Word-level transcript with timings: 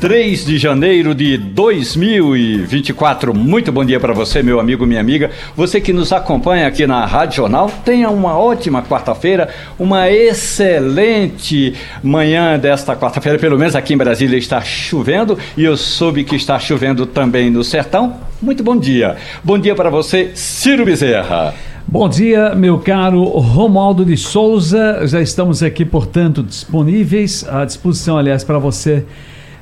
3 0.00 0.44
de 0.44 0.58
janeiro 0.58 1.14
de 1.14 1.38
2024. 1.38 3.32
Muito 3.32 3.72
bom 3.72 3.82
dia 3.82 3.98
para 3.98 4.12
você, 4.12 4.42
meu 4.42 4.60
amigo, 4.60 4.84
minha 4.84 5.00
amiga. 5.00 5.30
Você 5.56 5.80
que 5.80 5.92
nos 5.92 6.12
acompanha 6.12 6.66
aqui 6.66 6.86
na 6.86 7.06
Rádio 7.06 7.36
Jornal, 7.36 7.70
tenha 7.82 8.10
uma 8.10 8.38
ótima 8.38 8.82
quarta-feira, 8.82 9.48
uma 9.78 10.10
excelente 10.10 11.74
manhã 12.02 12.58
desta 12.58 12.94
quarta-feira. 12.94 13.38
Pelo 13.38 13.58
menos 13.58 13.74
aqui 13.74 13.94
em 13.94 13.96
Brasília 13.96 14.36
está 14.36 14.60
chovendo 14.60 15.38
e 15.56 15.64
eu 15.64 15.76
soube 15.78 16.24
que 16.24 16.36
está 16.36 16.58
chovendo 16.58 17.06
também 17.06 17.48
no 17.50 17.64
sertão. 17.64 18.16
Muito 18.40 18.62
bom 18.62 18.76
dia. 18.76 19.16
Bom 19.42 19.58
dia 19.58 19.74
para 19.74 19.88
você, 19.88 20.30
Ciro 20.34 20.84
Bezerra. 20.84 21.54
Bom 21.88 22.06
dia, 22.06 22.54
meu 22.54 22.78
caro 22.80 23.22
Romualdo 23.24 24.04
de 24.04 24.16
Souza. 24.16 25.06
Já 25.06 25.22
estamos 25.22 25.62
aqui, 25.62 25.86
portanto, 25.86 26.42
disponíveis 26.42 27.46
à 27.48 27.64
disposição, 27.64 28.18
aliás, 28.18 28.44
para 28.44 28.58
você 28.58 29.04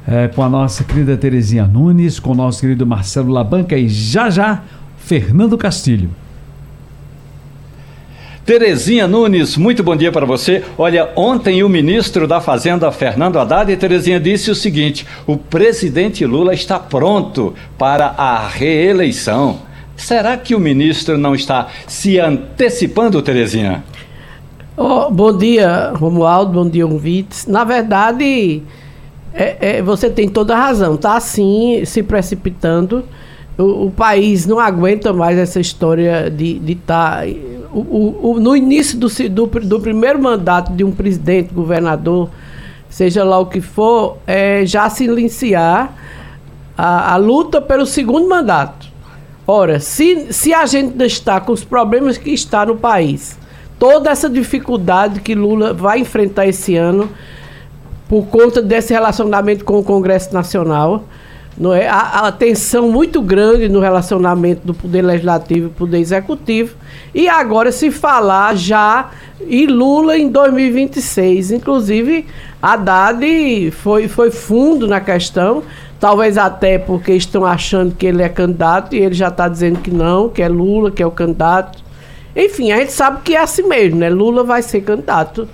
é, 0.06 0.28
com 0.28 0.42
a 0.42 0.48
nossa 0.48 0.84
querida 0.84 1.16
Terezinha 1.16 1.66
Nunes, 1.66 2.20
com 2.20 2.32
o 2.32 2.34
nosso 2.34 2.60
querido 2.60 2.86
Marcelo 2.86 3.32
Labanca 3.32 3.76
e 3.76 3.88
já 3.88 4.30
já 4.30 4.62
Fernando 4.98 5.56
Castilho. 5.56 6.10
Terezinha 8.44 9.08
Nunes, 9.08 9.56
muito 9.56 9.82
bom 9.82 9.96
dia 9.96 10.12
para 10.12 10.26
você. 10.26 10.62
Olha, 10.76 11.08
ontem 11.16 11.62
o 11.62 11.68
ministro 11.68 12.28
da 12.28 12.42
Fazenda, 12.42 12.92
Fernando 12.92 13.38
Haddad, 13.38 13.72
e 13.72 13.76
Terezinha 13.76 14.20
disse 14.20 14.50
o 14.50 14.54
seguinte: 14.54 15.06
o 15.26 15.38
presidente 15.38 16.26
Lula 16.26 16.52
está 16.52 16.78
pronto 16.78 17.54
para 17.78 18.08
a 18.18 18.46
reeleição. 18.46 19.60
Será 19.96 20.36
que 20.36 20.54
o 20.54 20.60
ministro 20.60 21.16
não 21.16 21.34
está 21.34 21.68
se 21.86 22.18
antecipando, 22.18 23.22
Terezinha? 23.22 23.82
Oh, 24.76 25.10
bom 25.10 25.34
dia, 25.34 25.92
Romualdo, 25.94 26.52
bom 26.52 26.68
dia, 26.68 26.86
ouvintes. 26.86 27.46
Na 27.46 27.64
verdade, 27.64 28.60
é, 29.34 29.78
é, 29.78 29.82
você 29.82 30.08
tem 30.08 30.28
toda 30.28 30.54
a 30.54 30.58
razão. 30.58 30.94
Está 30.94 31.16
assim, 31.16 31.84
se 31.84 32.02
precipitando. 32.02 33.04
O, 33.58 33.86
o, 33.86 33.90
país 33.90 34.46
não 34.46 34.58
aguenta 34.58 35.12
mais 35.12 35.36
essa 35.36 35.60
história 35.60 36.30
de 36.30 36.60
estar. 36.66 37.22
Tá, 37.22 37.26
no 37.74 38.56
início 38.56 38.98
do, 38.98 39.08
do, 39.28 39.46
do, 39.46 39.80
primeiro 39.80 40.22
mandato 40.22 40.72
de 40.72 40.84
um 40.84 40.92
presidente, 40.92 41.52
governador, 41.52 42.30
seja 42.88 43.24
lá 43.24 43.38
o 43.38 43.46
que 43.46 43.60
for, 43.60 44.18
é, 44.26 44.64
já 44.64 44.88
silenciar 44.88 45.92
a, 46.78 47.14
a 47.14 47.16
luta 47.16 47.60
pelo 47.60 47.84
segundo 47.84 48.28
mandato. 48.28 48.86
Ora, 49.46 49.78
se, 49.80 50.32
se 50.32 50.54
a 50.54 50.66
gente 50.66 50.96
destaca 50.96 51.50
os 51.50 51.64
problemas 51.64 52.16
que 52.16 52.30
está 52.30 52.64
no 52.64 52.76
país, 52.76 53.38
toda 53.78 54.10
essa 54.10 54.28
dificuldade 54.30 55.20
que 55.20 55.34
Lula 55.34 55.74
vai 55.74 55.98
enfrentar 55.98 56.46
esse 56.46 56.76
ano, 56.76 57.10
por 58.08 58.26
conta 58.26 58.60
desse 58.60 58.92
relacionamento 58.92 59.64
com 59.64 59.78
o 59.78 59.84
Congresso 59.84 60.32
Nacional. 60.32 61.04
Não 61.56 61.72
é? 61.72 61.86
a, 61.88 62.32
tensão 62.32 62.90
muito 62.90 63.22
grande 63.22 63.68
no 63.68 63.78
relacionamento 63.78 64.66
do 64.66 64.74
Poder 64.74 65.02
Legislativo 65.02 65.68
e 65.68 65.70
Poder 65.70 65.98
Executivo. 65.98 66.74
E 67.14 67.28
agora 67.28 67.70
se 67.70 67.92
falar 67.92 68.56
já 68.56 69.10
em 69.48 69.66
Lula 69.66 70.18
em 70.18 70.28
2026. 70.28 71.52
Inclusive, 71.52 72.26
Haddad 72.60 73.70
foi, 73.70 74.08
foi 74.08 74.32
fundo 74.32 74.88
na 74.88 75.00
questão, 75.00 75.62
talvez 76.00 76.36
até 76.36 76.76
porque 76.76 77.12
estão 77.12 77.44
achando 77.44 77.94
que 77.94 78.06
ele 78.06 78.22
é 78.22 78.28
candidato 78.28 78.96
e 78.96 78.98
ele 78.98 79.14
já 79.14 79.28
está 79.28 79.48
dizendo 79.48 79.78
que 79.78 79.92
não, 79.92 80.28
que 80.28 80.42
é 80.42 80.48
Lula, 80.48 80.90
que 80.90 81.02
é 81.02 81.06
o 81.06 81.10
candidato. 81.12 81.84
Enfim, 82.34 82.72
a 82.72 82.78
gente 82.78 82.92
sabe 82.92 83.20
que 83.22 83.36
é 83.36 83.40
assim 83.40 83.62
mesmo, 83.62 84.00
né? 84.00 84.10
Lula 84.10 84.42
vai 84.42 84.60
ser 84.60 84.80
candidato 84.80 85.48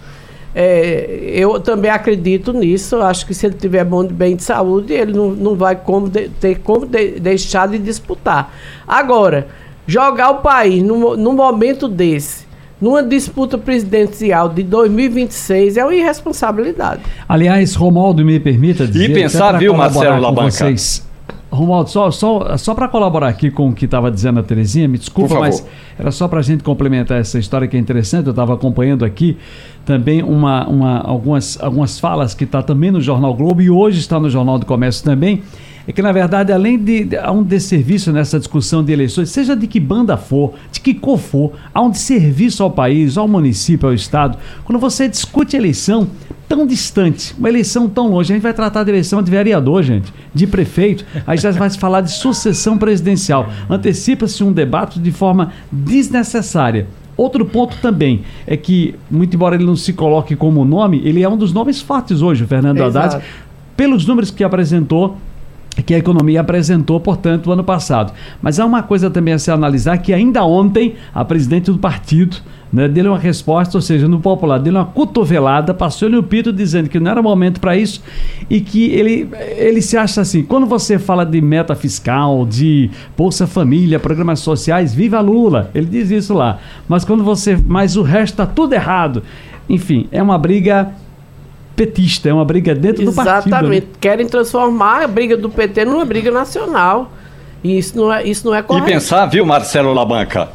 é, 0.55 1.31
eu 1.35 1.61
também 1.61 1.91
acredito 1.91 2.53
nisso. 2.53 2.97
Acho 2.97 3.27
que 3.27 3.35
se 3.35 3.47
ele 3.47 3.55
tiver 3.55 3.85
bom 3.85 4.05
de 4.05 4.13
bem 4.13 4.37
de 4.37 4.43
saúde, 4.43 4.93
ele 4.93 5.13
não, 5.13 5.31
não 5.31 5.55
vai 5.55 5.77
como 5.77 6.09
de, 6.09 6.29
ter 6.29 6.59
como 6.61 6.87
de, 6.87 7.21
deixar 7.21 7.69
de 7.69 7.79
disputar. 7.79 8.53
Agora, 8.87 9.49
jogar 9.87 10.31
o 10.31 10.35
país 10.37 10.83
num, 10.83 11.17
num 11.17 11.33
momento 11.33 11.89
desse, 11.89 12.47
numa 12.81 13.03
disputa 13.03 13.59
presidencial 13.59 14.49
de 14.49 14.63
2026, 14.63 15.77
é 15.77 15.85
uma 15.85 15.95
irresponsabilidade. 15.95 17.03
Aliás, 17.29 17.75
Romualdo, 17.75 18.25
me 18.25 18.41
permita 18.41 18.87
dizer. 18.87 19.11
E 19.11 19.15
pensar, 19.15 19.59
viu, 19.59 19.75
Marcelo 19.75 20.21
Labanca? 20.21 20.51
Vocês, 20.51 21.07
Romualdo, 21.51 21.91
só, 21.91 22.11
só, 22.13 22.57
só 22.57 22.75
para 22.75 22.87
colaborar 22.87 23.29
aqui 23.29 23.51
com 23.51 23.71
o 23.71 23.75
que 23.75 23.85
estava 23.85 24.09
dizendo 24.09 24.39
a 24.39 24.43
Terezinha, 24.43 24.87
me 24.87 24.97
desculpa, 24.97 25.41
mas 25.41 25.67
era 25.99 26.13
só 26.13 26.29
para 26.29 26.39
a 26.39 26.43
gente 26.43 26.63
complementar 26.63 27.19
essa 27.19 27.41
história 27.41 27.67
que 27.67 27.77
é 27.77 27.81
interessante. 27.81 28.27
Eu 28.27 28.31
estava 28.31 28.55
acompanhando 28.55 29.05
aqui 29.05 29.37
também 29.85 30.23
uma, 30.23 30.69
uma, 30.69 30.99
algumas, 30.99 31.61
algumas 31.61 31.99
falas 31.99 32.35
que 32.35 32.45
está 32.45 32.63
também 32.63 32.93
no 32.93 33.01
Jornal 33.01 33.35
Globo 33.35 33.61
e 33.61 33.69
hoje 33.69 33.99
está 33.99 34.21
no 34.21 34.31
Jornal 34.31 34.61
do 34.61 34.67
Comércio 34.67 35.05
também. 35.05 35.43
É 35.89 35.93
que, 35.93 36.03
na 36.03 36.13
verdade, 36.13 36.53
além 36.53 36.79
de, 36.79 37.05
de 37.05 37.17
há 37.17 37.33
um 37.33 37.43
desserviço 37.43 38.13
nessa 38.13 38.39
discussão 38.39 38.85
de 38.85 38.93
eleições, 38.93 39.31
seja 39.31 39.57
de 39.57 39.67
que 39.67 39.81
banda 39.81 40.17
for, 40.17 40.55
de 40.71 40.81
que 40.81 40.95
cor 40.95 41.19
for, 41.19 41.53
há 41.75 41.81
um 41.83 41.91
desserviço 41.91 42.63
ao 42.63 42.71
país, 42.71 43.19
ao 43.19 43.27
município, 43.27 43.89
ao 43.89 43.95
Estado. 43.95 44.39
Quando 44.65 44.79
você 44.79 45.09
discute 45.09 45.57
eleição, 45.57 46.07
tão 46.51 46.67
distante, 46.67 47.33
uma 47.39 47.49
eleição 47.49 47.89
tão 47.89 48.09
longe. 48.09 48.33
A 48.33 48.35
gente 48.35 48.43
vai 48.43 48.53
tratar 48.53 48.83
de 48.83 48.91
eleição 48.91 49.23
de 49.23 49.31
vereador, 49.31 49.85
gente, 49.85 50.13
de 50.35 50.49
prefeito. 50.49 51.07
Aí 51.25 51.39
já 51.39 51.53
vai 51.53 51.71
se 51.71 51.79
falar 51.79 52.01
de 52.01 52.11
sucessão 52.11 52.77
presidencial. 52.77 53.49
Antecipa-se 53.71 54.43
um 54.43 54.53
debate 54.53 54.99
de 54.99 55.13
forma 55.13 55.53
desnecessária. 55.71 56.89
Outro 57.17 57.47
ponto 57.47 57.77
também 57.77 58.23
é 58.49 58.57
que, 58.57 58.97
muito 59.09 59.37
embora 59.37 59.55
ele 59.55 59.65
não 59.65 59.77
se 59.77 59.93
coloque 59.93 60.35
como 60.35 60.65
nome, 60.65 61.01
ele 61.05 61.23
é 61.23 61.29
um 61.29 61.37
dos 61.37 61.53
nomes 61.53 61.81
fortes 61.81 62.21
hoje, 62.21 62.43
o 62.43 62.49
Fernando 62.49 62.83
Haddad, 62.83 63.23
pelos 63.77 64.05
números 64.05 64.33
que 64.33 64.43
apresentou 64.43 65.19
que 65.87 65.95
a 65.95 65.99
economia 65.99 66.41
apresentou, 66.41 66.99
portanto, 66.99 67.47
o 67.47 67.53
ano 67.53 67.63
passado. 67.63 68.13
Mas 68.43 68.59
há 68.59 68.67
uma 68.67 68.83
coisa 68.83 69.09
também 69.09 69.35
a 69.35 69.39
se 69.39 69.53
analisar 69.53 69.99
que 69.99 70.13
ainda 70.13 70.45
ontem 70.45 70.97
a 71.15 71.25
presidente 71.25 71.71
do 71.71 71.79
partido 71.79 72.39
né, 72.73 72.87
deu 72.87 73.07
uma 73.07 73.19
resposta, 73.19 73.77
ou 73.77 73.83
seja, 73.83 74.07
no 74.07 74.21
popular, 74.21 74.59
deu 74.59 74.73
uma 74.73 74.85
cotovelada, 74.85 75.75
passou-lhe 75.75 76.17
o 76.17 76.23
pito 76.23 76.53
dizendo 76.53 76.89
que 76.89 77.01
não 77.01 77.11
era 77.11 77.21
momento 77.21 77.61
para 77.61 77.77
isso 77.77 78.03
e 78.49 78.61
que 78.61 78.91
ele, 78.91 79.29
ele 79.57 79.83
se 79.83 79.97
acha 79.97 80.21
assim, 80.21 80.43
quando 80.43 80.67
você 80.67 80.99
fala 80.99 81.25
de 81.25 81.41
meta 81.41 81.75
fiscal, 81.75 82.47
de 82.47 82.91
Bolsa 83.17 83.47
Família, 83.47 83.99
programas 83.99 84.41
sociais, 84.41 84.95
viva 84.95 85.21
Lula, 85.21 85.71
ele 85.75 85.87
diz 85.87 86.11
isso 86.11 86.35
lá. 86.35 86.59
Mas 86.89 87.05
quando 87.05 87.25
você, 87.25 87.59
mas 87.67 87.97
o 87.97 88.03
resto 88.03 88.35
está 88.35 88.47
tudo 88.47 88.73
errado. 88.73 89.23
Enfim, 89.69 90.09
é 90.11 90.23
uma 90.23 90.39
briga 90.39 90.93
petista, 91.75 92.29
é 92.29 92.33
uma 92.33 92.45
briga 92.45 92.75
dentro 92.75 93.03
Exatamente. 93.03 93.15
do 93.15 93.33
partido. 93.33 93.49
Exatamente. 93.49 93.87
Né? 93.87 93.93
Querem 94.01 94.27
transformar 94.27 95.03
a 95.03 95.09
briga 95.09 95.37
do 95.37 95.49
PT 95.49 95.85
numa 95.85 96.05
briga 96.05 96.31
nacional. 96.31 97.13
E 97.63 97.79
isso 97.79 97.97
não 97.97 98.13
é, 98.13 98.27
isso 98.27 98.47
não 98.47 98.55
é 98.55 98.63
correto. 98.63 98.89
E 98.89 98.93
pensar, 98.93 99.27
viu, 99.27 99.45
Marcelo 99.45 99.93
Labanca? 99.93 100.49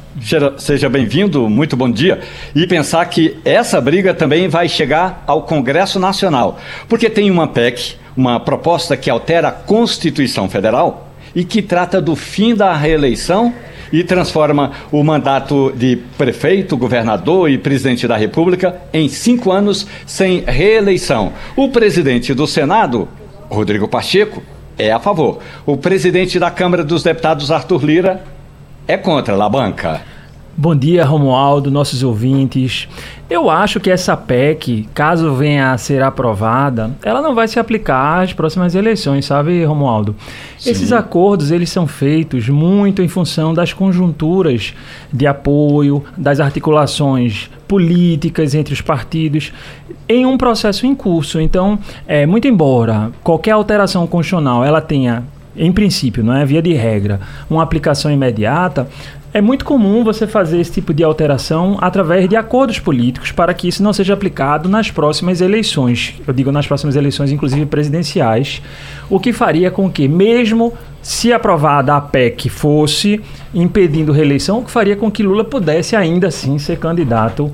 Seja 0.57 0.89
bem-vindo, 0.89 1.49
muito 1.49 1.77
bom 1.77 1.89
dia. 1.89 2.21
E 2.55 2.65
pensar 2.65 3.05
que 3.05 3.37
essa 3.45 3.79
briga 3.79 4.13
também 4.13 4.47
vai 4.47 4.67
chegar 4.67 5.23
ao 5.27 5.43
Congresso 5.43 5.99
Nacional. 5.99 6.59
Porque 6.87 7.09
tem 7.09 7.29
uma 7.29 7.47
PEC, 7.47 7.95
uma 8.17 8.39
proposta 8.39 8.97
que 8.97 9.09
altera 9.09 9.49
a 9.49 9.51
Constituição 9.51 10.49
Federal 10.49 11.09
e 11.35 11.43
que 11.43 11.61
trata 11.61 12.01
do 12.01 12.15
fim 12.15 12.55
da 12.55 12.73
reeleição 12.73 13.53
e 13.91 14.03
transforma 14.03 14.71
o 14.91 15.03
mandato 15.03 15.71
de 15.75 15.97
prefeito, 16.17 16.75
governador 16.75 17.49
e 17.51 17.57
presidente 17.57 18.07
da 18.07 18.17
República 18.17 18.81
em 18.91 19.07
cinco 19.07 19.51
anos 19.51 19.85
sem 20.07 20.43
reeleição. 20.45 21.33
O 21.55 21.69
presidente 21.69 22.33
do 22.33 22.47
Senado, 22.47 23.07
Rodrigo 23.49 23.87
Pacheco, 23.87 24.41
é 24.77 24.91
a 24.91 24.99
favor. 24.99 25.39
O 25.65 25.77
presidente 25.77 26.39
da 26.39 26.51
Câmara 26.51 26.83
dos 26.83 27.03
Deputados, 27.03 27.51
Arthur 27.51 27.83
Lira, 27.83 28.23
é 28.87 28.97
contra 28.97 29.35
a 29.43 29.49
banca. 29.49 30.01
Bom 30.57 30.73
dia, 30.73 31.03
Romualdo, 31.03 31.69
nossos 31.69 32.01
ouvintes. 32.01 32.87
Eu 33.29 33.49
acho 33.49 33.77
que 33.77 33.91
essa 33.91 34.15
PEC, 34.15 34.87
caso 34.93 35.33
venha 35.33 35.73
a 35.73 35.77
ser 35.77 36.01
aprovada, 36.01 36.95
ela 37.03 37.21
não 37.21 37.35
vai 37.35 37.45
se 37.45 37.59
aplicar 37.59 38.23
às 38.23 38.31
próximas 38.31 38.73
eleições, 38.73 39.25
sabe, 39.25 39.65
Romualdo? 39.65 40.15
Sim. 40.57 40.69
Esses 40.69 40.93
acordos, 40.93 41.51
eles 41.51 41.69
são 41.69 41.85
feitos 41.85 42.47
muito 42.47 43.01
em 43.01 43.07
função 43.09 43.53
das 43.53 43.73
conjunturas 43.73 44.73
de 45.11 45.27
apoio, 45.27 46.01
das 46.15 46.39
articulações 46.39 47.49
políticas 47.67 48.55
entre 48.55 48.73
os 48.73 48.79
partidos, 48.79 49.51
em 50.07 50.25
um 50.25 50.37
processo 50.37 50.87
em 50.87 50.95
curso. 50.95 51.41
Então, 51.41 51.77
é, 52.07 52.25
muito 52.25 52.47
embora 52.47 53.11
qualquer 53.21 53.51
alteração 53.51 54.07
constitucional 54.07 54.63
ela 54.63 54.79
tenha 54.79 55.25
em 55.57 55.71
princípio, 55.71 56.23
não 56.23 56.33
é 56.33 56.45
via 56.45 56.61
de 56.61 56.73
regra, 56.73 57.19
uma 57.49 57.63
aplicação 57.63 58.11
imediata, 58.11 58.87
é 59.35 59.41
muito 59.41 59.65
comum 59.65 60.01
você 60.01 60.25
fazer 60.25 60.61
esse 60.61 60.71
tipo 60.71 60.93
de 60.93 61.03
alteração 61.03 61.77
através 61.81 62.29
de 62.29 62.37
acordos 62.37 62.79
políticos 62.79 63.33
para 63.33 63.53
que 63.53 63.67
isso 63.67 63.83
não 63.83 63.91
seja 63.91 64.13
aplicado 64.13 64.69
nas 64.69 64.89
próximas 64.89 65.41
eleições. 65.41 66.15
Eu 66.25 66.33
digo 66.33 66.53
nas 66.53 66.65
próximas 66.65 66.95
eleições, 66.95 67.33
inclusive 67.33 67.65
presidenciais, 67.65 68.61
o 69.09 69.19
que 69.19 69.33
faria 69.33 69.69
com 69.69 69.91
que, 69.91 70.07
mesmo 70.07 70.71
se 71.01 71.33
aprovada 71.33 71.93
a 71.93 71.99
PEC 71.99 72.47
fosse 72.47 73.19
impedindo 73.53 74.13
reeleição, 74.13 74.59
o 74.59 74.63
que 74.63 74.71
faria 74.71 74.95
com 74.95 75.11
que 75.11 75.21
Lula 75.21 75.43
pudesse 75.43 75.97
ainda 75.97 76.27
assim 76.27 76.57
ser 76.57 76.79
candidato 76.79 77.51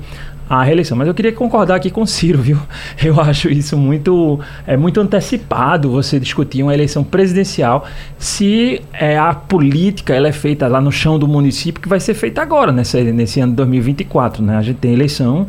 a 0.60 0.62
reeleição. 0.62 0.96
Mas 0.96 1.08
eu 1.08 1.14
queria 1.14 1.32
concordar 1.32 1.76
aqui 1.76 1.90
com 1.90 2.02
o 2.02 2.06
Ciro, 2.06 2.40
viu? 2.40 2.58
Eu 3.02 3.20
acho 3.20 3.48
isso 3.48 3.76
muito, 3.76 4.38
é 4.66 4.76
muito 4.76 5.00
antecipado 5.00 5.90
você 5.90 6.20
discutir 6.20 6.62
uma 6.62 6.74
eleição 6.74 7.02
presidencial 7.02 7.86
se 8.18 8.82
é, 8.92 9.18
a 9.18 9.34
política 9.34 10.14
ela 10.14 10.28
é 10.28 10.32
feita 10.32 10.68
lá 10.68 10.80
no 10.80 10.92
chão 10.92 11.18
do 11.18 11.26
município, 11.26 11.80
que 11.80 11.88
vai 11.88 12.00
ser 12.00 12.14
feita 12.14 12.42
agora, 12.42 12.70
nesse, 12.70 13.02
nesse 13.12 13.40
ano 13.40 13.52
de 13.52 13.56
2024. 13.56 14.42
Né? 14.42 14.56
A 14.56 14.62
gente 14.62 14.76
tem 14.76 14.92
eleição 14.92 15.46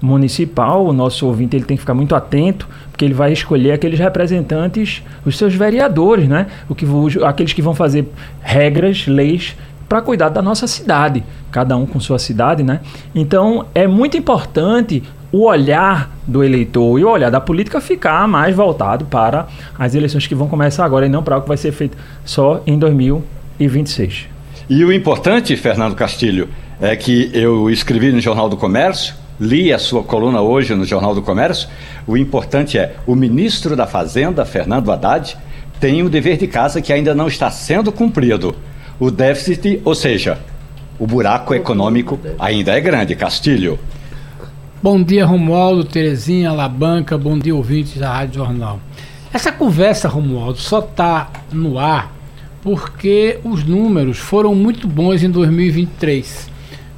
municipal, 0.00 0.86
o 0.86 0.92
nosso 0.92 1.26
ouvinte 1.26 1.56
ele 1.56 1.64
tem 1.64 1.76
que 1.76 1.80
ficar 1.80 1.94
muito 1.94 2.14
atento, 2.14 2.68
porque 2.90 3.04
ele 3.04 3.14
vai 3.14 3.32
escolher 3.32 3.72
aqueles 3.72 3.98
representantes, 3.98 5.02
os 5.24 5.36
seus 5.36 5.54
vereadores, 5.54 6.28
né? 6.28 6.46
O 6.68 6.74
que, 6.74 6.86
aqueles 7.24 7.52
que 7.52 7.62
vão 7.62 7.74
fazer 7.74 8.06
regras, 8.42 9.06
leis 9.06 9.56
para 9.88 10.00
cuidar 10.02 10.28
da 10.28 10.42
nossa 10.42 10.66
cidade, 10.66 11.22
cada 11.50 11.76
um 11.76 11.86
com 11.86 12.00
sua 12.00 12.18
cidade, 12.18 12.62
né? 12.62 12.80
Então 13.14 13.66
é 13.74 13.86
muito 13.86 14.16
importante 14.16 15.02
o 15.32 15.44
olhar 15.44 16.10
do 16.26 16.42
eleitor 16.42 16.98
e 16.98 17.04
o 17.04 17.08
olhar 17.08 17.30
da 17.30 17.40
política 17.40 17.80
ficar 17.80 18.26
mais 18.26 18.54
voltado 18.54 19.04
para 19.04 19.46
as 19.78 19.94
eleições 19.94 20.26
que 20.26 20.34
vão 20.34 20.48
começar 20.48 20.84
agora 20.84 21.06
e 21.06 21.08
não 21.08 21.22
para 21.22 21.34
algo 21.34 21.44
que 21.44 21.48
vai 21.48 21.56
ser 21.56 21.72
feito 21.72 21.96
só 22.24 22.62
em 22.66 22.78
2026. 22.78 24.28
E 24.68 24.84
o 24.84 24.92
importante, 24.92 25.56
Fernando 25.56 25.94
Castilho, 25.94 26.48
é 26.80 26.94
que 26.96 27.30
eu 27.32 27.70
escrevi 27.70 28.10
no 28.12 28.20
Jornal 28.20 28.48
do 28.48 28.56
Comércio, 28.56 29.14
li 29.38 29.72
a 29.72 29.78
sua 29.78 30.02
coluna 30.02 30.40
hoje 30.40 30.74
no 30.74 30.84
Jornal 30.84 31.14
do 31.14 31.22
Comércio. 31.22 31.68
O 32.06 32.16
importante 32.16 32.78
é 32.78 32.96
o 33.06 33.14
ministro 33.14 33.76
da 33.76 33.86
Fazenda, 33.86 34.44
Fernando 34.44 34.90
Haddad, 34.90 35.36
tem 35.78 36.02
o 36.02 36.08
dever 36.08 36.38
de 36.38 36.46
casa 36.46 36.80
que 36.80 36.92
ainda 36.92 37.14
não 37.14 37.28
está 37.28 37.50
sendo 37.50 37.92
cumprido 37.92 38.56
o 38.98 39.10
déficit, 39.10 39.80
ou 39.84 39.94
seja, 39.94 40.38
o 40.98 41.06
buraco 41.06 41.54
econômico 41.54 42.18
ainda 42.38 42.72
é 42.72 42.80
grande. 42.80 43.14
Castilho. 43.14 43.78
Bom 44.82 45.02
dia, 45.02 45.24
Romualdo, 45.26 45.84
Terezinha, 45.84 46.50
Alabanca, 46.50 47.18
bom 47.18 47.38
dia, 47.38 47.54
ouvintes 47.54 47.98
da 47.98 48.12
Rádio 48.12 48.36
Jornal. 48.36 48.80
Essa 49.32 49.52
conversa, 49.52 50.08
Romualdo, 50.08 50.58
só 50.58 50.78
está 50.80 51.30
no 51.52 51.78
ar 51.78 52.14
porque 52.62 53.38
os 53.44 53.64
números 53.64 54.18
foram 54.18 54.54
muito 54.54 54.88
bons 54.88 55.22
em 55.22 55.30
2023. 55.30 56.50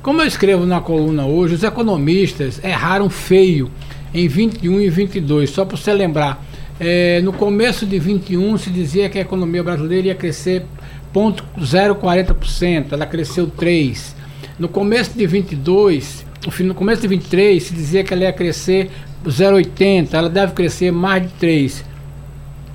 Como 0.02 0.22
eu 0.22 0.26
escrevo 0.26 0.64
na 0.64 0.80
coluna 0.80 1.26
hoje, 1.26 1.56
os 1.56 1.62
economistas 1.62 2.62
erraram 2.64 3.10
feio 3.10 3.70
em 4.14 4.26
21 4.26 4.80
e 4.80 4.88
22. 4.88 5.50
Só 5.50 5.64
para 5.64 5.76
você 5.76 5.92
lembrar, 5.92 6.42
é, 6.80 7.20
no 7.22 7.32
começo 7.32 7.84
de 7.84 7.98
21 7.98 8.56
se 8.56 8.70
dizia 8.70 9.08
que 9.08 9.18
a 9.18 9.22
economia 9.22 9.62
brasileira 9.62 10.08
ia 10.08 10.14
crescer 10.14 10.64
0,040%, 11.14 12.92
ela 12.92 13.06
cresceu 13.06 13.46
3. 13.46 14.16
No 14.58 14.68
começo 14.68 15.16
de 15.16 15.26
22, 15.26 16.26
no 16.60 16.74
começo 16.74 17.02
de 17.02 17.08
23 17.08 17.62
se 17.62 17.74
dizia 17.74 18.04
que 18.04 18.12
ela 18.12 18.24
ia 18.24 18.32
crescer 18.32 18.90
0,80, 19.24 20.14
ela 20.14 20.28
deve 20.28 20.52
crescer 20.52 20.90
mais 20.90 21.22
de 21.22 21.28
3. 21.34 21.84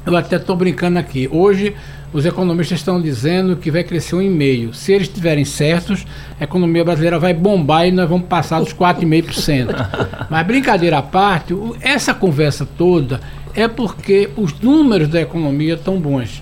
Eu 0.05 0.15
até 0.15 0.35
estou 0.35 0.55
brincando 0.55 0.99
aqui. 0.99 1.29
Hoje 1.31 1.73
os 2.11 2.25
economistas 2.25 2.79
estão 2.79 3.01
dizendo 3.01 3.55
que 3.55 3.71
vai 3.71 3.83
crescer 3.83 4.15
1,5%. 4.15 4.73
Se 4.73 4.93
eles 4.93 5.07
estiverem 5.07 5.43
certos, 5.45 6.05
a 6.39 6.43
economia 6.43 6.83
brasileira 6.83 7.17
vai 7.17 7.33
bombar 7.33 7.87
e 7.87 7.91
nós 7.91 8.07
vamos 8.07 8.27
passar 8.27 8.59
dos 8.59 8.73
4,5%. 8.73 10.27
Mas 10.29 10.47
brincadeira 10.47 10.99
à 10.99 11.01
parte, 11.01 11.55
essa 11.81 12.13
conversa 12.13 12.67
toda 12.77 13.19
é 13.55 13.67
porque 13.67 14.29
os 14.35 14.53
números 14.59 15.07
da 15.07 15.21
economia 15.21 15.73
estão 15.75 15.99
bons. 15.99 16.41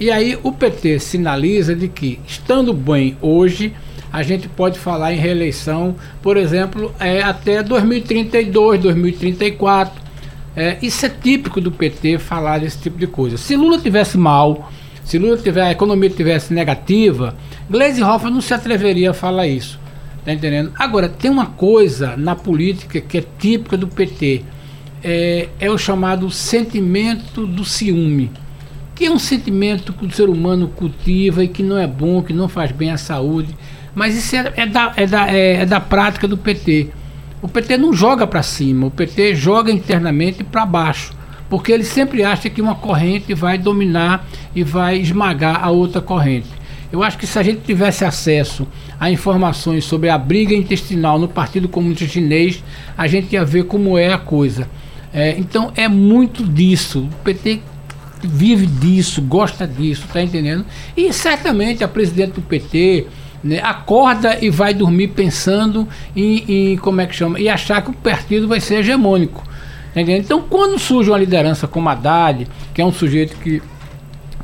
E 0.00 0.10
aí 0.10 0.38
o 0.42 0.50
PT 0.50 0.98
sinaliza 0.98 1.74
de 1.76 1.86
que, 1.86 2.18
estando 2.26 2.72
bem 2.72 3.18
hoje, 3.20 3.74
a 4.10 4.22
gente 4.22 4.48
pode 4.48 4.78
falar 4.78 5.12
em 5.12 5.18
reeleição, 5.18 5.94
por 6.22 6.38
exemplo, 6.38 6.94
é, 6.98 7.20
até 7.20 7.62
2032, 7.62 8.80
2034. 8.80 10.00
É, 10.56 10.78
isso 10.80 11.04
é 11.04 11.10
típico 11.10 11.60
do 11.60 11.70
PT 11.70 12.16
falar 12.16 12.60
desse 12.60 12.78
tipo 12.78 12.96
de 12.96 13.06
coisa. 13.06 13.36
Se 13.36 13.54
Lula 13.54 13.78
tivesse 13.78 14.16
mal, 14.16 14.72
se 15.04 15.18
Lula 15.18 15.36
tiver, 15.36 15.64
a 15.64 15.72
economia 15.72 16.08
tivesse 16.08 16.54
negativa, 16.54 17.36
Gleisi 17.68 18.02
Hoffmann 18.02 18.32
não 18.32 18.40
se 18.40 18.54
atreveria 18.54 19.10
a 19.10 19.14
falar 19.14 19.48
isso. 19.48 19.78
Tá 20.24 20.32
entendendo? 20.32 20.72
Agora, 20.78 21.10
tem 21.10 21.30
uma 21.30 21.46
coisa 21.46 22.16
na 22.16 22.34
política 22.34 23.02
que 23.02 23.18
é 23.18 23.24
típica 23.38 23.76
do 23.76 23.86
PT. 23.86 24.44
É, 25.04 25.48
é 25.60 25.70
o 25.70 25.76
chamado 25.76 26.30
sentimento 26.30 27.46
do 27.46 27.66
ciúme 27.66 28.30
que 29.00 29.06
é 29.06 29.10
um 29.10 29.18
sentimento 29.18 29.94
que 29.94 30.04
o 30.04 30.10
ser 30.10 30.28
humano 30.28 30.68
cultiva 30.68 31.42
e 31.42 31.48
que 31.48 31.62
não 31.62 31.78
é 31.78 31.86
bom, 31.86 32.22
que 32.22 32.34
não 32.34 32.50
faz 32.50 32.70
bem 32.70 32.90
à 32.90 32.98
saúde. 32.98 33.56
Mas 33.94 34.14
isso 34.14 34.36
é, 34.36 34.52
é 34.56 34.66
da, 34.66 34.92
é, 34.94 35.06
da, 35.06 35.26
é, 35.34 35.52
é 35.62 35.64
da 35.64 35.80
prática 35.80 36.28
do 36.28 36.36
PT. 36.36 36.90
O 37.40 37.48
PT 37.48 37.78
não 37.78 37.94
joga 37.94 38.26
para 38.26 38.42
cima, 38.42 38.88
o 38.88 38.90
PT 38.90 39.34
joga 39.34 39.72
internamente 39.72 40.44
para 40.44 40.66
baixo, 40.66 41.14
porque 41.48 41.72
ele 41.72 41.82
sempre 41.82 42.22
acha 42.22 42.50
que 42.50 42.60
uma 42.60 42.74
corrente 42.74 43.32
vai 43.32 43.56
dominar 43.56 44.28
e 44.54 44.62
vai 44.62 44.98
esmagar 44.98 45.64
a 45.64 45.70
outra 45.70 46.02
corrente. 46.02 46.50
Eu 46.92 47.02
acho 47.02 47.16
que 47.16 47.26
se 47.26 47.38
a 47.38 47.42
gente 47.42 47.62
tivesse 47.62 48.04
acesso 48.04 48.68
a 48.98 49.10
informações 49.10 49.82
sobre 49.82 50.10
a 50.10 50.18
briga 50.18 50.54
intestinal 50.54 51.18
no 51.18 51.26
Partido 51.26 51.70
Comunista 51.70 52.06
Chinês, 52.06 52.62
a 52.98 53.06
gente 53.06 53.32
ia 53.32 53.46
ver 53.46 53.64
como 53.64 53.96
é 53.96 54.12
a 54.12 54.18
coisa. 54.18 54.68
É, 55.10 55.36
então 55.38 55.72
é 55.74 55.88
muito 55.88 56.44
disso. 56.44 57.08
O 57.10 57.24
PT 57.24 57.60
vive 58.26 58.66
disso, 58.66 59.22
gosta 59.22 59.66
disso, 59.66 60.06
tá 60.12 60.22
entendendo? 60.22 60.64
E 60.96 61.12
certamente 61.12 61.84
a 61.84 61.88
presidente 61.88 62.32
do 62.32 62.42
PT 62.42 63.06
né, 63.42 63.60
acorda 63.62 64.38
e 64.40 64.50
vai 64.50 64.74
dormir 64.74 65.08
pensando 65.08 65.88
em, 66.14 66.44
em, 66.72 66.76
como 66.76 67.00
é 67.00 67.06
que 67.06 67.14
chama, 67.14 67.40
e 67.40 67.48
achar 67.48 67.82
que 67.82 67.90
o 67.90 67.94
partido 67.94 68.46
vai 68.46 68.60
ser 68.60 68.76
hegemônico. 68.76 69.42
Tá 69.94 70.00
então, 70.02 70.42
quando 70.42 70.78
surge 70.78 71.10
uma 71.10 71.18
liderança 71.18 71.66
como 71.66 71.88
a 71.88 71.92
Haddad, 71.92 72.46
que 72.72 72.80
é 72.80 72.84
um 72.84 72.92
sujeito 72.92 73.36
que 73.38 73.60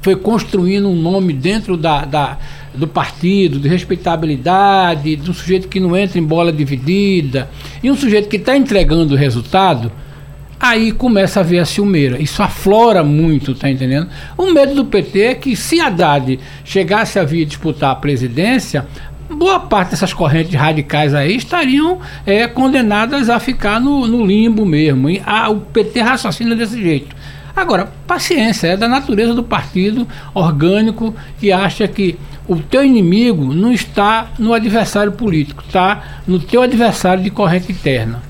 foi 0.02 0.17
construindo 0.17 0.88
um 0.88 0.94
nome 0.94 1.33
dentro 1.33 1.76
da, 1.76 2.04
da, 2.04 2.38
do 2.75 2.87
partido, 2.87 3.59
de 3.59 3.68
respeitabilidade, 3.68 5.16
de 5.16 5.30
um 5.30 5.35
sujeito 5.35 5.68
que 5.68 5.78
não 5.78 5.97
entra 5.97 6.18
em 6.18 6.23
bola 6.23 6.52
dividida, 6.52 7.49
e 7.83 7.90
um 7.90 7.97
sujeito 7.97 8.28
que 8.28 8.37
está 8.37 8.56
entregando 8.56 9.14
o 9.14 9.16
resultado, 9.16 9.90
Aí 10.58 10.90
começa 10.90 11.40
a 11.40 11.42
ver 11.42 11.58
a 11.58 11.64
ciumeira. 11.64 12.20
Isso 12.20 12.42
aflora 12.42 13.04
muito, 13.04 13.54
tá 13.54 13.70
entendendo? 13.70 14.08
O 14.36 14.50
medo 14.52 14.75
do 14.75 14.84
PT 14.84 15.20
é 15.20 15.34
que 15.34 15.54
se 15.54 15.80
Haddad 15.80 16.40
chegasse 16.64 17.18
a 17.18 17.25
vir 17.25 17.44
disputar 17.44 17.90
a 17.90 17.94
presidência, 17.94 18.86
boa 19.28 19.60
parte 19.60 19.90
dessas 19.90 20.14
correntes 20.14 20.54
radicais 20.54 21.14
aí 21.14 21.36
estariam 21.36 22.00
é, 22.25 22.46
condenadas 22.46 23.28
a 23.28 23.38
ficar 23.38 23.80
no, 23.80 24.06
no 24.06 24.25
limbo 24.25 24.64
mesmo. 24.64 25.10
E 25.10 25.22
a, 25.26 25.50
o 25.50 25.60
PT 25.60 26.00
raciocina 26.00 26.56
desse 26.56 26.80
jeito. 26.80 27.14
Agora, 27.54 27.90
paciência, 28.06 28.68
é 28.68 28.76
da 28.76 28.86
natureza 28.86 29.32
do 29.32 29.42
partido 29.42 30.06
orgânico 30.34 31.14
que 31.38 31.50
acha 31.50 31.88
que 31.88 32.18
o 32.46 32.56
teu 32.56 32.84
inimigo 32.84 33.54
não 33.54 33.72
está 33.72 34.28
no 34.38 34.52
adversário 34.52 35.12
político, 35.12 35.64
está 35.66 36.20
no 36.26 36.38
teu 36.38 36.62
adversário 36.62 37.25
de 37.25 37.30
corrente 37.30 37.72
interna. 37.72 38.22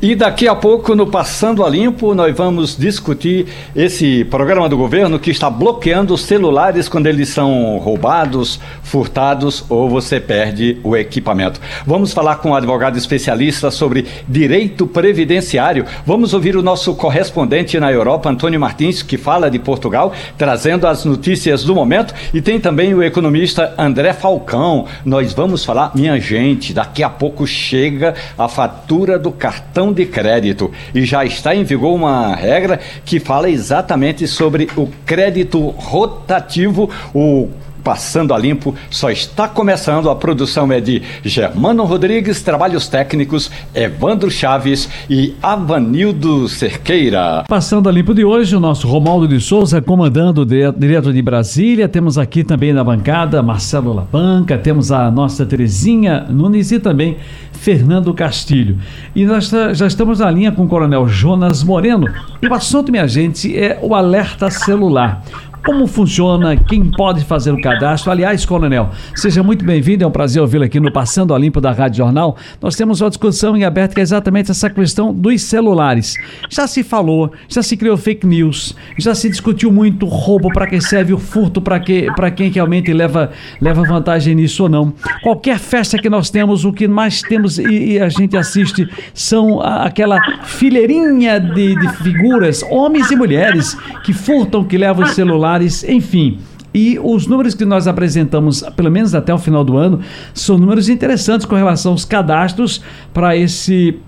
E 0.00 0.14
daqui 0.14 0.46
a 0.46 0.54
pouco, 0.54 0.94
no 0.94 1.06
Passando 1.06 1.64
a 1.64 1.70
Limpo, 1.70 2.14
nós 2.14 2.36
vamos 2.36 2.76
discutir 2.76 3.46
esse 3.74 4.26
programa 4.26 4.68
do 4.68 4.76
governo 4.76 5.18
que 5.18 5.30
está 5.30 5.48
bloqueando 5.48 6.12
os 6.12 6.20
celulares 6.20 6.86
quando 6.86 7.06
eles 7.06 7.30
são 7.30 7.78
roubados, 7.78 8.60
furtados 8.82 9.64
ou 9.70 9.88
você 9.88 10.20
perde 10.20 10.78
o 10.84 10.94
equipamento. 10.94 11.58
Vamos 11.86 12.12
falar 12.12 12.36
com 12.36 12.50
um 12.50 12.54
advogado 12.54 12.98
especialista 12.98 13.70
sobre 13.70 14.04
direito 14.28 14.86
previdenciário. 14.86 15.86
Vamos 16.04 16.34
ouvir 16.34 16.56
o 16.56 16.62
nosso 16.62 16.94
correspondente 16.94 17.80
na 17.80 17.90
Europa, 17.90 18.28
Antônio 18.28 18.60
Martins, 18.60 19.02
que 19.02 19.16
fala 19.16 19.50
de 19.50 19.58
Portugal, 19.58 20.12
trazendo 20.36 20.86
as 20.86 21.06
notícias 21.06 21.64
do 21.64 21.74
momento. 21.74 22.12
E 22.34 22.42
tem 22.42 22.60
também 22.60 22.92
o 22.92 23.02
economista 23.02 23.72
André 23.78 24.12
Falcão. 24.12 24.84
Nós 25.06 25.32
vamos 25.32 25.64
falar, 25.64 25.92
minha 25.94 26.20
gente, 26.20 26.74
daqui 26.74 27.02
a 27.02 27.08
pouco 27.08 27.46
chega 27.46 28.14
a 28.36 28.46
fatura 28.46 29.18
do 29.18 29.32
cartão 29.32 29.85
cartão 29.86 29.92
de 29.92 30.06
crédito. 30.06 30.70
E 30.94 31.04
já 31.04 31.24
está 31.24 31.54
em 31.54 31.64
vigor 31.64 31.94
uma 31.94 32.34
regra 32.34 32.80
que 33.04 33.20
fala 33.20 33.50
exatamente 33.50 34.26
sobre 34.26 34.68
o 34.76 34.88
crédito 35.04 35.68
rotativo, 35.68 36.90
o 37.14 37.48
Passando 37.86 38.34
a 38.34 38.38
Limpo 38.38 38.74
só 38.90 39.12
está 39.12 39.46
começando. 39.46 40.10
A 40.10 40.16
produção 40.16 40.72
é 40.72 40.80
de 40.80 41.00
Germano 41.22 41.84
Rodrigues, 41.84 42.42
trabalhos 42.42 42.88
técnicos, 42.88 43.48
Evandro 43.72 44.28
Chaves 44.28 44.88
e 45.08 45.36
Avanildo 45.40 46.48
Cerqueira. 46.48 47.44
Passando 47.48 47.88
a 47.88 47.92
Limpo 47.92 48.12
de 48.12 48.24
hoje, 48.24 48.56
o 48.56 48.60
nosso 48.60 48.88
Romaldo 48.88 49.28
de 49.28 49.40
Souza 49.40 49.80
comandando 49.80 50.44
direto 50.44 51.12
de 51.12 51.22
Brasília. 51.22 51.88
Temos 51.88 52.18
aqui 52.18 52.42
também 52.42 52.72
na 52.72 52.82
bancada 52.82 53.40
Marcelo 53.40 53.92
Labanca, 53.92 54.58
temos 54.58 54.90
a 54.90 55.08
nossa 55.08 55.46
Terezinha 55.46 56.26
Nunes 56.28 56.72
e 56.72 56.80
também 56.80 57.18
Fernando 57.52 58.12
Castilho. 58.12 58.78
E 59.14 59.24
nós 59.24 59.48
já 59.74 59.86
estamos 59.86 60.18
na 60.18 60.28
linha 60.28 60.50
com 60.50 60.64
o 60.64 60.68
Coronel 60.68 61.06
Jonas 61.06 61.62
Moreno. 61.62 62.08
O 62.42 62.52
assunto, 62.52 62.90
minha 62.90 63.06
gente, 63.06 63.56
é 63.56 63.78
o 63.80 63.94
alerta 63.94 64.50
celular. 64.50 65.22
Como 65.66 65.88
funciona? 65.88 66.56
Quem 66.56 66.92
pode 66.92 67.24
fazer 67.24 67.50
o 67.50 67.60
cadastro? 67.60 68.12
Aliás, 68.12 68.46
Coronel, 68.46 68.88
seja 69.16 69.42
muito 69.42 69.64
bem-vindo. 69.64 70.04
É 70.04 70.06
um 70.06 70.12
prazer 70.12 70.40
ouvi-lo 70.40 70.62
aqui 70.62 70.78
no 70.78 70.92
Passando 70.92 71.34
a 71.34 71.38
Limpo 71.38 71.60
da 71.60 71.72
Rádio 71.72 71.98
Jornal. 71.98 72.36
Nós 72.62 72.76
temos 72.76 73.00
uma 73.00 73.10
discussão 73.10 73.56
em 73.56 73.64
aberto 73.64 73.92
que 73.92 73.98
é 73.98 74.02
exatamente 74.04 74.48
essa 74.48 74.70
questão 74.70 75.12
dos 75.12 75.42
celulares. 75.42 76.14
Já 76.48 76.68
se 76.68 76.84
falou, 76.84 77.32
já 77.48 77.64
se 77.64 77.76
criou 77.76 77.96
fake 77.96 78.24
news, 78.24 78.76
já 78.96 79.12
se 79.12 79.28
discutiu 79.28 79.72
muito 79.72 80.06
roubo, 80.06 80.52
para 80.52 80.68
que 80.68 80.80
serve 80.80 81.12
o 81.12 81.18
furto, 81.18 81.60
para 81.60 81.80
que, 81.80 82.06
quem 82.36 82.48
realmente 82.48 82.92
leva, 82.92 83.32
leva 83.60 83.82
vantagem 83.82 84.36
nisso 84.36 84.62
ou 84.62 84.68
não. 84.68 84.92
Qualquer 85.20 85.58
festa 85.58 85.98
que 85.98 86.08
nós 86.08 86.30
temos, 86.30 86.64
o 86.64 86.72
que 86.72 86.86
mais 86.86 87.22
temos 87.22 87.58
e, 87.58 87.94
e 87.94 87.98
a 87.98 88.08
gente 88.08 88.36
assiste 88.36 88.88
são 89.12 89.60
a, 89.60 89.82
aquela 89.86 90.20
fileirinha 90.44 91.40
de, 91.40 91.74
de 91.74 91.88
figuras, 91.96 92.62
homens 92.70 93.10
e 93.10 93.16
mulheres, 93.16 93.76
que 94.04 94.12
furtam, 94.12 94.62
que 94.62 94.78
levam 94.78 95.04
o 95.04 95.08
celular 95.08 95.55
enfim. 95.64 96.38
E 96.74 96.98
os 97.02 97.26
números 97.26 97.54
que 97.54 97.64
nós 97.64 97.88
apresentamos, 97.88 98.60
pelo 98.76 98.90
menos 98.90 99.14
até 99.14 99.32
o 99.32 99.38
final 99.38 99.64
do 99.64 99.78
ano, 99.78 100.00
são 100.34 100.58
números 100.58 100.90
interessantes 100.90 101.46
com 101.46 101.54
relação 101.54 101.92
aos 101.92 102.04
cadastros 102.04 102.84
para 103.14 103.34
esse 103.34 103.98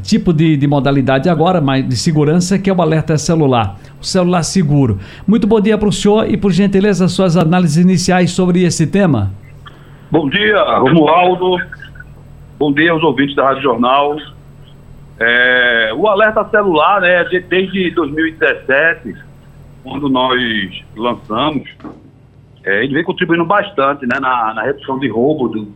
tipo 0.00 0.32
de, 0.32 0.56
de, 0.56 0.66
modalidade 0.68 1.28
agora, 1.28 1.60
mas 1.60 1.88
de 1.88 1.96
segurança, 1.96 2.56
que 2.56 2.70
é 2.70 2.72
o 2.72 2.80
alerta 2.80 3.18
celular, 3.18 3.78
o 4.00 4.04
celular 4.04 4.44
seguro. 4.44 5.00
Muito 5.26 5.46
bom 5.46 5.60
dia 5.60 5.76
para 5.76 5.88
o 5.88 5.92
senhor 5.92 6.30
e, 6.30 6.36
por 6.36 6.52
gentileza, 6.52 7.08
suas 7.08 7.36
análises 7.36 7.78
iniciais 7.78 8.30
sobre 8.30 8.62
esse 8.62 8.86
tema. 8.86 9.32
Bom 10.08 10.28
dia, 10.28 10.62
Romualdo. 10.78 11.56
Bom 12.60 12.72
dia 12.72 12.92
aos 12.92 13.02
ouvintes 13.02 13.34
da 13.34 13.44
Rádio 13.44 13.62
Jornal. 13.62 14.16
É, 15.18 15.90
o 15.96 16.06
alerta 16.06 16.44
celular, 16.48 17.00
né, 17.00 17.24
desde 17.48 17.90
2017 17.90 19.33
quando 19.84 20.08
nós 20.08 20.40
lançamos, 20.96 21.68
é, 22.64 22.82
ele 22.82 22.94
vem 22.94 23.04
contribuindo 23.04 23.44
bastante 23.44 24.06
né, 24.06 24.18
na, 24.18 24.54
na 24.54 24.62
redução 24.62 24.98
de 24.98 25.08
roubo 25.08 25.48
do, 25.48 25.72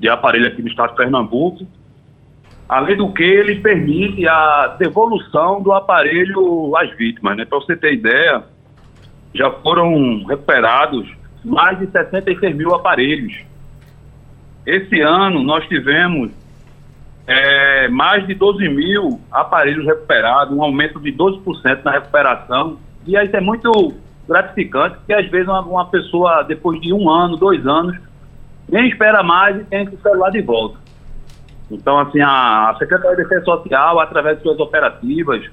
de 0.00 0.08
aparelho 0.08 0.48
aqui 0.48 0.62
no 0.62 0.68
estado 0.68 0.90
de 0.90 0.96
Pernambuco. 0.96 1.66
Além 2.66 2.96
do 2.96 3.12
que, 3.12 3.22
ele 3.22 3.60
permite 3.60 4.26
a 4.26 4.68
devolução 4.78 5.62
do 5.62 5.72
aparelho 5.72 6.74
às 6.74 6.90
vítimas. 6.96 7.36
Né? 7.36 7.44
Para 7.44 7.58
você 7.58 7.76
ter 7.76 7.92
ideia, 7.92 8.42
já 9.34 9.50
foram 9.50 10.24
recuperados 10.24 11.06
mais 11.44 11.78
de 11.78 11.86
66 11.88 12.56
mil 12.56 12.74
aparelhos. 12.74 13.34
Esse 14.64 15.00
ano 15.02 15.42
nós 15.42 15.66
tivemos 15.68 16.30
é, 17.26 17.88
mais 17.88 18.26
de 18.26 18.34
12 18.34 18.66
mil 18.70 19.20
aparelhos 19.30 19.84
recuperados, 19.84 20.56
um 20.56 20.62
aumento 20.62 20.98
de 20.98 21.12
12% 21.12 21.82
na 21.84 21.90
recuperação 21.90 22.78
e 23.06 23.16
isso 23.16 23.36
é 23.36 23.40
muito 23.40 23.94
gratificante, 24.28 24.96
porque 24.96 25.12
às 25.12 25.28
vezes 25.28 25.48
uma, 25.48 25.60
uma, 25.60 25.86
pessoa, 25.86 26.42
depois 26.42 26.80
de 26.80 26.92
um 26.92 27.10
ano, 27.10 27.36
dois 27.36 27.66
anos, 27.66 27.96
nem 28.68 28.88
espera 28.88 29.22
mais 29.22 29.56
e 29.56 29.64
tem 29.64 29.88
o 29.88 30.00
celular 30.00 30.30
de 30.30 30.40
volta. 30.40 30.78
Então, 31.70 31.98
assim, 31.98 32.20
a, 32.20 32.74
Secretaria 32.78 33.16
de 33.16 33.22
Defesa 33.22 33.44
Social, 33.44 34.00
através 34.00 34.36
de 34.36 34.42
suas 34.42 34.58
operativas, 34.60 35.44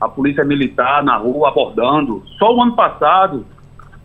a 0.00 0.08
Polícia 0.08 0.44
Militar 0.44 1.02
na 1.02 1.16
rua 1.16 1.48
abordando, 1.48 2.22
só 2.38 2.54
o 2.54 2.62
ano 2.62 2.74
passado 2.74 3.46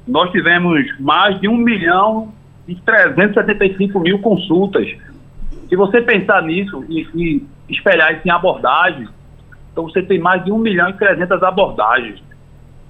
nós 0.08 0.32
tivemos 0.32 0.82
mais 1.00 1.40
de 1.40 1.48
1 1.48 1.58
milhão 1.58 2.34
e 2.68 2.76
375 2.76 4.00
mil 4.00 4.20
consultas. 4.20 4.88
Se 5.68 5.76
você 5.76 6.02
pensar 6.02 6.42
nisso 6.44 6.84
e, 6.90 7.08
e 7.16 7.48
espelhar 7.70 8.14
isso 8.14 8.28
em 8.28 8.32
abordagens, 8.32 9.10
então 9.72 9.84
você 9.84 10.02
tem 10.02 10.20
mais 10.20 10.44
de 10.44 10.52
1 10.52 10.58
milhão 10.58 10.90
e 10.90 10.94
300 10.94 11.42
abordagens. 11.44 12.22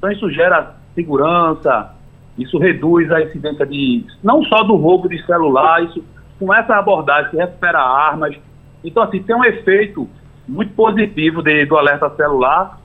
Então 0.02 0.12
isso 0.12 0.32
gera 0.32 0.74
segurança, 0.96 1.94
isso 2.36 2.58
reduz 2.58 3.12
a 3.12 3.22
incidência 3.22 3.68
de 3.68 4.04
não 4.24 4.44
só 4.46 4.64
do 4.64 4.76
roubo 4.76 5.08
de 5.08 5.24
celular, 5.28 5.84
isso 5.84 6.04
com 6.40 6.52
essa 6.52 6.76
abordagem 6.76 7.30
se 7.30 7.38
recupera 7.38 7.80
armas. 7.80 8.36
Então 8.84 9.04
assim 9.04 9.22
tem 9.22 9.36
um 9.36 9.46
efeito 9.46 10.10
muito 10.48 10.74
positivo 10.74 11.44
de, 11.44 11.68
do 11.68 11.78
alerta 11.78 12.10
celular. 12.16 12.80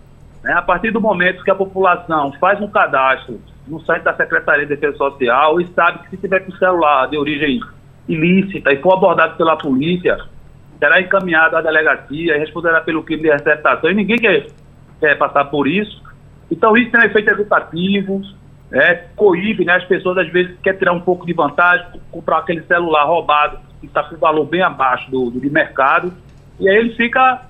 Né? 0.45 0.53
A 0.53 0.61
partir 0.61 0.91
do 0.91 1.01
momento 1.01 1.43
que 1.43 1.51
a 1.51 1.55
população 1.55 2.35
faz 2.35 2.61
um 2.61 2.69
cadastro 2.69 3.41
no 3.67 3.81
site 3.81 4.03
da 4.03 4.15
Secretaria 4.15 4.67
de 4.67 4.75
Defesa 4.75 4.99
Social 4.99 5.59
e 5.59 5.67
sabe 5.69 6.01
que 6.01 6.11
se 6.11 6.19
tiver 6.19 6.41
com 6.41 6.53
celular 6.53 7.09
de 7.09 7.17
origem 7.17 7.61
ilícita 8.07 8.75
e 8.75 8.83
for 8.83 8.93
abordado 8.93 9.39
pela 9.39 9.57
polícia, 9.57 10.19
será 10.79 11.01
encaminhado 11.01 11.57
à 11.57 11.63
delegacia 11.63 12.37
e 12.37 12.39
responderá 12.39 12.83
pelo 12.83 13.03
crime 13.03 13.23
de 13.23 13.31
receptação. 13.31 13.91
E 13.91 13.95
ninguém 13.95 14.19
quer, 14.19 14.49
quer 15.01 15.17
passar 15.17 15.47
por 15.47 15.67
isso. 15.67 16.05
Então 16.51 16.77
isso 16.77 16.91
tem 16.91 17.01
um 17.01 17.05
efeito 17.05 17.31
educativo, 17.31 18.23
é, 18.73 18.95
coíbe, 19.15 19.65
né? 19.65 19.75
As 19.75 19.85
pessoas 19.85 20.19
às 20.19 20.29
vezes 20.31 20.57
querem 20.61 20.79
tirar 20.79 20.93
um 20.93 21.01
pouco 21.01 21.27
de 21.27 21.33
vantagem, 21.33 21.87
comprar 22.11 22.39
aquele 22.39 22.63
celular 22.63 23.05
roubado 23.05 23.59
que 23.81 23.87
está 23.87 24.03
com 24.03 24.17
valor 24.17 24.45
bem 24.47 24.63
abaixo 24.63 25.11
do, 25.11 25.31
do 25.31 25.41
de 25.41 25.51
mercado, 25.51 26.13
e 26.59 26.69
aí 26.69 26.77
ele 26.77 26.95
fica 26.95 27.43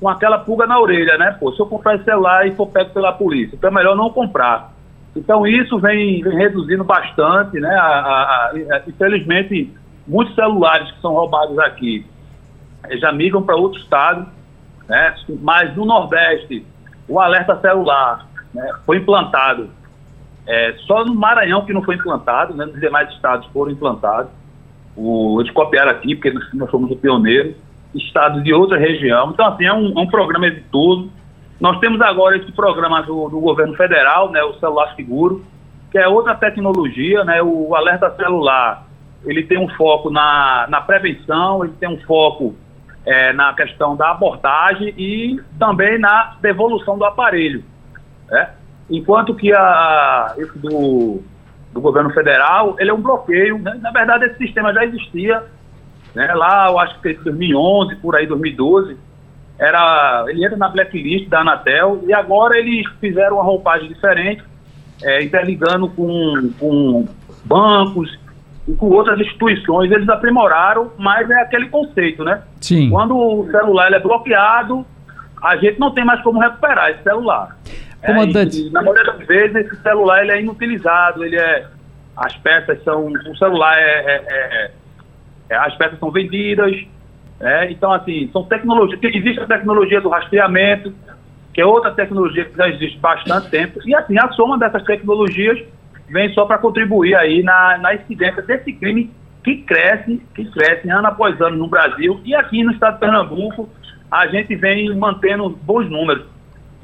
com 0.00 0.08
aquela 0.08 0.38
pulga 0.38 0.66
na 0.66 0.80
orelha, 0.80 1.18
né? 1.18 1.36
Pô, 1.38 1.52
se 1.52 1.60
eu 1.60 1.66
comprar 1.66 1.96
esse 1.96 2.04
celular 2.04 2.46
e 2.46 2.52
for 2.52 2.66
pego 2.68 2.90
pela 2.90 3.12
polícia, 3.12 3.54
então 3.56 3.70
é 3.70 3.72
melhor 3.72 3.96
não 3.96 4.10
comprar. 4.10 4.72
Então 5.14 5.46
isso 5.46 5.78
vem, 5.78 6.22
vem 6.22 6.36
reduzindo 6.36 6.84
bastante, 6.84 7.58
né? 7.58 7.74
A, 7.74 7.86
a, 7.86 8.50
a, 8.50 8.82
infelizmente, 8.86 9.72
muitos 10.06 10.34
celulares 10.34 10.90
que 10.92 11.00
são 11.00 11.12
roubados 11.12 11.58
aqui 11.58 12.06
eh, 12.84 12.96
já 12.96 13.12
migram 13.12 13.42
para 13.42 13.56
outro 13.56 13.80
estado, 13.80 14.26
né? 14.88 15.14
Mas 15.40 15.74
no 15.76 15.84
Nordeste, 15.84 16.64
o 17.08 17.18
alerta 17.18 17.60
celular 17.60 18.29
né, 18.54 18.70
foi 18.84 18.98
implantado. 18.98 19.70
É, 20.46 20.74
só 20.86 21.04
no 21.04 21.14
Maranhão 21.14 21.64
que 21.64 21.72
não 21.72 21.82
foi 21.82 21.94
implantado, 21.94 22.54
né, 22.54 22.64
nos 22.64 22.80
demais 22.80 23.08
estados 23.10 23.46
foram 23.52 23.70
implantados. 23.70 24.30
O, 24.96 25.40
eles 25.40 25.52
copiaram 25.52 25.90
aqui, 25.90 26.14
porque 26.14 26.32
nós 26.54 26.70
somos 26.70 26.90
o 26.90 26.96
pioneiro, 26.96 27.54
estados 27.94 28.42
de 28.42 28.52
outra 28.52 28.78
região. 28.78 29.30
Então, 29.30 29.46
assim, 29.46 29.64
é 29.64 29.72
um, 29.72 29.98
é 29.98 30.00
um 30.00 30.06
programa 30.06 30.46
exitoso. 30.46 31.10
Nós 31.60 31.78
temos 31.78 32.00
agora 32.00 32.36
esse 32.36 32.50
programa 32.52 33.02
do, 33.02 33.28
do, 33.28 33.40
governo 33.40 33.74
federal, 33.74 34.30
né, 34.30 34.42
o 34.42 34.54
celular 34.54 34.94
seguro, 34.96 35.44
que 35.90 35.98
é 35.98 36.08
outra 36.08 36.34
tecnologia, 36.34 37.24
né, 37.24 37.42
o 37.42 37.74
alerta 37.74 38.14
celular, 38.16 38.86
ele 39.24 39.42
tem 39.42 39.58
um 39.58 39.68
foco 39.68 40.10
na, 40.10 40.66
na 40.68 40.80
prevenção, 40.80 41.64
ele 41.64 41.74
tem 41.78 41.88
um 41.88 42.00
foco 42.00 42.54
é, 43.04 43.32
na 43.32 43.52
questão 43.54 43.96
da 43.96 44.10
abordagem 44.10 44.94
e 44.96 45.40
também 45.58 45.98
na 45.98 46.36
devolução 46.40 46.96
do 46.96 47.04
aparelho. 47.04 47.62
Né? 48.30 48.50
Enquanto 48.88 49.34
que 49.34 49.52
a, 49.52 50.34
esse 50.38 50.58
do, 50.58 51.20
do 51.72 51.80
governo 51.80 52.10
federal, 52.10 52.76
ele 52.78 52.90
é 52.90 52.94
um 52.94 53.00
bloqueio. 53.00 53.58
Né? 53.58 53.78
Na 53.80 53.90
verdade, 53.90 54.26
esse 54.26 54.38
sistema 54.38 54.72
já 54.72 54.84
existia. 54.84 55.42
Né? 56.14 56.32
Lá, 56.34 56.68
eu 56.70 56.78
acho 56.78 57.00
que 57.00 57.10
em 57.10 57.22
2011, 57.22 57.96
por 57.96 58.16
aí, 58.16 58.26
2012, 58.26 58.96
era, 59.58 60.24
ele 60.28 60.44
entra 60.44 60.56
na 60.56 60.68
blacklist 60.68 61.28
da 61.28 61.40
Anatel 61.40 62.02
e 62.06 62.12
agora 62.12 62.58
eles 62.58 62.86
fizeram 62.98 63.36
uma 63.36 63.44
roupagem 63.44 63.88
diferente, 63.88 64.42
é, 65.02 65.22
interligando 65.22 65.88
com, 65.90 66.50
com 66.58 67.06
bancos 67.44 68.18
e 68.66 68.72
com 68.72 68.88
outras 68.88 69.20
instituições. 69.20 69.90
Eles 69.90 70.08
aprimoraram, 70.08 70.90
mas 70.96 71.28
é 71.30 71.42
aquele 71.42 71.68
conceito, 71.68 72.24
né? 72.24 72.42
Sim. 72.60 72.90
Quando 72.90 73.16
o 73.16 73.50
celular 73.50 73.92
é 73.92 73.98
bloqueado, 73.98 74.84
a 75.42 75.56
gente 75.56 75.78
não 75.78 75.92
tem 75.92 76.04
mais 76.04 76.20
como 76.22 76.40
recuperar 76.40 76.90
esse 76.90 77.02
celular. 77.02 77.56
Comandante. 78.04 78.62
É, 78.62 78.66
e, 78.66 78.70
na 78.70 78.82
maioria 78.82 79.12
das 79.12 79.26
vezes, 79.26 79.56
esse 79.56 79.82
celular 79.82 80.22
ele 80.22 80.32
é 80.32 80.40
inutilizado, 80.40 81.24
ele 81.24 81.36
é. 81.36 81.66
As 82.16 82.36
peças 82.36 82.82
são. 82.82 83.06
O 83.06 83.36
celular 83.36 83.78
é. 83.78 83.82
é, 83.82 84.24
é, 84.28 84.70
é 85.50 85.56
as 85.56 85.74
peças 85.76 85.98
são 85.98 86.10
vendidas. 86.10 86.72
É, 87.40 87.70
então, 87.70 87.92
assim, 87.92 88.28
são 88.32 88.44
tecnologias. 88.44 89.00
Existe 89.02 89.40
a 89.40 89.46
tecnologia 89.46 90.00
do 90.00 90.08
rastreamento, 90.08 90.92
que 91.54 91.60
é 91.60 91.66
outra 91.66 91.90
tecnologia 91.92 92.44
que 92.44 92.56
já 92.56 92.68
existe 92.68 92.98
bastante 92.98 93.48
tempo. 93.48 93.80
E, 93.86 93.94
assim, 93.94 94.18
a 94.18 94.30
soma 94.32 94.58
dessas 94.58 94.82
tecnologias 94.84 95.58
vem 96.08 96.32
só 96.34 96.44
para 96.44 96.58
contribuir 96.58 97.14
aí 97.14 97.42
na, 97.42 97.78
na 97.78 97.94
incidência 97.94 98.42
desse 98.42 98.72
crime 98.72 99.10
que 99.42 99.56
cresce, 99.62 100.20
que 100.34 100.44
cresce 100.50 100.90
ano 100.90 101.06
após 101.06 101.40
ano 101.40 101.56
no 101.56 101.68
Brasil. 101.68 102.20
E 102.24 102.34
aqui 102.34 102.62
no 102.62 102.72
estado 102.72 102.94
de 102.94 103.00
Pernambuco, 103.00 103.68
a 104.10 104.26
gente 104.26 104.54
vem 104.56 104.94
mantendo 104.96 105.48
bons 105.48 105.88
números. 105.88 106.24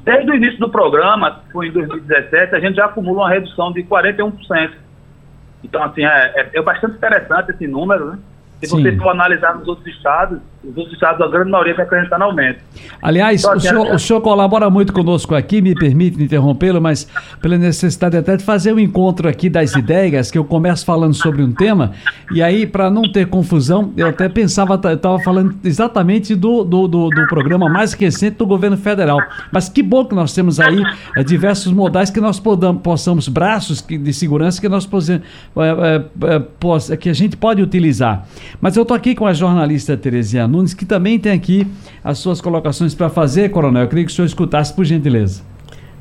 Desde 0.07 0.31
o 0.31 0.35
início 0.35 0.57
do 0.57 0.69
programa, 0.69 1.41
foi 1.51 1.67
em 1.67 1.71
2017, 1.73 2.55
a 2.55 2.59
gente 2.61 2.77
já 2.77 2.85
acumula 2.85 3.23
uma 3.23 3.29
redução 3.29 3.73
de 3.73 3.83
41%. 3.83 4.71
Então, 5.61 5.83
assim, 5.83 6.05
é, 6.05 6.31
é, 6.33 6.49
é 6.53 6.61
bastante 6.61 6.95
interessante 6.95 7.51
esse 7.51 7.67
número, 7.67 8.13
né? 8.13 8.19
Se 8.61 8.67
Sim. 8.69 8.81
você 8.81 8.95
for 8.97 9.09
analisar 9.09 9.55
nos 9.55 9.67
outros 9.67 9.87
estados, 9.87 10.39
os 10.63 10.75
outros 10.75 10.93
estados, 10.93 11.21
a 11.21 11.29
grande 11.29 11.51
maioria 11.51 11.71
está 11.71 11.83
apresentando 11.83 12.23
aumento. 12.23 12.59
Aliás, 13.01 13.41
então, 13.41 13.53
assim, 13.53 13.67
o, 13.67 13.69
senhor, 13.69 13.95
o, 13.95 13.99
senhor, 13.99 14.21
colabora 14.21 14.69
muito 14.69 14.91
conosco 14.91 15.35
aqui, 15.35 15.61
me 15.61 15.73
permite 15.75 16.21
interrompê-lo, 16.21 16.81
mas 16.81 17.07
pela 17.41 17.57
necessidade 17.57 18.17
até 18.17 18.35
de 18.35 18.43
fazer 18.43 18.73
um 18.73 18.79
encontro 18.79 19.29
aqui 19.29 19.49
das 19.49 19.75
ideias, 19.75 20.29
que 20.29 20.37
eu 20.37 20.43
começo 20.43 20.85
falando 20.85 21.13
sobre 21.13 21.41
um 21.41 21.51
tema, 21.51 21.91
e 22.31 22.41
aí, 22.41 22.65
para 22.65 22.89
não 22.89 23.03
ter 23.03 23.27
confusão, 23.27 23.93
eu 23.95 24.07
até 24.07 24.27
pensava, 24.27 24.79
eu 24.83 24.93
estava 24.93 25.19
falando 25.19 25.55
exatamente 25.63 26.35
do, 26.35 26.63
do, 26.63 26.87
do, 26.87 27.09
do, 27.09 27.27
programa 27.27 27.69
mais 27.69 27.93
recente 27.93 28.37
do 28.37 28.45
governo 28.45 28.77
federal. 28.77 29.19
Mas 29.51 29.69
que 29.69 29.81
bom 29.81 30.03
que 30.03 30.15
nós 30.15 30.33
temos 30.33 30.59
aí 30.59 30.83
é, 31.15 31.23
diversos 31.23 31.71
modais 31.71 32.09
que 32.09 32.19
nós 32.19 32.39
podamos, 32.39 32.81
possamos, 32.81 33.27
braços 33.27 33.81
de 33.81 34.13
segurança 34.13 34.59
que 34.59 34.67
nós 34.67 34.85
possamos, 34.85 35.21
é, 35.55 36.91
é, 36.93 36.97
que 36.97 37.09
a 37.09 37.13
gente 37.13 37.37
pode 37.37 37.61
utilizar. 37.61 38.25
Mas 38.59 38.75
eu 38.75 38.83
estou 38.83 38.95
aqui 38.95 39.13
com 39.13 39.25
a 39.25 39.33
jornalista 39.33 39.95
Terezinha 39.95 40.47
Nunes, 40.47 40.73
que 40.73 40.85
também 40.85 41.19
tem 41.19 41.31
aqui 41.31 41.67
as 42.03 42.17
suas 42.19 42.41
colocações 42.41 42.95
para 42.95 43.09
fazer, 43.09 43.49
Coronel. 43.49 43.83
Eu 43.83 43.87
queria 43.87 44.05
que 44.05 44.11
o 44.11 44.15
senhor 44.15 44.25
escutasse, 44.25 44.73
por 44.73 44.85
gentileza. 44.85 45.41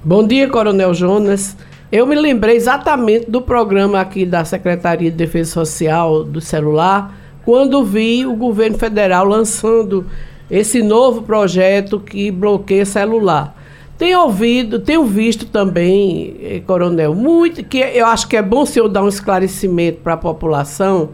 Bom 0.05 0.27
dia, 0.27 0.49
Coronel 0.49 0.95
Jonas. 0.95 1.57
Eu 1.91 2.07
me 2.07 2.17
lembrei 2.17 2.57
exatamente 2.57 3.31
do 3.31 3.41
programa 3.41 4.01
aqui 4.01 4.27
da 4.27 4.45
Secretaria 4.45 5.11
de 5.11 5.17
Defesa 5.17 5.53
Social 5.53 6.25
do 6.25 6.41
celular, 6.41 7.15
quando 7.45 7.85
vi 7.85 8.27
o 8.27 8.35
governo 8.35 8.77
federal 8.77 9.25
lançando 9.25 10.07
esse 10.51 10.83
novo 10.83 11.23
projeto 11.23 12.01
que 12.01 12.31
bloqueia 12.31 12.85
celular. 12.85 13.57
Tenho 13.99 14.21
ouvido, 14.21 14.79
tenho 14.79 15.05
visto 15.05 15.47
também, 15.47 16.37
eh, 16.43 16.61
Coronel, 16.67 17.15
muito 17.15 17.65
que 17.65 17.79
eu 17.79 18.05
acho 18.07 18.29
que 18.29 18.37
é 18.37 18.43
bom 18.43 18.63
o 18.63 18.67
senhor 18.67 18.89
dar 18.89 19.03
um 19.03 19.09
esclarecimento 19.09 20.01
para 20.03 20.15
a 20.15 20.19
população 20.19 21.11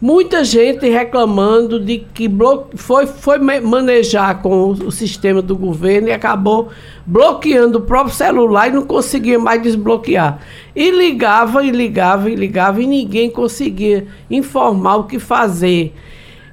Muita 0.00 0.44
gente 0.44 0.88
reclamando 0.88 1.78
de 1.78 1.98
que 2.12 2.28
foi, 2.74 3.06
foi 3.06 3.38
manejar 3.38 4.42
com 4.42 4.70
o 4.70 4.90
sistema 4.90 5.40
do 5.40 5.56
governo 5.56 6.08
e 6.08 6.12
acabou 6.12 6.68
bloqueando 7.06 7.78
o 7.78 7.82
próprio 7.82 8.14
celular 8.14 8.68
e 8.68 8.72
não 8.72 8.84
conseguia 8.84 9.38
mais 9.38 9.62
desbloquear. 9.62 10.40
E 10.74 10.90
ligava, 10.90 11.64
e 11.64 11.70
ligava, 11.70 12.28
e 12.28 12.34
ligava, 12.34 12.82
e 12.82 12.86
ninguém 12.86 13.30
conseguia 13.30 14.06
informar 14.28 14.96
o 14.96 15.04
que 15.04 15.18
fazer. 15.18 15.94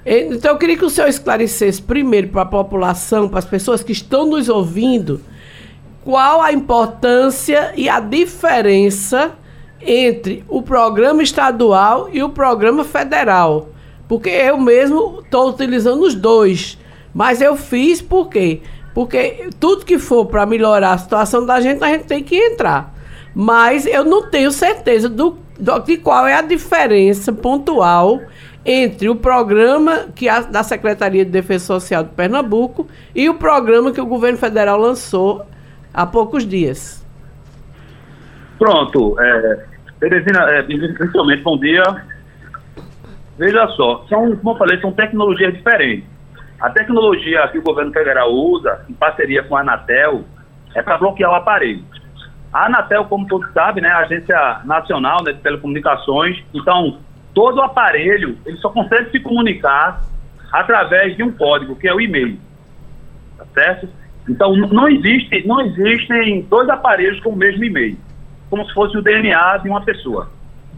Então 0.06 0.52
eu 0.52 0.58
queria 0.58 0.78
que 0.78 0.86
o 0.86 0.90
senhor 0.90 1.08
esclarecesse 1.08 1.82
primeiro 1.82 2.30
para 2.30 2.44
a 2.44 2.46
população, 2.46 3.28
para 3.28 3.40
as 3.40 3.46
pessoas 3.46 3.84
que 3.84 3.92
estão 3.92 4.26
nos 4.26 4.50
ouvindo, 4.50 5.20
qual 6.04 6.42
a 6.42 6.54
importância 6.54 7.74
e 7.76 7.90
a 7.90 8.00
diferença 8.00 9.34
entre 9.86 10.44
o 10.48 10.62
programa 10.62 11.24
estadual 11.24 12.10
e 12.12 12.22
o 12.22 12.30
programa 12.30 12.84
federal. 12.84 13.70
Porque 14.08 14.30
eu 14.30 14.58
mesmo 14.58 15.20
estou 15.24 15.50
utilizando 15.50 16.04
os 16.04 16.16
dois. 16.16 16.78
Mas 17.14 17.42
eu 17.42 17.56
fiz 17.56 18.02
por 18.02 18.30
quê? 18.30 18.62
Porque 18.94 19.50
tudo 19.60 19.86
que 19.86 19.98
for 19.98 20.26
para 20.26 20.46
melhorar 20.46 20.94
a 20.94 20.98
situação 20.98 21.46
da 21.46 21.60
gente, 21.60 21.84
a 21.84 21.88
gente 21.88 22.06
tem 22.06 22.24
que 22.24 22.36
entrar. 22.36 22.94
Mas 23.34 23.86
eu 23.86 24.04
não 24.04 24.30
tenho 24.30 24.52
certeza 24.52 25.08
do, 25.08 25.38
do, 25.58 25.80
de 25.80 25.98
qual 25.98 26.28
é 26.28 26.34
a 26.34 26.42
diferença 26.42 27.32
pontual 27.32 28.20
entre 28.66 29.10
o 29.10 29.16
programa 29.16 30.08
que 30.14 30.30
a, 30.30 30.42
da 30.42 30.64
Secretaria 30.64 31.26
de 31.26 31.32
Defesa 31.32 31.66
Social 31.66 32.04
de 32.04 32.10
Pernambuco 32.12 32.88
e 33.16 33.30
o 33.30 33.36
programa 33.36 33.92
que 33.92 34.02
o 34.02 34.06
governo 34.06 34.38
federal 34.38 34.80
lançou 34.80 35.46
há 35.94 36.06
poucos 36.06 36.46
dias. 36.46 37.06
Pronto. 38.60 39.20
É, 39.20 39.66
Teresina, 40.01 40.50
é, 40.50 40.65
inicialmente, 40.67 41.43
bom 41.43 41.60
dia. 41.60 41.84
Veja 43.38 43.67
só, 43.67 44.03
são, 44.10 44.36
como 44.36 44.51
eu 44.51 44.58
falei, 44.58 44.81
são 44.81 44.91
tecnologias 44.91 45.53
diferentes. 45.53 46.10
A 46.60 46.72
tecnologia 46.72 47.48
que 47.50 47.60
o 47.60 47.62
governo 47.62 47.93
federal 47.93 48.34
usa, 48.34 48.84
em 48.89 48.93
parceria 48.93 49.43
com 49.43 49.55
a 49.55 49.62
Anatel, 49.62 50.24
é 50.74 50.81
para 50.81 50.98
bloquear 50.98 51.29
o 51.31 51.36
aparelho. 51.36 51.84
A 52.51 52.65
Anatel, 52.65 53.05
como 53.05 53.27
todos 53.27 53.53
sabem, 53.53 53.84
né, 53.84 53.89
é 53.89 53.91
a 53.91 54.00
Agência 54.00 54.62
Nacional 54.65 55.24
né, 55.24 55.34
de 55.34 55.39
Telecomunicações, 55.39 56.43
então 56.51 56.98
todo 57.31 57.58
o 57.58 57.62
aparelho 57.62 58.40
ele 58.44 58.57
só 58.57 58.70
consegue 58.70 59.11
se 59.11 59.20
comunicar 59.20 60.01
através 60.51 61.16
de 61.16 61.22
um 61.22 61.31
código, 61.31 61.75
que 61.75 61.87
é 61.87 61.94
o 61.94 62.01
e-mail. 62.01 62.40
Tá 63.37 63.46
certo? 63.53 63.87
Então 64.27 64.55
não 64.55 64.87
existe, 64.87 65.48
não 65.48 65.61
existem 65.61 66.42
dois 66.50 66.68
aparelhos 66.70 67.20
com 67.20 67.29
o 67.29 67.35
mesmo 67.35 67.64
e-mail 67.64 67.98
como 68.51 68.68
se 68.68 68.74
fosse 68.74 68.98
o 68.98 69.01
DNA 69.01 69.57
de 69.59 69.70
uma 69.70 69.81
pessoa. 69.81 70.29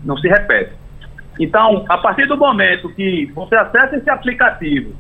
Não 0.05 0.15
se 0.15 0.27
repete. 0.27 0.73
Então, 1.39 1.83
a 1.89 1.97
partir 1.97 2.27
do 2.27 2.38
momento 2.38 2.93
que 2.93 3.25
você 3.33 3.55
acessa 3.55 3.95
esse 3.95 4.09
aplicativo 4.09 4.95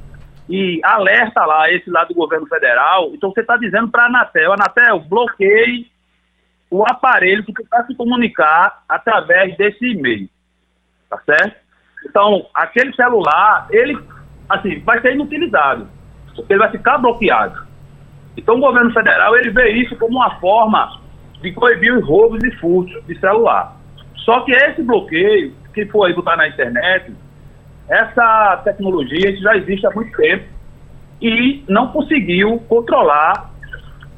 e 0.49 0.81
alerta 0.83 1.45
lá 1.45 1.71
esse 1.71 1.87
lado 1.89 2.07
do 2.07 2.15
governo 2.15 2.47
federal, 2.47 3.11
então 3.13 3.31
você 3.31 3.41
está 3.41 3.55
dizendo 3.57 3.89
para 3.89 4.03
a 4.03 4.05
Anatel, 4.07 4.53
Anatel, 4.53 4.99
bloqueie 5.01 5.87
o 6.71 6.83
aparelho 6.83 7.43
que 7.43 7.53
vai 7.69 7.85
se 7.85 7.93
comunicar 7.93 8.83
através 8.89 9.55
desse 9.55 9.85
e-mail. 9.91 10.27
Tá 11.07 11.19
certo? 11.23 11.55
Então, 12.09 12.47
aquele 12.55 12.91
celular, 12.95 13.67
ele, 13.69 13.95
assim, 14.49 14.79
vai 14.79 14.99
ser 14.99 15.13
inutilizado, 15.13 15.87
porque 16.35 16.51
ele 16.51 16.59
vai 16.59 16.71
ficar 16.71 16.97
bloqueado. 16.97 17.67
Então, 18.35 18.55
o 18.55 18.59
governo 18.59 18.91
federal, 18.91 19.37
ele 19.37 19.51
vê 19.51 19.69
isso 19.73 19.95
como 19.97 20.17
uma 20.17 20.39
forma 20.39 21.02
de 21.43 21.51
coibir 21.51 21.93
os 21.95 22.07
roubos 22.07 22.41
e 22.43 22.51
furtos 22.51 23.05
de 23.05 23.19
celular. 23.19 23.77
Só 24.15 24.39
que 24.41 24.53
esse 24.53 24.81
bloqueio, 24.81 25.53
que 25.73 25.85
foi 25.87 26.13
botar 26.13 26.37
na 26.37 26.47
internet, 26.47 27.13
essa 27.89 28.61
tecnologia 28.63 29.35
já 29.37 29.57
existe 29.57 29.85
há 29.85 29.91
muito 29.91 30.15
tempo 30.15 30.45
e 31.21 31.63
não 31.67 31.89
conseguiu 31.89 32.59
controlar 32.69 33.51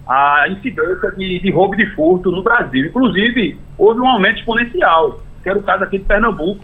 a 0.07 0.47
incidência 0.49 1.11
de, 1.17 1.39
de 1.39 1.51
roubo 1.51 1.73
e 1.73 1.77
de 1.77 1.95
furto 1.95 2.31
no 2.31 2.43
Brasil. 2.43 2.85
Inclusive, 2.85 3.59
houve 3.75 3.99
um 3.99 4.07
aumento 4.07 4.37
exponencial, 4.37 5.19
que 5.41 5.49
era 5.49 5.57
o 5.57 5.63
caso 5.63 5.83
aqui 5.83 5.97
de 5.97 6.05
Pernambuco. 6.05 6.63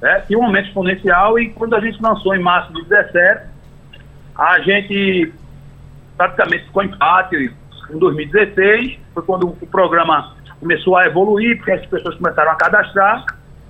Né? 0.00 0.20
Tinha 0.20 0.38
um 0.38 0.44
aumento 0.44 0.68
exponencial 0.68 1.36
e 1.36 1.50
quando 1.50 1.74
a 1.74 1.80
gente 1.80 2.00
lançou 2.00 2.32
em 2.36 2.40
março 2.40 2.68
de 2.68 2.84
2017, 2.84 3.46
a 4.36 4.60
gente 4.60 5.32
praticamente 6.16 6.64
ficou 6.66 6.84
empate 6.84 7.52
em 7.90 7.98
2016, 7.98 8.98
foi 9.12 9.22
quando 9.22 9.48
o 9.48 9.66
programa 9.66 10.34
começou 10.60 10.96
a 10.96 11.06
evoluir, 11.06 11.56
porque 11.56 11.72
as 11.72 11.86
pessoas 11.86 12.14
começaram 12.16 12.52
a 12.52 12.56
cadastrar, 12.56 13.24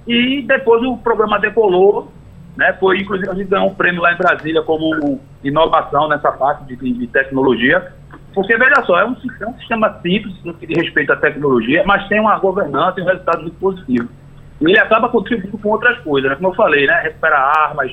e 0.06 0.42
depois 0.42 0.82
o 0.82 0.96
programa 0.98 1.38
decolou, 1.38 2.12
né? 2.56 2.72
Foi, 2.74 2.98
inclusive, 2.98 3.30
a 3.30 3.34
gente 3.34 3.48
ganhou 3.48 3.68
um 3.68 3.74
prêmio 3.74 4.00
lá 4.00 4.12
em 4.12 4.16
Brasília 4.16 4.62
como 4.62 5.20
inovação 5.42 6.08
nessa 6.08 6.30
parte 6.30 6.64
de, 6.64 6.92
de 6.92 7.06
tecnologia. 7.08 7.92
Porque, 8.32 8.56
veja 8.56 8.82
só, 8.84 8.98
é 9.00 9.04
um, 9.04 9.16
é 9.40 9.46
um, 9.46 9.58
sistema 9.58 9.98
simples 10.02 10.34
no 10.44 10.54
que 10.54 10.66
diz 10.66 10.76
respeito 10.78 11.12
à 11.12 11.16
tecnologia, 11.16 11.82
mas 11.86 12.06
tem 12.08 12.20
uma 12.20 12.38
governança 12.38 13.00
e 13.00 13.02
um 13.02 13.06
resultado 13.06 13.42
muito 13.42 13.58
positivo. 13.58 14.08
E 14.60 14.64
ele 14.64 14.78
acaba 14.78 15.08
contribuindo 15.08 15.58
com 15.58 15.68
outras 15.70 15.98
coisas, 15.98 16.30
né? 16.30 16.36
Como 16.36 16.48
eu 16.48 16.54
falei, 16.54 16.86
né? 16.86 17.00
Recuperar 17.02 17.58
armas, 17.58 17.92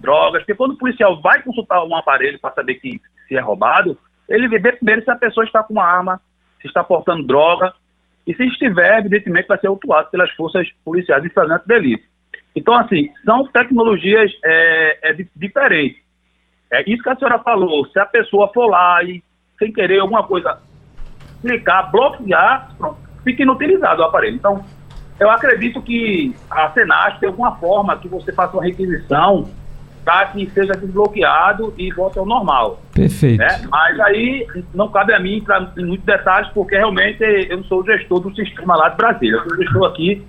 drogas, 0.00 0.42
porque 0.42 0.54
quando 0.54 0.72
o 0.72 0.78
policial 0.78 1.20
vai 1.20 1.42
consultar 1.42 1.82
um 1.84 1.96
aparelho 1.96 2.38
para 2.38 2.52
saber 2.52 2.74
que 2.74 3.00
se 3.26 3.36
é 3.36 3.40
roubado, 3.40 3.96
ele 4.28 4.48
vê 4.48 4.72
primeiro 4.72 5.04
se 5.04 5.10
a 5.10 5.16
pessoa 5.16 5.44
está 5.44 5.62
com 5.62 5.74
uma 5.74 5.84
arma, 5.84 6.20
se 6.60 6.66
está 6.68 6.82
portando 6.82 7.26
droga, 7.26 7.72
e 8.26 8.34
se 8.34 8.44
estiver, 8.44 9.00
evidentemente, 9.00 9.48
vai 9.48 9.58
ser 9.58 9.66
autuado 9.66 10.10
pelas 10.10 10.30
forças 10.30 10.66
policiais 10.84 11.24
em 11.24 11.28
flagrante 11.28 11.68
delito. 11.68 12.04
Então, 12.56 12.74
assim, 12.74 13.10
são 13.24 13.46
tecnologias 13.48 14.32
é, 14.44 15.10
é, 15.10 15.26
diferentes. 15.36 16.02
É 16.72 16.82
isso 16.90 17.02
que 17.02 17.10
a 17.10 17.16
senhora 17.16 17.38
falou. 17.40 17.86
Se 17.86 17.98
a 17.98 18.06
pessoa 18.06 18.50
for 18.52 18.66
lá 18.66 19.02
e, 19.02 19.22
sem 19.58 19.72
querer, 19.72 20.00
alguma 20.00 20.22
coisa, 20.22 20.58
clicar, 21.42 21.90
bloquear, 21.90 22.74
pronto, 22.78 22.98
fica 23.22 23.42
inutilizado 23.42 24.00
o 24.00 24.04
aparelho. 24.04 24.36
Então, 24.36 24.64
eu 25.20 25.30
acredito 25.30 25.82
que 25.82 26.34
a 26.50 26.70
Senat 26.70 27.20
tem 27.20 27.28
alguma 27.28 27.56
forma 27.56 27.98
que 27.98 28.08
você 28.08 28.32
faça 28.32 28.56
uma 28.56 28.64
requisição 28.64 29.48
para 30.04 30.26
que 30.26 30.48
seja 30.50 30.74
desbloqueado 30.74 31.72
e 31.78 31.90
volte 31.92 32.18
ao 32.18 32.26
normal. 32.26 32.80
Perfeito. 32.92 33.38
Né? 33.38 33.62
Mas 33.70 33.98
aí 34.00 34.46
não 34.74 34.88
cabe 34.88 35.14
a 35.14 35.18
mim 35.18 35.38
entrar 35.38 35.72
em 35.76 35.84
muitos 35.84 36.04
detalhes, 36.04 36.50
porque 36.52 36.76
realmente 36.76 37.22
eu 37.22 37.56
não 37.56 37.64
sou 37.64 37.80
o 37.80 37.86
gestor 37.86 38.20
do 38.20 38.34
sistema 38.34 38.76
lá 38.76 38.90
de 38.90 38.96
Brasília. 38.96 39.36
Eu 39.36 39.48
sou 39.48 39.56
gestor 39.56 39.86
aqui 39.86 40.22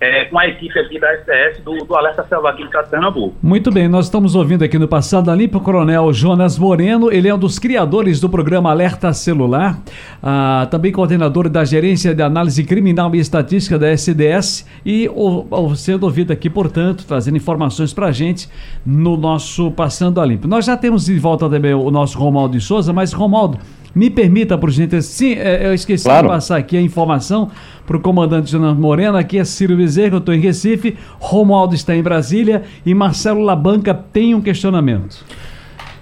é, 0.00 0.26
com 0.26 0.38
a 0.38 0.46
equipe 0.46 0.78
aqui 0.78 0.98
da 0.98 1.08
STS 1.18 1.62
do, 1.64 1.84
do 1.84 1.94
Alerta 1.94 2.24
Celular 2.28 2.50
aqui 2.50 2.62
em 2.62 2.68
Pernambuco. 2.68 3.34
Muito 3.42 3.70
bem, 3.70 3.88
nós 3.88 4.06
estamos 4.06 4.34
ouvindo 4.34 4.62
aqui 4.62 4.78
no 4.78 4.86
Passado 4.86 5.32
Limpo 5.34 5.58
o 5.58 5.60
Coronel 5.60 6.12
Jonas 6.12 6.58
Moreno, 6.58 7.10
ele 7.12 7.28
é 7.28 7.34
um 7.34 7.38
dos 7.38 7.58
criadores 7.58 8.20
do 8.20 8.28
programa 8.28 8.70
Alerta 8.70 9.12
Celular, 9.12 9.78
ah, 10.22 10.68
também 10.70 10.92
coordenador 10.92 11.48
da 11.48 11.64
Gerência 11.64 12.14
de 12.14 12.22
Análise 12.22 12.62
Criminal 12.64 13.14
e 13.14 13.18
Estatística 13.18 13.78
da 13.78 13.88
SDS 13.88 14.66
e 14.84 15.08
o, 15.08 15.74
sendo 15.74 16.04
ouvido 16.04 16.32
aqui, 16.32 16.48
portanto, 16.48 17.04
trazendo 17.06 17.36
informações 17.36 17.92
para 17.92 18.06
a 18.06 18.12
gente 18.12 18.48
no 18.86 19.16
nosso 19.16 19.70
Passando 19.72 20.20
a 20.20 20.26
Limpo. 20.26 20.46
Nós 20.46 20.64
já 20.64 20.76
temos 20.76 21.06
de 21.06 21.18
volta 21.18 21.48
também 21.48 21.74
o 21.74 21.90
nosso 21.90 22.18
Romaldo 22.18 22.56
de 22.56 22.64
Souza, 22.64 22.92
mas 22.92 23.12
Romaldo, 23.12 23.58
me 23.98 24.08
permita, 24.08 24.56
por 24.56 24.70
gentileza, 24.70 25.08
sim, 25.08 25.32
é, 25.32 25.66
eu 25.66 25.74
esqueci 25.74 26.04
claro. 26.04 26.28
de 26.28 26.34
passar 26.34 26.56
aqui 26.56 26.76
a 26.76 26.80
informação 26.80 27.50
para 27.84 27.96
o 27.96 28.00
comandante 28.00 28.48
Jonas 28.48 28.78
Moreno. 28.78 29.18
Aqui 29.18 29.38
é 29.38 29.44
Ciro 29.44 29.76
Bezerra, 29.76 30.14
eu 30.14 30.18
estou 30.18 30.32
em 30.32 30.38
Recife, 30.38 30.96
Romualdo 31.18 31.74
está 31.74 31.96
em 31.96 32.02
Brasília 32.02 32.62
e 32.86 32.94
Marcelo 32.94 33.40
Labanca 33.40 33.92
tem 33.92 34.36
um 34.36 34.40
questionamento. 34.40 35.24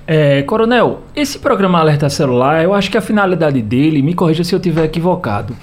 É, 0.07 0.43
coronel, 0.43 1.05
esse 1.17 1.39
programa 1.39 1.81
Alerta 1.81 2.11
Celular, 2.11 2.63
eu 2.63 2.75
acho 2.75 2.91
que 2.91 2.99
a 2.99 3.01
finalidade 3.01 3.63
dele, 3.63 4.03
me 4.03 4.13
corrija 4.13 4.45
se 4.45 4.55
eu 4.55 4.59
estiver 4.59 4.85
equivocado, 4.85 5.57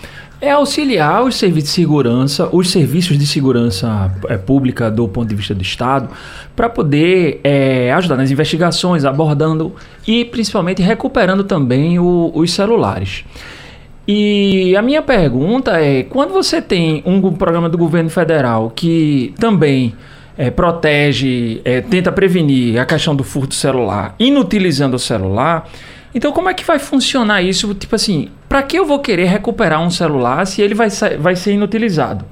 é 0.43 0.51
auxiliar 0.51 1.23
os 1.23 1.37
serviços 1.37 1.69
de 1.69 1.75
segurança, 1.75 2.49
os 2.51 2.69
serviços 2.69 3.17
de 3.17 3.25
segurança 3.25 4.13
é, 4.27 4.37
pública 4.37 4.91
do 4.91 5.07
ponto 5.07 5.29
de 5.29 5.35
vista 5.35 5.55
do 5.55 5.61
Estado, 5.61 6.09
para 6.53 6.67
poder 6.67 7.39
é, 7.45 7.93
ajudar 7.93 8.17
nas 8.17 8.29
investigações, 8.29 9.05
abordando 9.05 9.73
e 10.05 10.25
principalmente 10.25 10.81
recuperando 10.81 11.45
também 11.45 11.97
o, 11.97 12.29
os 12.35 12.51
celulares. 12.51 13.23
E 14.05 14.75
a 14.75 14.81
minha 14.81 15.01
pergunta 15.01 15.79
é: 15.79 16.03
quando 16.03 16.33
você 16.33 16.61
tem 16.61 17.01
um 17.05 17.21
programa 17.31 17.69
do 17.69 17.77
governo 17.77 18.09
federal 18.09 18.69
que 18.69 19.33
também 19.39 19.95
é, 20.37 20.51
protege, 20.51 21.61
tenta 21.89 22.11
prevenir 22.11 22.81
a 22.81 22.85
questão 22.85 23.15
do 23.15 23.23
furto 23.23 23.55
celular, 23.55 24.13
inutilizando 24.19 24.97
o 24.97 24.99
celular, 24.99 25.69
então, 26.13 26.31
como 26.31 26.49
é 26.49 26.53
que 26.53 26.63
vai 26.63 26.79
funcionar 26.79 27.41
isso? 27.41 27.73
Tipo 27.73 27.95
assim, 27.95 28.29
para 28.47 28.61
que 28.63 28.77
eu 28.77 28.85
vou 28.85 28.99
querer 28.99 29.25
recuperar 29.25 29.81
um 29.81 29.89
celular 29.89 30.45
se 30.45 30.61
ele 30.61 30.75
vai, 30.75 30.89
vai 31.19 31.35
ser 31.35 31.53
inutilizado? 31.53 32.25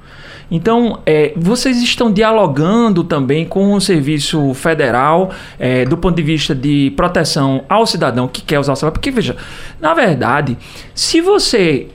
Então, 0.51 0.99
é, 1.05 1.31
vocês 1.35 1.81
estão 1.81 2.11
dialogando 2.11 3.05
também 3.05 3.45
com 3.45 3.73
o 3.73 3.79
serviço 3.79 4.53
federal 4.53 5.31
é, 5.57 5.85
do 5.85 5.95
ponto 5.95 6.17
de 6.17 6.21
vista 6.21 6.53
de 6.53 6.91
proteção 6.95 7.63
ao 7.69 7.87
cidadão 7.87 8.27
que 8.27 8.41
quer 8.41 8.59
usar 8.59 8.73
o 8.73 8.75
celular? 8.75 8.91
Porque, 8.91 9.09
veja, 9.09 9.37
na 9.79 9.93
verdade, 9.93 10.57
se 10.93 11.21
você 11.21 11.87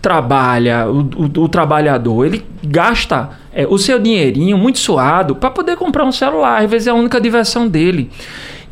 trabalha, 0.00 0.86
o, 0.88 1.00
o, 1.00 1.44
o 1.44 1.48
trabalhador, 1.48 2.24
ele 2.24 2.42
gasta 2.64 3.30
é, 3.52 3.66
o 3.66 3.76
seu 3.76 3.98
dinheirinho 3.98 4.56
muito 4.56 4.78
suado 4.78 5.36
para 5.36 5.50
poder 5.50 5.76
comprar 5.76 6.04
um 6.04 6.12
celular, 6.12 6.62
às 6.62 6.70
vezes 6.70 6.88
é 6.88 6.90
a 6.90 6.94
única 6.94 7.20
diversão 7.20 7.68
dele. 7.68 8.10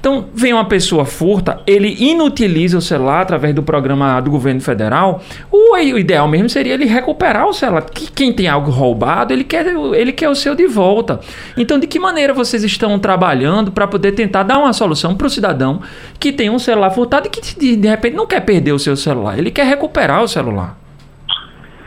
Então, 0.07 0.29
vem 0.33 0.53
uma 0.53 0.67
pessoa 0.67 1.05
furta, 1.05 1.61
ele 1.67 1.97
inutiliza 1.99 2.79
o 2.79 2.81
celular 2.81 3.23
através 3.23 3.53
do 3.53 3.61
programa 3.61 4.21
do 4.21 4.31
governo 4.31 4.61
federal. 4.61 5.21
O 5.51 5.77
ideal 5.77 6.29
mesmo 6.29 6.49
seria 6.49 6.75
ele 6.75 6.85
recuperar 6.85 7.45
o 7.45 7.53
celular. 7.53 7.83
Que 7.83 8.09
quem 8.13 8.33
tem 8.33 8.47
algo 8.47 8.71
roubado, 8.71 9.33
ele 9.33 9.43
quer, 9.43 9.67
ele 9.67 10.13
quer 10.13 10.29
o 10.29 10.35
seu 10.37 10.55
de 10.55 10.65
volta. 10.69 11.19
Então, 11.57 11.77
de 11.77 11.89
que 11.89 11.99
maneira 11.99 12.33
vocês 12.33 12.63
estão 12.63 12.97
trabalhando 13.01 13.73
para 13.73 13.89
poder 13.89 14.13
tentar 14.13 14.45
dar 14.45 14.59
uma 14.59 14.73
solução 14.73 15.17
para 15.17 15.27
o 15.27 15.31
cidadão 15.31 15.83
que 16.21 16.33
tem 16.33 16.51
um 16.51 16.59
celular 16.61 16.91
furtado 16.91 17.27
e 17.27 17.29
que 17.29 17.41
de, 17.77 17.89
repente 17.89 18.15
não 18.15 18.29
quer 18.29 18.43
perder 18.43 18.71
o 18.71 18.79
seu 18.79 18.95
celular, 18.95 19.37
ele 19.37 19.51
quer 19.51 19.67
recuperar 19.67 20.23
o 20.23 20.29
celular? 20.29 20.77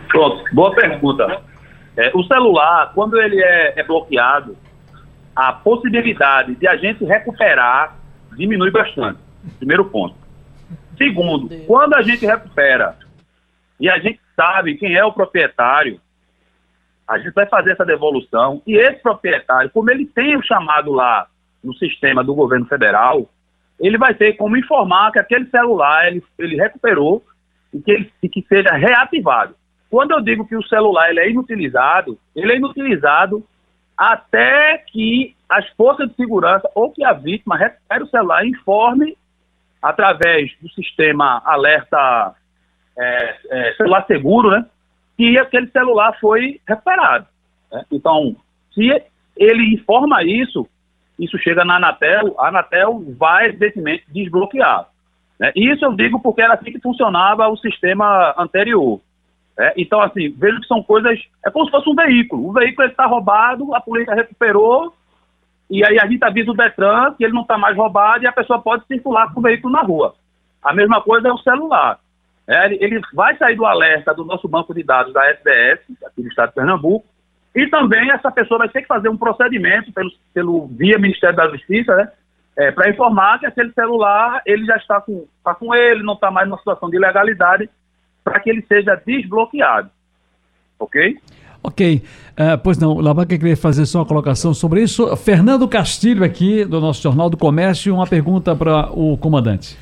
Pronto, 0.10 0.44
boa 0.52 0.76
pergunta. 0.76 1.40
É, 1.96 2.12
o 2.14 2.22
celular, 2.26 2.92
quando 2.94 3.18
ele 3.18 3.42
é, 3.42 3.80
é 3.80 3.84
bloqueado, 3.84 4.58
a 5.34 5.54
possibilidade 5.54 6.56
de 6.56 6.68
a 6.68 6.76
gente 6.76 7.06
recuperar 7.06 7.99
diminui 8.40 8.72
bastante. 8.72 9.20
Primeiro 9.58 9.86
ponto. 9.86 10.16
Segundo, 10.98 11.50
quando 11.66 11.94
a 11.94 12.02
gente 12.02 12.26
recupera 12.26 12.98
e 13.80 13.90
a 13.90 14.00
gente 14.00 14.20
sabe 14.36 14.76
quem 14.76 14.96
é 14.96 15.04
o 15.04 15.12
proprietário, 15.12 16.00
a 17.08 17.18
gente 17.18 17.34
vai 17.34 17.46
fazer 17.48 17.72
essa 17.72 17.86
devolução 17.86 18.62
e 18.66 18.78
esse 18.78 19.02
proprietário, 19.02 19.70
como 19.72 19.92
ele 19.92 20.06
tem 20.06 20.38
o 20.38 20.44
chamado 20.44 20.92
lá 20.92 21.28
no 21.64 21.74
sistema 21.76 22.24
do 22.24 22.34
governo 22.34 22.66
federal, 22.66 23.30
ele 23.80 23.98
vai 23.98 24.14
ter 24.14 24.34
como 24.34 24.58
informar 24.58 25.12
que 25.12 25.20
aquele 25.20 25.50
celular 25.50 26.08
ele, 26.08 26.24
ele 26.38 26.56
recuperou 26.56 27.24
e 27.74 27.82
que, 27.82 27.92
ele, 27.92 28.14
e 28.24 28.30
que 28.30 28.46
seja 28.48 28.72
reativado. 28.72 29.56
Quando 29.90 30.12
eu 30.12 30.22
digo 30.22 30.48
que 30.48 30.56
o 30.56 30.68
celular 30.68 31.10
ele 31.10 31.20
é 31.20 31.30
inutilizado, 31.30 32.18
ele 32.36 32.54
é 32.54 32.56
inutilizado 32.58 33.44
até 33.98 34.78
que 34.78 35.36
as 35.50 35.68
forças 35.70 36.08
de 36.10 36.16
segurança 36.16 36.70
ou 36.76 36.92
que 36.92 37.04
a 37.04 37.12
vítima 37.12 37.58
recupere 37.58 38.04
o 38.04 38.10
celular 38.10 38.46
e 38.46 38.50
informe 38.50 39.18
através 39.82 40.52
do 40.62 40.70
sistema 40.70 41.42
alerta 41.44 42.36
é, 42.98 43.36
é, 43.50 43.74
celular 43.74 44.06
seguro, 44.06 44.52
né, 44.52 44.66
que 45.18 45.38
aquele 45.40 45.68
celular 45.72 46.18
foi 46.20 46.62
recuperado. 46.68 47.26
Né? 47.72 47.84
Então, 47.92 48.36
se 48.74 49.02
ele 49.36 49.74
informa 49.74 50.24
isso, 50.24 50.68
isso 51.18 51.38
chega 51.38 51.66
na 51.66 51.78
Anatel, 51.78 52.36
a 52.40 52.50
Anatel 52.50 53.04
vai, 53.18 53.48
evidentemente, 53.48 54.06
desbloquear. 54.10 54.88
Né? 55.40 55.52
Isso 55.56 55.84
eu 55.84 55.94
digo 55.94 56.20
porque 56.20 56.42
era 56.42 56.54
assim 56.54 56.72
que 56.72 56.80
funcionava 56.80 57.48
o 57.48 57.58
sistema 57.58 58.36
anterior. 58.38 59.00
É, 59.58 59.74
então, 59.76 60.02
assim, 60.02 60.30
vejo 60.30 60.62
que 60.62 60.68
são 60.68 60.82
coisas. 60.82 61.20
É 61.46 61.52
como 61.52 61.66
se 61.66 61.72
fosse 61.72 61.90
um 61.90 61.96
veículo. 61.96 62.48
O 62.48 62.54
veículo 62.54 62.88
está 62.88 63.06
roubado, 63.06 63.76
a 63.76 63.82
polícia 63.82 64.14
recuperou, 64.14 64.94
e 65.70 65.86
aí 65.86 66.00
a 66.00 66.08
gente 66.08 66.24
avisa 66.24 66.52
o 66.52 66.56
Detran 66.56 67.14
que 67.16 67.24
ele 67.24 67.34
não 67.34 67.44
está 67.44 67.58
mais 67.58 67.78
roubado 67.78 68.24
e 68.24 68.28
a 68.28 68.32
pessoa 68.32 68.60
pode 68.60 68.86
circular 68.88 69.32
com 69.34 69.40
o 69.40 69.44
veículo 69.44 69.74
na 69.74 69.82
rua. 69.82 70.16
A 70.64 70.74
mesma 70.74 71.02
coisa 71.02 71.28
é 71.28 71.32
o 71.32 71.38
celular. 71.38 72.00
É, 72.48 72.74
ele, 72.84 73.00
vai 73.14 73.38
sair 73.38 73.56
do 73.56 73.66
alerta 73.66 74.14
do 74.14 74.26
nosso 74.26 74.48
banco 74.48 74.74
de 74.74 74.84
dados 74.84 75.14
da 75.14 75.30
SDS, 75.32 75.82
aqui 76.06 76.24
do 76.24 76.28
estado 76.28 76.50
de 76.50 76.56
Pernambuco, 76.56 77.06
e 77.56 77.68
também 77.68 78.10
essa 78.10 78.32
pessoa 78.32 78.60
vai 78.60 78.70
ter 78.70 78.82
que 78.82 78.88
fazer 78.88 79.10
um 79.10 79.18
procedimento 79.18 79.94
pelo, 79.94 80.12
pelo 80.34 80.68
via 80.68 80.98
Ministério 80.98 81.36
da 81.36 81.48
Justiça, 81.50 81.96
né? 81.96 82.12
É, 82.58 82.72
para 82.72 82.90
informar 82.90 83.40
que 83.40 83.46
aquele 83.46 83.72
celular 83.72 84.42
ele 84.46 84.66
já 84.66 84.76
está 84.76 85.00
com, 85.00 85.28
está 85.38 85.54
com 85.54 85.74
ele, 85.74 86.04
não 86.04 86.16
está 86.16 86.30
mais 86.30 86.48
numa 86.48 86.58
situação 86.58 86.90
de 86.90 86.98
ilegalidade 86.98 87.70
para 88.24 88.40
que 88.40 88.50
ele 88.50 88.64
seja 88.64 88.96
desbloqueado. 88.96 89.90
Ok? 90.78 91.18
Ok. 91.62 92.02
Uh, 92.32 92.58
pois 92.64 92.78
não, 92.78 92.94
o 92.94 93.02
Labanca 93.02 93.38
queria 93.38 93.58
fazer 93.58 93.86
só 93.86 94.00
uma 94.00 94.06
colocação 94.06 94.54
sobre 94.54 94.82
isso. 94.82 95.16
Fernando 95.18 95.68
Castilho, 95.68 96.24
aqui 96.24 96.64
do 96.64 96.80
nosso 96.80 97.02
Jornal 97.02 97.30
do 97.30 97.38
Comércio, 97.38 97.94
uma 97.94 98.08
pergunta 98.08 98.56
para 98.56 98.90
o 98.92 99.18
comandante. 99.18 99.78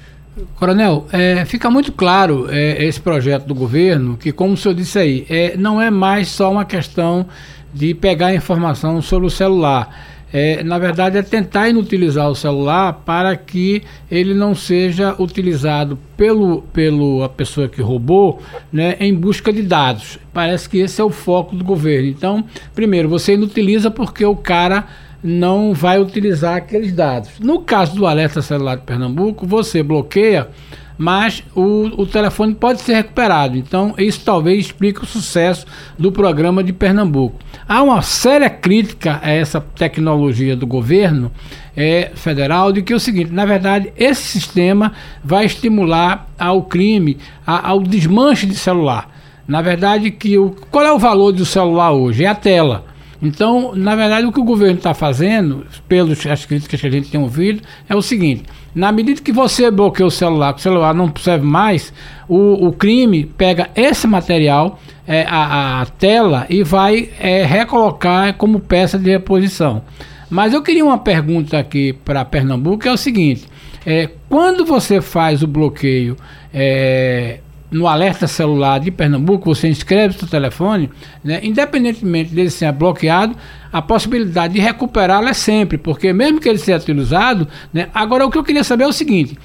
Coronel, 0.56 1.06
é, 1.12 1.46
fica 1.46 1.70
muito 1.70 1.92
claro 1.92 2.48
é, 2.50 2.84
esse 2.86 3.00
projeto 3.00 3.46
do 3.46 3.56
governo 3.56 4.18
que, 4.18 4.32
como 4.32 4.54
o 4.54 4.58
senhor 4.58 4.76
disse 4.76 5.00
aí, 5.00 5.26
é, 5.30 5.58
não 5.58 5.82
é 5.82 5.90
mais 5.90 6.28
só 6.30 6.52
uma 6.52 6.66
questão 6.66 7.26
de 7.74 7.94
pegar 7.94 8.34
informação 8.34 9.02
sobre 9.02 9.28
o 9.28 9.30
celular 9.30 10.17
é, 10.32 10.62
na 10.64 10.78
verdade, 10.78 11.18
é 11.18 11.22
tentar 11.22 11.70
inutilizar 11.70 12.30
o 12.30 12.36
celular 12.36 13.02
para 13.06 13.36
que 13.36 13.82
ele 14.12 14.34
não 14.34 14.54
seja 14.54 15.16
utilizado 15.20 15.98
pelo, 16.18 16.64
pelo 16.74 17.24
a 17.24 17.30
pessoa 17.30 17.70
que 17.70 17.82
roubou 17.82 18.42
né, 18.72 18.98
em 19.00 19.14
busca 19.14 19.54
de 19.54 19.62
dados. 19.62 20.20
Parece 20.34 20.68
que 20.68 20.80
esse 20.80 21.00
é 21.00 21.04
o 21.04 21.10
foco 21.10 21.56
do 21.56 21.64
governo. 21.64 22.10
Então, 22.10 22.44
primeiro, 22.76 23.08
você 23.08 23.36
inutiliza 23.36 23.90
porque 23.90 24.26
o 24.26 24.36
cara 24.36 24.86
não 25.24 25.74
vai 25.74 26.00
utilizar 26.00 26.56
aqueles 26.56 26.94
dados. 26.94 27.32
No 27.40 27.62
caso 27.62 27.96
do 27.96 28.06
alerta 28.06 28.42
celular 28.42 28.76
de 28.76 28.84
Pernambuco, 28.84 29.46
você 29.46 29.82
bloqueia 29.84 30.50
mas 30.98 31.44
o, 31.56 32.02
o 32.02 32.06
telefone 32.06 32.56
pode 32.56 32.82
ser 32.82 32.96
recuperado. 32.96 33.58
Então, 33.58 33.94
isso 33.98 34.22
talvez 34.26 34.66
explique 34.66 35.04
o 35.04 35.06
sucesso 35.06 35.66
do 35.98 36.12
programa 36.12 36.64
de 36.64 36.74
Pernambuco. 36.74 37.38
Há 37.68 37.84
uma 37.84 38.02
séria 38.02 38.50
crítica 38.50 39.20
a 39.22 39.30
essa 39.30 39.62
tecnologia 39.62 40.56
do 40.56 40.66
governo 40.66 41.32
é, 41.76 42.12
federal 42.16 42.72
de 42.72 42.82
que 42.82 42.92
é 42.92 42.96
o 42.96 43.00
seguinte, 43.00 43.32
na 43.32 43.46
verdade, 43.46 43.94
esse 43.96 44.24
sistema 44.24 44.94
vai 45.24 45.46
estimular 45.46 46.28
ao 46.40 46.64
crime, 46.64 47.18
a, 47.46 47.70
ao 47.70 47.82
desmanche 47.82 48.48
de 48.48 48.56
celular. 48.56 49.16
Na 49.48 49.62
verdade, 49.62 50.12
que 50.12 50.38
o, 50.38 50.56
qual 50.72 50.84
é 50.84 50.92
o 50.92 51.00
valor 51.00 51.32
do 51.32 51.46
celular 51.46 51.92
hoje? 51.92 52.26
É 52.26 52.28
a 52.28 52.36
tela. 52.36 52.86
Então, 53.22 53.74
na 53.76 53.96
verdade, 53.96 54.28
o 54.28 54.32
que 54.32 54.40
o 54.40 54.44
governo 54.44 54.78
está 54.78 54.94
fazendo, 54.94 55.66
pelas 55.88 56.46
críticas 56.46 56.80
que 56.80 56.88
a 56.88 56.92
gente 56.92 57.10
tem 57.10 57.20
ouvido, 57.20 57.62
é 57.90 57.96
o 57.96 58.02
seguinte: 58.02 58.44
na 58.76 58.92
medida 58.92 59.22
que 59.22 59.32
você 59.32 59.72
bloqueia 59.72 60.06
o 60.06 60.12
celular, 60.12 60.54
que 60.54 60.60
o 60.60 60.64
celular 60.64 60.94
não 60.94 61.12
serve 61.18 61.46
mais, 61.46 61.92
o, 62.28 62.68
o 62.68 62.72
crime 62.72 63.26
pega 63.26 63.70
esse 63.76 64.06
material, 64.06 64.80
é, 65.08 65.26
a, 65.28 65.82
a, 65.82 65.86
tela, 65.86 66.46
e 66.50 66.64
vai 66.64 67.10
é, 67.20 67.44
recolocar 67.44 68.36
como 68.36 68.60
peça 68.60 69.00
de 69.00 69.10
reposição. 69.10 69.82
Mas 70.30 70.54
eu 70.54 70.62
queria 70.62 70.86
uma 70.86 70.98
pergunta 70.98 71.58
aqui 71.58 71.94
para 71.94 72.24
Pernambuco, 72.24 72.88
é 72.88 72.92
o 72.92 72.98
seguinte: 72.98 73.46
é, 73.84 74.10
quando 74.30 74.64
você 74.64 75.02
faz 75.02 75.42
o 75.42 75.48
bloqueio 75.48 76.16
é, 76.54 77.40
no 77.70 77.88
alerta 77.88 78.28
celular 78.28 78.80
de 78.80 78.92
Pernambuco, 78.92 79.54
você 79.54 79.68
inscreve 79.68 80.18
seu 80.18 80.28
telefone, 80.28 80.90
né, 81.24 81.40
independentemente 81.44 82.34
dele 82.34 82.50
ser 82.50 82.72
bloqueado, 82.72 83.36
a 83.72 83.82
possibilidade 83.82 84.54
de 84.54 84.60
recuperá-lo 84.60 85.28
é 85.28 85.34
sempre, 85.34 85.78
porque 85.78 86.14
mesmo 86.14 86.40
que 86.40 86.48
ele 86.48 86.58
seja 86.58 86.78
utilizado, 86.78 87.48
né, 87.74 87.90
agora 87.94 88.26
o 88.26 88.32
que 88.32 88.38
eu 88.38 88.44
queria 88.44 88.64
saber 88.64 88.86
é 88.86 88.88
o 88.88 88.94
seguinte: 88.94 89.38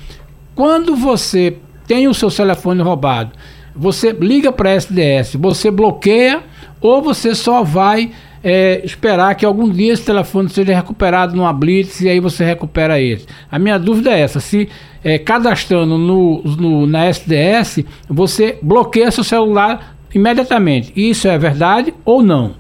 quando 0.55 0.95
você 0.95 1.57
tem 1.87 2.07
o 2.07 2.15
seu 2.15 2.31
telefone 2.31 2.81
roubado, 2.83 3.33
você 3.75 4.13
liga 4.13 4.53
para 4.53 4.71
a 4.71 4.75
SDS, 4.75 5.37
você 5.37 5.71
bloqueia 5.71 6.43
ou 6.81 7.03
você 7.03 7.35
só 7.35 7.63
vai 7.63 8.13
é, 8.43 8.85
esperar 8.85 9.35
que 9.35 9.47
algum 9.47 9.71
dia 9.71 9.93
esse 9.93 10.05
telefone 10.05 10.49
seja 10.49 10.75
recuperado 10.75 11.37
numa 11.37 11.53
blitz 11.53 12.01
e 12.01 12.09
aí 12.09 12.19
você 12.19 12.45
recupera 12.45 12.99
ele. 12.99 13.25
A 13.51 13.59
minha 13.59 13.79
dúvida 13.79 14.11
é 14.11 14.21
essa: 14.21 14.41
se 14.41 14.69
é, 15.05 15.19
cadastrando 15.19 15.97
no, 15.97 16.43
no, 16.43 16.87
na 16.87 17.07
SDS, 17.07 17.85
você 18.09 18.59
bloqueia 18.63 19.11
seu 19.11 19.25
celular 19.25 19.95
imediatamente. 20.15 20.93
Isso 20.97 21.29
é 21.29 21.39
verdade 21.39 21.95
ou 22.05 22.23
não? 22.23 22.55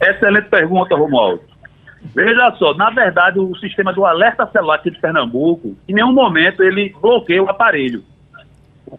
Excelente 0.00 0.48
pergunta, 0.48 0.96
Romualdo. 0.96 1.42
Veja 2.14 2.50
só, 2.58 2.72
na 2.74 2.88
verdade, 2.88 3.38
o 3.38 3.54
sistema 3.56 3.92
do 3.92 4.06
alerta 4.06 4.46
celular 4.46 4.76
aqui 4.76 4.90
de 4.90 4.98
Pernambuco, 4.98 5.76
em 5.86 5.92
nenhum 5.92 6.12
momento 6.12 6.62
ele 6.62 6.94
bloqueia 7.00 7.42
o 7.42 7.50
aparelho. 7.50 8.02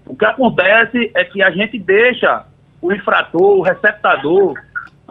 O 0.05 0.15
que 0.15 0.23
acontece 0.23 1.11
é 1.15 1.23
que 1.23 1.41
a 1.41 1.49
gente 1.49 1.79
deixa 1.79 2.45
o 2.79 2.93
infrator, 2.93 3.57
o 3.57 3.61
receptador, 3.61 4.53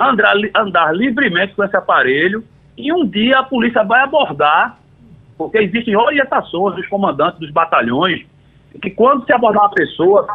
andar, 0.01 0.35
andar 0.57 0.95
livremente 0.95 1.55
com 1.55 1.63
esse 1.63 1.77
aparelho 1.77 2.43
e 2.77 2.93
um 2.93 3.07
dia 3.07 3.41
a 3.41 3.43
polícia 3.43 3.85
vai 3.85 4.01
abordar, 4.01 4.79
porque 5.37 5.59
existem 5.59 5.97
orientações 5.97 6.77
dos 6.77 6.87
comandantes 6.89 7.39
dos 7.39 7.51
batalhões, 7.51 8.25
que 8.81 8.91
quando 8.91 9.27
se 9.27 9.33
abordar 9.33 9.65
uma 9.65 9.75
pessoa, 9.75 10.27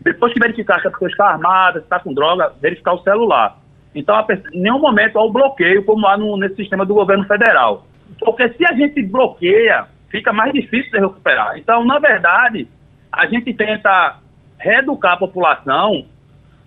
depois 0.00 0.32
que 0.32 0.40
verificar 0.40 0.80
que 0.80 0.88
a 0.88 0.90
pessoa 0.90 1.10
está 1.10 1.26
armada, 1.28 1.78
está 1.78 2.00
com 2.00 2.12
droga, 2.12 2.52
verificar 2.60 2.94
o 2.94 3.02
celular. 3.02 3.58
Então, 3.94 4.26
em 4.52 4.60
nenhum 4.60 4.80
momento 4.80 5.18
há 5.18 5.24
o 5.24 5.30
bloqueio, 5.30 5.84
como 5.84 6.06
há 6.06 6.16
no, 6.16 6.36
nesse 6.36 6.56
sistema 6.56 6.84
do 6.84 6.94
governo 6.94 7.24
federal. 7.26 7.86
Porque 8.18 8.48
se 8.50 8.66
a 8.66 8.72
gente 8.72 9.00
bloqueia, 9.02 9.86
fica 10.10 10.32
mais 10.32 10.52
difícil 10.52 10.90
de 10.90 10.98
recuperar. 10.98 11.56
Então, 11.56 11.84
na 11.84 11.98
verdade, 11.98 12.68
a 13.12 13.26
gente 13.26 13.54
tenta 13.54 14.16
reeducar 14.58 15.12
a 15.12 15.18
população 15.18 16.06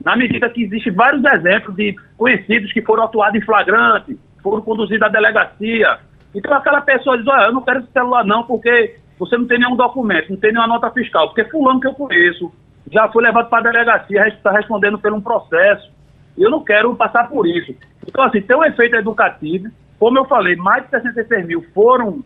na 0.04 0.16
medida 0.16 0.50
que 0.50 0.64
existem 0.64 0.94
vários 0.94 1.24
exemplos 1.24 1.76
de 1.76 1.96
conhecidos 2.18 2.72
que 2.72 2.82
foram 2.82 3.04
atuados 3.04 3.42
em 3.42 3.46
flagrante, 3.46 4.18
foram 4.42 4.62
conduzidos 4.62 5.04
à 5.04 5.10
delegacia. 5.10 6.00
Então 6.34 6.54
aquela 6.54 6.82
pessoa 6.82 7.18
diz, 7.18 7.28
olha, 7.28 7.46
eu 7.46 7.54
não 7.54 7.62
quero 7.62 7.80
esse 7.80 7.92
celular 7.92 8.24
não, 8.26 8.44
porque 8.44 8.98
você 9.18 9.38
não 9.38 9.48
tem 9.48 9.60
nenhum 9.60 9.76
documento, 9.76 10.30
não 10.30 10.38
tem 10.38 10.52
nenhuma 10.52 10.68
nota 10.68 10.92
fiscal, 10.92 11.28
porque 11.28 11.46
fulano 11.46 11.80
que 11.80 11.88
eu 11.88 11.94
conheço 11.94 12.52
já 12.92 13.08
foi 13.10 13.24
levado 13.24 13.50
para 13.50 13.60
a 13.60 13.72
delegacia, 13.72 14.28
está 14.28 14.52
respondendo 14.52 14.98
por 14.98 15.12
um 15.12 15.22
processo. 15.22 15.92
Eu 16.38 16.50
não 16.50 16.64
quero 16.64 16.96
passar 16.96 17.28
por 17.28 17.48
isso. 17.48 17.76
Então, 18.08 18.24
assim, 18.24 18.42
tem 18.42 18.56
um 18.56 18.64
efeito 18.64 18.96
educativo. 18.96 19.70
Como 20.00 20.18
eu 20.18 20.26
falei, 20.26 20.56
mais 20.56 20.84
de 20.84 20.92
66 20.92 21.46
mil 21.46 21.66
foram 21.74 22.24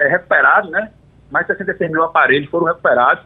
é, 0.00 0.08
recuperados, 0.08 0.70
né? 0.70 0.90
Mais 1.30 1.46
de 1.46 1.52
66 1.52 1.90
mil 1.90 2.02
aparelhos 2.02 2.50
foram 2.50 2.66
recuperados. 2.66 3.24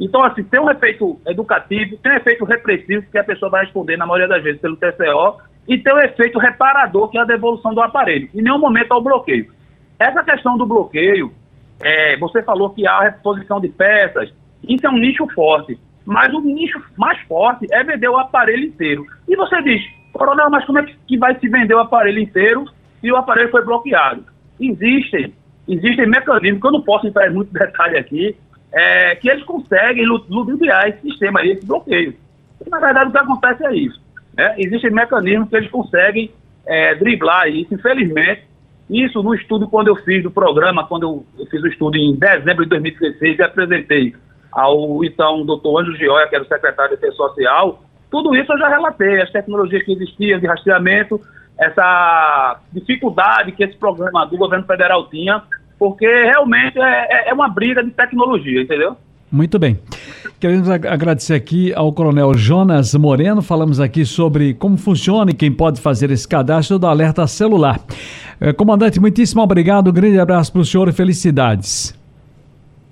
Então, 0.00 0.22
assim, 0.24 0.42
tem 0.42 0.60
um 0.60 0.70
efeito 0.70 1.20
educativo, 1.26 1.96
tem 1.98 2.12
um 2.12 2.16
efeito 2.16 2.44
repressivo, 2.44 3.06
que 3.10 3.18
a 3.18 3.24
pessoa 3.24 3.50
vai 3.50 3.64
responder, 3.64 3.96
na 3.96 4.06
maioria 4.06 4.28
das 4.28 4.42
vezes, 4.42 4.60
pelo 4.60 4.76
TCO, 4.76 5.40
e 5.68 5.78
tem 5.78 5.94
um 5.94 5.98
efeito 5.98 6.38
reparador, 6.38 7.08
que 7.08 7.18
é 7.18 7.20
a 7.20 7.24
devolução 7.24 7.72
do 7.72 7.80
aparelho. 7.80 8.28
Em 8.34 8.42
nenhum 8.42 8.58
momento 8.58 8.92
há 8.92 8.98
o 8.98 9.02
bloqueio. 9.02 9.52
Essa 9.98 10.22
questão 10.22 10.58
do 10.58 10.66
bloqueio, 10.66 11.32
é, 11.80 12.16
você 12.18 12.42
falou 12.42 12.70
que 12.70 12.86
há 12.86 13.00
reposição 13.00 13.60
de 13.60 13.68
peças, 13.68 14.32
isso 14.68 14.86
é 14.86 14.90
um 14.90 14.98
nicho 14.98 15.26
forte. 15.34 15.78
Mas 16.04 16.32
o 16.34 16.40
nicho 16.40 16.82
mais 16.96 17.18
forte 17.22 17.66
é 17.70 17.82
vender 17.82 18.08
o 18.08 18.18
aparelho 18.18 18.64
inteiro. 18.64 19.06
E 19.28 19.36
você 19.36 19.62
diz, 19.62 19.82
coronel, 20.12 20.50
mas 20.50 20.64
como 20.66 20.78
é 20.78 20.86
que 21.06 21.16
vai 21.16 21.38
se 21.38 21.48
vender 21.48 21.74
o 21.74 21.80
aparelho 21.80 22.18
inteiro 22.18 22.64
se 23.00 23.10
o 23.10 23.16
aparelho 23.16 23.50
foi 23.50 23.64
bloqueado? 23.64 24.24
Existem, 24.60 25.32
existem 25.66 26.06
mecanismos, 26.06 26.60
que 26.60 26.66
eu 26.66 26.72
não 26.72 26.82
posso 26.82 27.06
entrar 27.06 27.28
em 27.28 27.34
muito 27.34 27.52
detalhe 27.54 27.96
aqui, 27.96 28.36
é, 28.74 29.14
que 29.14 29.30
eles 29.30 29.44
conseguem 29.44 30.04
ludibriar 30.04 30.88
esse 30.88 31.00
sistema 31.02 31.44
esse 31.44 31.64
bloqueio. 31.64 32.14
E, 32.64 32.68
na 32.68 32.80
verdade, 32.80 33.08
o 33.08 33.12
que 33.12 33.18
acontece 33.18 33.64
é 33.64 33.74
isso. 33.74 34.02
Né? 34.36 34.54
Existem 34.58 34.90
mecanismos 34.90 35.48
que 35.48 35.56
eles 35.56 35.70
conseguem 35.70 36.30
é, 36.66 36.94
driblar 36.96 37.48
isso. 37.48 37.72
Infelizmente, 37.72 38.42
isso 38.90 39.22
no 39.22 39.34
estudo 39.34 39.68
quando 39.68 39.88
eu 39.88 39.96
fiz 39.96 40.22
do 40.22 40.30
programa, 40.30 40.86
quando 40.86 41.04
eu, 41.04 41.26
eu 41.38 41.46
fiz 41.46 41.62
o 41.62 41.68
estudo 41.68 41.96
em 41.96 42.16
dezembro 42.16 42.64
de 42.64 42.70
2016 42.70 43.38
e 43.38 43.42
apresentei 43.42 44.14
ao 44.50 45.04
então 45.04 45.44
doutor 45.46 45.80
Anjo 45.80 45.96
Gioia, 45.96 46.28
que 46.28 46.34
era 46.34 46.44
o 46.44 46.48
secretário 46.48 46.90
de 46.94 47.00
Defesa 47.00 47.16
Social, 47.16 47.82
tudo 48.10 48.36
isso 48.36 48.52
eu 48.52 48.58
já 48.58 48.68
relatei, 48.68 49.20
as 49.20 49.30
tecnologias 49.30 49.82
que 49.82 49.92
existiam 49.92 50.38
de 50.38 50.46
rastreamento, 50.46 51.20
essa 51.58 52.60
dificuldade 52.72 53.52
que 53.52 53.64
esse 53.64 53.76
programa 53.76 54.24
do 54.26 54.36
governo 54.36 54.64
federal 54.66 55.08
tinha 55.08 55.42
porque 55.78 56.06
realmente 56.06 56.78
é, 56.78 57.06
é, 57.10 57.30
é 57.30 57.34
uma 57.34 57.48
briga 57.48 57.82
de 57.82 57.90
tecnologia, 57.90 58.62
entendeu? 58.62 58.96
Muito 59.30 59.58
bem. 59.58 59.78
Queremos 60.38 60.68
agradecer 60.68 61.34
aqui 61.34 61.72
ao 61.74 61.92
Coronel 61.92 62.34
Jonas 62.34 62.94
Moreno. 62.94 63.42
Falamos 63.42 63.80
aqui 63.80 64.04
sobre 64.04 64.54
como 64.54 64.76
funciona 64.76 65.30
e 65.30 65.34
quem 65.34 65.50
pode 65.50 65.80
fazer 65.80 66.10
esse 66.10 66.28
cadastro 66.28 66.78
do 66.78 66.86
alerta 66.86 67.26
celular. 67.26 67.80
Eh, 68.40 68.52
comandante, 68.52 69.00
muitíssimo 69.00 69.42
obrigado. 69.42 69.88
Um 69.88 69.92
grande 69.92 70.20
abraço 70.20 70.52
para 70.52 70.60
o 70.60 70.64
senhor 70.64 70.88
e 70.88 70.92
felicidades. 70.92 71.98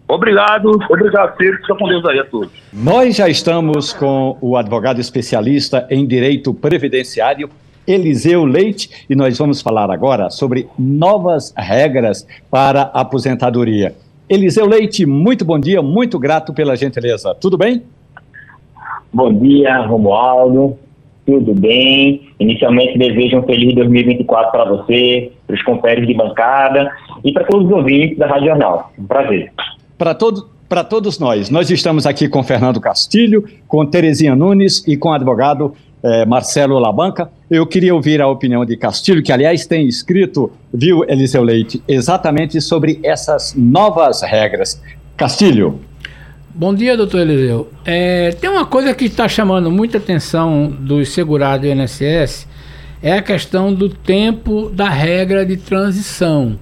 Obrigado, 0.09 0.69
obrigado, 0.91 1.37
Ciro. 1.37 1.57
Fica 1.59 1.75
com 1.75 1.89
Deus 1.89 2.05
aí 2.07 2.19
a 2.19 2.25
todos. 2.25 2.51
Nós 2.73 3.17
já 3.17 3.29
estamos 3.29 3.93
com 3.93 4.37
o 4.41 4.57
advogado 4.57 5.01
especialista 5.01 5.87
em 5.89 6.07
direito 6.07 6.53
previdenciário, 6.53 7.49
Eliseu 7.87 8.45
Leite 8.45 9.07
e 9.09 9.15
nós 9.15 9.37
vamos 9.39 9.61
falar 9.61 9.91
agora 9.91 10.31
sobre 10.31 10.69
novas 10.79 11.53
regras 11.57 12.27
para 12.51 12.91
a 12.95 13.01
aposentadoria. 13.01 13.95
Eliseu 14.29 14.67
Leite, 14.67 15.05
muito 15.05 15.45
bom 15.45 15.59
dia, 15.59 15.83
muito 15.83 16.19
grato 16.19 16.53
pela 16.53 16.77
gentileza. 16.77 17.35
Tudo 17.35 17.59
bem? 17.59 17.83
Bom 19.13 19.33
dia, 19.33 19.79
Romualdo. 19.87 20.79
Tudo 21.27 21.55
bem? 21.55 22.29
Inicialmente 22.41 22.99
desejo 22.99 23.39
um 23.39 23.43
feliz 23.43 23.75
2024 23.75 24.51
para 24.51 24.65
você, 24.65 25.31
para 25.47 25.55
os 25.55 25.63
companheiros 25.63 26.07
de 26.07 26.15
bancada 26.15 26.91
e 27.23 27.33
para 27.33 27.45
todos 27.45 27.67
os 27.67 27.73
ouvintes 27.73 28.19
da 28.19 28.27
Rádio 28.27 28.49
Jornal. 28.49 28.93
Um 28.99 29.07
prazer. 29.07 29.53
Para 29.97 30.15
todo, 30.15 30.49
para 30.69 30.83
todos 30.83 31.19
nós. 31.19 31.51
Nós 31.51 31.71
estamos 31.71 32.07
aqui 32.07 32.29
com 32.29 32.43
Fernando 32.43 32.81
Castilho, 32.81 33.45
com 33.69 33.85
Terezinha 33.87 34.35
Nunes 34.35 34.83
e 34.89 34.97
com 34.97 35.11
o 35.11 35.13
advogado 35.13 35.75
eh, 36.03 36.25
Marcelo 36.25 36.79
Labanca. 36.79 37.31
Eu 37.53 37.67
queria 37.67 37.95
ouvir 37.95 38.23
a 38.23 38.27
opinião 38.27 38.65
de 38.65 38.79
Castilho, 38.79 39.23
que 39.23 39.31
aliás 39.31 39.67
tem 39.67 39.87
escrito, 39.87 40.51
viu, 40.73 41.05
Eliseu 41.07 41.43
Leite, 41.43 41.83
exatamente 41.87 42.59
sobre 42.63 42.99
essas 43.03 43.55
novas 43.55 44.23
regras. 44.23 44.81
Castilho. 45.19 45.79
Bom 46.55 46.75
dia, 46.75 46.97
doutor 46.97 47.21
Eliseu. 47.21 47.71
É, 47.85 48.31
tem 48.41 48.49
uma 48.49 48.65
coisa 48.65 48.95
que 48.95 49.05
está 49.05 49.29
chamando 49.29 49.71
muita 49.71 49.99
atenção 49.99 50.75
dos 50.81 51.11
segurados 51.11 51.69
do 51.69 51.71
INSS, 51.71 52.49
é 53.03 53.13
a 53.13 53.21
questão 53.21 53.71
do 53.75 53.91
tempo 53.91 54.71
da 54.71 54.89
regra 54.89 55.45
de 55.45 55.59
transição. 55.59 56.59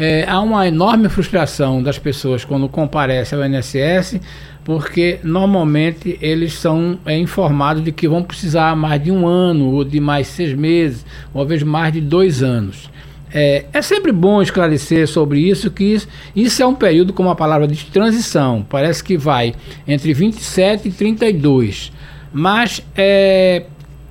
É, 0.00 0.24
há 0.28 0.40
uma 0.40 0.68
enorme 0.68 1.08
frustração 1.08 1.82
das 1.82 1.98
pessoas 1.98 2.44
quando 2.44 2.68
comparecem 2.68 3.36
ao 3.36 3.44
INSS 3.44 4.20
porque 4.62 5.18
normalmente 5.24 6.18
eles 6.20 6.52
são 6.52 6.98
é, 7.06 7.16
informados 7.16 7.82
de 7.82 7.90
que 7.90 8.06
vão 8.06 8.22
precisar 8.22 8.76
mais 8.76 9.02
de 9.02 9.10
um 9.10 9.26
ano, 9.26 9.72
ou 9.72 9.82
de 9.82 9.98
mais 9.98 10.26
seis 10.26 10.52
meses, 10.52 11.06
ou 11.32 11.46
vezes 11.46 11.64
mais 11.64 11.90
de 11.90 12.02
dois 12.02 12.42
anos. 12.42 12.90
É, 13.32 13.64
é 13.72 13.80
sempre 13.80 14.12
bom 14.12 14.42
esclarecer 14.42 15.08
sobre 15.08 15.40
isso, 15.40 15.70
que 15.70 15.84
isso, 15.84 16.06
isso 16.36 16.62
é 16.62 16.66
um 16.66 16.74
período, 16.74 17.14
como 17.14 17.30
a 17.30 17.34
palavra 17.34 17.66
de 17.66 17.82
transição, 17.86 18.64
parece 18.68 19.02
que 19.02 19.16
vai 19.16 19.54
entre 19.86 20.12
27 20.12 20.88
e 20.88 20.92
32. 20.92 21.90
Mas 22.30 22.82
é, 22.94 23.64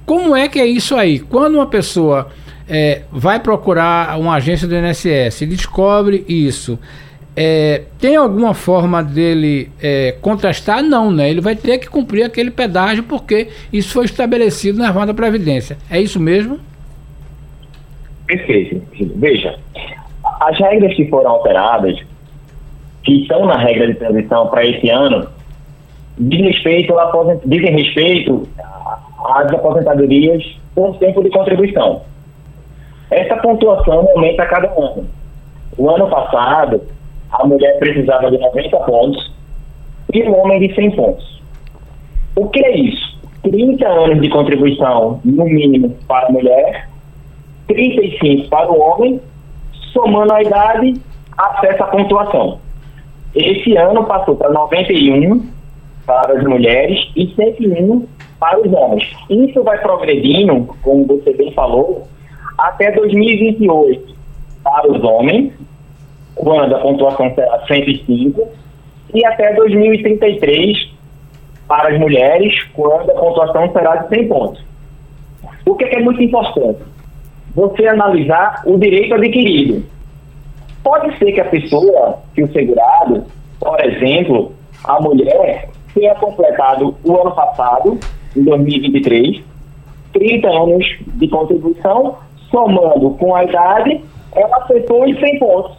como 0.07 0.35
é 0.35 0.47
que 0.47 0.59
é 0.59 0.65
isso 0.65 0.95
aí? 0.95 1.19
Quando 1.19 1.53
uma 1.53 1.67
pessoa 1.67 2.29
é, 2.69 3.03
vai 3.11 3.39
procurar 3.39 4.19
uma 4.19 4.35
agência 4.35 4.67
do 4.67 4.75
INSS 4.75 5.41
e 5.41 5.45
descobre 5.45 6.25
isso, 6.27 6.79
é, 7.39 7.83
tem 7.99 8.15
alguma 8.15 8.55
forma 8.55 9.03
dele 9.03 9.69
é, 9.79 10.15
contestar? 10.21 10.81
Não, 10.81 11.11
né? 11.11 11.29
Ele 11.29 11.39
vai 11.39 11.55
ter 11.55 11.77
que 11.77 11.87
cumprir 11.87 12.23
aquele 12.23 12.49
pedágio 12.49 13.03
porque 13.03 13.49
isso 13.71 13.93
foi 13.93 14.05
estabelecido 14.05 14.79
na 14.79 14.87
Armada 14.87 15.13
Previdência. 15.13 15.77
É 15.89 16.01
isso 16.01 16.19
mesmo? 16.19 16.59
Perfeito. 18.25 18.81
Veja, 19.15 19.55
as 20.41 20.57
regras 20.59 20.95
que 20.95 21.07
foram 21.09 21.29
alteradas, 21.29 21.99
que 23.03 23.21
estão 23.21 23.45
na 23.45 23.57
regra 23.57 23.87
de 23.87 23.93
transição 23.93 24.47
para 24.47 24.65
esse 24.65 24.89
ano, 24.89 25.27
dizem 26.17 26.47
respeito, 26.47 26.93
dizem 27.45 27.71
respeito 27.71 28.47
às 29.29 29.53
aposentadorias 29.53 30.43
por 30.73 30.97
tempo 30.97 31.23
de 31.23 31.29
contribuição. 31.29 32.01
Essa 33.09 33.37
pontuação 33.37 34.07
aumenta 34.13 34.43
a 34.43 34.47
cada 34.47 34.67
ano. 34.67 35.07
O 35.77 35.89
ano 35.89 36.09
passado, 36.09 36.81
a 37.31 37.45
mulher 37.45 37.77
precisava 37.79 38.29
de 38.31 38.37
90 38.37 38.77
pontos 38.79 39.31
e 40.13 40.23
o 40.23 40.35
homem 40.37 40.67
de 40.67 40.75
100 40.75 40.91
pontos. 40.91 41.41
O 42.35 42.47
que 42.49 42.63
é 42.65 42.77
isso? 42.77 43.17
30 43.43 43.87
anos 43.87 44.21
de 44.21 44.29
contribuição, 44.29 45.19
no 45.23 45.45
mínimo, 45.45 45.95
para 46.07 46.27
a 46.27 46.31
mulher, 46.31 46.89
35 47.67 48.49
para 48.49 48.71
o 48.71 48.79
homem, 48.79 49.21
somando 49.93 50.33
a 50.33 50.41
idade, 50.41 50.93
acessa 51.37 51.83
a 51.83 51.87
pontuação. 51.87 52.59
Esse 53.35 53.75
ano 53.77 54.03
passou 54.05 54.35
para 54.35 54.49
91 54.49 55.45
para 56.05 56.33
as 56.33 56.43
mulheres 56.43 57.09
e 57.15 57.27
101 57.35 58.07
para 58.39 58.59
os 58.59 58.71
homens. 58.73 59.09
Isso 59.29 59.61
vai 59.63 59.77
progredindo, 59.79 60.73
como 60.81 61.05
você 61.05 61.33
bem 61.33 61.51
falou, 61.51 62.07
até 62.57 62.91
2028 62.91 64.15
para 64.63 64.91
os 64.91 65.03
homens, 65.03 65.53
quando 66.35 66.75
a 66.75 66.79
pontuação 66.79 67.33
será 67.33 67.65
105, 67.65 68.47
e 69.13 69.25
até 69.25 69.53
2033 69.53 70.89
para 71.67 71.89
as 71.89 71.99
mulheres, 71.99 72.63
quando 72.73 73.11
a 73.11 73.15
pontuação 73.15 73.71
será 73.71 73.95
de 73.97 74.09
100 74.09 74.27
pontos. 74.27 74.63
O 75.65 75.75
que 75.75 75.85
é, 75.85 75.99
muito 75.99 76.21
importante? 76.21 76.79
Você 77.55 77.87
analisar 77.87 78.63
o 78.65 78.77
direito 78.77 79.15
adquirido. 79.15 79.83
Pode 80.83 81.17
ser 81.17 81.31
que 81.33 81.41
a 81.41 81.45
pessoa, 81.45 82.19
que 82.33 82.43
o 82.43 82.51
segurado, 82.53 83.25
por 83.59 83.83
exemplo, 83.83 84.53
a 84.83 85.01
mulher, 85.01 85.69
tenha 85.93 86.15
completado 86.15 86.95
o 87.03 87.19
ano 87.19 87.31
passado, 87.31 87.99
em 88.35 88.43
2023, 88.43 89.41
30 90.13 90.47
anos 90.47 90.85
de 91.15 91.27
contribuição, 91.27 92.15
somando 92.49 93.11
com 93.11 93.35
a 93.35 93.43
idade, 93.43 94.03
ela 94.35 94.57
aceitou 94.57 95.05
os 95.05 95.19
100 95.19 95.39
pontos. 95.39 95.77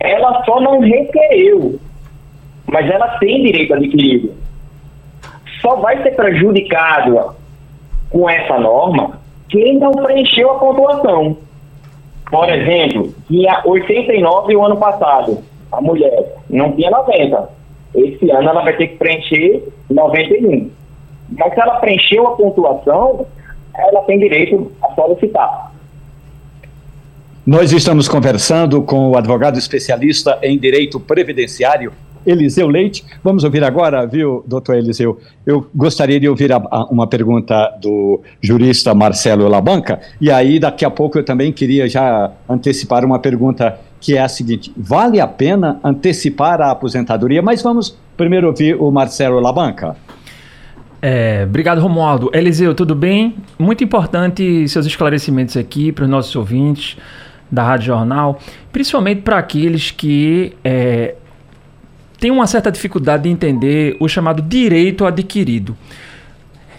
Ela 0.00 0.44
só 0.44 0.60
não 0.60 0.80
requereu, 0.80 1.78
mas 2.66 2.90
ela 2.90 3.18
tem 3.18 3.42
direito 3.42 3.74
adquirido. 3.74 4.34
Só 5.60 5.76
vai 5.76 6.02
ser 6.02 6.14
prejudicado 6.14 7.34
com 8.10 8.28
essa 8.28 8.58
norma 8.58 9.18
quem 9.48 9.78
não 9.78 9.92
preencheu 9.92 10.50
a 10.50 10.58
pontuação. 10.58 11.36
Por 12.30 12.48
exemplo, 12.48 13.14
tinha 13.28 13.62
89 13.64 14.56
o 14.56 14.64
ano 14.64 14.76
passado, 14.76 15.38
a 15.70 15.80
mulher 15.80 16.36
não 16.50 16.72
tinha 16.72 16.90
90. 16.90 17.50
Esse 17.94 18.30
ano 18.30 18.48
ela 18.48 18.62
vai 18.62 18.76
ter 18.76 18.88
que 18.88 18.96
preencher 18.96 19.62
91. 19.88 20.70
Mas 21.38 21.54
se 21.54 21.60
ela 21.60 21.76
preencheu 21.76 22.26
a 22.26 22.36
pontuação, 22.36 23.26
ela 23.76 24.02
tem 24.02 24.18
direito 24.18 24.70
a 24.82 24.94
solicitar. 24.94 25.72
Nós 27.46 27.72
estamos 27.72 28.08
conversando 28.08 28.82
com 28.82 29.10
o 29.10 29.16
advogado 29.16 29.58
especialista 29.58 30.38
em 30.42 30.58
direito 30.58 30.98
previdenciário, 30.98 31.92
Eliseu 32.26 32.66
Leite. 32.68 33.04
Vamos 33.22 33.44
ouvir 33.44 33.62
agora, 33.62 34.06
viu, 34.06 34.42
doutor 34.46 34.76
Eliseu? 34.76 35.18
Eu 35.44 35.66
gostaria 35.74 36.18
de 36.18 36.26
ouvir 36.26 36.52
a, 36.52 36.56
a, 36.56 36.84
uma 36.86 37.06
pergunta 37.06 37.68
do 37.82 38.22
jurista 38.40 38.94
Marcelo 38.94 39.46
Labanca, 39.46 40.00
e 40.18 40.30
aí 40.30 40.58
daqui 40.58 40.86
a 40.86 40.90
pouco 40.90 41.18
eu 41.18 41.24
também 41.24 41.52
queria 41.52 41.86
já 41.86 42.32
antecipar 42.48 43.04
uma 43.04 43.18
pergunta 43.18 43.78
que 44.00 44.16
é 44.16 44.20
a 44.20 44.28
seguinte: 44.28 44.72
vale 44.74 45.20
a 45.20 45.26
pena 45.26 45.78
antecipar 45.84 46.62
a 46.62 46.70
aposentadoria? 46.70 47.42
Mas 47.42 47.62
vamos 47.62 47.94
primeiro 48.16 48.46
ouvir 48.46 48.74
o 48.80 48.90
Marcelo 48.90 49.38
Labanca. 49.40 49.96
É, 51.06 51.44
obrigado, 51.44 51.82
Romualdo. 51.82 52.30
Eliseu, 52.32 52.74
tudo 52.74 52.94
bem? 52.94 53.36
Muito 53.58 53.84
importante 53.84 54.66
seus 54.66 54.86
esclarecimentos 54.86 55.54
aqui 55.54 55.92
para 55.92 56.04
os 56.04 56.10
nossos 56.10 56.34
ouvintes 56.34 56.96
da 57.50 57.62
Rádio 57.62 57.88
Jornal, 57.88 58.40
principalmente 58.72 59.20
para 59.20 59.36
aqueles 59.36 59.90
que 59.90 60.56
é, 60.64 61.14
têm 62.18 62.30
uma 62.30 62.46
certa 62.46 62.72
dificuldade 62.72 63.24
de 63.24 63.28
entender 63.28 63.98
o 64.00 64.08
chamado 64.08 64.40
direito 64.40 65.04
adquirido. 65.04 65.76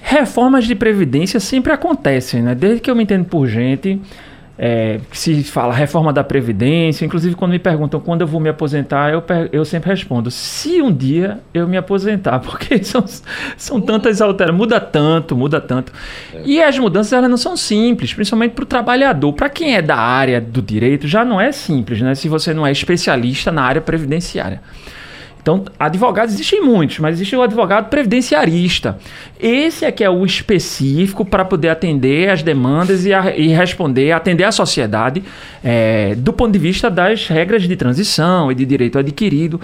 Reformas 0.01 0.65
de 0.65 0.73
previdência 0.73 1.39
sempre 1.39 1.71
acontecem, 1.71 2.41
né? 2.41 2.55
Desde 2.55 2.81
que 2.81 2.89
eu 2.89 2.95
me 2.95 3.03
entendo 3.03 3.25
por 3.25 3.45
gente, 3.45 4.01
é, 4.57 4.99
se 5.11 5.43
fala 5.43 5.73
reforma 5.73 6.13
da 6.13 6.23
Previdência, 6.23 7.05
inclusive 7.05 7.35
quando 7.35 7.51
me 7.51 7.59
perguntam 7.59 7.99
quando 7.99 8.21
eu 8.21 8.27
vou 8.27 8.39
me 8.39 8.49
aposentar, 8.49 9.11
eu, 9.11 9.23
eu 9.51 9.65
sempre 9.65 9.89
respondo, 9.89 10.31
se 10.31 10.81
um 10.81 10.91
dia 10.91 11.39
eu 11.53 11.67
me 11.67 11.75
aposentar, 11.75 12.39
porque 12.45 12.83
são, 12.83 13.03
são 13.57 13.81
tantas 13.81 14.21
alterações, 14.21 14.57
muda 14.57 14.79
tanto, 14.79 15.35
muda 15.35 15.59
tanto. 15.59 15.91
É. 16.33 16.41
E 16.45 16.63
as 16.63 16.77
mudanças 16.79 17.11
elas 17.11 17.29
não 17.29 17.37
são 17.37 17.57
simples, 17.57 18.13
principalmente 18.13 18.53
para 18.53 18.63
o 18.63 18.65
trabalhador. 18.65 19.33
Para 19.33 19.49
quem 19.49 19.75
é 19.75 19.81
da 19.81 19.97
área 19.97 20.39
do 20.39 20.61
direito, 20.61 21.07
já 21.07 21.25
não 21.25 21.39
é 21.39 21.51
simples, 21.51 22.01
né? 22.01 22.15
Se 22.15 22.29
você 22.29 22.53
não 22.53 22.65
é 22.65 22.71
especialista 22.71 23.51
na 23.51 23.63
área 23.63 23.81
previdenciária. 23.81 24.61
Então, 25.45 25.63
advogados 25.77 26.33
existem 26.33 26.59
muitos, 26.59 26.97
mas 26.97 27.17
existe 27.17 27.35
o 27.35 27.43
advogado 27.43 27.87
previdenciarista. 27.87 28.97
Esse 29.39 29.85
é 29.85 29.91
que 29.91 30.03
é 30.03 30.09
o 30.09 30.25
específico 30.25 31.23
para 31.23 31.45
poder 31.45 31.69
atender 31.69 32.31
as 32.31 32.41
demandas 32.41 33.05
e, 33.05 33.13
a, 33.13 33.37
e, 33.37 33.49
responder, 33.49 34.11
atender 34.11 34.43
a 34.43 34.51
sociedade 34.51 35.21
é, 35.63 36.15
do 36.15 36.33
ponto 36.33 36.51
de 36.51 36.57
vista 36.57 36.89
das 36.89 37.27
regras 37.27 37.61
de 37.61 37.75
transição 37.75 38.51
e 38.51 38.55
de 38.55 38.65
direito 38.65 38.97
adquirido. 38.97 39.61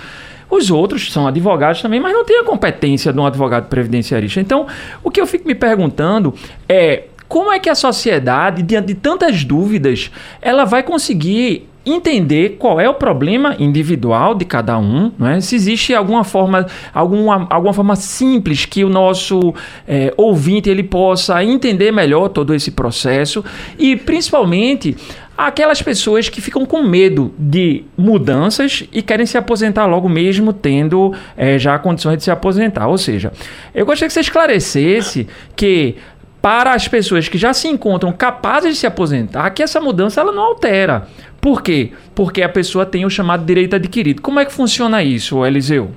Os 0.47 0.69
outros 0.69 1.11
são 1.11 1.25
advogados 1.25 1.81
também, 1.81 1.99
mas 1.99 2.13
não 2.13 2.23
têm 2.23 2.41
a 2.41 2.43
competência 2.43 3.11
de 3.11 3.19
um 3.19 3.25
advogado 3.25 3.67
previdenciarista. 3.67 4.39
Então, 4.39 4.67
o 5.03 5.09
que 5.09 5.19
eu 5.19 5.25
fico 5.25 5.47
me 5.47 5.55
perguntando 5.55 6.31
é 6.69 7.05
como 7.27 7.51
é 7.51 7.57
que 7.57 7.69
a 7.69 7.75
sociedade, 7.75 8.61
diante 8.61 8.89
de 8.89 8.93
tantas 8.93 9.43
dúvidas, 9.43 10.11
ela 10.43 10.63
vai 10.63 10.83
conseguir 10.83 11.70
entender 11.85 12.57
qual 12.59 12.79
é 12.79 12.87
o 12.87 12.93
problema 12.93 13.55
individual 13.57 14.35
de 14.35 14.45
cada 14.45 14.77
um, 14.77 15.11
não 15.17 15.27
é? 15.27 15.41
se 15.41 15.55
existe 15.55 15.93
alguma 15.93 16.23
forma, 16.23 16.65
alguma, 16.93 17.47
alguma 17.49 17.73
forma 17.73 17.95
simples 17.95 18.65
que 18.65 18.83
o 18.83 18.89
nosso 18.89 19.53
é, 19.87 20.13
ouvinte 20.15 20.69
ele 20.69 20.83
possa 20.83 21.43
entender 21.43 21.91
melhor 21.91 22.29
todo 22.29 22.53
esse 22.53 22.71
processo 22.71 23.43
e 23.79 23.95
principalmente 23.95 24.95
aquelas 25.37 25.81
pessoas 25.81 26.29
que 26.29 26.39
ficam 26.39 26.65
com 26.67 26.83
medo 26.83 27.33
de 27.37 27.83
mudanças 27.97 28.83
e 28.91 29.01
querem 29.01 29.25
se 29.25 29.37
aposentar 29.37 29.87
logo 29.87 30.07
mesmo 30.07 30.53
tendo 30.53 31.13
é, 31.35 31.57
já 31.57 31.79
condições 31.79 32.17
de 32.17 32.23
se 32.23 32.31
aposentar. 32.31 32.87
Ou 32.87 32.97
seja, 32.97 33.31
eu 33.73 33.85
gostaria 33.85 34.07
que 34.07 34.13
você 34.13 34.19
esclarecesse 34.19 35.27
que 35.55 35.95
para 36.41 36.73
as 36.73 36.87
pessoas 36.87 37.29
que 37.29 37.37
já 37.37 37.53
se 37.53 37.67
encontram 37.67 38.11
capazes 38.11 38.73
de 38.73 38.79
se 38.79 38.87
aposentar, 38.87 39.49
que 39.51 39.61
essa 39.61 39.79
mudança 39.79 40.21
ela 40.21 40.31
não 40.31 40.43
altera. 40.43 41.03
Por 41.39 41.61
quê? 41.61 41.91
Porque 42.15 42.41
a 42.41 42.49
pessoa 42.49 42.85
tem 42.85 43.05
o 43.05 43.09
chamado 43.09 43.45
direito 43.45 43.75
adquirido. 43.75 44.21
Como 44.21 44.39
é 44.39 44.45
que 44.45 44.51
funciona 44.51 45.03
isso, 45.03 45.45
Eliseu? 45.45 45.91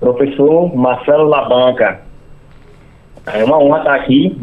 Professor 0.00 0.74
Marcelo 0.74 1.24
Labanca, 1.24 2.00
é 3.26 3.44
uma 3.44 3.58
honra 3.58 3.78
estar 3.78 3.94
aqui. 3.94 4.36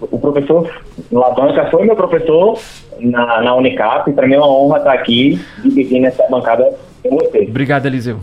O 0.00 0.18
professor 0.18 0.70
Labanca 1.12 1.68
foi 1.70 1.84
meu 1.84 1.96
professor 1.96 2.58
na, 2.98 3.42
na 3.42 3.54
Unicap. 3.54 4.10
Para 4.12 4.26
mim 4.26 4.34
é 4.34 4.38
uma 4.38 4.48
honra 4.48 4.78
estar 4.78 4.92
aqui 4.92 5.40
dividindo 5.62 6.06
essa 6.06 6.26
bancada 6.28 6.72
com 7.02 7.16
você. 7.16 7.46
Obrigado, 7.48 7.86
Eliseu. 7.86 8.18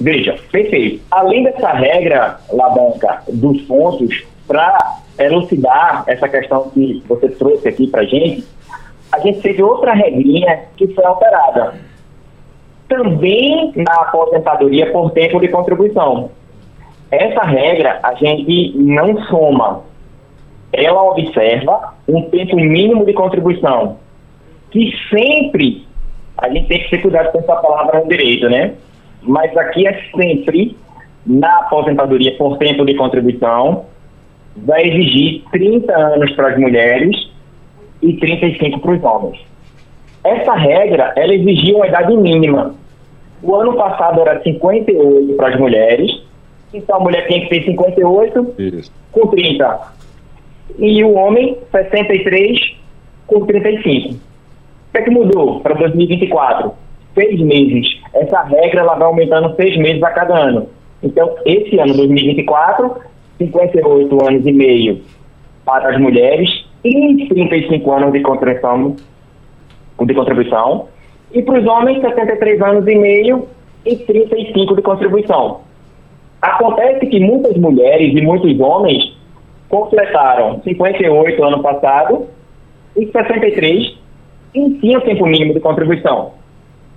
Veja, 0.00 0.36
perfeito. 0.50 1.02
Além 1.10 1.44
dessa 1.44 1.72
regra, 1.72 2.38
Labanca, 2.52 3.22
dos 3.28 3.62
pontos, 3.62 4.24
para 4.46 4.98
elucidar 5.18 6.04
essa 6.06 6.28
questão 6.28 6.70
que 6.70 7.02
você 7.08 7.28
trouxe 7.28 7.68
aqui 7.68 7.86
para 7.86 8.04
gente, 8.04 8.44
a 9.12 9.18
gente 9.20 9.40
teve 9.40 9.62
outra 9.62 9.94
regrinha 9.94 10.64
que 10.76 10.88
foi 10.88 11.04
alterada. 11.04 11.74
Também 12.88 13.72
na 13.76 13.94
aposentadoria 14.02 14.90
por 14.90 15.12
tempo 15.12 15.40
de 15.40 15.48
contribuição. 15.48 16.30
Essa 17.10 17.42
regra 17.42 18.00
a 18.02 18.14
gente 18.14 18.76
não 18.76 19.16
soma. 19.24 19.82
Ela 20.72 21.02
observa 21.02 21.94
um 22.08 22.22
tempo 22.22 22.56
mínimo 22.56 23.06
de 23.06 23.12
contribuição. 23.12 23.98
Que 24.70 24.92
sempre, 25.08 25.86
a 26.36 26.48
gente 26.48 26.66
tem 26.66 26.82
que 26.82 26.90
ter 26.90 27.02
cuidado 27.02 27.30
com 27.30 27.38
essa 27.38 27.54
palavra 27.54 28.00
no 28.00 28.08
direito, 28.08 28.50
né? 28.50 28.74
Mas 29.24 29.56
aqui 29.56 29.86
é 29.86 30.00
sempre 30.14 30.76
na 31.26 31.60
aposentadoria 31.60 32.36
por 32.36 32.58
tempo 32.58 32.84
de 32.84 32.94
contribuição, 32.94 33.86
vai 34.56 34.86
exigir 34.86 35.42
30 35.50 35.92
anos 35.92 36.32
para 36.32 36.48
as 36.48 36.58
mulheres 36.58 37.30
e 38.02 38.12
35 38.14 38.78
para 38.80 38.92
os 38.92 39.02
homens. 39.02 39.40
Essa 40.22 40.54
regra, 40.54 41.12
ela 41.16 41.34
exigia 41.34 41.76
uma 41.76 41.86
idade 41.86 42.16
mínima. 42.16 42.74
O 43.42 43.54
ano 43.54 43.74
passado 43.74 44.20
era 44.20 44.42
58 44.42 45.34
para 45.34 45.48
as 45.48 45.60
mulheres, 45.60 46.22
então 46.72 46.96
a 46.96 47.00
mulher 47.00 47.26
tinha 47.26 47.40
que 47.40 47.48
ter 47.48 47.64
58 47.64 48.54
Isso. 48.58 48.92
com 49.12 49.26
30. 49.28 49.92
E 50.78 51.04
o 51.04 51.14
homem, 51.14 51.58
63 51.70 52.76
com 53.26 53.44
35. 53.44 54.14
O 54.14 54.18
que 54.92 54.98
é 54.98 55.02
que 55.02 55.10
mudou 55.10 55.60
para 55.60 55.74
2024? 55.74 56.72
Seis 57.14 57.40
meses. 57.40 58.00
Essa 58.12 58.42
regra 58.42 58.80
ela 58.80 58.94
vai 58.94 59.06
aumentando 59.06 59.54
seis 59.56 59.76
meses 59.76 60.02
a 60.02 60.10
cada 60.10 60.36
ano. 60.36 60.68
Então, 61.02 61.34
esse 61.44 61.78
ano, 61.78 61.94
2024, 61.94 62.96
58 63.38 64.26
anos 64.26 64.46
e 64.46 64.52
meio 64.52 65.00
para 65.64 65.90
as 65.90 66.00
mulheres 66.00 66.64
e 66.82 67.26
35 67.28 67.92
anos 67.92 68.12
de 68.12 68.20
contribuição, 68.20 68.96
de 70.00 70.14
contribuição 70.14 70.88
e 71.32 71.42
para 71.42 71.60
os 71.60 71.66
homens 71.66 72.00
73 72.00 72.60
anos 72.62 72.86
e 72.86 72.94
meio 72.94 73.48
e 73.84 73.96
35 73.96 74.76
de 74.76 74.82
contribuição. 74.82 75.60
Acontece 76.40 77.06
que 77.06 77.20
muitas 77.20 77.56
mulheres 77.56 78.14
e 78.14 78.20
muitos 78.20 78.58
homens 78.60 79.14
completaram 79.68 80.60
58 80.62 81.42
ano 81.42 81.62
passado 81.62 82.26
e 82.96 83.06
63 83.06 83.98
e 84.54 84.70
tinham 84.74 85.00
tempo 85.00 85.26
mínimo 85.26 85.54
de 85.54 85.60
contribuição. 85.60 86.32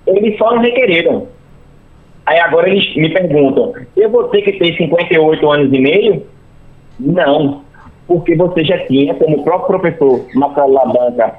Eles 0.08 0.38
só 0.38 0.54
não 0.54 0.62
requereram. 0.62 1.26
Aí 2.26 2.38
agora 2.40 2.68
eles 2.68 2.94
me 2.94 3.08
perguntam, 3.10 3.72
eu 3.96 4.10
vou 4.10 4.24
ter 4.24 4.42
que 4.42 4.52
ter 4.52 4.76
58 4.76 5.50
anos 5.50 5.72
e 5.72 5.80
meio? 5.80 6.26
Não, 7.00 7.62
porque 8.06 8.34
você 8.36 8.64
já 8.64 8.78
tinha, 8.86 9.14
como 9.14 9.38
o 9.38 9.44
próprio 9.44 9.78
professor 9.78 10.26
Marcelo 10.34 10.72
Labanca 10.72 11.34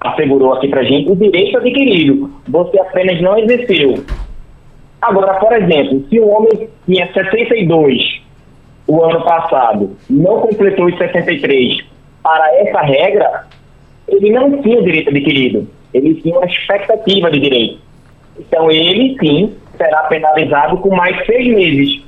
assegurou 0.00 0.54
aqui 0.54 0.68
pra 0.68 0.82
gente, 0.82 1.10
o 1.10 1.16
direito 1.16 1.58
adquirido. 1.58 2.30
Você 2.48 2.80
apenas 2.80 3.20
não 3.20 3.38
exerceu. 3.38 4.02
Agora, 5.02 5.34
por 5.34 5.52
exemplo, 5.52 6.04
se 6.08 6.18
o 6.18 6.28
homem 6.28 6.68
tinha 6.86 7.12
62 7.12 8.22
o 8.86 9.02
ano 9.02 9.22
passado, 9.22 9.96
não 10.08 10.40
completou 10.40 10.86
os 10.86 10.98
63 10.98 11.84
para 12.22 12.56
essa 12.56 12.80
regra, 12.80 13.46
ele 14.08 14.30
não 14.30 14.60
tinha 14.62 14.80
o 14.80 14.84
direito 14.84 15.10
adquirido. 15.10 15.68
Ele 15.92 16.14
tinha 16.20 16.36
uma 16.36 16.46
expectativa 16.46 17.30
de 17.30 17.40
direito. 17.40 17.78
Então, 18.38 18.70
ele 18.70 19.16
sim 19.18 19.54
será 19.76 20.04
penalizado 20.04 20.78
com 20.78 20.94
mais 20.94 21.24
seis 21.26 21.46
meses. 21.46 22.02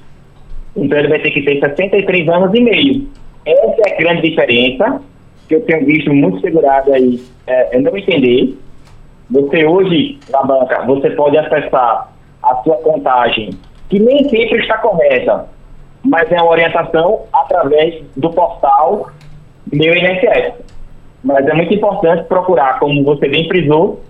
Então, 0.77 0.99
ele 0.99 1.09
vai 1.09 1.19
ter 1.19 1.31
que 1.31 1.43
ter 1.43 1.61
63 1.61 2.29
anos 2.29 2.55
e 2.55 2.61
meio. 2.61 3.07
Essa 3.45 3.83
é 3.89 3.95
a 3.95 3.99
grande 3.99 4.29
diferença 4.29 5.03
que 5.49 5.57
eu 5.57 5.61
tenho 5.63 5.85
visto 5.85 6.13
muito 6.13 6.41
segurado 6.41 6.93
aí 6.93 7.21
é, 7.47 7.77
é 7.77 7.81
não 7.81 7.97
entender. 7.97 8.57
Você 9.31 9.65
hoje, 9.65 10.19
na 10.31 10.43
banca, 10.43 10.83
você 10.87 11.11
pode 11.11 11.37
acessar 11.37 12.13
a 12.43 12.57
sua 12.63 12.77
contagem, 12.79 13.51
que 13.89 13.99
nem 13.99 14.29
sempre 14.29 14.59
está 14.59 14.79
correta, 14.79 15.47
mas 16.05 16.31
é 16.31 16.37
uma 16.37 16.51
orientação 16.51 17.23
através 17.33 18.03
do 18.17 18.31
portal 18.31 19.11
Meu 19.73 19.95
INSS. 19.95 20.55
Mas 21.25 21.47
é 21.47 21.55
muito 21.55 21.73
importante 21.73 22.25
procurar, 22.25 22.79
como 22.79 23.05
você 23.05 23.29
bem 23.29 23.47
frisou, 23.49 24.03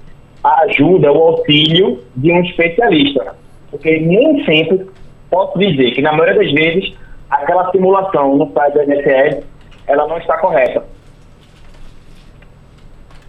a 0.43 0.63
ajuda, 0.63 1.13
o 1.13 1.23
auxílio 1.23 2.01
de 2.17 2.33
um 2.33 2.41
especialista. 2.43 3.35
Porque 3.71 4.01
nem 4.01 4.45
sempre 4.45 4.87
posso 5.31 5.59
dizer 5.59 5.93
que, 5.93 6.03
na 6.03 6.13
maioria 6.13 6.35
das 6.35 6.53
vezes, 6.53 6.95
aquela 7.31 7.71
simulação 7.71 8.37
no 8.37 8.51
site 8.53 8.75
do 8.75 8.83
INSS 8.83 9.45
ela 9.87 10.07
não 10.07 10.19
está 10.19 10.39
correta. 10.39 10.85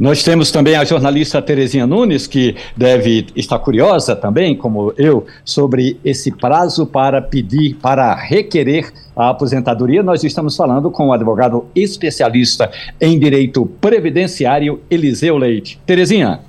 Nós 0.03 0.21
temos 0.21 0.51
também 0.51 0.75
a 0.75 0.83
jornalista 0.83 1.41
Terezinha 1.41 1.87
Nunes, 1.87 2.27
que 2.27 2.57
deve 2.75 3.25
estar 3.37 3.57
curiosa 3.57 4.13
também, 4.13 4.53
como 4.53 4.93
eu, 4.97 5.25
sobre 5.45 5.97
esse 6.03 6.29
prazo 6.29 6.85
para 6.85 7.21
pedir, 7.21 7.75
para 7.75 8.13
requerer 8.13 8.91
a 9.15 9.29
aposentadoria. 9.29 10.03
Nós 10.03 10.21
estamos 10.21 10.57
falando 10.57 10.91
com 10.91 11.07
o 11.07 11.13
advogado 11.13 11.67
especialista 11.73 12.69
em 12.99 13.17
direito 13.17 13.65
previdenciário, 13.79 14.81
Eliseu 14.91 15.37
Leite. 15.37 15.79
Terezinha. 15.85 16.41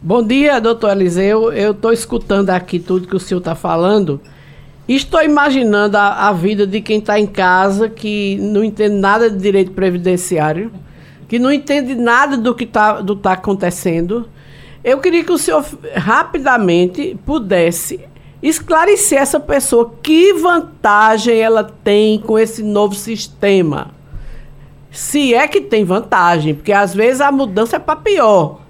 Bom 0.00 0.26
dia, 0.26 0.58
doutor 0.58 0.92
Eliseu. 0.92 1.52
Eu 1.52 1.72
estou 1.72 1.92
escutando 1.92 2.48
aqui 2.48 2.78
tudo 2.78 3.06
que 3.06 3.16
o 3.16 3.20
senhor 3.20 3.40
está 3.40 3.54
falando. 3.54 4.18
Estou 4.88 5.22
imaginando 5.22 5.98
a, 5.98 6.28
a 6.28 6.32
vida 6.32 6.66
de 6.66 6.80
quem 6.80 7.00
está 7.00 7.20
em 7.20 7.26
casa, 7.26 7.90
que 7.90 8.38
não 8.40 8.64
entende 8.64 8.94
nada 8.94 9.28
de 9.28 9.36
direito 9.36 9.72
previdenciário 9.72 10.72
que 11.28 11.38
não 11.38 11.52
entende 11.52 11.94
nada 11.94 12.36
do 12.36 12.54
que 12.54 12.64
está 12.64 13.02
tá 13.22 13.32
acontecendo. 13.32 14.28
Eu 14.82 14.98
queria 15.00 15.24
que 15.24 15.32
o 15.32 15.38
senhor 15.38 15.64
rapidamente 15.94 17.18
pudesse 17.26 18.00
esclarecer 18.42 19.18
essa 19.20 19.40
pessoa 19.40 19.94
que 20.02 20.32
vantagem 20.34 21.36
ela 21.38 21.64
tem 21.64 22.18
com 22.20 22.38
esse 22.38 22.62
novo 22.62 22.94
sistema. 22.94 23.90
Se 24.90 25.34
é 25.34 25.48
que 25.48 25.60
tem 25.60 25.84
vantagem, 25.84 26.54
porque 26.54 26.72
às 26.72 26.94
vezes 26.94 27.20
a 27.20 27.32
mudança 27.32 27.76
é 27.76 27.78
para 27.78 27.96
pior. 27.96 28.60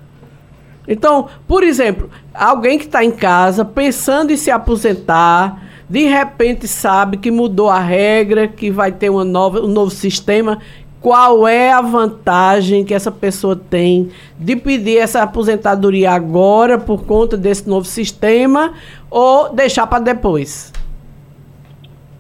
Então, 0.89 1.29
por 1.47 1.63
exemplo, 1.63 2.11
alguém 2.33 2.79
que 2.79 2.87
está 2.87 3.05
em 3.05 3.11
casa 3.11 3.65
pensando 3.65 4.33
em 4.33 4.37
se 4.37 4.51
aposentar, 4.51 5.63
de 5.89 6.07
repente 6.07 6.67
sabe 6.67 7.17
que 7.17 7.31
mudou 7.31 7.69
a 7.69 7.79
regra, 7.79 8.49
que 8.49 8.71
vai 8.71 8.93
ter 8.93 9.11
uma 9.11 9.25
nova, 9.25 9.61
um 9.61 9.69
novo 9.69 9.91
sistema 9.91 10.59
qual 11.07 11.47
é 11.47 11.71
a 11.71 11.81
vantagem 11.81 12.85
que 12.85 12.93
essa 12.93 13.13
pessoa 13.13 13.55
tem 13.55 14.11
de 14.37 14.57
pedir 14.57 14.99
essa 14.99 15.23
aposentadoria 15.23 16.11
agora 16.11 16.81
por 16.81 17.07
conta 17.07 17.37
desse 17.37 17.69
novo 17.69 17.85
sistema 17.85 18.75
ou 19.09 19.55
deixar 19.55 19.87
para 19.87 20.03
depois? 20.03 20.73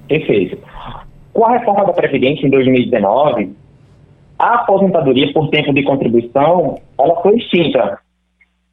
Perfeito. 0.06 0.56
Com 1.32 1.46
a 1.46 1.58
reforma 1.58 1.84
da 1.84 1.92
Previdência 1.94 2.46
em 2.46 2.50
2019, 2.50 3.56
a 4.38 4.54
aposentadoria 4.54 5.32
por 5.32 5.48
tempo 5.48 5.74
de 5.74 5.82
contribuição 5.82 6.78
ela 6.96 7.20
foi 7.22 7.38
extinta. 7.38 7.98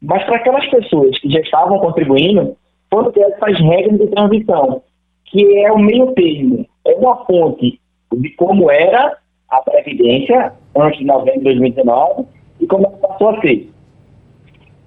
Mas 0.00 0.22
para 0.26 0.36
aquelas 0.36 0.70
pessoas 0.70 1.18
que 1.18 1.28
já 1.28 1.40
estavam 1.40 1.80
contribuindo, 1.80 2.56
foram 2.88 3.10
ter 3.10 3.22
essas 3.22 3.58
regras 3.58 3.98
de 3.98 4.06
transição, 4.06 4.80
que 5.24 5.58
é 5.58 5.72
o 5.72 5.78
meio 5.80 6.12
termo, 6.12 6.64
é 6.86 6.94
uma 6.94 7.16
fonte 7.24 7.80
de 8.12 8.28
como 8.36 8.70
era 8.70 9.23
a 9.58 9.62
Previdência 9.62 10.52
antes 10.76 10.98
de 10.98 11.04
novembro 11.04 11.38
de 11.38 11.44
2019 11.44 12.24
e 12.60 12.66
como 12.66 12.86
ela 12.86 13.08
passou 13.08 13.30
a 13.30 13.40
ser. 13.40 13.70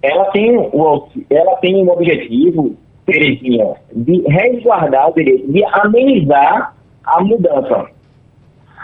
Ela 0.02 0.26
tem 0.32 0.58
o, 0.58 1.08
ela 1.30 1.56
tem 1.58 1.76
um 1.84 1.90
objetivo, 1.90 2.76
Terezinha, 3.06 3.76
de 3.94 4.22
resguardar 4.28 5.10
o 5.10 5.14
direito, 5.14 5.52
de 5.52 5.64
amenizar 5.66 6.76
a 7.06 7.24
mudança. 7.24 7.88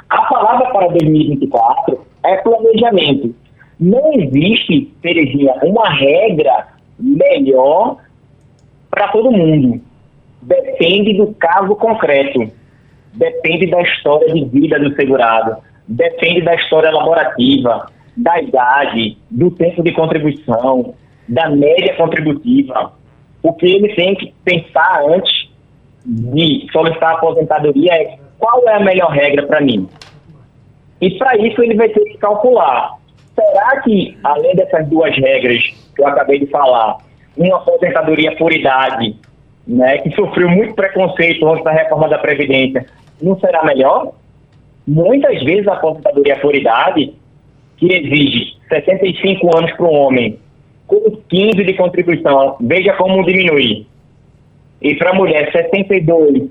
A 0.10 0.22
palavra 0.24 0.72
para 0.72 0.88
2024 0.88 2.00
é 2.24 2.38
planejamento. 2.38 3.36
Não 3.80 4.14
existe, 4.14 4.92
Terezinha, 5.02 5.54
uma 5.64 5.90
regra 5.90 6.68
melhor 6.98 7.98
para 8.90 9.10
todo 9.10 9.32
mundo. 9.32 9.82
Depende 10.42 11.14
do 11.14 11.34
caso 11.36 11.76
concreto. 11.76 12.52
Depende 13.14 13.68
da 13.68 13.82
história 13.82 14.34
de 14.34 14.46
vida 14.46 14.80
do 14.80 14.96
segurado 14.96 15.58
depende 15.88 16.42
da 16.42 16.56
história 16.56 16.92
laborativa, 16.92 17.88
da 18.16 18.42
idade, 18.42 19.18
do 19.30 19.52
tempo 19.52 19.84
de 19.84 19.92
contribuição, 19.92 20.94
da 21.28 21.50
média 21.50 21.96
contributiva. 21.96 22.94
O 23.42 23.54
que 23.54 23.66
ele 23.66 23.94
tem 23.96 24.16
que 24.16 24.34
pensar 24.44 25.04
antes 25.10 25.50
de 26.06 26.68
solicitar 26.72 27.12
a 27.12 27.18
aposentadoria 27.18 27.94
é 27.94 28.18
qual 28.38 28.68
é 28.68 28.76
a 28.76 28.80
melhor 28.80 29.10
regra 29.12 29.46
para 29.46 29.62
mim. 29.62 29.88
E 31.02 31.18
para 31.18 31.38
isso 31.38 31.62
ele 31.62 31.76
vai 31.76 31.90
ter 31.90 32.04
que 32.06 32.18
calcular. 32.18 32.94
Será 33.36 33.82
que, 33.82 34.18
além 34.24 34.56
dessas 34.56 34.88
duas 34.88 35.16
regras 35.18 35.64
que 35.96 36.02
eu 36.02 36.08
acabei 36.08 36.40
de 36.40 36.46
falar, 36.48 36.98
uma 37.36 37.58
aposentadoria 37.58 38.36
por 38.36 38.54
idade, 38.54 39.16
né, 39.68 39.98
que 40.00 40.12
sofreu 40.12 40.50
muito 40.50 40.76
preconceito 40.76 41.48
antes 41.48 41.64
da 41.64 41.72
reforma 41.72 42.08
da 42.08 42.20
Previdência, 42.20 42.86
não 43.22 43.40
será 43.40 43.64
melhor? 43.64 44.14
Muitas 44.86 45.42
vezes 45.44 45.68
a 45.68 45.74
aposentadoria 45.74 46.40
por 46.40 46.56
idade, 46.56 47.14
que 47.78 47.92
exige 47.92 48.58
65 48.70 49.58
anos 49.58 49.72
para 49.74 49.86
um 49.86 49.94
homem, 49.94 50.40
com 50.88 51.18
15 51.30 51.64
de 51.64 51.74
contribuição, 51.74 52.58
veja 52.60 52.94
como 52.94 53.26
diminui. 53.26 53.88
E 54.82 54.96
para 54.96 55.12
a 55.12 55.14
mulher, 55.14 55.52
62 55.52 56.50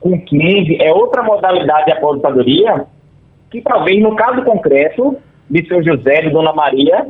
com 0.00 0.18
15 0.18 0.82
é 0.82 0.92
outra 0.92 1.22
modalidade 1.22 1.86
de 1.86 1.92
aposentadoria, 1.92 2.86
que 3.50 3.60
talvez 3.60 4.02
no 4.02 4.16
caso 4.16 4.42
concreto 4.42 5.16
de 5.48 5.66
seu 5.66 5.82
José, 5.82 6.22
de 6.22 6.30
Dona 6.30 6.52
Maria, 6.52 7.06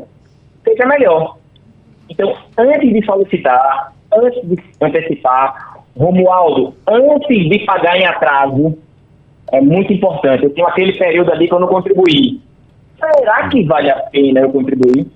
seja 0.64 0.86
melhor. 0.86 1.36
Então, 2.08 2.34
antes 2.58 2.92
de 2.92 3.04
solicitar, 3.04 3.92
antes 4.12 4.48
de 4.48 4.58
antecipar, 4.80 5.78
Romualdo, 5.96 6.74
antes 6.86 7.48
de 7.48 7.58
pagar 7.64 7.96
em 7.98 8.06
atraso, 8.06 8.76
é 9.52 9.60
muito 9.60 9.92
importante. 9.92 10.44
Eu 10.44 10.50
tenho 10.50 10.66
aquele 10.66 10.92
período 10.92 11.32
ali 11.32 11.48
que 11.48 11.54
eu 11.54 11.60
não 11.60 11.68
contribuí. 11.68 12.40
Será 12.98 13.48
que 13.48 13.64
vale 13.64 13.90
a 13.90 13.96
pena 13.96 14.40
eu 14.40 14.50
contribuir? 14.50 15.06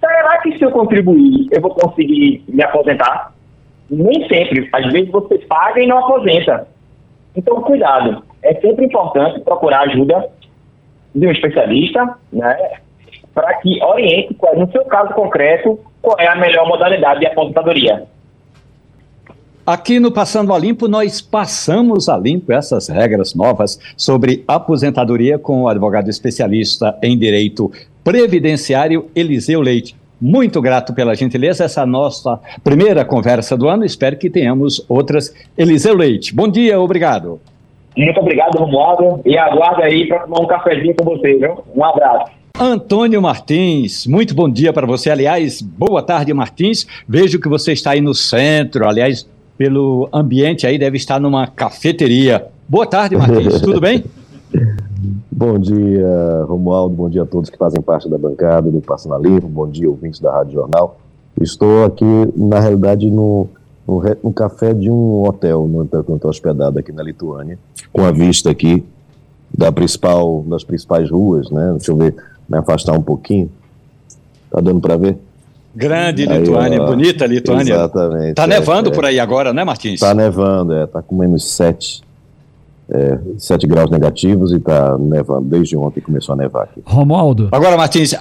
Será 0.00 0.38
que 0.38 0.56
se 0.58 0.64
eu 0.64 0.70
contribuir 0.70 1.48
eu 1.50 1.60
vou 1.60 1.70
conseguir 1.70 2.42
me 2.48 2.62
aposentar? 2.62 3.32
Nem 3.90 4.26
sempre. 4.28 4.68
Às 4.72 4.92
vezes 4.92 5.10
você 5.10 5.38
paga 5.38 5.80
e 5.80 5.86
não 5.86 5.98
aposenta. 5.98 6.66
Então, 7.36 7.60
cuidado. 7.62 8.22
É 8.42 8.54
sempre 8.54 8.84
importante 8.86 9.40
procurar 9.40 9.82
ajuda 9.82 10.28
de 11.14 11.26
um 11.26 11.30
especialista, 11.30 12.16
né? 12.32 12.78
Para 13.34 13.54
que 13.54 13.82
oriente, 13.82 14.36
no 14.56 14.70
seu 14.70 14.84
caso 14.84 15.12
concreto, 15.14 15.78
qual 16.00 16.16
é 16.20 16.28
a 16.28 16.36
melhor 16.36 16.68
modalidade 16.68 17.20
de 17.20 17.26
aposentadoria. 17.26 18.06
Aqui 19.66 19.98
no 19.98 20.12
Passando 20.12 20.52
a 20.52 20.58
Limpo, 20.58 20.86
nós 20.86 21.22
passamos 21.22 22.06
a 22.10 22.18
limpo 22.18 22.52
essas 22.52 22.88
regras 22.88 23.34
novas 23.34 23.80
sobre 23.96 24.44
aposentadoria 24.46 25.38
com 25.38 25.62
o 25.62 25.68
advogado 25.68 26.10
especialista 26.10 26.94
em 27.02 27.16
direito 27.16 27.72
previdenciário 28.04 29.06
Eliseu 29.16 29.62
Leite. 29.62 29.96
Muito 30.20 30.60
grato 30.60 30.92
pela 30.92 31.14
gentileza, 31.14 31.64
essa 31.64 31.80
é 31.80 31.82
a 31.82 31.86
nossa 31.86 32.38
primeira 32.62 33.06
conversa 33.06 33.56
do 33.56 33.66
ano. 33.66 33.86
Espero 33.86 34.18
que 34.18 34.28
tenhamos 34.28 34.84
outras. 34.86 35.34
Eliseu 35.56 35.96
Leite, 35.96 36.34
bom 36.34 36.46
dia, 36.46 36.78
obrigado. 36.78 37.40
Muito 37.96 38.20
obrigado, 38.20 38.58
Romualdo, 38.58 39.22
e 39.24 39.38
aguardo 39.38 39.82
aí 39.82 40.06
para 40.06 40.18
tomar 40.20 40.40
um 40.40 40.46
cafezinho 40.46 40.94
com 40.94 41.04
você, 41.06 41.38
viu? 41.38 41.64
Um 41.74 41.82
abraço. 41.82 42.30
Antônio 42.60 43.20
Martins, 43.20 44.06
muito 44.06 44.32
bom 44.32 44.48
dia 44.48 44.72
para 44.72 44.86
você. 44.86 45.10
Aliás, 45.10 45.60
boa 45.60 46.00
tarde, 46.02 46.32
Martins. 46.32 46.86
Vejo 47.08 47.40
que 47.40 47.48
você 47.48 47.72
está 47.72 47.90
aí 47.90 48.00
no 48.00 48.14
centro. 48.14 48.86
Aliás, 48.86 49.28
pelo 49.56 50.08
ambiente 50.12 50.66
aí, 50.66 50.78
deve 50.78 50.96
estar 50.96 51.20
numa 51.20 51.46
cafeteria. 51.46 52.46
Boa 52.68 52.86
tarde, 52.86 53.16
Martins, 53.16 53.60
tudo 53.60 53.80
bem? 53.80 54.04
Bom 55.30 55.58
dia, 55.58 56.44
Romualdo, 56.46 56.94
bom 56.94 57.10
dia 57.10 57.22
a 57.24 57.26
todos 57.26 57.50
que 57.50 57.58
fazem 57.58 57.82
parte 57.82 58.08
da 58.08 58.16
bancada 58.16 58.70
do 58.70 58.80
Passando 58.80 59.14
a 59.16 59.18
Livro, 59.18 59.48
bom 59.48 59.68
dia, 59.68 59.90
ouvintes 59.90 60.20
da 60.20 60.32
Rádio 60.32 60.54
Jornal. 60.54 60.98
Estou 61.40 61.84
aqui, 61.84 62.04
na 62.36 62.60
realidade, 62.60 63.10
no, 63.10 63.48
no, 63.86 64.02
no 64.22 64.32
café 64.32 64.72
de 64.72 64.88
um 64.90 65.24
hotel, 65.26 65.66
no 65.66 65.82
estou 65.82 66.30
hospedado 66.30 66.78
aqui 66.78 66.92
na 66.92 67.02
Lituânia, 67.02 67.58
com 67.92 68.02
a 68.02 68.12
vista 68.12 68.50
aqui 68.50 68.84
da 69.52 69.70
principal, 69.70 70.42
das 70.46 70.64
principais 70.64 71.10
ruas, 71.10 71.50
né? 71.50 71.72
Deixa 71.72 71.90
eu 71.90 71.96
ver, 71.96 72.14
me 72.48 72.56
afastar 72.56 72.92
um 72.92 73.02
pouquinho. 73.02 73.50
Tá 74.50 74.60
dando 74.60 74.80
para 74.80 74.96
ver? 74.96 75.18
Grande 75.74 76.28
aí, 76.28 76.38
Lituânia, 76.38 76.82
ó, 76.82 76.86
bonita 76.86 77.26
Lituânia. 77.26 77.74
Exatamente. 77.74 78.34
Tá 78.34 78.44
é, 78.44 78.46
nevando 78.46 78.90
é, 78.90 78.92
por 78.92 79.04
aí 79.04 79.18
agora, 79.18 79.52
né, 79.52 79.64
Martins? 79.64 79.98
Tá 79.98 80.14
nevando, 80.14 80.72
é, 80.72 80.86
tá 80.86 81.02
com 81.02 81.16
menos 81.16 81.44
7. 81.50 82.03
É, 82.88 83.18
7 83.38 83.66
graus 83.66 83.90
negativos 83.90 84.52
e 84.52 84.60
tá 84.60 84.98
nevando. 84.98 85.48
Desde 85.48 85.76
ontem 85.76 86.00
começou 86.00 86.34
a 86.34 86.36
nevar 86.36 86.64
aqui. 86.64 86.82
Romualdo. 86.84 87.48
Agora, 87.50 87.76
Martins. 87.76 88.14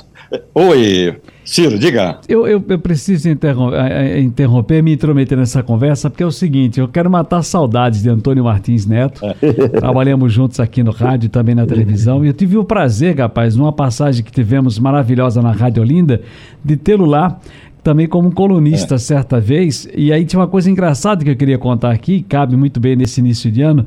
Oi, 0.55 1.15
Ciro, 1.45 1.77
diga. 1.77 2.19
Eu, 2.27 2.47
eu, 2.47 2.63
eu 2.67 2.79
preciso 2.79 3.29
interromper, 3.29 3.77
eh, 3.77 4.17
eh, 4.17 4.19
interromper, 4.21 4.81
me 4.81 4.93
intrometer 4.93 5.37
nessa 5.37 5.61
conversa, 5.61 6.09
porque 6.09 6.23
é 6.23 6.25
o 6.25 6.31
seguinte: 6.31 6.79
eu 6.79 6.87
quero 6.87 7.09
matar 7.09 7.43
saudades 7.43 8.01
de 8.01 8.09
Antônio 8.09 8.43
Martins 8.43 8.85
Neto. 8.85 9.21
Trabalhamos 9.77 10.31
juntos 10.31 10.59
aqui 10.59 10.81
no 10.81 10.91
rádio 10.91 11.27
e 11.27 11.29
também 11.29 11.53
na 11.53 11.65
televisão. 11.65 12.23
E 12.23 12.29
eu 12.29 12.33
tive 12.33 12.57
o 12.57 12.63
prazer, 12.63 13.17
rapaz, 13.17 13.55
numa 13.55 13.73
passagem 13.73 14.23
que 14.23 14.31
tivemos 14.31 14.79
maravilhosa 14.79 15.41
na 15.41 15.51
Rádio 15.51 15.83
Olinda, 15.83 16.21
de 16.63 16.77
tê-lo 16.77 17.05
lá 17.05 17.39
também 17.83 18.07
como 18.07 18.31
colunista 18.31 18.95
é. 18.95 18.97
certa 18.97 19.39
vez. 19.39 19.87
E 19.95 20.13
aí 20.13 20.25
tinha 20.25 20.39
uma 20.39 20.47
coisa 20.47 20.71
engraçada 20.71 21.23
que 21.23 21.29
eu 21.29 21.35
queria 21.35 21.57
contar 21.57 21.91
aqui, 21.91 22.21
cabe 22.21 22.55
muito 22.55 22.79
bem 22.79 22.95
nesse 22.95 23.19
início 23.19 23.51
de 23.51 23.61
ano. 23.61 23.85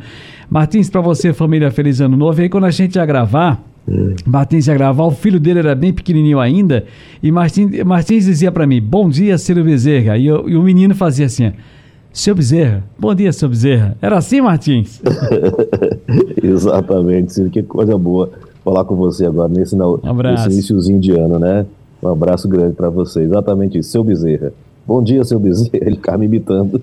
Martins, 0.50 0.90
para 0.90 1.00
você, 1.00 1.32
família, 1.32 1.70
feliz 1.70 2.00
ano 2.00 2.16
novo. 2.16 2.40
E 2.40 2.44
aí 2.44 2.48
quando 2.48 2.64
a 2.64 2.70
gente 2.70 2.96
ia 2.96 3.06
gravar, 3.06 3.62
Martins 4.26 4.66
ia 4.66 4.74
gravar, 4.74 5.04
o 5.04 5.12
filho 5.12 5.40
dele 5.40 5.60
era 5.60 5.74
bem 5.74 5.92
pequenininho 5.92 6.40
ainda, 6.40 6.84
e 7.22 7.30
Martins, 7.30 7.84
Martins 7.84 8.24
dizia 8.24 8.50
para 8.50 8.66
mim, 8.66 8.82
bom 8.82 9.08
dia, 9.08 9.38
Ciro 9.38 9.62
Bezerra, 9.62 10.18
e, 10.18 10.26
eu, 10.26 10.48
e 10.48 10.56
o 10.56 10.62
menino 10.62 10.92
fazia 10.94 11.26
assim, 11.26 11.52
seu 12.12 12.34
Bezerra, 12.34 12.82
bom 12.98 13.14
dia, 13.14 13.32
seu 13.32 13.48
Bezerra. 13.48 13.96
Era 14.02 14.18
assim, 14.18 14.40
Martins? 14.40 15.00
Exatamente, 16.42 17.32
Ciro, 17.32 17.48
que 17.48 17.62
coisa 17.62 17.96
boa 17.96 18.30
falar 18.64 18.84
com 18.84 18.96
você 18.96 19.26
agora, 19.26 19.48
nesse, 19.48 19.76
um 19.76 20.00
nesse 20.14 20.48
iníciozinho 20.48 20.98
de 20.98 21.12
ano, 21.12 21.38
né? 21.38 21.64
Um 22.06 22.12
abraço 22.12 22.48
grande 22.48 22.74
para 22.74 22.88
você, 22.88 23.22
exatamente 23.22 23.78
isso, 23.78 23.90
seu 23.90 24.04
Bezerra. 24.04 24.52
Bom 24.86 25.02
dia, 25.02 25.24
seu 25.24 25.40
Bezerra, 25.40 25.84
ele 25.84 25.96
ficava 25.96 26.18
me 26.18 26.26
imitando. 26.26 26.80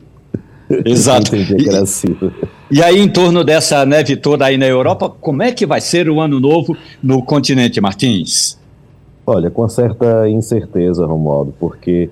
Exato. 0.86 1.36
E, 1.36 2.76
e 2.78 2.82
aí, 2.82 3.00
em 3.00 3.10
torno 3.10 3.44
dessa 3.44 3.86
neve 3.86 4.18
toda 4.18 4.46
aí 4.46 4.58
na 4.58 4.66
Europa, 4.66 5.10
como 5.10 5.44
é 5.44 5.52
que 5.52 5.66
vai 5.66 5.80
ser 5.80 6.10
o 6.10 6.20
ano 6.20 6.40
novo 6.40 6.76
no 7.02 7.24
continente, 7.24 7.80
Martins? 7.80 8.58
Olha, 9.26 9.50
com 9.50 9.68
certa 9.70 10.28
incerteza, 10.28 11.06
Romualdo, 11.06 11.54
porque 11.58 12.10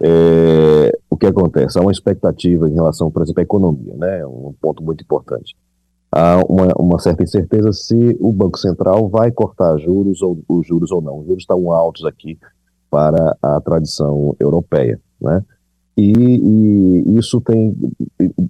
é, 0.00 0.98
o 1.10 1.16
que 1.16 1.26
acontece? 1.26 1.78
Há 1.78 1.82
uma 1.82 1.92
expectativa 1.92 2.68
em 2.68 2.74
relação, 2.74 3.10
por 3.10 3.22
exemplo, 3.22 3.40
à 3.40 3.42
economia, 3.42 3.94
né? 3.96 4.26
Um 4.26 4.54
ponto 4.60 4.82
muito 4.82 5.02
importante. 5.02 5.54
Há 6.10 6.42
uma, 6.48 6.68
uma 6.78 6.98
certa 6.98 7.22
incerteza 7.22 7.72
se 7.72 8.16
o 8.20 8.32
Banco 8.32 8.58
Central 8.58 9.08
vai 9.08 9.30
cortar 9.30 9.76
juros 9.78 10.22
ou 10.22 10.38
os 10.48 10.66
juros 10.66 10.90
ou 10.90 11.02
não. 11.02 11.18
Os 11.18 11.26
juros 11.26 11.42
estão 11.42 11.72
altos 11.72 12.04
aqui 12.04 12.38
para 12.90 13.36
a 13.42 13.60
tradição 13.60 14.34
europeia, 14.38 15.00
né? 15.20 15.44
E, 15.96 16.12
e, 16.12 17.18
isso 17.18 17.40
tem 17.40 17.74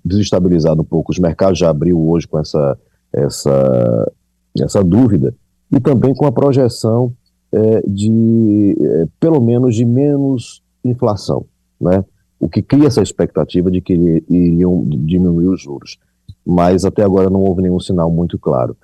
desestabilizado 0.04 0.82
um 0.82 0.84
pouco. 0.84 1.12
Os 1.12 1.18
mercados 1.18 1.58
já 1.58 1.70
abriu 1.70 1.98
hoje 2.08 2.26
com 2.26 2.38
essa, 2.38 2.76
essa, 3.12 4.12
essa 4.60 4.82
dúvida 4.82 5.34
e 5.72 5.80
também 5.80 6.14
com 6.14 6.26
a 6.26 6.32
projeção 6.32 7.12
é, 7.52 7.82
de, 7.86 8.76
é, 8.80 9.06
pelo 9.20 9.40
menos, 9.40 9.74
de 9.74 9.84
menos 9.84 10.62
inflação, 10.84 11.46
né? 11.80 12.04
o 12.38 12.48
que 12.48 12.62
cria 12.62 12.86
essa 12.86 13.02
expectativa 13.02 13.70
de 13.70 13.80
que 13.80 13.94
iriam 14.28 14.84
diminuir 14.84 15.48
os 15.48 15.60
juros. 15.60 15.98
Mas 16.46 16.84
até 16.84 17.02
agora 17.02 17.28
não 17.28 17.42
houve 17.42 17.62
nenhum 17.62 17.80
sinal 17.80 18.10
muito 18.10 18.38
claro. 18.38 18.76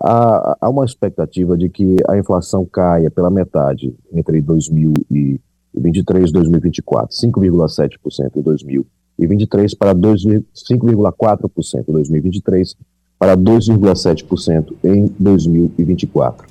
Há, 0.00 0.56
há 0.60 0.70
uma 0.70 0.84
expectativa 0.84 1.56
de 1.56 1.68
que 1.68 1.96
a 2.08 2.16
inflação 2.16 2.64
caia 2.64 3.10
pela 3.10 3.30
metade 3.30 3.94
entre 4.12 4.40
2000 4.40 4.92
e 5.10 5.40
2023 5.74 6.30
2024, 6.30 7.16
5,7% 7.16 8.36
em 8.36 8.42
2023 8.42 9.74
para 9.74 9.94
5,4% 9.94 11.88
em 11.88 11.92
2023 11.92 12.76
para 13.18 13.36
2,7% 13.36 14.74
em 14.84 15.10
2024. 15.18 16.46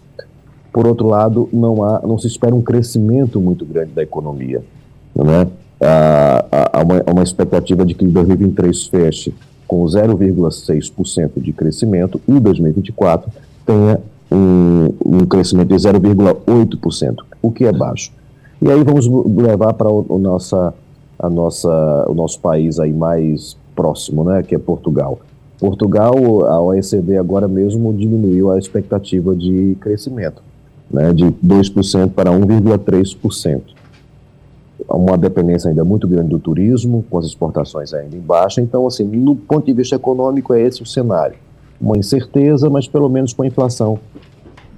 Por 0.71 0.87
outro 0.87 1.07
lado, 1.07 1.49
não 1.51 1.83
há, 1.83 2.01
não 2.01 2.17
se 2.17 2.27
espera 2.27 2.55
um 2.55 2.61
crescimento 2.61 3.41
muito 3.41 3.65
grande 3.65 3.91
da 3.91 4.01
economia, 4.01 4.63
não 5.13 5.29
é? 5.29 5.47
Há, 5.81 6.45
há, 6.79 6.83
uma, 6.83 7.03
uma 7.11 7.23
expectativa 7.23 7.85
de 7.85 7.93
que 7.93 8.05
2023 8.05 8.85
feche 8.87 9.33
com 9.71 9.85
0,6% 9.85 11.31
de 11.37 11.53
crescimento 11.53 12.19
e 12.27 12.37
2024 12.37 13.31
tenha 13.65 14.01
um, 14.29 14.93
um 15.05 15.19
crescimento 15.19 15.69
de 15.69 15.75
0,8%, 15.75 17.15
o 17.41 17.49
que 17.49 17.63
é 17.63 17.71
baixo. 17.71 18.11
E 18.61 18.69
aí 18.69 18.83
vamos 18.83 19.07
levar 19.33 19.73
para 19.75 19.87
o, 19.87 20.19
nossa, 20.19 20.73
a 21.17 21.29
nossa, 21.29 22.05
o 22.09 22.13
nosso 22.13 22.37
país 22.41 22.81
aí 22.81 22.91
mais 22.91 23.55
próximo, 23.73 24.25
né, 24.25 24.43
que 24.43 24.53
é 24.53 24.59
Portugal. 24.59 25.21
Portugal, 25.57 26.17
a 26.47 26.59
OECD 26.59 27.17
agora 27.17 27.47
mesmo 27.47 27.93
diminuiu 27.93 28.51
a 28.51 28.59
expectativa 28.59 29.33
de 29.33 29.77
crescimento, 29.79 30.43
né, 30.91 31.13
de 31.13 31.27
2% 31.27 32.09
para 32.09 32.29
1,3%. 32.29 33.61
Uma 34.89 35.17
dependência 35.17 35.69
ainda 35.69 35.83
muito 35.83 36.07
grande 36.07 36.29
do 36.29 36.39
turismo, 36.39 37.05
com 37.09 37.17
as 37.17 37.25
exportações 37.25 37.93
ainda 37.93 38.15
em 38.15 38.19
baixa. 38.19 38.61
Então, 38.61 38.85
assim, 38.87 39.03
no 39.03 39.35
ponto 39.35 39.65
de 39.65 39.73
vista 39.73 39.95
econômico, 39.95 40.53
é 40.53 40.61
esse 40.61 40.81
o 40.81 40.85
cenário. 40.85 41.37
Uma 41.79 41.97
incerteza, 41.97 42.69
mas 42.69 42.87
pelo 42.87 43.09
menos 43.09 43.33
com 43.33 43.43
a 43.43 43.47
inflação 43.47 43.99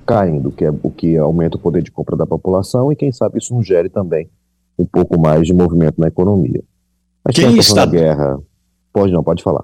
caindo, 0.05 0.51
que 0.51 0.65
é 0.65 0.73
o 0.83 0.91
que 0.91 1.17
aumenta 1.17 1.57
o 1.57 1.59
poder 1.59 1.81
de 1.81 1.91
compra 1.91 2.15
da 2.15 2.25
população 2.25 2.91
e 2.91 2.95
quem 2.95 3.11
sabe 3.11 3.37
isso 3.37 3.53
não 3.53 3.63
gere 3.63 3.89
também 3.89 4.29
um 4.77 4.85
pouco 4.85 5.19
mais 5.19 5.47
de 5.47 5.53
movimento 5.53 5.99
na 5.99 6.07
economia. 6.07 6.63
Mas 7.23 7.35
quem 7.35 7.57
está 7.57 7.85
guerra, 7.85 8.39
pode 8.91 9.13
não, 9.13 9.23
pode 9.23 9.43
falar. 9.43 9.63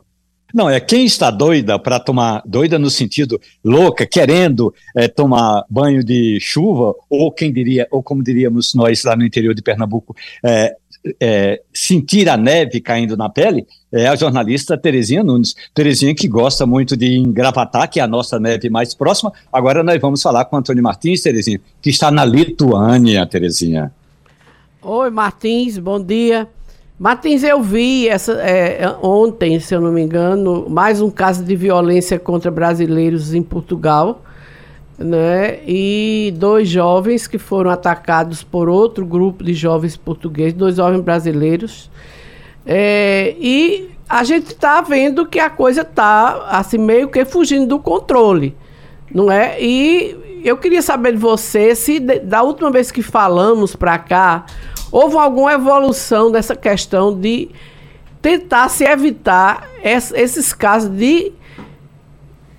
Não, 0.54 0.70
é 0.70 0.80
quem 0.80 1.06
está 1.06 1.30
doida 1.30 1.78
para 1.78 2.00
tomar, 2.00 2.42
doida 2.46 2.80
no 2.80 2.90
sentido 2.90 3.40
louca, 3.64 4.06
querendo 4.06 4.74
é, 4.96 5.08
tomar 5.08 5.64
banho 5.70 6.04
de 6.04 6.40
chuva, 6.42 6.96
ou 7.10 7.32
quem 7.32 7.54
diria, 7.54 7.88
ou 7.92 8.02
como 8.02 8.24
diríamos 8.24 8.74
nós 8.74 9.04
lá 9.04 9.16
no 9.16 9.26
interior 9.26 9.54
de 9.54 9.62
Pernambuco, 9.62 10.16
é, 10.44 10.76
é, 11.20 11.62
sentir 11.74 12.28
a 12.28 12.36
neve 12.36 12.82
caindo 12.82 13.16
na 13.16 13.30
pele 13.30 13.66
é 13.92 14.08
a 14.08 14.16
jornalista 14.16 14.78
Terezinha 14.78 15.24
Nunes. 15.24 15.56
Terezinha 15.74 16.14
que 16.14 16.28
gosta 16.28 16.66
muito 16.66 16.96
de 16.96 17.18
engravatar, 17.18 17.90
que 17.90 18.00
é 18.00 18.04
a 18.04 18.08
nossa 18.08 18.40
neve 18.40 18.70
mais 18.70 18.94
próxima. 18.94 19.32
Agora 19.52 19.84
nós 19.84 20.00
vamos 20.00 20.22
falar 20.22 20.46
com 20.46 20.58
Antônio 20.58 20.84
Martins, 20.84 21.22
Terezinha, 21.22 21.60
que 21.82 21.90
está 21.90 22.12
na 22.12 22.24
Lituânia, 22.24 23.26
Terezinha. 23.26 23.92
Oi, 24.82 25.10
Martins, 25.10 25.78
bom 25.78 26.02
dia. 26.02 26.48
Martins, 27.00 27.44
eu 27.44 27.62
vi 27.62 28.10
essa, 28.10 28.34
é, 28.34 28.94
ontem, 29.02 29.60
se 29.60 29.74
eu 29.74 29.80
não 29.80 29.92
me 29.92 30.02
engano, 30.02 30.68
mais 30.70 31.02
um 31.02 31.10
caso 31.10 31.44
de 31.44 31.56
violência 31.56 32.20
contra 32.20 32.52
brasileiros 32.52 33.34
em 33.34 33.42
Portugal 33.42 34.22
né? 35.00 35.60
E 35.66 36.34
dois 36.36 36.68
jovens 36.68 37.26
que 37.26 37.38
foram 37.38 37.72
atacados 37.72 38.44
por 38.44 38.68
outro 38.68 39.06
grupo 39.06 39.44
de 39.44 39.54
jovens 39.54 39.96
portugueses, 39.96 40.54
dois 40.54 40.76
jovens 40.76 41.02
brasileiros. 41.02 41.90
É, 42.66 43.34
e 43.40 43.90
a 44.08 44.24
gente 44.24 44.48
está 44.48 44.82
vendo 44.82 45.26
que 45.26 45.40
a 45.40 45.50
coisa 45.50 45.82
está 45.82 46.48
assim 46.50 46.78
meio 46.78 47.08
que 47.08 47.24
fugindo 47.24 47.66
do 47.66 47.80
controle, 47.80 48.56
não 49.14 49.32
é? 49.32 49.62
E 49.62 50.42
eu 50.44 50.58
queria 50.58 50.82
saber 50.82 51.14
de 51.14 51.18
você 51.18 51.74
se 51.74 52.00
da 52.00 52.44
última 52.44 52.70
vez 52.70 52.92
que 52.92 53.02
falamos 53.02 53.76
para 53.76 53.98
cá 53.98 54.46
houve 54.92 55.18
alguma 55.18 55.54
evolução 55.54 56.32
dessa 56.32 56.56
questão 56.56 57.18
de 57.18 57.50
tentar 58.22 58.70
se 58.70 58.84
evitar 58.84 59.68
esses 59.84 60.54
casos 60.54 60.90
de 60.90 61.32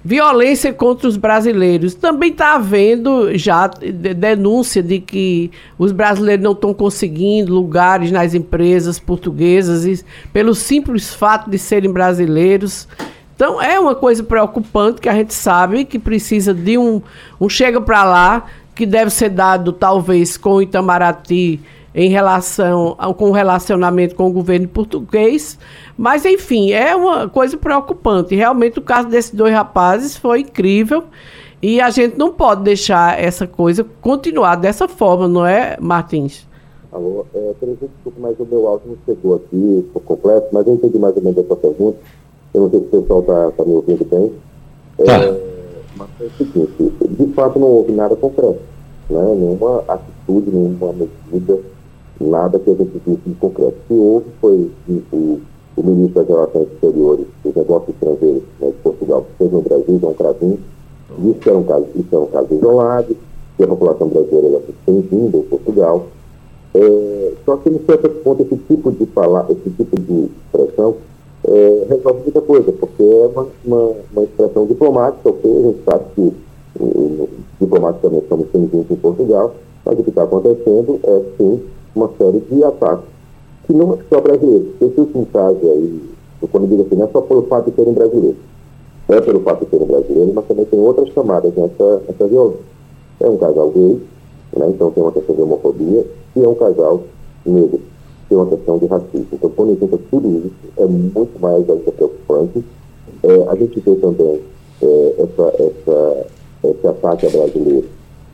violência 0.03 0.73
contra 0.73 1.07
os 1.07 1.17
brasileiros. 1.17 1.95
Também 1.95 2.31
está 2.31 2.55
havendo 2.55 3.37
já 3.37 3.67
denúncia 3.67 4.83
de 4.83 4.99
que 4.99 5.51
os 5.79 5.93
brasileiros 5.93 6.43
não 6.43 6.53
estão 6.53 6.73
conseguindo 6.73 7.55
lugares 7.55 8.11
nas 8.11 8.35
empresas 8.35 8.99
portuguesas 8.99 10.05
pelo 10.33 10.55
simples 10.55 11.13
fato 11.13 11.51
de 11.51 11.59
serem 11.59 11.93
brasileiros. 11.93 12.89
Então 13.35 13.61
é 13.61 13.79
uma 13.79 13.95
coisa 13.95 14.23
preocupante 14.23 15.01
que 15.01 15.09
a 15.09 15.15
gente 15.15 15.35
sabe 15.35 15.85
que 15.85 15.99
precisa 15.99 16.53
de 16.53 16.79
um, 16.79 17.03
um 17.41 17.49
chega 17.49 17.81
para 17.81 18.05
lá 18.05 18.47
que 18.75 18.87
deve 18.87 19.11
ser 19.11 19.29
dado 19.29 19.73
talvez 19.73 20.37
com 20.39 20.55
o 20.55 20.63
Itamaraty 20.63 21.61
em 21.95 22.09
relação 22.09 22.97
com 23.17 23.31
o 23.31 23.33
relacionamento 23.33 24.15
com 24.15 24.29
o 24.29 24.33
governo 24.33 24.69
português, 24.69 25.59
mas 25.99 26.25
enfim, 26.25 26.73
é 26.73 26.95
uma 26.95 27.29
coisa 27.29 27.57
preocupante. 27.57 28.35
Realmente 28.35 28.79
o 28.79 28.83
caso 28.83 29.09
desses 29.09 29.35
dois 29.35 29.53
rapazes 29.53 30.17
foi 30.17 30.41
incrível 30.41 31.05
e 31.63 31.81
a 31.81 31.91
gente 31.91 32.17
não 32.17 32.33
pode 32.33 32.63
deixar 32.63 33.21
essa 33.21 33.47
coisa 33.47 33.85
continuar 34.01 34.55
dessa 34.57 34.89
forma, 34.89 35.29
não 35.29 35.45
é, 35.45 35.77
Martins? 35.81 36.47
Alô, 36.93 37.27
é, 37.35 37.53
desculpa, 37.61 38.19
mas 38.19 38.39
o 38.41 38.45
meu 38.45 38.67
áudio 38.67 38.89
não 38.89 38.97
chegou 39.05 39.37
aqui 39.37 39.89
por 39.93 40.03
completo, 40.03 40.49
mas 40.53 40.67
eu 40.67 40.75
entendi 40.75 40.99
mais 40.99 41.17
ou 41.17 41.23
menos 41.23 41.39
a 41.39 41.47
sua 41.47 41.57
pergunta. 41.57 41.99
Eu 42.53 42.63
não 42.63 42.71
sei 42.71 42.81
se 42.81 42.87
o 42.87 43.01
pessoal 43.03 43.21
está 43.21 43.51
tá 43.53 43.65
me 43.65 43.73
ouvindo 43.73 44.05
bem. 44.07 44.33
Tá. 45.05 45.13
É, 45.13 45.41
mas 45.97 46.09
é 46.21 46.25
o 46.25 46.31
seguinte, 46.31 46.93
de 47.09 47.33
fato 47.33 47.59
não 47.59 47.69
houve 47.69 47.93
nada 47.93 48.17
concreto, 48.17 48.61
né? 49.09 49.35
nenhuma 49.37 49.85
atitude, 49.87 50.51
nenhuma 50.51 50.93
medida 50.93 51.61
nada 52.21 52.59
que 52.59 52.71
a 52.71 52.75
gente 52.75 53.01
visse 53.07 53.21
de 53.27 53.35
concreto. 53.35 53.77
O 53.77 53.89
que 53.89 53.95
houve 53.95 54.27
foi 54.41 54.71
o, 55.13 55.41
o 55.77 55.83
ministro 55.83 56.23
das 56.23 56.29
Relações 56.29 56.69
Exteriores 56.73 57.27
dos 57.45 57.55
Negócios 57.55 57.95
Estrangeiros 57.95 58.43
né, 58.61 58.69
de 58.69 58.77
Portugal, 58.83 59.23
que 59.23 59.39
fez 59.39 59.53
no 59.53 59.63
Brasil, 59.63 59.99
João 60.01 60.15
Cravinho, 60.15 60.59
disse 61.19 61.39
que 61.39 61.49
era 61.49 61.59
um 61.59 61.65
caso, 61.65 61.87
isso 61.95 62.09
era 62.13 62.21
um 62.21 62.27
caso 62.27 62.55
isolado, 62.55 63.17
que 63.57 63.65
a 63.65 63.67
população 63.67 64.09
brasileira 64.09 64.49
era 64.49 64.63
bem-vinda 64.87 65.39
em 65.39 65.43
Portugal. 65.43 66.07
É, 66.75 67.33
só 67.45 67.57
que, 67.57 67.69
em 67.69 67.81
certo 67.85 68.09
ponto, 68.23 68.43
esse 68.43 68.57
tipo 68.57 68.93
de 68.93 69.07
falar, 69.07 69.47
esse 69.51 69.71
tipo 69.71 70.01
de 70.01 70.31
expressão 70.47 70.97
é, 71.45 71.87
resolve 71.89 72.23
muita 72.23 72.41
coisa, 72.41 72.73
porque 72.73 73.03
é 73.03 73.27
uma, 73.27 73.47
uma, 73.65 73.93
uma 74.13 74.23
expressão 74.25 74.67
diplomática, 74.67 75.29
ok? 75.31 75.51
A 75.51 75.63
gente 75.63 75.79
sabe 75.85 76.05
que 76.15 76.33
um, 76.81 77.27
diplomaticamente 77.61 78.29
somos 78.29 78.47
bem-vindos 78.53 78.91
em 78.91 78.97
Portugal, 78.97 79.55
mas 79.85 79.99
o 79.99 80.03
que 80.03 80.11
está 80.11 80.23
acontecendo 80.23 81.01
é, 81.03 81.23
sim, 81.37 81.61
uma 81.95 82.11
série 82.19 82.41
de 82.41 82.65
ataques 82.65 83.07
que 83.67 83.73
não 83.73 83.95
é 83.95 83.99
só 84.09 84.21
brasileiros. 84.21 84.69
Esse 84.81 85.01
último 85.01 85.27
caso 85.27 85.59
aí, 85.63 86.01
quando 86.51 86.69
digo 86.69 86.83
assim, 86.83 86.97
não 86.97 87.07
é 87.07 87.09
só 87.09 87.21
pelo 87.21 87.43
fato 87.43 87.71
de 87.71 87.77
serem 87.77 87.93
brasileiros. 87.93 88.39
É 89.09 89.21
pelo 89.21 89.41
fato 89.41 89.65
de 89.65 89.71
serem 89.71 89.87
brasileiros, 89.87 90.35
mas 90.35 90.45
também 90.47 90.65
tem 90.65 90.79
outras 90.81 91.13
camadas 91.13 91.55
nessa, 91.55 92.03
nessa 92.09 92.27
violência. 92.27 92.61
É 93.21 93.29
um 93.29 93.37
casal 93.37 93.71
gay, 93.71 94.01
né? 94.57 94.67
então 94.69 94.91
tem 94.91 95.03
uma 95.03 95.13
questão 95.13 95.35
de 95.35 95.43
homofobia, 95.43 96.07
e 96.37 96.45
é 96.45 96.49
um 96.49 96.55
casal 96.55 97.03
negro, 97.45 97.81
tem 98.29 98.39
uma 98.39 98.47
questão 98.47 98.79
de 98.79 98.87
racismo. 98.87 99.27
Então, 99.33 99.51
quando 99.51 99.71
a 99.71 99.75
gente 99.75 99.99
tudo 100.11 100.29
isso, 100.47 100.73
é 100.77 100.87
muito 100.87 101.41
mais 101.41 101.69
ainda 101.69 101.93
preocupante. 101.93 102.65
É, 103.23 103.49
a 103.49 103.55
gente 103.57 103.81
vê 103.81 103.95
também 103.97 104.41
é, 104.83 105.15
essa, 105.19 105.63
essa, 105.63 106.27
esse 106.65 106.87
ataque 106.87 107.27
a 107.27 107.31
brasileiro, 107.31 107.87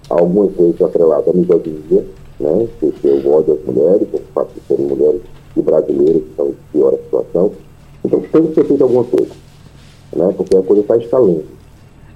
algumas 0.08 0.52
vezes 0.52 0.80
atrelado 0.80 1.30
à 1.30 1.32
misoginia, 1.32 2.04
né, 2.40 2.68
que, 2.80 2.92
que 2.92 3.08
o 3.08 3.32
ódio 3.32 3.54
às 3.54 3.64
mulheres, 3.64 4.08
o 4.12 4.20
fato 4.34 4.50
de 4.54 4.60
serem 4.66 4.86
mulheres 4.86 5.20
e 5.56 5.62
brasileiros 5.62 6.22
que 6.22 6.28
estão 6.30 6.48
em 6.48 6.54
pior 6.72 6.92
situação. 6.92 7.52
Então 8.04 8.20
tem 8.20 8.46
que 8.46 8.54
ser 8.54 8.64
feito 8.64 8.82
alguma 8.82 9.04
coisa, 9.04 9.32
né, 10.14 10.34
porque 10.36 10.56
a 10.56 10.62
coisa 10.62 10.82
está 10.82 10.96
escalando. 10.96 11.56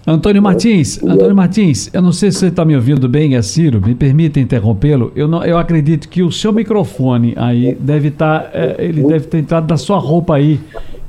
Antônio 0.06 0.42
Martins, 0.42 1.02
é, 1.02 1.08
Antônio 1.08 1.36
Martins, 1.36 1.90
eu 1.92 2.00
não 2.00 2.12
sei 2.12 2.32
se 2.32 2.38
você 2.38 2.46
está 2.46 2.64
me 2.64 2.74
ouvindo 2.74 3.08
bem, 3.08 3.36
é 3.36 3.42
Ciro, 3.42 3.80
me 3.80 3.94
permita 3.94 4.40
interrompê-lo. 4.40 5.12
Eu, 5.14 5.28
não, 5.28 5.44
eu 5.44 5.58
acredito 5.58 6.08
que 6.08 6.22
o 6.22 6.32
seu 6.32 6.52
microfone 6.52 7.34
aí 7.36 7.74
deve 7.74 8.08
estar, 8.08 8.44
tá, 8.44 8.50
é, 8.58 8.76
ele 8.78 9.02
deve 9.02 9.26
ter 9.26 9.38
entrado 9.38 9.66
da 9.66 9.76
sua 9.76 9.98
roupa 9.98 10.36
aí, 10.36 10.58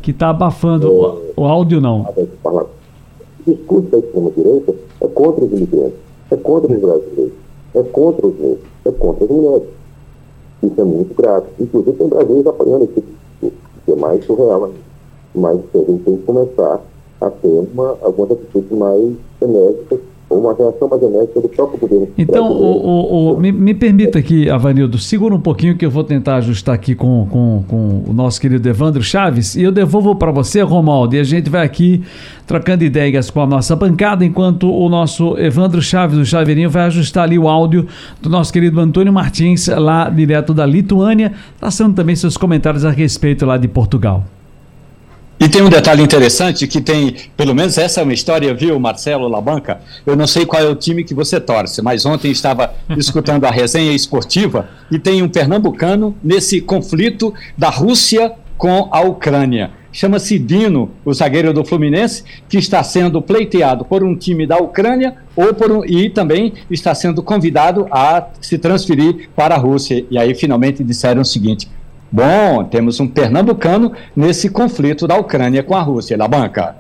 que 0.01 0.12
está 0.12 0.30
abafando 0.30 0.88
é, 0.88 0.89
o, 0.89 1.22
o, 1.38 1.45
áudio 1.45 1.80
não. 1.80 2.01
O 2.01 2.68
discurso 3.47 3.88
da 3.89 3.97
extrema-direita 3.99 4.76
é 5.01 5.07
contra 5.07 5.45
os 5.45 5.51
imigrantes, 5.51 5.97
é 6.30 6.36
contra 6.36 6.74
os 6.74 6.82
brasileiros, 6.82 7.34
é 7.76 7.84
contra 7.84 8.28
os 8.28 8.39
negros 8.39 8.72
é 8.86 8.91
contra 8.91 9.26
as 9.26 9.30
mulheres. 9.30 9.67
Isso 10.63 10.82
é 10.82 10.84
muito 10.84 11.15
grave. 11.15 11.47
Inclusive 11.59 11.97
tem 11.97 12.07
brasileiros 12.07 12.47
apoiando 12.47 12.84
esse 12.86 12.93
tipo 12.95 13.55
que 13.86 13.91
é 13.91 13.95
mais 13.95 14.24
surreal 14.26 14.65
ainda. 14.65 14.78
Mas 15.34 15.59
a 15.74 15.78
gente 15.78 16.03
tem 16.03 16.17
que 16.17 16.24
começar 16.24 16.82
a 17.22 17.30
ter 17.30 17.47
uma, 17.47 17.97
algumas 18.01 18.32
atitudes 18.32 18.78
mais 18.78 19.13
enérgicas 19.41 19.99
uma 20.36 20.53
reação 20.53 20.88
mais 20.88 21.01
enérgica 21.01 21.41
do 21.41 21.49
próprio 21.49 21.79
governo. 21.79 22.07
Então, 22.17 22.51
o, 22.51 22.86
o, 22.86 23.34
o, 23.34 23.39
me, 23.39 23.51
me, 23.51 23.73
permita 23.73 24.19
aqui, 24.19 24.49
Avanildo, 24.49 24.97
segura 24.97 25.36
um 25.36 25.39
pouquinho 25.39 25.77
que 25.77 25.86
eu 25.86 25.91
vou 25.91 26.03
tentar 26.03 26.38
ajustar 26.38 26.75
aqui 26.75 26.95
com, 26.95 27.27
com, 27.29 27.63
com 27.67 28.03
o 28.07 28.13
nosso 28.13 28.39
querido 28.39 28.67
Evandro 28.67 29.01
Chaves 29.01 29.55
e 29.55 29.63
eu 29.63 29.71
devolvo 29.71 30.15
para 30.15 30.32
você, 30.32 30.61
Romaldo, 30.61 31.15
e 31.15 31.19
a 31.19 31.23
gente 31.23 31.49
vai 31.49 31.65
aqui 31.65 32.03
trocando 32.47 32.84
ideias 32.84 33.29
com 33.29 33.41
a 33.41 33.47
nossa 33.47 33.75
bancada, 33.75 34.25
enquanto 34.25 34.69
o 34.69 34.89
nosso 34.89 35.38
Evandro 35.38 35.82
Chaves, 35.82 36.17
o 36.17 36.25
Chaveirinho, 36.25 36.69
vai 36.69 36.84
ajustar 36.84 37.23
ali 37.23 37.39
o 37.39 37.47
áudio 37.47 37.88
do 38.21 38.29
nosso 38.29 38.51
querido 38.51 38.79
Antônio 38.79 39.13
Martins, 39.13 39.67
lá 39.67 40.09
direto 40.09 40.53
da 40.53 40.65
Lituânia, 40.65 41.34
traçando 41.59 41.95
também 41.95 42.15
seus 42.15 42.36
comentários 42.36 42.84
a 42.84 42.91
respeito 42.91 43.45
lá 43.45 43.57
de 43.57 43.67
Portugal. 43.67 44.23
E 45.41 45.49
tem 45.49 45.63
um 45.63 45.69
detalhe 45.69 46.03
interessante 46.03 46.67
que 46.67 46.79
tem, 46.79 47.15
pelo 47.35 47.55
menos 47.55 47.75
essa 47.75 47.99
é 47.99 48.03
uma 48.03 48.13
história, 48.13 48.53
viu, 48.53 48.79
Marcelo 48.79 49.27
Labanca? 49.27 49.81
Eu 50.05 50.15
não 50.15 50.27
sei 50.27 50.45
qual 50.45 50.61
é 50.61 50.67
o 50.67 50.75
time 50.75 51.03
que 51.03 51.15
você 51.15 51.39
torce, 51.39 51.81
mas 51.81 52.05
ontem 52.05 52.29
estava 52.29 52.75
escutando 52.95 53.45
a 53.45 53.49
resenha 53.49 53.91
esportiva 53.91 54.69
e 54.91 54.99
tem 54.99 55.23
um 55.23 55.27
pernambucano 55.27 56.15
nesse 56.23 56.61
conflito 56.61 57.33
da 57.57 57.69
Rússia 57.69 58.33
com 58.55 58.87
a 58.91 59.01
Ucrânia. 59.01 59.71
Chama-se 59.91 60.37
Dino, 60.37 60.91
o 61.03 61.11
zagueiro 61.11 61.51
do 61.51 61.65
Fluminense, 61.65 62.23
que 62.47 62.59
está 62.59 62.83
sendo 62.83 63.19
pleiteado 63.19 63.83
por 63.83 64.03
um 64.03 64.15
time 64.15 64.45
da 64.45 64.57
Ucrânia 64.57 65.15
ou 65.35 65.55
por 65.55 65.71
um, 65.71 65.83
e 65.83 66.07
também 66.11 66.53
está 66.69 66.93
sendo 66.93 67.23
convidado 67.23 67.87
a 67.89 68.27
se 68.39 68.59
transferir 68.59 69.27
para 69.35 69.55
a 69.55 69.57
Rússia. 69.57 70.05
E 70.11 70.19
aí 70.19 70.35
finalmente 70.35 70.83
disseram 70.83 71.23
o 71.23 71.25
seguinte: 71.25 71.67
Bom, 72.12 72.66
temos 72.66 72.99
um 72.99 73.07
pernambucano 73.07 73.93
nesse 74.16 74.49
conflito 74.49 75.07
da 75.07 75.16
Ucrânia 75.16 75.64
com 75.64 75.76
a 75.76 75.82
Rússia, 75.82 76.18
da 76.18 76.28
banca. 76.28 76.76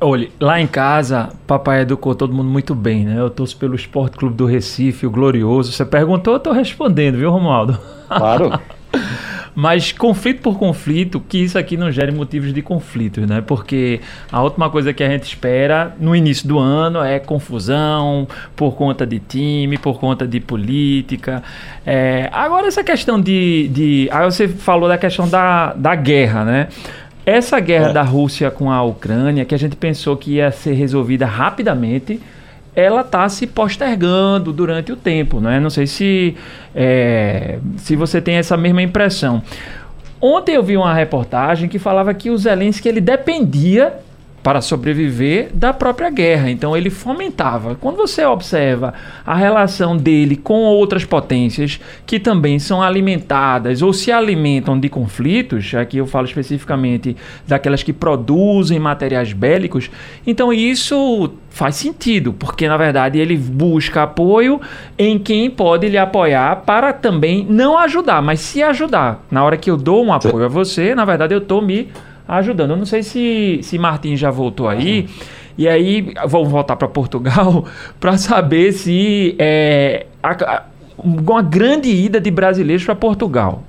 Olha, 0.00 0.28
lá 0.40 0.60
em 0.60 0.66
casa, 0.66 1.28
papai 1.46 1.82
educou 1.82 2.14
todo 2.14 2.32
mundo 2.32 2.48
muito 2.48 2.74
bem, 2.74 3.04
né? 3.04 3.20
Eu 3.20 3.30
torço 3.30 3.56
pelo 3.56 3.74
Esporte 3.74 4.16
Clube 4.16 4.34
do 4.34 4.46
Recife, 4.46 5.06
o 5.06 5.10
Glorioso. 5.10 5.70
Você 5.70 5.84
perguntou, 5.84 6.34
eu 6.34 6.40
tô 6.40 6.50
respondendo, 6.50 7.18
viu, 7.18 7.30
Romualdo? 7.30 7.78
Claro. 8.08 8.58
Mas 9.56 9.90
conflito 9.90 10.42
por 10.42 10.58
conflito, 10.58 11.18
que 11.18 11.38
isso 11.38 11.58
aqui 11.58 11.78
não 11.78 11.90
gere 11.90 12.12
motivos 12.12 12.52
de 12.52 12.60
conflito, 12.60 13.22
né? 13.26 13.40
Porque 13.40 14.02
a 14.30 14.42
última 14.42 14.68
coisa 14.68 14.92
que 14.92 15.02
a 15.02 15.08
gente 15.08 15.22
espera 15.22 15.96
no 15.98 16.14
início 16.14 16.46
do 16.46 16.58
ano 16.58 17.02
é 17.02 17.18
confusão 17.18 18.28
por 18.54 18.76
conta 18.76 19.06
de 19.06 19.18
time, 19.18 19.78
por 19.78 19.98
conta 19.98 20.26
de 20.26 20.40
política. 20.40 21.42
É, 21.86 22.28
agora, 22.34 22.66
essa 22.66 22.84
questão 22.84 23.18
de, 23.18 23.68
de. 23.68 24.08
Aí 24.12 24.26
você 24.26 24.46
falou 24.46 24.90
da 24.90 24.98
questão 24.98 25.26
da, 25.26 25.72
da 25.72 25.94
guerra, 25.94 26.44
né? 26.44 26.68
Essa 27.24 27.58
guerra 27.58 27.88
é. 27.88 27.92
da 27.94 28.02
Rússia 28.02 28.50
com 28.50 28.70
a 28.70 28.82
Ucrânia, 28.82 29.46
que 29.46 29.54
a 29.54 29.58
gente 29.58 29.74
pensou 29.74 30.18
que 30.18 30.32
ia 30.32 30.50
ser 30.50 30.74
resolvida 30.74 31.24
rapidamente 31.24 32.20
ela 32.76 33.00
está 33.00 33.26
se 33.28 33.46
postergando 33.46 34.52
durante 34.52 34.92
o 34.92 34.96
tempo, 34.96 35.40
né? 35.40 35.58
Não 35.58 35.70
sei 35.70 35.86
se, 35.86 36.36
é, 36.74 37.58
se 37.78 37.96
você 37.96 38.20
tem 38.20 38.36
essa 38.36 38.56
mesma 38.56 38.82
impressão. 38.82 39.42
Ontem 40.20 40.54
eu 40.54 40.62
vi 40.62 40.76
uma 40.76 40.92
reportagem 40.92 41.68
que 41.68 41.78
falava 41.78 42.12
que 42.12 42.28
o 42.28 42.36
Zelensky 42.36 42.86
ele 42.88 43.00
dependia 43.00 43.94
para 44.46 44.60
sobreviver 44.60 45.48
da 45.52 45.72
própria 45.72 46.08
guerra. 46.08 46.48
Então 46.48 46.76
ele 46.76 46.88
fomentava. 46.88 47.74
Quando 47.74 47.96
você 47.96 48.24
observa 48.24 48.94
a 49.26 49.34
relação 49.34 49.96
dele 49.96 50.36
com 50.36 50.62
outras 50.62 51.04
potências 51.04 51.80
que 52.06 52.20
também 52.20 52.60
são 52.60 52.80
alimentadas 52.80 53.82
ou 53.82 53.92
se 53.92 54.12
alimentam 54.12 54.78
de 54.78 54.88
conflitos, 54.88 55.74
aqui 55.74 55.96
eu 55.96 56.06
falo 56.06 56.26
especificamente 56.26 57.16
daquelas 57.44 57.82
que 57.82 57.92
produzem 57.92 58.78
materiais 58.78 59.32
bélicos, 59.32 59.90
então 60.24 60.52
isso 60.52 61.28
faz 61.50 61.74
sentido, 61.74 62.32
porque 62.32 62.68
na 62.68 62.76
verdade 62.76 63.18
ele 63.18 63.36
busca 63.36 64.04
apoio 64.04 64.60
em 64.96 65.18
quem 65.18 65.50
pode 65.50 65.88
lhe 65.88 65.98
apoiar 65.98 66.62
para 66.64 66.92
também 66.92 67.44
não 67.50 67.76
ajudar, 67.76 68.22
mas 68.22 68.38
se 68.38 68.62
ajudar. 68.62 69.26
Na 69.28 69.42
hora 69.42 69.56
que 69.56 69.68
eu 69.68 69.76
dou 69.76 70.04
um 70.04 70.12
apoio 70.12 70.44
a 70.44 70.48
você, 70.48 70.94
na 70.94 71.04
verdade 71.04 71.34
eu 71.34 71.38
estou 71.38 71.60
me 71.60 71.88
ajudando. 72.26 72.70
Eu 72.70 72.76
não 72.76 72.86
sei 72.86 73.02
se, 73.02 73.60
se 73.62 73.78
Martim 73.78 74.16
já 74.16 74.30
voltou 74.30 74.68
aí. 74.68 75.08
E 75.58 75.66
aí, 75.66 76.12
vamos 76.26 76.50
voltar 76.50 76.76
para 76.76 76.86
Portugal 76.88 77.64
para 77.98 78.18
saber 78.18 78.72
se 78.72 79.34
é, 79.38 80.06
a, 80.22 80.64
uma 80.98 81.42
grande 81.42 81.88
ida 81.88 82.20
de 82.20 82.30
brasileiros 82.30 82.84
para 82.84 82.94
Portugal. 82.94 83.62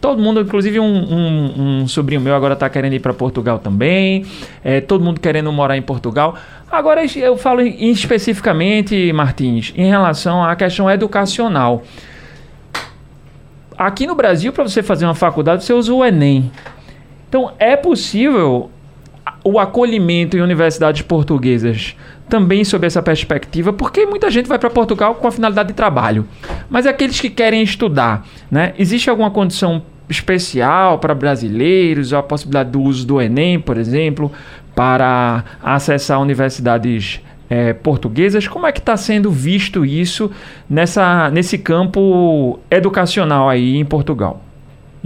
Todo 0.00 0.22
mundo, 0.22 0.40
inclusive 0.40 0.78
um, 0.78 0.84
um, 0.84 1.80
um 1.82 1.88
sobrinho 1.88 2.20
meu 2.20 2.34
agora 2.34 2.52
está 2.52 2.68
querendo 2.68 2.92
ir 2.92 3.00
para 3.00 3.14
Portugal 3.14 3.58
também. 3.58 4.26
É, 4.62 4.80
todo 4.80 5.02
mundo 5.02 5.18
querendo 5.18 5.50
morar 5.50 5.76
em 5.76 5.82
Portugal. 5.82 6.36
Agora 6.70 7.02
eu 7.16 7.36
falo 7.36 7.62
em, 7.62 7.90
especificamente, 7.90 9.12
Martins, 9.12 9.72
em 9.76 9.88
relação 9.88 10.44
à 10.44 10.54
questão 10.54 10.90
educacional. 10.90 11.82
Aqui 13.76 14.06
no 14.06 14.14
Brasil, 14.14 14.52
para 14.52 14.64
você 14.64 14.82
fazer 14.82 15.04
uma 15.06 15.14
faculdade, 15.14 15.64
você 15.64 15.72
usa 15.72 15.92
o 15.92 16.04
Enem. 16.04 16.50
Então, 17.28 17.52
é 17.58 17.76
possível 17.76 18.70
o 19.44 19.58
acolhimento 19.58 20.36
em 20.36 20.40
universidades 20.40 21.02
portuguesas 21.02 21.96
também 22.28 22.64
sob 22.64 22.86
essa 22.86 23.00
perspectiva, 23.00 23.72
porque 23.72 24.04
muita 24.04 24.30
gente 24.30 24.48
vai 24.48 24.58
para 24.58 24.68
Portugal 24.70 25.14
com 25.14 25.28
a 25.28 25.30
finalidade 25.30 25.68
de 25.68 25.74
trabalho. 25.74 26.26
Mas 26.68 26.86
aqueles 26.86 27.20
que 27.20 27.30
querem 27.30 27.62
estudar, 27.62 28.26
né? 28.50 28.74
Existe 28.78 29.08
alguma 29.08 29.30
condição 29.30 29.82
especial 30.08 30.98
para 30.98 31.14
brasileiros, 31.14 32.12
a 32.12 32.22
possibilidade 32.22 32.70
do 32.70 32.80
uso 32.80 33.06
do 33.06 33.20
Enem, 33.20 33.60
por 33.60 33.76
exemplo, 33.76 34.30
para 34.74 35.44
acessar 35.62 36.20
universidades 36.20 37.20
é, 37.48 37.72
portuguesas? 37.72 38.46
Como 38.48 38.66
é 38.66 38.72
que 38.72 38.80
está 38.80 38.96
sendo 38.96 39.30
visto 39.30 39.84
isso 39.84 40.30
nessa, 40.68 41.30
nesse 41.30 41.58
campo 41.58 42.58
educacional 42.70 43.48
aí 43.48 43.76
em 43.76 43.84
Portugal? 43.84 44.42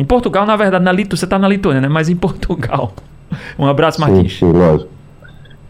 Em 0.01 0.05
Portugal, 0.07 0.47
na 0.47 0.57
verdade, 0.57 0.83
na 0.83 0.93
Litu, 0.93 1.15
você 1.15 1.27
está 1.27 1.39
na 1.39 1.47
Lituânia, 1.47 1.83
né? 1.83 1.89
Mas 1.89 2.09
em 2.09 2.17
Portugal. 2.17 2.93
Um 3.57 3.67
abraço, 3.67 4.01
Martins. 4.01 4.33
Sim, 4.33 4.51
sim, 4.51 4.53
lógico. 4.53 4.91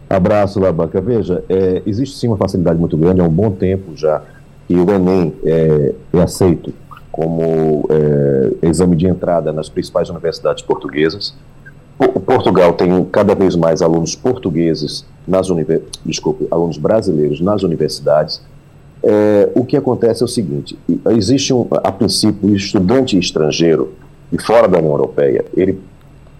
Abraço, 0.09 0.59
Labanca. 0.59 0.99
Veja, 0.99 1.43
é, 1.47 1.83
existe 1.85 2.17
sim 2.17 2.27
uma 2.27 2.37
facilidade 2.37 2.79
muito 2.79 2.97
grande, 2.97 3.21
há 3.21 3.23
um 3.23 3.29
bom 3.29 3.51
tempo 3.51 3.95
já, 3.95 4.23
que 4.67 4.75
o 4.75 4.89
Enem 4.89 5.31
é, 5.45 5.93
é 6.11 6.21
aceito 6.21 6.73
como 7.11 7.85
é, 7.87 8.67
exame 8.67 8.95
de 8.95 9.05
entrada 9.05 9.53
nas 9.53 9.69
principais 9.69 10.09
universidades 10.09 10.63
portuguesas. 10.63 11.35
O, 11.99 12.19
Portugal 12.19 12.73
tem 12.73 13.05
cada 13.05 13.35
vez 13.35 13.55
mais 13.55 13.83
alunos 13.83 14.15
portugueses 14.15 15.05
nas 15.27 15.49
universidades, 15.49 16.01
desculpe, 16.03 16.47
alunos 16.49 16.79
brasileiros 16.79 17.39
nas 17.41 17.61
universidades. 17.61 18.41
É, 19.03 19.49
o 19.53 19.63
que 19.63 19.77
acontece 19.77 20.23
é 20.23 20.25
o 20.25 20.27
seguinte: 20.27 20.75
existe 21.11 21.53
um, 21.53 21.67
a 21.83 21.91
princípio, 21.91 22.55
estudante 22.55 23.19
estrangeiro 23.19 24.00
e 24.31 24.41
fora 24.41 24.67
da 24.67 24.77
União 24.77 24.93
Europeia, 24.93 25.45
ele, 25.55 25.79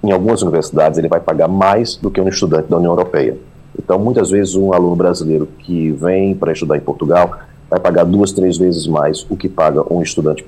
em 0.03 0.11
algumas 0.11 0.41
universidades, 0.41 0.97
ele 0.97 1.07
vai 1.07 1.19
pagar 1.19 1.47
mais 1.47 1.95
do 1.95 2.09
que 2.09 2.21
um 2.21 2.27
estudante 2.27 2.69
da 2.69 2.77
União 2.77 2.91
Europeia. 2.91 3.37
Então, 3.77 3.99
muitas 3.99 4.29
vezes, 4.29 4.55
um 4.55 4.73
aluno 4.73 4.95
brasileiro 4.95 5.47
que 5.59 5.91
vem 5.91 6.35
para 6.35 6.51
estudar 6.51 6.77
em 6.77 6.81
Portugal 6.81 7.39
vai 7.69 7.79
pagar 7.79 8.03
duas, 8.03 8.33
três 8.33 8.57
vezes 8.57 8.85
mais 8.85 9.25
o 9.29 9.37
que 9.37 9.47
paga 9.47 9.81
um 9.93 10.01
estudante 10.01 10.45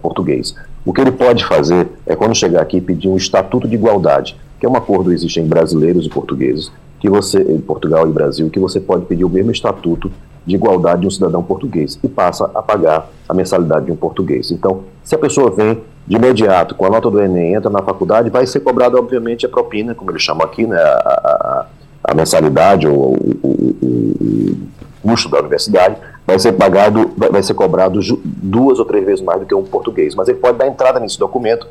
português. 0.00 0.54
O 0.84 0.92
que 0.92 1.00
ele 1.00 1.10
pode 1.10 1.44
fazer 1.44 1.88
é, 2.06 2.14
quando 2.14 2.34
chegar 2.34 2.62
aqui, 2.62 2.80
pedir 2.80 3.08
um 3.08 3.16
estatuto 3.16 3.66
de 3.66 3.74
igualdade, 3.74 4.36
que 4.58 4.66
é 4.66 4.68
um 4.68 4.76
acordo 4.76 5.12
existe 5.12 5.40
em 5.40 5.46
brasileiros 5.46 6.06
e 6.06 6.08
portugueses, 6.08 6.70
que 7.00 7.08
você, 7.08 7.42
em 7.42 7.60
Portugal 7.60 8.08
e 8.08 8.12
Brasil, 8.12 8.48
que 8.50 8.60
você 8.60 8.78
pode 8.78 9.06
pedir 9.06 9.24
o 9.24 9.28
mesmo 9.28 9.50
estatuto 9.50 10.12
de 10.46 10.54
igualdade 10.54 11.02
de 11.02 11.06
um 11.06 11.10
cidadão 11.10 11.42
português 11.42 11.98
e 12.02 12.08
passa 12.08 12.50
a 12.54 12.62
pagar 12.62 13.10
a 13.28 13.34
mensalidade 13.34 13.86
de 13.86 13.92
um 13.92 13.96
português. 13.96 14.50
Então, 14.50 14.84
se 15.02 15.14
a 15.14 15.18
pessoa 15.18 15.50
vem 15.50 15.80
de 16.10 16.16
imediato 16.16 16.74
com 16.74 16.84
a 16.84 16.90
nota 16.90 17.08
do 17.08 17.20
Enem, 17.20 17.54
entra 17.54 17.70
na 17.70 17.80
faculdade, 17.82 18.30
vai 18.30 18.44
ser 18.44 18.58
cobrada, 18.58 18.98
obviamente, 18.98 19.46
a 19.46 19.48
propina, 19.48 19.94
como 19.94 20.10
eles 20.10 20.20
chamam 20.20 20.44
aqui, 20.44 20.66
né, 20.66 20.76
a, 20.76 20.82
a, 20.82 21.66
a 22.02 22.14
mensalidade 22.14 22.88
ou 22.88 23.14
o, 23.14 23.38
o, 23.44 23.76
o, 23.80 24.56
custo 25.04 25.28
da 25.28 25.38
universidade, 25.38 25.96
vai 26.26 26.36
ser 26.36 26.50
pagado, 26.54 27.12
vai 27.16 27.40
ser 27.44 27.54
cobrado 27.54 28.00
duas 28.24 28.80
ou 28.80 28.84
três 28.84 29.06
vezes 29.06 29.24
mais 29.24 29.38
do 29.38 29.46
que 29.46 29.54
um 29.54 29.62
português. 29.62 30.16
Mas 30.16 30.26
ele 30.26 30.38
pode 30.38 30.58
dar 30.58 30.66
entrada 30.66 30.98
nesse 30.98 31.16
documento, 31.16 31.68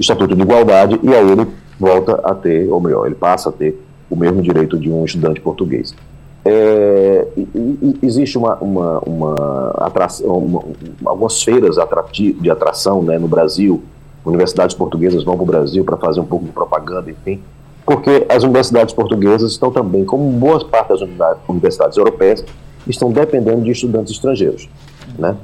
Estatuto 0.00 0.34
de 0.34 0.40
Igualdade, 0.40 0.98
e 1.02 1.14
aí 1.14 1.30
ele 1.30 1.46
volta 1.78 2.18
a 2.24 2.34
ter, 2.34 2.72
ou 2.72 2.80
melhor, 2.80 3.04
ele 3.04 3.14
passa 3.14 3.50
a 3.50 3.52
ter 3.52 3.78
o 4.08 4.16
mesmo 4.16 4.40
direito 4.40 4.78
de 4.78 4.90
um 4.90 5.04
estudante 5.04 5.38
português. 5.38 5.94
É, 6.44 7.28
existe 8.02 8.36
uma, 8.36 8.56
uma, 8.56 8.98
uma 9.00 9.70
atração, 9.78 10.38
uma, 10.38 10.62
algumas 11.04 11.42
feiras 11.42 11.76
de 12.12 12.50
atração 12.50 13.02
né, 13.02 13.18
no 13.18 13.28
Brasil, 13.28 13.82
universidades 14.24 14.74
portuguesas 14.74 15.22
vão 15.22 15.36
para 15.36 15.42
o 15.42 15.46
Brasil 15.46 15.84
para 15.84 15.96
fazer 15.96 16.20
um 16.20 16.24
pouco 16.24 16.44
de 16.44 16.52
propaganda, 16.52 17.10
enfim, 17.10 17.40
porque 17.84 18.26
as 18.28 18.42
universidades 18.42 18.94
portuguesas 18.94 19.52
estão 19.52 19.70
também, 19.70 20.04
como 20.04 20.30
boa 20.32 20.64
parte 20.64 20.88
das 20.88 21.00
universidades 21.48 21.96
europeias, 21.96 22.44
estão 22.86 23.12
dependendo 23.12 23.62
de 23.62 23.70
estudantes 23.70 24.12
estrangeiros, 24.12 24.68
né? 25.18 25.36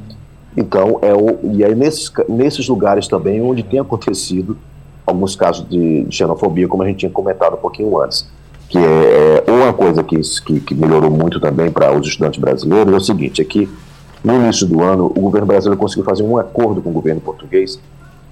Então, 0.57 0.99
é 1.03 1.15
o, 1.15 1.39
e 1.55 1.65
aí 1.65 1.75
nesses, 1.75 2.11
nesses 2.29 2.69
lugares 2.69 3.07
também 3.07 3.41
onde 3.41 3.63
tem 3.63 3.79
acontecido 3.79 4.57
alguns 5.07 5.37
casos 5.37 5.69
de 5.69 6.07
xenofobia, 6.11 6.67
como 6.67 6.83
a 6.83 6.87
gente 6.87 6.99
tinha 6.99 7.11
comentado 7.11 7.55
um 7.55 7.59
pouquinho 7.59 7.97
antes, 8.01 8.29
que 8.69 8.79
é, 8.79 9.45
é 9.47 9.51
uma 9.51 9.73
coisa 9.73 10.03
que, 10.03 10.21
que, 10.45 10.61
que 10.61 10.75
melhorou 10.75 11.11
muito 11.11 11.41
também 11.41 11.71
para 11.71 11.93
os 11.97 12.07
estudantes 12.07 12.39
brasileiros 12.39 12.93
é 12.93 12.97
o 12.97 13.01
seguinte, 13.01 13.41
é 13.41 13.45
que 13.45 13.69
no 14.23 14.35
início 14.35 14.67
do 14.67 14.83
ano 14.83 15.07
o 15.07 15.21
governo 15.21 15.47
brasileiro 15.47 15.81
conseguiu 15.81 16.05
fazer 16.05 16.23
um 16.23 16.37
acordo 16.37 16.83
com 16.83 16.91
o 16.91 16.93
governo 16.93 17.21
português 17.21 17.81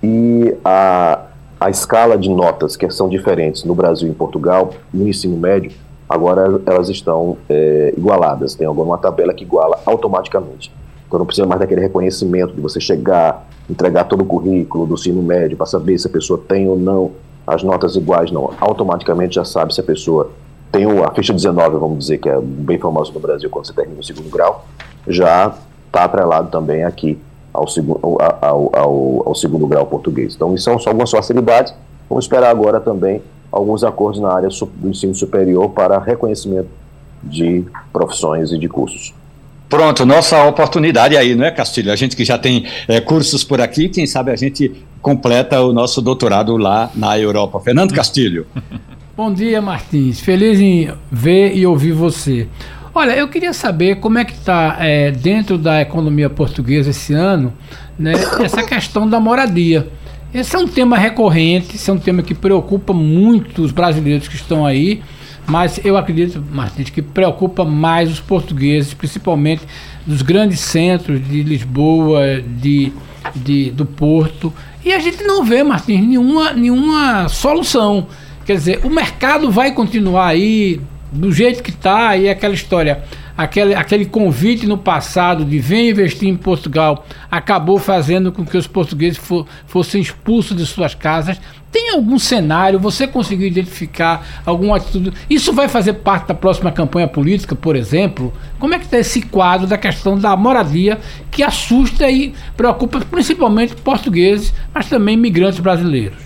e 0.02 0.54
a, 0.64 1.20
a 1.58 1.70
escala 1.70 2.18
de 2.18 2.28
notas 2.28 2.76
que 2.76 2.88
são 2.90 3.08
diferentes 3.08 3.64
no 3.64 3.74
Brasil 3.74 4.08
e 4.08 4.10
em 4.10 4.14
Portugal, 4.14 4.74
no 4.92 5.08
ensino 5.08 5.36
médio, 5.36 5.72
agora 6.08 6.60
elas 6.66 6.88
estão 6.88 7.36
é, 7.48 7.94
igualadas. 7.96 8.54
Tem 8.54 8.66
agora 8.66 8.88
uma 8.88 8.98
tabela 8.98 9.32
que 9.32 9.44
iguala 9.44 9.80
automaticamente. 9.86 10.72
Então 11.06 11.18
não 11.18 11.26
precisa 11.26 11.46
mais 11.46 11.60
daquele 11.60 11.80
reconhecimento 11.80 12.52
de 12.52 12.60
você 12.60 12.80
chegar, 12.80 13.48
entregar 13.70 14.04
todo 14.04 14.22
o 14.22 14.26
currículo 14.26 14.86
do 14.86 14.94
ensino 14.94 15.22
médio 15.22 15.56
para 15.56 15.66
saber 15.66 15.98
se 15.98 16.06
a 16.06 16.10
pessoa 16.10 16.40
tem 16.46 16.68
ou 16.68 16.78
não 16.78 17.12
as 17.46 17.62
notas 17.62 17.94
iguais, 17.96 18.30
não. 18.30 18.52
Automaticamente 18.60 19.36
já 19.36 19.44
sabe 19.44 19.74
se 19.74 19.80
a 19.80 19.84
pessoa 19.84 20.32
tem 20.72 20.84
a 21.00 21.10
ficha 21.12 21.32
19, 21.32 21.78
vamos 21.78 21.98
dizer, 21.98 22.18
que 22.18 22.28
é 22.28 22.38
bem 22.40 22.78
famosa 22.78 23.12
no 23.12 23.20
Brasil 23.20 23.48
quando 23.48 23.66
você 23.66 23.72
termina 23.72 24.00
o 24.00 24.04
segundo 24.04 24.28
grau, 24.28 24.66
já 25.06 25.54
está 25.86 26.04
atrelado 26.04 26.50
também 26.50 26.84
aqui 26.84 27.18
ao, 27.52 27.68
segundo, 27.68 28.00
ao, 28.02 28.70
ao, 28.74 29.28
ao, 29.28 29.34
segundo 29.34 29.66
grau 29.66 29.86
português. 29.86 30.34
Então, 30.34 30.54
isso 30.54 30.64
são 30.64 30.78
só 30.78 30.90
algumas 30.90 31.10
facilidades. 31.10 31.72
Vamos 32.08 32.24
esperar 32.24 32.50
agora 32.50 32.80
também 32.80 33.22
alguns 33.50 33.82
acordos 33.82 34.20
na 34.20 34.32
área 34.32 34.48
do 34.48 34.88
ensino 34.90 35.14
superior 35.14 35.70
para 35.70 35.98
reconhecimento 35.98 36.68
de 37.22 37.64
profissões 37.92 38.52
e 38.52 38.58
de 38.58 38.68
cursos. 38.68 39.14
Pronto, 39.68 40.06
nossa 40.06 40.44
oportunidade 40.44 41.16
aí, 41.16 41.34
não 41.34 41.44
é, 41.44 41.50
Castilho? 41.50 41.90
A 41.90 41.96
gente 41.96 42.14
que 42.14 42.24
já 42.24 42.38
tem 42.38 42.66
é, 42.86 43.00
cursos 43.00 43.42
por 43.42 43.60
aqui, 43.60 43.88
quem 43.88 44.06
sabe 44.06 44.30
a 44.30 44.36
gente 44.36 44.72
completa 45.06 45.60
o 45.60 45.72
nosso 45.72 46.02
doutorado 46.02 46.56
lá 46.56 46.90
na 46.92 47.16
Europa. 47.16 47.60
Fernando 47.60 47.94
Castilho. 47.94 48.44
Bom 49.16 49.32
dia, 49.32 49.62
Martins. 49.62 50.18
Feliz 50.18 50.58
em 50.58 50.90
ver 51.12 51.56
e 51.56 51.64
ouvir 51.64 51.92
você. 51.92 52.48
Olha, 52.92 53.12
eu 53.12 53.28
queria 53.28 53.52
saber 53.52 54.00
como 54.00 54.18
é 54.18 54.24
que 54.24 54.32
está 54.32 54.78
é, 54.80 55.12
dentro 55.12 55.56
da 55.56 55.80
economia 55.80 56.28
portuguesa 56.28 56.90
esse 56.90 57.14
ano, 57.14 57.52
né, 57.96 58.14
essa 58.42 58.64
questão 58.64 59.08
da 59.08 59.20
moradia. 59.20 59.86
Esse 60.34 60.56
é 60.56 60.58
um 60.58 60.66
tema 60.66 60.98
recorrente, 60.98 61.76
esse 61.76 61.88
é 61.88 61.92
um 61.92 61.98
tema 61.98 62.20
que 62.20 62.34
preocupa 62.34 62.92
muito 62.92 63.62
os 63.62 63.70
brasileiros 63.70 64.26
que 64.26 64.34
estão 64.34 64.66
aí, 64.66 65.02
mas 65.46 65.78
eu 65.84 65.96
acredito, 65.96 66.44
Martins, 66.50 66.90
que 66.90 67.00
preocupa 67.00 67.64
mais 67.64 68.10
os 68.10 68.18
portugueses, 68.18 68.92
principalmente 68.92 69.62
dos 70.04 70.20
grandes 70.20 70.58
centros 70.58 71.24
de 71.24 71.44
Lisboa, 71.44 72.42
de, 72.42 72.92
de, 73.36 73.70
do 73.70 73.86
Porto. 73.86 74.52
E 74.86 74.92
a 74.92 75.00
gente 75.00 75.24
não 75.24 75.42
vê, 75.42 75.64
Martins, 75.64 76.00
nenhuma, 76.00 76.52
nenhuma 76.52 77.28
solução. 77.28 78.06
Quer 78.44 78.52
dizer, 78.52 78.80
o 78.84 78.88
mercado 78.88 79.50
vai 79.50 79.72
continuar 79.72 80.28
aí 80.28 80.80
do 81.10 81.32
jeito 81.32 81.60
que 81.60 81.70
está, 81.70 82.16
e 82.16 82.28
aquela 82.28 82.54
história, 82.54 83.02
aquele, 83.36 83.74
aquele 83.74 84.06
convite 84.06 84.66
no 84.66 84.78
passado 84.78 85.44
de 85.44 85.58
vem 85.58 85.90
investir 85.90 86.28
em 86.28 86.36
Portugal, 86.36 87.06
acabou 87.30 87.78
fazendo 87.78 88.32
com 88.32 88.44
que 88.44 88.56
os 88.56 88.66
portugueses 88.66 89.18
for, 89.18 89.46
fossem 89.66 90.00
expulsos 90.00 90.56
de 90.56 90.64
suas 90.64 90.94
casas. 90.94 91.40
Tem 91.70 91.90
algum 91.90 92.18
cenário, 92.18 92.78
você 92.78 93.06
conseguiu 93.06 93.46
identificar 93.46 94.42
alguma 94.46 94.78
atitude? 94.78 95.12
Isso 95.28 95.52
vai 95.52 95.68
fazer 95.68 95.94
parte 95.94 96.28
da 96.28 96.34
próxima 96.34 96.72
campanha 96.72 97.06
política, 97.06 97.54
por 97.54 97.76
exemplo? 97.76 98.32
Como 98.58 98.72
é 98.72 98.78
que 98.78 98.86
está 98.86 98.98
esse 98.98 99.20
quadro 99.20 99.66
da 99.66 99.76
questão 99.76 100.18
da 100.18 100.34
moradia 100.36 100.98
que 101.30 101.42
assusta 101.42 102.10
e 102.10 102.32
preocupa 102.56 103.00
principalmente 103.00 103.74
portugueses, 103.74 104.54
mas 104.72 104.88
também 104.88 105.14
imigrantes 105.14 105.60
brasileiros? 105.60 106.25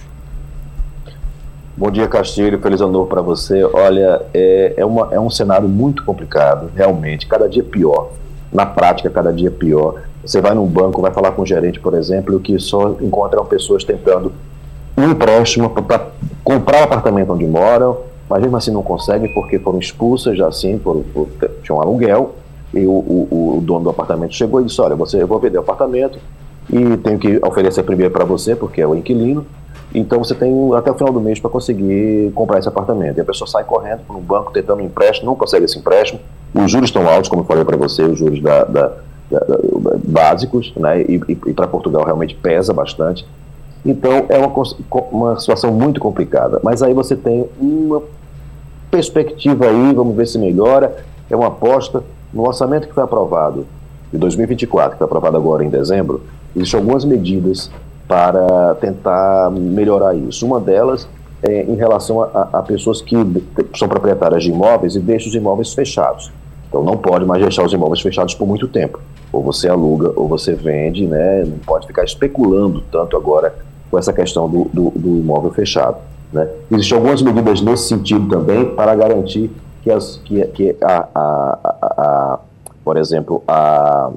Bom 1.80 1.90
dia, 1.90 2.06
Castilho. 2.06 2.60
Feliz 2.60 2.82
ano 2.82 2.92
novo 2.92 3.06
para 3.06 3.22
você. 3.22 3.64
Olha, 3.64 4.20
é, 4.34 4.74
é, 4.76 4.84
uma, 4.84 5.08
é 5.12 5.18
um 5.18 5.30
cenário 5.30 5.66
muito 5.66 6.04
complicado, 6.04 6.70
realmente. 6.76 7.26
Cada 7.26 7.48
dia 7.48 7.64
pior. 7.64 8.10
Na 8.52 8.66
prática, 8.66 9.08
cada 9.08 9.32
dia 9.32 9.50
pior. 9.50 10.02
Você 10.22 10.42
vai 10.42 10.52
num 10.52 10.66
banco, 10.66 11.00
vai 11.00 11.10
falar 11.10 11.32
com 11.32 11.40
o 11.40 11.46
gerente, 11.46 11.80
por 11.80 11.94
exemplo, 11.94 12.38
que 12.38 12.58
só 12.58 12.96
encontram 13.00 13.46
pessoas 13.46 13.82
tentando 13.82 14.30
um 14.94 15.08
empréstimo 15.08 15.70
para 15.70 16.08
comprar 16.44 16.82
o 16.82 16.84
apartamento 16.84 17.32
onde 17.32 17.46
moram, 17.46 17.96
mas 18.28 18.42
mesmo 18.42 18.58
assim 18.58 18.72
não 18.72 18.82
conseguem 18.82 19.32
porque 19.32 19.58
foram 19.58 19.78
expulsas 19.78 20.36
já 20.36 20.48
assim, 20.48 20.76
por, 20.76 21.02
por, 21.14 21.30
tinha 21.62 21.74
um 21.74 21.80
aluguel, 21.80 22.34
e 22.74 22.84
o, 22.84 22.90
o, 22.90 23.56
o, 23.56 23.60
dono 23.62 23.84
do 23.84 23.90
apartamento 23.90 24.34
chegou 24.34 24.60
e 24.60 24.64
disse, 24.64 24.78
olha, 24.82 24.94
você, 24.94 25.22
eu 25.22 25.26
vou 25.26 25.38
vender 25.38 25.56
o 25.56 25.62
apartamento 25.62 26.18
e 26.70 26.98
tenho 26.98 27.18
que 27.18 27.40
oferecer 27.42 27.84
primeiro 27.84 28.12
para 28.12 28.26
você, 28.26 28.54
porque 28.54 28.82
é 28.82 28.86
o 28.86 28.94
inquilino, 28.94 29.46
Então 29.94 30.18
você 30.18 30.34
tem 30.34 30.52
até 30.74 30.90
o 30.90 30.94
final 30.94 31.12
do 31.12 31.20
mês 31.20 31.40
para 31.40 31.50
conseguir 31.50 32.30
comprar 32.34 32.58
esse 32.58 32.68
apartamento. 32.68 33.18
E 33.18 33.20
a 33.20 33.24
pessoa 33.24 33.48
sai 33.48 33.64
correndo 33.64 34.00
para 34.06 34.16
um 34.16 34.20
banco 34.20 34.52
tentando 34.52 34.82
um 34.82 34.86
empréstimo, 34.86 35.26
não 35.26 35.36
consegue 35.36 35.64
esse 35.64 35.78
empréstimo. 35.78 36.20
Os 36.54 36.70
juros 36.70 36.88
estão 36.88 37.08
altos, 37.08 37.28
como 37.28 37.42
eu 37.42 37.46
falei 37.46 37.64
para 37.64 37.76
você, 37.76 38.02
os 38.02 38.18
juros 38.18 38.40
da, 38.40 38.64
da, 38.64 38.92
da, 39.30 39.58
básicos, 40.04 40.72
né? 40.76 41.02
E, 41.02 41.20
e, 41.28 41.38
e 41.46 41.52
para 41.52 41.66
Portugal 41.66 42.04
realmente 42.04 42.34
pesa 42.34 42.72
bastante. 42.72 43.26
Então 43.84 44.26
é 44.28 44.38
uma, 44.38 44.52
uma 45.10 45.38
situação 45.40 45.72
muito 45.72 46.00
complicada. 46.00 46.60
Mas 46.62 46.82
aí 46.82 46.94
você 46.94 47.16
tem 47.16 47.48
uma 47.58 48.02
perspectiva 48.90 49.66
aí, 49.66 49.92
vamos 49.92 50.14
ver 50.16 50.26
se 50.26 50.38
melhora. 50.38 50.96
É 51.28 51.34
uma 51.34 51.48
aposta 51.48 52.02
no 52.32 52.46
orçamento 52.46 52.86
que 52.86 52.94
foi 52.94 53.02
aprovado 53.02 53.66
de 54.12 54.18
2024, 54.18 54.92
que 54.92 54.98
foi 54.98 55.04
aprovado 55.04 55.36
agora 55.36 55.64
em 55.64 55.68
dezembro. 55.68 56.22
Existem 56.54 56.78
algumas 56.78 57.04
medidas 57.04 57.70
para 58.10 58.74
tentar 58.80 59.52
melhorar 59.52 60.16
isso. 60.16 60.44
Uma 60.44 60.58
delas 60.58 61.06
é 61.44 61.62
em 61.62 61.76
relação 61.76 62.20
a, 62.20 62.48
a, 62.54 62.60
pessoas 62.60 63.00
que 63.00 63.14
são 63.78 63.88
proprietárias 63.88 64.42
de 64.42 64.50
imóveis 64.50 64.96
e 64.96 64.98
deixam 64.98 65.28
os 65.28 65.34
imóveis 65.36 65.72
fechados. 65.72 66.32
Então 66.68 66.82
não 66.82 66.96
pode 66.96 67.24
mais 67.24 67.40
deixar 67.40 67.64
os 67.64 67.72
imóveis 67.72 68.00
fechados 68.00 68.34
por 68.34 68.48
muito 68.48 68.66
tempo. 68.66 68.98
Ou 69.32 69.44
você 69.44 69.68
aluga 69.68 70.12
ou 70.16 70.26
você 70.26 70.54
vende, 70.54 71.06
né? 71.06 71.44
Não 71.44 71.58
pode 71.58 71.86
ficar 71.86 72.02
especulando 72.02 72.82
tanto 72.90 73.16
agora 73.16 73.54
com 73.88 73.96
essa 73.96 74.12
questão 74.12 74.50
do, 74.50 74.64
do, 74.72 74.90
do 74.90 75.08
imóvel 75.18 75.52
fechado. 75.52 75.98
Né? 76.32 76.48
Existem 76.68 76.98
algumas 76.98 77.22
medidas 77.22 77.60
nesse 77.60 77.86
sentido 77.86 78.28
também 78.28 78.74
para 78.74 78.92
garantir 78.96 79.52
que, 79.84 79.90
as, 79.90 80.16
que, 80.24 80.44
que 80.48 80.76
a, 80.82 81.06
a, 81.14 81.58
a, 81.62 82.02
a 82.02 82.38
por 82.84 82.96
exemplo, 82.96 83.40
a 83.46 84.10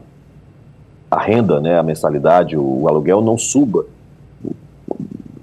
a 1.14 1.22
renda, 1.22 1.60
né, 1.60 1.78
a 1.78 1.84
mensalidade, 1.84 2.58
o, 2.58 2.82
o 2.82 2.88
aluguel 2.88 3.22
não 3.22 3.38
suba 3.38 3.86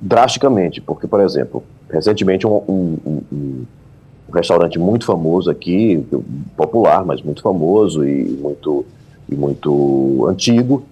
drasticamente, 0.01 0.81
porque, 0.81 1.07
por 1.07 1.21
exemplo, 1.21 1.63
recentemente 1.89 2.47
um, 2.47 2.57
um, 2.69 2.99
um, 3.07 3.23
um, 3.33 3.67
restaurante 4.33 4.79
muito 4.79 5.05
famoso 5.05 5.51
aqui, 5.51 6.05
popular, 6.57 7.05
mas 7.05 7.23
muito 7.23 7.43
famoso 7.43 8.05
e 8.05 8.25
muito, 8.41 8.85
e 9.29 9.35
muito 9.35 10.27
antigo, 10.29 10.83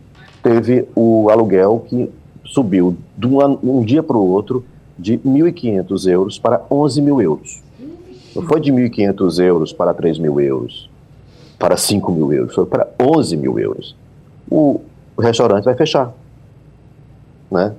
teve 0.42 0.86
o 0.94 1.28
aluguel 1.30 1.84
que 1.88 2.10
subiu 2.44 2.96
de 3.16 3.26
um, 3.26 3.82
dia 3.82 4.02
para 4.02 4.16
o 4.16 4.28
outro 4.28 4.64
de 4.98 5.18
1.500 5.18 6.08
euros 6.08 6.38
para 6.38 6.62
11 6.70 7.02
mil 7.02 7.20
euros. 7.20 7.62
Não 8.34 8.42
foi 8.42 8.60
de 8.60 8.72
1.500 8.72 9.44
euros 9.44 9.72
para 9.72 9.94
3 9.94 10.18
mil 10.18 10.40
euros, 10.40 10.88
para 11.58 11.76
5 11.76 12.12
mil 12.12 12.32
euros, 12.32 12.54
foi 12.54 12.66
para 12.66 12.88
11 13.00 13.36
mil 13.36 13.58
euros 13.58 13.96
o, 14.50 14.80
restaurante 15.18 15.64
vai 15.64 15.74
fechar. 15.74 16.12
Né? 17.50 17.72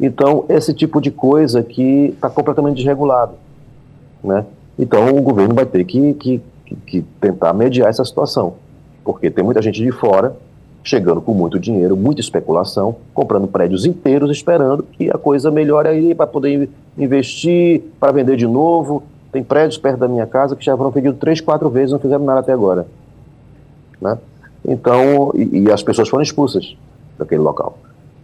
Então, 0.00 0.44
esse 0.48 0.74
tipo 0.74 1.00
de 1.00 1.10
coisa 1.10 1.62
que 1.62 2.12
está 2.14 2.28
completamente 2.28 2.76
desregulado. 2.76 3.34
Né? 4.22 4.44
Então, 4.78 5.16
o 5.16 5.22
governo 5.22 5.54
vai 5.54 5.66
ter 5.66 5.84
que, 5.84 6.14
que, 6.14 6.40
que 6.86 7.02
tentar 7.20 7.52
mediar 7.52 7.88
essa 7.88 8.04
situação, 8.04 8.54
porque 9.04 9.30
tem 9.30 9.44
muita 9.44 9.62
gente 9.62 9.82
de 9.82 9.92
fora 9.92 10.34
chegando 10.84 11.20
com 11.20 11.32
muito 11.32 11.58
dinheiro, 11.60 11.96
muita 11.96 12.20
especulação, 12.20 12.96
comprando 13.14 13.46
prédios 13.46 13.84
inteiros, 13.84 14.30
esperando 14.30 14.82
que 14.82 15.10
a 15.10 15.18
coisa 15.18 15.50
melhore 15.50 15.88
aí 15.88 16.14
para 16.14 16.26
poder 16.26 16.68
investir, 16.98 17.82
para 18.00 18.12
vender 18.12 18.36
de 18.36 18.46
novo. 18.46 19.02
Tem 19.30 19.42
prédios 19.42 19.78
perto 19.78 19.98
da 19.98 20.08
minha 20.08 20.26
casa 20.26 20.56
que 20.56 20.64
já 20.64 20.76
foram 20.76 20.90
pedidos 20.90 21.18
três, 21.18 21.40
quatro 21.40 21.70
vezes, 21.70 21.92
não 21.92 21.98
fizeram 21.98 22.24
nada 22.24 22.40
até 22.40 22.52
agora. 22.52 22.86
Né? 24.00 24.18
Então, 24.64 25.32
e, 25.34 25.60
e, 25.60 25.72
as 25.72 25.82
pessoas 25.82 26.08
foram 26.08 26.22
expulsas 26.22 26.76
daquele 27.18 27.40
local. 27.40 27.78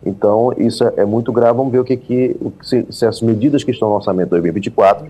Então, 0.04 0.52
isso 0.56 0.84
é, 0.84 0.92
é 0.98 1.04
muito 1.04 1.32
grave. 1.32 1.56
Vamos 1.56 1.72
ver 1.72 1.80
o 1.80 1.84
que, 1.84 1.96
que 1.96 2.36
se, 2.62 2.86
se, 2.90 3.04
as 3.04 3.20
medidas 3.20 3.64
que 3.64 3.70
estão 3.70 3.88
no 3.88 3.96
orçamento 3.96 4.30
2024, 4.30 5.06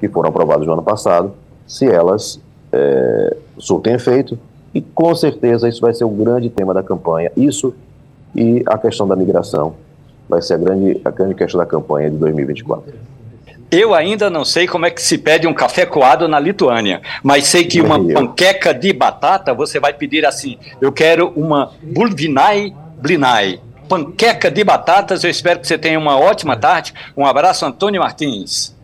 que 0.00 0.08
foram 0.08 0.28
aprovadas 0.28 0.66
no 0.66 0.72
ano 0.72 0.82
passado, 0.82 1.32
se 1.66 1.86
elas 1.86 2.40
é, 2.72 3.36
surtem 3.58 3.94
efeito. 3.94 4.38
E 4.72 4.80
com 4.80 5.14
certeza 5.14 5.68
isso 5.68 5.80
vai 5.80 5.94
ser 5.94 6.04
o 6.04 6.10
grande 6.10 6.48
tema 6.48 6.72
da 6.72 6.82
campanha. 6.82 7.30
Isso 7.36 7.74
e 8.34 8.62
a 8.66 8.76
questão 8.76 9.06
da 9.06 9.14
migração 9.14 9.74
vai 10.28 10.42
ser 10.42 10.54
a 10.54 10.56
grande, 10.58 11.00
a 11.04 11.10
grande 11.10 11.34
questão 11.34 11.58
da 11.58 11.66
campanha 11.66 12.10
de 12.10 12.16
2024. 12.16 12.92
Eu 13.74 13.94
ainda 13.94 14.30
não 14.30 14.44
sei 14.44 14.66
como 14.66 14.86
é 14.86 14.90
que 14.90 15.02
se 15.02 15.18
pede 15.18 15.46
um 15.46 15.54
café 15.54 15.84
coado 15.84 16.28
na 16.28 16.38
Lituânia, 16.38 17.02
mas 17.22 17.46
sei 17.46 17.64
que 17.64 17.80
uma 17.80 17.98
panqueca 17.98 18.72
de 18.72 18.92
batata 18.92 19.52
você 19.52 19.80
vai 19.80 19.92
pedir 19.92 20.24
assim: 20.24 20.58
eu 20.80 20.92
quero 20.92 21.32
uma 21.34 21.72
bulvinai 21.82 22.72
blinai. 23.04 23.60
Panqueca 23.86 24.50
de 24.50 24.64
batatas, 24.64 25.24
eu 25.24 25.30
espero 25.30 25.60
que 25.60 25.66
você 25.66 25.76
tenha 25.76 25.98
uma 25.98 26.18
ótima 26.18 26.56
tarde. 26.56 26.94
Um 27.14 27.26
abraço, 27.26 27.66
Antônio 27.66 28.00
Martins. 28.00 28.74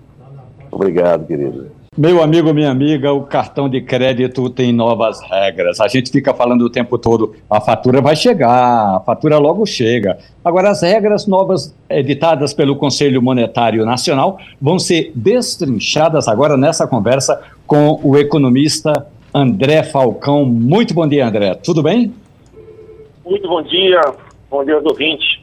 Obrigado, 0.71 1.27
querido. 1.27 1.71
Meu 1.99 2.23
amigo, 2.23 2.55
minha 2.55 2.71
amiga, 2.71 3.13
o 3.13 3.25
cartão 3.25 3.69
de 3.69 3.81
crédito 3.81 4.49
tem 4.49 4.73
novas 4.73 5.21
regras. 5.29 5.81
A 5.81 5.89
gente 5.89 6.09
fica 6.13 6.33
falando 6.33 6.63
o 6.63 6.71
tempo 6.71 6.97
todo, 6.97 7.35
a 7.51 7.61
fatura 7.61 8.01
vai 8.01 8.15
chegar, 8.15 8.95
a 8.95 9.01
fatura 9.01 9.39
logo 9.39 9.67
chega. 9.67 10.17
Agora, 10.45 10.71
as 10.71 10.83
regras 10.83 11.27
novas 11.27 11.75
editadas 11.89 12.55
pelo 12.55 12.77
Conselho 12.77 13.21
Monetário 13.21 13.85
Nacional 13.85 14.39
vão 14.63 14.79
ser 14.79 15.11
destrinchadas 15.17 16.29
agora 16.29 16.57
nessa 16.57 16.87
conversa 16.87 17.43
com 17.67 17.99
o 18.05 18.17
economista 18.17 19.09
André 19.35 19.83
Falcão. 19.83 20.45
Muito 20.45 20.95
bom 20.95 21.09
dia, 21.09 21.27
André. 21.27 21.57
Tudo 21.57 21.83
bem? 21.83 22.15
Muito 23.25 23.49
bom 23.49 23.63
dia. 23.63 24.01
Bom 24.49 24.65
dia 24.65 24.77
aos 24.77 24.85
ouvintes. 24.85 25.41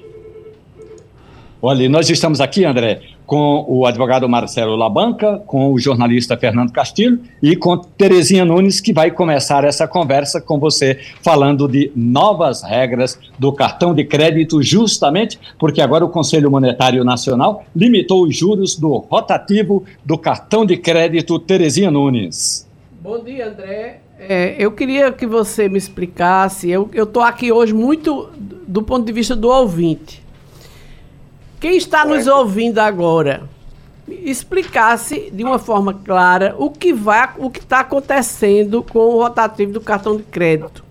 Olha, 1.62 1.90
nós 1.90 2.10
estamos 2.10 2.40
aqui, 2.40 2.64
André, 2.64 3.02
com 3.28 3.66
o 3.68 3.86
advogado 3.86 4.28
Marcelo 4.28 4.78
Labanca, 4.78 5.44
com 5.46 5.74
o 5.74 5.78
jornalista 5.78 6.38
Fernando 6.38 6.72
Castilho 6.72 7.20
e 7.44 7.58
com 7.58 7.78
Terezinha 7.78 8.46
Nunes, 8.46 8.80
que 8.80 8.94
vai 8.94 9.12
começar 9.12 9.66
essa 9.66 9.86
conversa 9.86 10.40
com 10.40 10.58
você, 10.58 10.98
falando 11.22 11.68
de 11.68 11.92
novas 11.94 12.64
regras 12.64 13.20
do 13.38 13.52
cartão 13.52 13.94
de 13.94 14.06
crédito, 14.06 14.64
justamente 14.64 15.38
porque 15.60 15.82
agora 15.82 16.06
o 16.06 16.10
Conselho 16.10 16.50
Monetário 16.50 17.04
Nacional 17.04 17.66
limitou 17.76 18.24
os 18.24 18.36
juros 18.36 18.78
do 18.78 18.96
rotativo 18.96 19.84
do 20.06 20.18
cartão 20.18 20.66
de 20.66 20.78
crédito 20.78 21.38
Terezinha 21.38 21.92
Nunes. 21.92 22.66
Bom 23.02 23.22
dia, 23.22 23.50
André. 23.50 24.00
É, 24.18 24.56
eu 24.58 24.72
queria 24.72 25.12
que 25.12 25.28
você 25.28 25.68
me 25.68 25.78
explicasse. 25.78 26.70
Eu 26.70 26.90
estou 26.94 27.22
aqui 27.22 27.52
hoje 27.52 27.74
muito 27.74 28.30
do 28.66 28.82
ponto 28.82 29.06
de 29.06 29.12
vista 29.12 29.36
do 29.36 29.50
ouvinte. 29.50 30.26
Quem 31.60 31.76
está 31.76 32.06
nos 32.06 32.28
ouvindo 32.28 32.78
agora, 32.78 33.50
explicasse 34.08 35.32
de 35.32 35.44
uma 35.44 35.58
forma 35.58 35.94
clara 35.94 36.56
o 36.58 36.70
que 36.70 36.94
vai, 36.94 37.30
o 37.38 37.50
que 37.50 37.60
está 37.60 37.80
acontecendo 37.80 38.84
com 38.84 39.00
o 39.00 39.18
rotativo 39.22 39.74
do 39.74 39.82
cartão 39.82 40.16
de 40.16 40.24
crédito. 40.24 40.86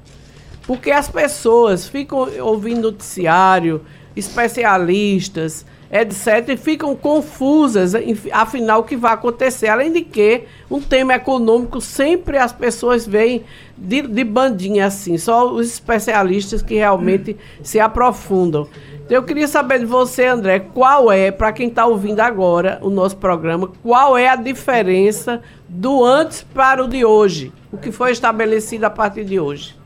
Porque 0.66 0.90
as 0.90 1.08
pessoas 1.08 1.86
ficam 1.88 2.28
ouvindo 2.40 2.90
noticiário, 2.90 3.82
especialistas, 4.16 5.64
etc., 5.88 6.48
e 6.48 6.56
ficam 6.56 6.96
confusas, 6.96 7.92
afinal, 8.32 8.80
o 8.80 8.84
que 8.84 8.96
vai 8.96 9.12
acontecer. 9.12 9.68
Além 9.68 9.92
de 9.92 10.02
que, 10.02 10.42
um 10.68 10.80
tema 10.80 11.14
econômico, 11.14 11.80
sempre 11.80 12.36
as 12.36 12.52
pessoas 12.52 13.06
veem 13.06 13.44
de, 13.78 14.02
de 14.02 14.24
bandinha 14.24 14.86
assim, 14.86 15.16
só 15.16 15.48
os 15.52 15.68
especialistas 15.68 16.60
que 16.60 16.74
realmente 16.74 17.36
se 17.62 17.78
aprofundam. 17.78 18.66
Então, 19.06 19.18
eu 19.18 19.22
queria 19.22 19.46
saber 19.46 19.78
de 19.78 19.86
você, 19.86 20.26
André, 20.26 20.58
qual 20.58 21.12
é, 21.12 21.30
para 21.30 21.52
quem 21.52 21.68
está 21.68 21.86
ouvindo 21.86 22.18
agora 22.18 22.80
o 22.82 22.90
nosso 22.90 23.16
programa, 23.16 23.70
qual 23.80 24.18
é 24.18 24.28
a 24.28 24.34
diferença 24.34 25.40
do 25.68 26.04
antes 26.04 26.42
para 26.42 26.82
o 26.82 26.88
de 26.88 27.04
hoje? 27.04 27.52
O 27.72 27.78
que 27.78 27.92
foi 27.92 28.10
estabelecido 28.10 28.84
a 28.84 28.90
partir 28.90 29.24
de 29.24 29.38
hoje? 29.38 29.76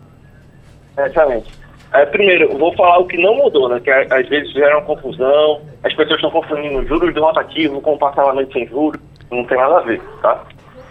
Excelente. 0.97 1.53
É, 1.93 2.07
primeiro, 2.07 2.57
vou 2.57 2.75
falar 2.75 2.99
o 2.99 3.07
que 3.07 3.19
não 3.19 3.35
mudou, 3.35 3.69
né? 3.69 3.79
Que 3.81 3.91
às 3.91 4.27
vezes 4.27 4.53
gera 4.53 4.79
uma 4.79 4.87
confusão, 4.87 5.61
as 5.85 5.93
pessoas 5.93 6.17
estão 6.17 6.31
confundindo 6.31 6.87
juros 6.87 7.13
de 7.13 7.21
rotativo 7.21 7.79
com 7.83 7.99
parcelamento 7.99 8.55
sem 8.55 8.67
juros, 8.69 8.99
não 9.31 9.45
tem 9.45 9.59
nada 9.59 9.81
a 9.81 9.83
ver, 9.83 10.01
tá? 10.23 10.45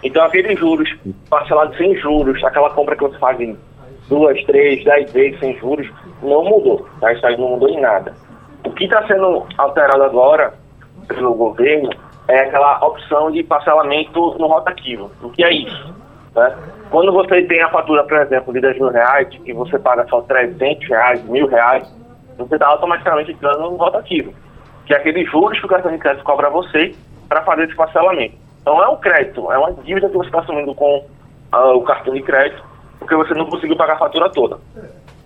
Então, 0.03 0.23
aqueles 0.23 0.59
juros 0.59 0.87
parcelados 1.31 1.75
sem 1.77 1.95
juros, 1.97 2.43
aquela 2.43 2.69
compra 2.69 2.95
que 2.95 3.01
você 3.01 3.17
faz 3.17 3.39
em 3.39 3.57
duas, 4.09 4.43
três, 4.43 4.83
dez 4.83 5.11
vezes 5.13 5.39
sem 5.39 5.57
juros, 5.57 5.89
não 6.21 6.43
mudou. 6.43 6.85
Tá? 6.99 7.13
Isso 7.13 7.25
aí 7.25 7.37
não 7.37 7.49
mudou 7.49 7.69
em 7.69 7.79
nada. 7.79 8.13
O 8.65 8.71
que 8.71 8.83
está 8.83 9.05
sendo 9.07 9.45
alterado 9.57 10.03
agora 10.03 10.53
pelo 11.07 11.33
governo 11.33 11.89
é 12.27 12.41
aquela 12.41 12.85
opção 12.85 13.31
de 13.31 13.43
parcelamento 13.43 14.35
no 14.37 14.47
rotativo. 14.47 15.09
O 15.23 15.29
que 15.29 15.43
é 15.43 15.51
isso? 15.53 15.93
Né? 16.35 16.55
Quando 16.89 17.11
você 17.11 17.41
tem 17.43 17.61
a 17.61 17.69
fatura, 17.69 18.03
por 18.03 18.17
exemplo, 18.17 18.53
de 18.53 18.59
10 18.59 18.77
mil 18.77 18.89
reais, 18.89 19.27
e 19.45 19.53
você 19.53 19.79
paga 19.79 20.05
só 20.07 20.21
300 20.21 20.87
reais, 20.87 21.23
mil 21.25 21.47
reais, 21.47 21.87
você 22.37 22.55
está 22.55 22.67
automaticamente 22.67 23.31
entrando 23.31 23.59
no 23.61 23.75
rotativo, 23.75 24.33
que 24.85 24.93
é 24.93 24.97
aquele 24.97 25.25
juros 25.25 25.59
que 25.59 25.65
o 25.65 25.69
cartão 25.69 25.91
de 25.91 25.97
crédito 25.97 26.23
cobra 26.23 26.49
você 26.49 26.95
para 27.27 27.43
fazer 27.43 27.65
esse 27.65 27.75
parcelamento. 27.75 28.35
Então 28.61 28.83
é 28.83 28.87
um 28.87 28.97
crédito, 28.97 29.51
é 29.51 29.57
uma 29.57 29.73
dívida 29.73 30.09
que 30.09 30.17
você 30.17 30.27
está 30.27 30.39
assumindo 30.39 30.73
com 30.73 31.05
uh, 31.53 31.75
o 31.75 31.83
cartão 31.83 32.13
de 32.13 32.21
crédito 32.21 32.68
porque 32.99 33.15
você 33.15 33.33
não 33.33 33.45
conseguiu 33.45 33.75
pagar 33.75 33.93
a 33.93 33.99
fatura 33.99 34.29
toda. 34.29 34.59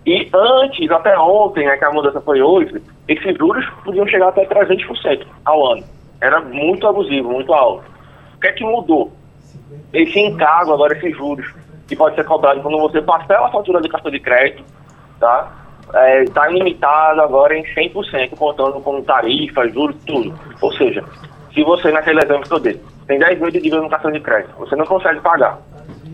E 0.06 0.30
antes, 0.34 0.92
até 0.92 1.18
ontem, 1.18 1.66
né, 1.66 1.78
que 1.78 1.86
a 1.86 1.92
mudança 1.92 2.22
foi 2.22 2.42
hoje, 2.42 2.82
esses 3.08 3.38
juros 3.38 3.66
podiam 3.84 4.08
chegar 4.08 4.30
até 4.30 4.46
300% 4.46 5.26
ao 5.46 5.74
ano. 5.74 5.84
Era 6.22 6.42
muito 6.42 6.88
abusivo, 6.88 7.32
muito 7.32 7.54
alto. 7.54 7.84
O 8.36 8.40
que 8.40 8.48
é 8.48 8.52
que 8.52 8.64
mudou? 8.64 9.12
Esse 9.94 10.20
encargo 10.20 10.74
agora, 10.74 10.98
esses 10.98 11.16
juros, 11.16 11.46
que 11.88 11.96
pode 11.96 12.16
ser 12.16 12.26
cobrado 12.26 12.62
quando 12.62 12.80
você 12.80 13.02
parcela 13.02 13.48
a 13.48 13.52
fatura 13.52 13.82
de 13.82 13.90
cartão 13.90 14.12
de 14.12 14.20
crédito, 14.20 14.64
tá? 15.20 15.52
Está 15.84 16.10
é, 16.10 16.26
tá 16.26 16.48
limitado 16.48 17.22
agora 17.22 17.58
em 17.58 17.64
100%, 17.64 18.36
contando 18.38 18.82
com 18.82 19.02
tarifa, 19.04 19.68
juros, 19.70 19.96
tudo. 20.06 20.34
Ou 20.62 20.74
seja, 20.74 21.04
se 21.54 21.64
você, 21.64 21.92
naquele 21.92 22.20
exemplo 22.20 22.44
que 22.44 22.54
eu 22.54 22.60
dei, 22.60 22.82
tem 23.08 23.20
10 23.20 23.40
mil 23.40 23.52
de 23.52 23.62
dívida 23.62 23.82
no 23.82 23.90
cartão 23.90 24.12
de 24.12 24.20
crédito, 24.20 24.56
você 24.58 24.76
não 24.76 24.86
consegue 24.86 25.20
pagar. 25.22 25.60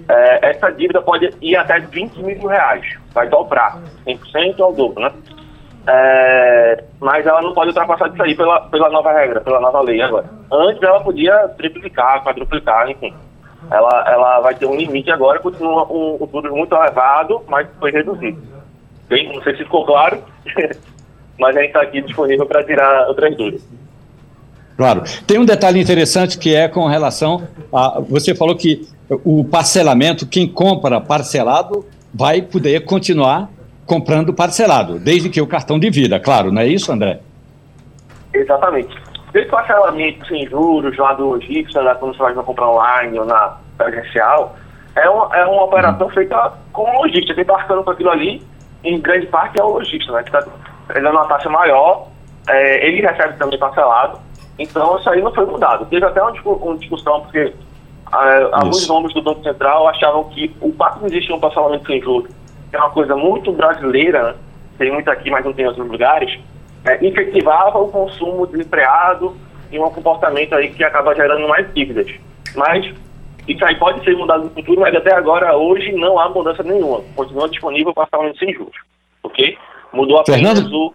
É, 0.09 0.49
essa 0.49 0.71
dívida 0.71 1.01
pode 1.03 1.31
ir 1.39 1.55
até 1.55 1.79
20 1.79 2.17
mil 2.23 2.47
reais, 2.47 2.97
vai 3.13 3.29
dobrar, 3.29 3.79
100% 4.07 4.59
ao 4.59 4.73
dobro, 4.73 5.03
né? 5.03 5.11
É, 5.87 6.83
mas 6.99 7.25
ela 7.27 7.43
não 7.43 7.53
pode 7.53 7.69
ultrapassar 7.69 8.09
isso 8.09 8.23
aí 8.23 8.35
pela, 8.35 8.61
pela 8.61 8.89
nova 8.89 9.11
regra, 9.13 9.39
pela 9.39 9.61
nova 9.61 9.81
lei 9.81 10.01
agora. 10.01 10.25
Antes 10.51 10.81
ela 10.81 10.99
podia 11.01 11.47
triplicar, 11.49 12.23
quadruplicar, 12.23 12.89
enfim. 12.89 13.13
Ela, 13.69 14.05
ela 14.11 14.39
vai 14.39 14.55
ter 14.55 14.65
um 14.65 14.75
limite 14.75 15.11
agora, 15.11 15.39
continua 15.39 15.85
um, 15.91 16.17
um 16.21 16.55
muito 16.55 16.75
elevado, 16.75 17.43
mas 17.47 17.67
foi 17.79 17.91
reduzido. 17.91 18.41
Bem, 19.07 19.31
não 19.31 19.43
sei 19.43 19.57
se 19.57 19.63
ficou 19.63 19.85
claro, 19.85 20.23
mas 21.39 21.55
a 21.55 21.59
gente 21.59 21.69
está 21.69 21.81
aqui 21.81 22.01
disponível 22.01 22.47
para 22.47 22.63
tirar 22.63 23.07
outras 23.07 23.37
dúvidas. 23.37 23.61
Claro. 24.75 25.03
Tem 25.27 25.37
um 25.37 25.45
detalhe 25.45 25.79
interessante 25.79 26.39
que 26.39 26.55
é 26.55 26.67
com 26.67 26.87
relação 26.87 27.47
a. 27.71 27.99
Você 27.99 28.33
falou 28.33 28.55
que 28.55 28.87
o 29.09 29.43
parcelamento, 29.43 30.27
quem 30.27 30.47
compra 30.47 31.01
parcelado 31.01 31.85
vai 32.13 32.41
poder 32.41 32.85
continuar 32.85 33.49
comprando 33.85 34.33
parcelado, 34.33 34.99
desde 34.99 35.29
que 35.29 35.41
o 35.41 35.47
cartão 35.47 35.79
de 35.79 35.89
vida, 35.89 36.19
claro, 36.19 36.51
não 36.51 36.61
é 36.61 36.67
isso, 36.67 36.91
André? 36.91 37.19
Exatamente. 38.33 38.95
Esse 39.33 39.47
parcelamento 39.47 40.27
sem 40.27 40.47
juros 40.47 40.95
lá 40.97 41.13
do 41.13 41.27
lojista, 41.29 41.81
né, 41.81 41.95
quando 41.95 42.15
você 42.15 42.21
vai 42.21 42.33
comprar 42.35 42.69
online 42.69 43.19
ou 43.19 43.25
na 43.25 43.57
presencial, 43.77 44.55
é 44.95 45.09
uma, 45.09 45.35
é 45.35 45.45
uma 45.45 45.63
operação 45.63 46.07
uhum. 46.07 46.13
feita 46.13 46.53
com 46.71 46.83
o 46.83 47.01
lojista. 47.01 47.33
Quem 47.33 47.41
está 47.41 47.55
arcando 47.55 47.83
com 47.83 47.91
aquilo 47.91 48.11
ali, 48.11 48.43
em 48.83 48.99
grande 48.99 49.27
parte, 49.27 49.59
é 49.59 49.63
o 49.63 49.69
lojista, 49.69 50.11
né? 50.11 50.23
Que 50.23 50.35
está 50.35 50.47
dando 50.93 51.09
uma 51.09 51.27
taxa 51.27 51.49
maior, 51.49 52.07
é, 52.47 52.87
ele 52.87 53.01
recebe 53.01 53.37
também 53.37 53.57
parcelado, 53.57 54.19
então, 54.59 54.99
isso 54.99 55.09
aí 55.09 55.21
não 55.21 55.33
foi 55.33 55.45
mudado. 55.45 55.85
Teve 55.85 56.05
até 56.05 56.21
uma, 56.21 56.33
uma 56.43 56.77
discussão, 56.77 57.21
porque 57.21 57.53
é, 58.13 58.49
alguns 58.51 58.87
nomes 58.87 59.13
do 59.13 59.21
Banco 59.21 59.43
Central 59.43 59.87
achavam 59.87 60.25
que 60.25 60.55
o 60.61 60.71
fato 60.73 60.99
de 60.99 61.15
existir 61.15 61.33
um 61.33 61.39
parcelamento 61.39 61.85
sem 61.85 62.01
juros, 62.01 62.31
que 62.69 62.75
é 62.75 62.79
uma 62.79 62.89
coisa 62.89 63.15
muito 63.15 63.51
brasileira, 63.51 64.23
né? 64.23 64.35
tem 64.77 64.91
muito 64.91 65.09
aqui, 65.09 65.29
mas 65.29 65.43
não 65.43 65.53
tem 65.53 65.65
em 65.65 65.67
outros 65.67 65.87
lugares, 65.87 66.39
é, 66.85 67.05
efetivava 67.05 67.77
o 67.77 67.89
consumo 67.89 68.47
desempreado 68.47 69.35
e 69.71 69.79
um 69.79 69.89
comportamento 69.89 70.55
aí 70.55 70.69
que 70.69 70.83
acaba 70.83 71.13
gerando 71.13 71.47
mais 71.47 71.71
dívidas. 71.73 72.09
Mas 72.55 72.91
isso 73.47 73.65
aí 73.65 73.75
pode 73.75 74.03
ser 74.03 74.15
mudado 74.15 74.45
no 74.45 74.49
futuro, 74.51 74.81
mas 74.81 74.95
até 74.95 75.13
agora, 75.13 75.55
hoje, 75.57 75.91
não 75.93 76.19
há 76.19 76.29
mudança 76.29 76.63
nenhuma. 76.63 77.01
Continua 77.15 77.49
disponível 77.49 77.91
o 77.91 77.93
parcelamento 77.93 78.39
sem 78.39 78.53
juros. 78.53 78.75
Ok? 79.23 79.57
Mudou 79.91 80.19
apenas 80.19 80.59
Fernando... 80.59 80.93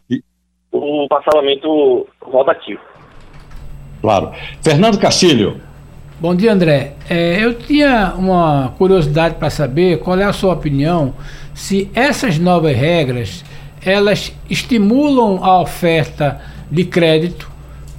o, 0.73 1.05
o 1.05 1.09
parcelamento 1.09 2.07
rotativo. 2.23 2.81
Claro. 4.01 4.33
Fernando 4.63 4.99
Castilho. 4.99 5.61
Bom 6.21 6.33
dia, 6.33 6.53
André. 6.53 6.93
É, 7.11 7.45
eu 7.45 7.55
tinha 7.55 8.15
uma 8.17 8.73
curiosidade 8.79 9.35
para 9.35 9.51
saber 9.51 9.99
qual 9.99 10.17
é 10.17 10.23
a 10.23 10.33
sua 10.33 10.53
opinião 10.53 11.13
se 11.53 11.91
essas 11.93 12.39
novas 12.39 12.77
regras 12.77 13.45
elas 13.85 14.33
estimulam 14.49 15.43
a 15.43 15.61
oferta 15.61 16.41
de 16.71 16.85
crédito, 16.85 17.51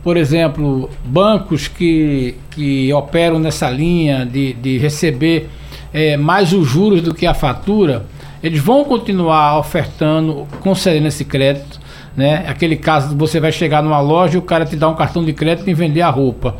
por 0.01 0.16
exemplo, 0.16 0.89
bancos 1.03 1.68
que, 1.68 2.36
que 2.51 2.91
operam 2.93 3.38
nessa 3.38 3.70
linha 3.70 4.26
de, 4.26 4.53
de 4.53 4.78
receber 4.78 5.49
é, 5.93 6.16
mais 6.16 6.53
os 6.53 6.66
juros 6.66 7.01
do 7.01 7.13
que 7.13 7.28
a 7.28 7.34
fatura, 7.34 8.05
eles 8.41 8.61
vão 8.61 8.86
continuar 8.86 9.59
ofertando, 9.59 10.47
concedendo 10.61 11.07
esse 11.07 11.26
crédito 11.26 11.82
né? 12.16 12.45
Aquele 12.47 12.78
caso 12.78 13.16
você 13.16 13.39
vai 13.39 13.51
chegar 13.51 13.84
numa 13.84 13.99
loja 13.99 14.36
e 14.36 14.38
o 14.38 14.41
cara 14.41 14.66
te 14.66 14.76
dá 14.76 14.88
um 14.88 14.95
cartão 14.95 15.24
de 15.24 15.34
crédito 15.34 15.70
e 15.70 15.74
vender 15.74 16.01
a 16.01 16.09
roupa. 16.09 16.55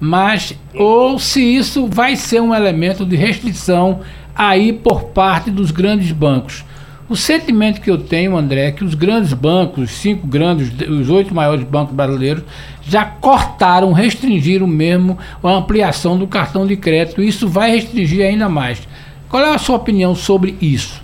Mas, 0.00 0.54
ou 0.74 1.18
se 1.18 1.42
isso 1.42 1.86
vai 1.86 2.14
ser 2.14 2.40
um 2.40 2.54
elemento 2.54 3.04
de 3.04 3.16
restrição 3.16 4.00
aí 4.34 4.72
por 4.72 5.06
parte 5.06 5.50
dos 5.50 5.70
grandes 5.70 6.12
bancos. 6.12 6.64
O 7.08 7.16
sentimento 7.16 7.80
que 7.80 7.90
eu 7.90 7.96
tenho, 7.96 8.36
André, 8.36 8.66
é 8.66 8.70
que 8.70 8.84
os 8.84 8.94
grandes 8.94 9.32
bancos, 9.32 9.84
os 9.84 9.90
cinco 9.92 10.26
grandes, 10.26 10.70
os 10.86 11.08
oito 11.08 11.34
maiores 11.34 11.64
bancos 11.64 11.94
brasileiros, 11.94 12.44
já 12.82 13.04
cortaram, 13.04 13.92
restringiram 13.92 14.66
mesmo 14.66 15.18
a 15.42 15.50
ampliação 15.50 16.18
do 16.18 16.26
cartão 16.26 16.66
de 16.66 16.76
crédito. 16.76 17.22
Isso 17.22 17.48
vai 17.48 17.70
restringir 17.70 18.26
ainda 18.26 18.48
mais. 18.48 18.86
Qual 19.28 19.42
é 19.42 19.54
a 19.54 19.58
sua 19.58 19.76
opinião 19.76 20.14
sobre 20.14 20.56
isso? 20.60 21.02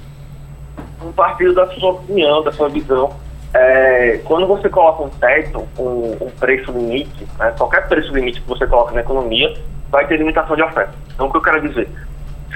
Compartilho 1.01 1.55
da 1.55 1.67
sua 1.73 1.93
opinião, 1.93 2.45
da 2.45 2.53
sua 2.53 2.69
visão. 2.69 3.24
É, 3.55 4.21
quando 4.25 4.49
você 4.49 4.69
coloca 4.69 5.05
um 5.05 5.09
teto, 5.09 5.67
um, 5.79 6.17
um 6.21 6.31
preço 6.41 6.73
limite, 6.73 7.25
né, 7.39 7.55
qualquer 7.57 7.87
preço 7.87 8.13
limite 8.13 8.41
que 8.41 8.49
você 8.49 8.67
coloca 8.67 8.93
na 8.93 9.01
economia, 9.01 9.55
vai 9.91 10.05
ter 10.09 10.17
limitação 10.17 10.57
de 10.57 10.63
oferta. 10.63 10.93
Então, 11.15 11.29
o 11.29 11.31
que 11.31 11.37
eu 11.37 11.43
quero 11.43 11.69
dizer? 11.69 11.89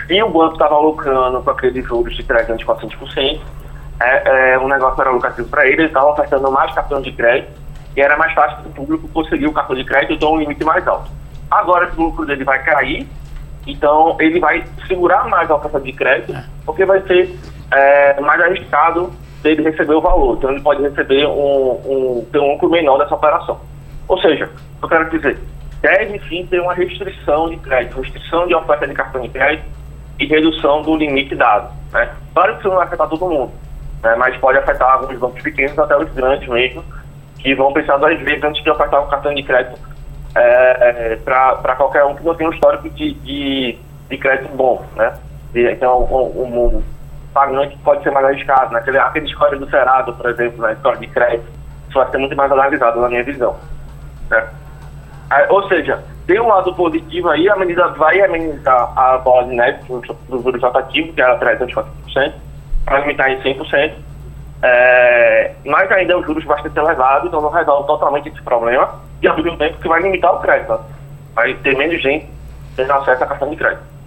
Se 0.07 0.23
o 0.23 0.29
banco 0.29 0.55
estava 0.55 0.77
lucrando 0.79 1.41
com 1.41 1.51
aqueles 1.51 1.87
juros 1.87 2.17
de 2.17 2.25
300%, 2.25 2.65
400%, 2.65 3.41
é, 4.01 4.55
é, 4.55 4.59
um 4.59 4.67
negócio 4.67 5.01
era 5.01 5.11
lucrativo 5.11 5.49
para 5.49 5.67
ele, 5.67 5.83
ele 5.83 5.87
estava 5.87 6.11
ofertando 6.11 6.51
mais 6.51 6.75
cartão 6.75 7.01
de 7.01 7.13
crédito 7.13 7.53
e 7.97 8.01
era 8.01 8.17
mais 8.17 8.33
fácil 8.33 8.59
para 8.59 8.71
o 8.71 8.73
público 8.73 9.09
conseguir 9.09 9.47
o 9.47 9.53
cartão 9.53 9.77
de 9.77 9.85
crédito, 9.85 10.15
então 10.15 10.33
um 10.33 10.39
limite 10.39 10.65
mais 10.65 10.87
alto. 10.87 11.11
Agora, 11.49 11.93
o 11.97 12.03
lucro 12.03 12.27
dele 12.27 12.43
vai 12.43 12.61
cair, 12.65 13.09
então 13.67 14.17
ele 14.19 14.41
vai 14.41 14.65
segurar 14.89 15.29
mais 15.29 15.49
a 15.49 15.55
oferta 15.55 15.81
de 15.81 15.93
crédito, 15.93 16.35
porque 16.65 16.85
vai 16.85 17.01
ser 17.03 17.39
é, 17.71 18.21
mais 18.21 18.41
arriscado 18.41 19.13
dele 19.43 19.63
receber 19.63 19.95
o 19.95 20.01
valor. 20.01 20.37
Então 20.37 20.51
ele 20.51 20.61
pode 20.61 20.83
receber 20.83 21.27
um, 21.27 21.71
um, 21.85 22.27
ter 22.31 22.39
um 22.39 22.53
lucro 22.53 22.71
menor 22.71 22.99
dessa 22.99 23.15
operação. 23.15 23.61
Ou 24.07 24.19
seja, 24.21 24.51
eu 24.83 24.89
quero 24.89 25.11
dizer, 25.11 25.39
deve 25.81 26.19
sim 26.29 26.47
ter 26.47 26.61
uma 26.61 26.75
restrição 26.75 27.49
de 27.51 27.57
crédito, 27.59 28.01
restrição 28.01 28.47
de 28.47 28.55
oferta 28.55 28.87
de 28.87 28.95
cartão 28.95 29.21
de 29.21 29.29
crédito 29.29 29.67
e 30.19 30.27
redução 30.27 30.83
do 30.83 30.97
limite 30.97 31.35
dado. 31.35 31.73
Né? 31.93 32.11
Claro 32.35 32.55
que 32.55 32.61
isso 32.61 32.69
não 32.69 32.77
vai 32.77 32.87
afetar 32.87 33.09
todo 33.09 33.29
mundo, 33.29 33.53
né? 34.03 34.15
mas 34.17 34.37
pode 34.39 34.59
afetar 34.59 34.95
alguns 34.95 35.19
bancos 35.19 35.43
pequenos, 35.43 35.79
até 35.79 35.97
os 35.97 36.11
grandes 36.13 36.49
mesmo, 36.49 36.83
que 37.39 37.55
vão 37.55 37.73
pensar 37.73 37.97
duas 37.99 38.19
vezes 38.21 38.43
antes 38.43 38.63
de 38.63 38.71
ofertar 38.71 39.03
um 39.05 39.09
cartão 39.09 39.35
de 39.35 39.43
crédito 39.43 39.79
é, 40.35 41.13
é, 41.13 41.17
para 41.17 41.77
qualquer 41.77 42.05
um 42.05 42.15
que 42.15 42.25
não 42.25 42.35
tem 42.35 42.49
um 42.49 42.53
histórico 42.53 42.89
de, 42.91 43.15
de, 43.15 43.79
de 44.09 44.19
crédito 44.19 44.55
bom. 44.55 44.85
Né? 44.97 45.15
então, 45.55 46.05
um, 46.05 46.43
um, 46.43 46.83
pagante 47.39 47.79
pode 47.85 48.03
ser 48.03 48.11
mais 48.11 48.27
arriscado. 48.27 48.73
Né? 48.73 48.81
Aquele, 48.81 48.99
aquele 48.99 49.57
do 49.59 49.71
Serado, 49.71 50.13
por 50.13 50.29
exemplo, 50.29 50.61
na 50.61 50.69
né? 50.69 50.73
história 50.73 50.99
de 50.99 51.07
crédito, 51.07 51.49
isso 51.89 51.99
vai 51.99 52.11
ser 52.11 52.19
muito 52.19 52.35
mais 52.35 52.51
analisado 52.51 53.01
na 53.01 53.09
minha 53.09 53.23
visão. 53.23 53.57
Né? 54.29 54.45
ou 55.51 55.69
seja, 55.69 56.03
tem 56.27 56.41
um 56.41 56.49
lado 56.49 56.75
positivo 56.75 57.29
aí, 57.29 57.49
a 57.49 57.57
medida 57.57 57.87
vai 57.89 58.21
amenizar 58.21 58.93
a 58.99 59.19
bola 59.19 59.47
de 59.47 59.55
neve 59.55 59.79
do 60.29 60.43
juros 60.43 60.65
atrativos, 60.65 61.15
que 61.15 61.21
era 61.21 61.39
340%, 61.39 62.33
para 62.85 63.01
limitar 63.01 63.31
em 63.31 63.41
100%. 63.41 63.93
É, 64.61 65.53
mas 65.65 65.93
ainda 65.93 66.15
é 66.15 66.17
um 66.17 66.25
juros 66.25 66.45
bastante 66.45 66.77
elevado, 66.77 67.29
então 67.29 67.41
não 67.41 67.51
resolve 67.51 67.87
totalmente 67.87 68.31
esse 68.31 68.43
problema. 68.43 69.01
E 69.23 69.29
ao 69.29 69.37
mesmo 69.37 69.57
tempo 69.59 69.79
que 69.79 69.89
vai 69.89 70.03
limitar 70.03 70.35
o 70.35 70.41
crédito. 70.41 70.81
Vai 71.35 71.55
ter 71.55 71.77
menos 71.77 72.03
gente 72.03 72.27
tendo 72.75 72.93
acesso 72.93 73.23
a 73.23 73.27
cartão 73.27 73.51
de 73.51 73.57
crédito. 73.57 73.98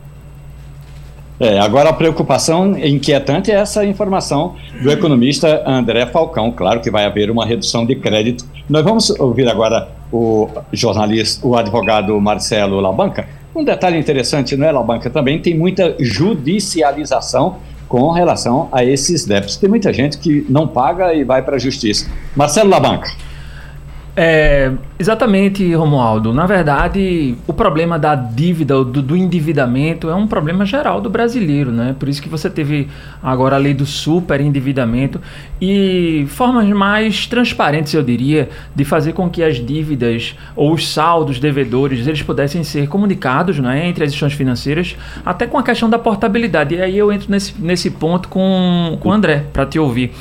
É, 1.42 1.58
agora 1.58 1.90
a 1.90 1.94
preocupação 1.94 2.78
inquietante 2.78 3.50
é 3.50 3.56
essa 3.56 3.84
informação 3.84 4.56
do 4.80 4.92
economista 4.92 5.64
André 5.66 6.06
Falcão. 6.06 6.52
Claro 6.52 6.82
que 6.82 6.92
vai 6.92 7.04
haver 7.04 7.32
uma 7.32 7.44
redução 7.44 7.84
de 7.84 7.96
crédito. 7.96 8.46
Nós 8.70 8.84
vamos 8.84 9.10
ouvir 9.20 9.50
agora 9.50 9.90
o 10.12 10.48
jornalista, 10.72 11.44
o 11.46 11.56
advogado 11.58 12.22
Marcelo 12.22 12.80
Labanca. 12.80 13.28
Um 13.56 13.64
detalhe 13.64 13.98
interessante, 13.98 14.56
não 14.56 14.68
é, 14.68 14.72
Labanca? 14.72 15.10
Também 15.10 15.42
tem 15.42 15.58
muita 15.58 15.96
judicialização 16.00 17.56
com 17.88 18.12
relação 18.12 18.70
a 18.72 18.86
esses 18.86 19.26
débitos. 19.26 19.58
Tem 19.58 19.68
muita 19.68 19.92
gente 19.92 20.20
que 20.20 20.46
não 20.48 20.68
paga 20.68 21.12
e 21.12 21.24
vai 21.24 21.42
para 21.42 21.56
a 21.56 21.60
justiça. 21.60 22.08
Marcelo 22.36 22.70
Labanca. 22.70 23.10
É, 24.14 24.74
exatamente, 25.00 25.74
Romualdo. 25.74 26.34
Na 26.34 26.46
verdade, 26.46 27.36
o 27.48 27.54
problema 27.54 27.98
da 27.98 28.14
dívida, 28.14 28.84
do, 28.84 29.02
do, 29.02 29.16
endividamento, 29.16 30.10
é 30.10 30.16
um 30.16 30.28
problema 30.28 30.66
geral 30.66 31.00
do 31.00 31.10
brasileiro, 31.10 31.72
né? 31.72 31.96
Por 31.98 32.10
isso 32.10 32.22
que 32.22 32.28
você 32.28 32.50
teve 32.50 32.90
agora 33.24 33.56
a 33.56 33.60
lei 33.60 33.74
do 33.74 33.86
super 33.86 34.42
endividamento 34.42 35.22
e 35.62 36.26
formas 36.28 36.68
mais 36.70 37.26
transparentes, 37.26 37.94
eu 37.94 38.04
diria, 38.04 38.50
de 38.76 38.84
fazer 38.84 39.14
com 39.14 39.30
que 39.30 39.42
as 39.42 39.66
dívidas 39.66 40.36
ou 40.58 40.74
os 40.74 40.90
saldos 40.90 41.40
devedores 41.40 42.06
eles 42.06 42.22
pudessem 42.22 42.66
ser 42.66 42.88
comunicados 42.90 43.60
né, 43.60 43.88
entre 43.88 44.04
as 44.04 44.10
instituições 44.10 44.34
financeiras, 44.34 44.98
até 45.26 45.48
com 45.48 45.58
a 45.58 45.64
questão 45.64 45.90
da 45.90 45.98
portabilidade. 45.98 46.76
E 46.76 46.82
aí 46.82 46.98
eu 46.98 47.14
entro 47.14 47.32
nesse, 47.32 47.54
nesse 47.58 47.90
ponto 47.90 48.28
com, 48.28 48.98
com 49.00 49.08
o 49.08 49.12
André, 49.12 49.46
para 49.54 49.66
te 49.66 49.80
ouvir. 49.80 50.12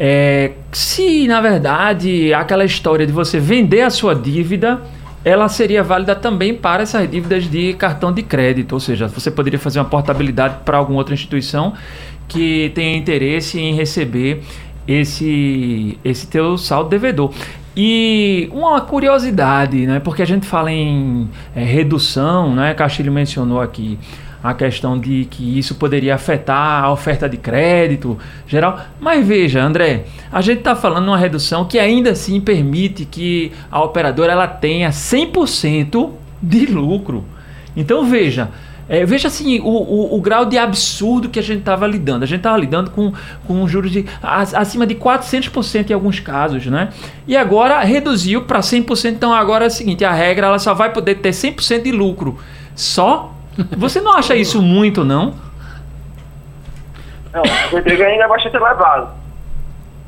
É, 0.00 0.52
se 0.70 1.26
na 1.26 1.40
verdade 1.40 2.32
aquela 2.32 2.64
história 2.64 3.04
de 3.04 3.12
você 3.12 3.40
vender 3.40 3.82
a 3.82 3.90
sua 3.90 4.14
dívida, 4.14 4.80
ela 5.24 5.48
seria 5.48 5.82
válida 5.82 6.14
também 6.14 6.54
para 6.54 6.84
essas 6.84 7.10
dívidas 7.10 7.50
de 7.50 7.74
cartão 7.74 8.12
de 8.12 8.22
crédito, 8.22 8.74
ou 8.74 8.80
seja, 8.80 9.08
você 9.08 9.28
poderia 9.28 9.58
fazer 9.58 9.80
uma 9.80 9.86
portabilidade 9.86 10.58
para 10.64 10.78
alguma 10.78 10.98
outra 10.98 11.14
instituição 11.14 11.72
que 12.28 12.70
tenha 12.76 12.96
interesse 12.96 13.58
em 13.58 13.74
receber 13.74 14.40
esse 14.86 15.98
esse 16.04 16.28
teu 16.28 16.56
saldo 16.56 16.90
devedor. 16.90 17.32
E 17.76 18.48
uma 18.52 18.80
curiosidade, 18.80 19.84
né? 19.84 19.98
Porque 19.98 20.22
a 20.22 20.26
gente 20.26 20.46
fala 20.46 20.70
em 20.70 21.28
é, 21.56 21.64
redução, 21.64 22.54
né? 22.54 22.72
Castilho 22.72 23.10
mencionou 23.10 23.60
aqui 23.60 23.98
a 24.48 24.54
questão 24.54 24.98
de 24.98 25.26
que 25.30 25.58
isso 25.58 25.74
poderia 25.74 26.14
afetar 26.14 26.84
a 26.84 26.92
oferta 26.92 27.28
de 27.28 27.36
crédito 27.36 28.18
geral. 28.46 28.80
Mas 29.00 29.26
veja, 29.26 29.62
André, 29.62 30.04
a 30.30 30.40
gente 30.40 30.58
está 30.58 30.74
falando 30.74 31.08
uma 31.08 31.18
redução 31.18 31.64
que 31.64 31.78
ainda 31.78 32.10
assim 32.10 32.40
permite 32.40 33.04
que 33.04 33.52
a 33.70 33.82
operadora 33.82 34.32
ela 34.32 34.46
tenha 34.46 34.90
100% 34.90 36.10
de 36.42 36.66
lucro. 36.66 37.24
Então 37.76 38.04
veja, 38.04 38.50
é, 38.88 39.04
veja 39.04 39.28
assim, 39.28 39.60
o, 39.60 39.68
o, 39.68 40.16
o, 40.16 40.20
grau 40.20 40.46
de 40.46 40.56
absurdo 40.56 41.28
que 41.28 41.38
a 41.38 41.42
gente 41.42 41.58
estava 41.58 41.86
lidando. 41.86 42.22
A 42.22 42.26
gente 42.26 42.38
estava 42.38 42.56
lidando 42.56 42.90
com, 42.90 43.12
com 43.46 43.68
juros 43.68 43.90
de 43.90 44.06
acima 44.22 44.86
de 44.86 44.94
400% 44.94 45.90
em 45.90 45.92
alguns 45.92 46.20
casos, 46.20 46.64
né? 46.66 46.88
E 47.26 47.36
agora 47.36 47.78
reduziu 47.80 48.42
para 48.42 48.60
100%. 48.60 49.12
Então 49.12 49.34
agora 49.34 49.66
é 49.66 49.68
o 49.68 49.70
seguinte, 49.70 50.04
a 50.04 50.12
regra 50.12 50.46
ela 50.46 50.58
só 50.58 50.72
vai 50.72 50.90
poder 50.90 51.16
ter 51.16 51.30
100% 51.30 51.82
de 51.82 51.92
lucro. 51.92 52.38
Só 52.74 53.34
você 53.76 54.00
não 54.00 54.14
acha 54.14 54.34
isso 54.34 54.62
muito, 54.62 55.04
não? 55.04 55.34
Não, 57.32 57.42
o 57.72 57.78
emprego 57.78 58.02
ainda 58.02 58.24
é 58.24 58.28
bastante 58.28 58.56
elevado. 58.56 59.10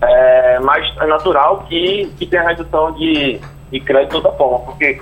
É, 0.03 0.59
mas 0.61 0.96
é 0.98 1.07
natural 1.07 1.64
que, 1.68 2.11
que 2.18 2.26
tenha 2.26 2.46
redução 2.46 2.92
de, 2.92 3.38
de 3.70 3.80
crédito 3.80 4.16
de 4.16 4.22
toda 4.22 4.36
forma, 4.36 4.61
porque 4.61 4.98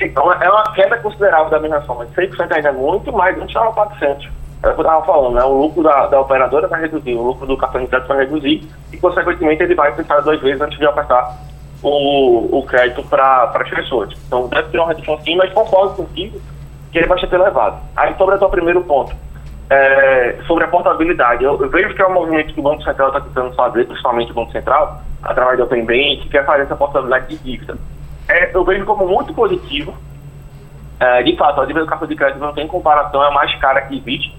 então, 0.00 0.32
é 0.32 0.48
uma 0.48 0.72
queda 0.72 0.96
considerável 0.98 1.50
da 1.50 1.60
mesma 1.60 1.80
forma. 1.82 2.06
100% 2.06 2.52
ainda 2.52 2.68
é 2.68 2.72
muito, 2.72 3.12
mas 3.12 3.36
antes 3.36 3.48
estava 3.48 3.72
400. 3.72 4.28
É 4.62 4.68
o 4.68 4.74
que 4.74 4.80
eu 4.80 4.82
estava 4.82 5.04
falando, 5.04 5.34
né? 5.34 5.44
O 5.44 5.52
lucro 5.52 5.82
da, 5.82 6.06
da 6.06 6.20
operadora 6.20 6.68
vai 6.68 6.82
reduzir, 6.82 7.14
o 7.14 7.22
lucro 7.22 7.46
do 7.46 7.56
cartão 7.56 7.80
de 7.82 7.86
crédito 7.86 8.08
vai 8.08 8.18
reduzir 8.18 8.68
e, 8.92 8.96
consequentemente, 8.96 9.62
ele 9.62 9.74
vai 9.74 9.94
pensar 9.94 10.20
duas 10.20 10.40
vezes 10.40 10.60
antes 10.60 10.78
de 10.78 10.86
apertar 10.86 11.36
o, 11.82 12.58
o 12.58 12.62
crédito 12.64 13.02
para 13.02 13.52
as 13.54 13.70
pessoas. 13.70 14.10
Então, 14.26 14.48
deve 14.48 14.68
ter 14.68 14.78
uma 14.78 14.88
redução 14.88 15.18
sim, 15.22 15.36
mas 15.36 15.52
concordo 15.52 15.94
contigo 15.94 16.40
que 16.90 16.98
ele 16.98 17.06
vai 17.06 17.18
ser 17.18 17.32
elevado. 17.32 17.78
Aí, 17.96 18.14
sobre 18.16 18.34
o 18.36 18.48
primeiro 18.48 18.82
ponto, 18.82 19.14
é, 19.70 20.36
sobre 20.46 20.64
a 20.64 20.68
portabilidade, 20.68 21.44
eu, 21.44 21.60
eu, 21.62 21.70
vejo 21.70 21.94
que 21.94 22.02
é 22.02 22.06
um 22.06 22.12
movimento 22.14 22.52
que 22.52 22.60
o 22.60 22.62
Banco 22.62 22.82
Central 22.82 23.08
está 23.08 23.20
tentando 23.20 23.54
fazer, 23.54 23.86
principalmente 23.86 24.32
o 24.32 24.34
Banco 24.34 24.50
Central, 24.50 25.00
através 25.22 25.58
do 25.58 25.64
Open 25.64 25.84
Bank, 25.84 26.22
que 26.22 26.28
quer 26.28 26.44
fazer 26.44 26.62
essa 26.62 26.74
portabilidade 26.74 27.28
de 27.28 27.38
dívida. 27.38 27.78
É, 28.28 28.54
eu 28.54 28.64
vejo 28.64 28.84
como 28.84 29.06
muito 29.06 29.32
positivo. 29.32 29.94
É, 30.98 31.22
de 31.22 31.36
fato, 31.36 31.60
a 31.60 31.64
dívida 31.64 31.84
do 31.84 31.88
cartão 31.88 32.08
de 32.08 32.16
crédito 32.16 32.40
não 32.40 32.52
tem 32.52 32.66
comparação, 32.66 33.22
é 33.22 33.28
a 33.28 33.30
mais 33.30 33.54
cara 33.56 33.82
que 33.82 33.96
existe. 33.96 34.36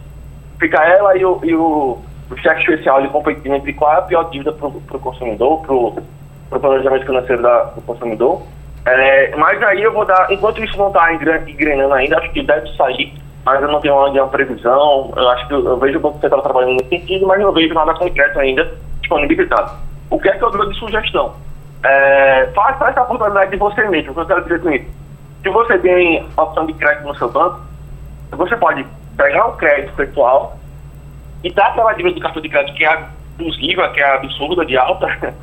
Fica 0.60 0.84
ela 0.84 1.18
e 1.18 1.26
o, 1.26 1.40
e 1.44 1.56
o, 1.56 1.98
o 2.30 2.38
cheque 2.38 2.62
especial 2.62 3.02
de 3.02 3.08
competindo 3.08 3.56
entre 3.56 3.74
qual 3.74 3.94
é 3.94 3.98
a 4.00 4.02
pior 4.02 4.30
dívida 4.30 4.52
para 4.52 4.68
o 4.68 5.00
consumidor, 5.00 5.62
para 5.62 5.74
o 5.74 6.60
planejamento 6.60 7.06
financeiro 7.06 7.42
da, 7.42 7.64
do 7.64 7.82
consumidor. 7.82 8.44
É, 8.86 9.36
mas 9.36 9.62
aí 9.64 9.84
eu 9.84 9.94
vou 9.94 10.06
dar, 10.06 10.32
enquanto 10.32 10.64
isso 10.64 10.78
não 10.78 10.88
está 10.88 11.14
engrenando 11.14 11.94
ainda, 11.94 12.18
acho 12.18 12.32
que 12.32 12.42
deve 12.42 12.68
sair, 12.76 13.14
mas 13.46 13.62
eu 13.62 13.68
não 13.68 13.80
tenho 13.80 13.96
uma 13.96 14.28
previsão. 14.28 15.14
Eu 15.16 15.30
acho 15.30 15.48
que 15.48 15.54
eu, 15.54 15.78
vejo 15.78 15.98
o 15.98 16.02
Banco 16.02 16.20
Central 16.20 16.42
trabalhando 16.42 16.78
nesse 16.78 16.90
sentido, 16.90 17.28
mas 17.28 17.40
não 17.40 17.52
vejo 17.52 17.74
nada 17.74 17.94
concreto 17.94 18.40
ainda 18.40 18.72
disponibilizado. 19.00 19.72
O 20.10 20.20
que 20.20 20.30
é 20.30 20.38
que 20.38 20.44
eu 20.44 20.52
dou 20.52 20.70
de 20.70 20.78
sugestão? 20.78 21.36
É, 21.84 22.50
faça 22.54 22.90
essa 22.90 23.02
oportunidade 23.04 23.52
de 23.52 23.58
você 23.58 23.88
mesmo, 23.88 24.14
que 24.14 24.20
eu 24.20 24.26
quero 24.26 24.44
dizer 24.44 24.62
com 24.62 24.72
isso. 24.72 24.86
Se 25.42 25.50
você 25.50 25.78
tem 25.80 26.28
opção 26.38 26.66
de 26.66 26.74
crédito 26.74 27.08
no 27.08 27.16
seu 27.16 27.30
banco, 27.32 27.62
você 28.32 28.56
pode 28.56 28.86
pegar 29.18 29.48
um 29.48 29.58
crédito 29.58 29.94
pessoal 29.96 30.58
e 31.44 31.52
dar 31.52 31.68
aquela 31.68 31.94
dívida 31.94 32.16
do 32.16 32.22
cartão 32.22 32.42
de 32.42 32.50
crédito 32.50 32.76
que 32.76 32.86
é 32.86 33.08
abusiva, 33.40 33.90
que 33.90 34.00
é 34.00 34.16
absurda 34.16 34.66
de 34.66 34.78
alta, 34.78 35.08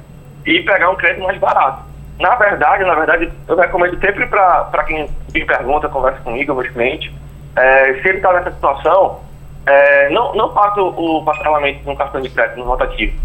e 0.46 0.62
pegar 0.62 0.90
um 0.90 0.96
crédito 0.96 1.24
mais 1.24 1.38
barato. 1.38 1.87
Na 2.18 2.34
verdade, 2.34 2.84
na 2.84 2.94
verdade, 2.94 3.32
eu 3.46 3.56
recomendo 3.56 3.98
sempre 4.00 4.26
para 4.26 4.84
quem 4.86 5.08
me 5.32 5.44
pergunta, 5.44 5.88
conversa 5.88 6.20
comigo, 6.20 6.54
meus 6.54 6.68
clientes, 6.70 7.12
é, 7.54 7.94
se 7.94 8.08
ele 8.08 8.18
está 8.18 8.32
nessa 8.32 8.50
situação, 8.50 9.20
é, 9.66 10.10
não, 10.10 10.34
não 10.34 10.52
faça 10.52 10.80
o, 10.80 11.22
parcelamento 11.24 11.84
no 11.84 11.96
cartão 11.96 12.20
de 12.20 12.28
crédito, 12.28 12.58
no 12.58 12.64
rotativo. 12.64 13.16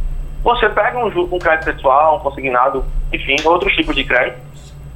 Você 0.43 0.69
pega 0.69 0.97
um, 0.97 1.07
um 1.07 1.39
crédito 1.39 1.73
pessoal, 1.73 2.17
um 2.17 2.19
consignado, 2.19 2.85
enfim, 3.11 3.35
outros 3.45 3.73
tipos 3.73 3.95
de 3.95 4.03
crédito, 4.03 4.39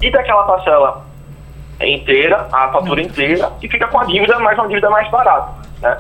e 0.01 0.11
daquela 0.11 0.43
parcela 0.43 1.05
inteira, 1.81 2.47
a 2.51 2.69
fatura 2.69 3.01
inteira, 3.01 3.51
e 3.61 3.67
fica 3.67 3.87
com 3.87 3.99
a 3.99 4.05
dívida, 4.05 4.37
mas 4.39 4.57
uma 4.59 4.67
dívida 4.67 4.89
mais 4.91 5.09
barata. 5.09 5.53
Né? 5.81 5.97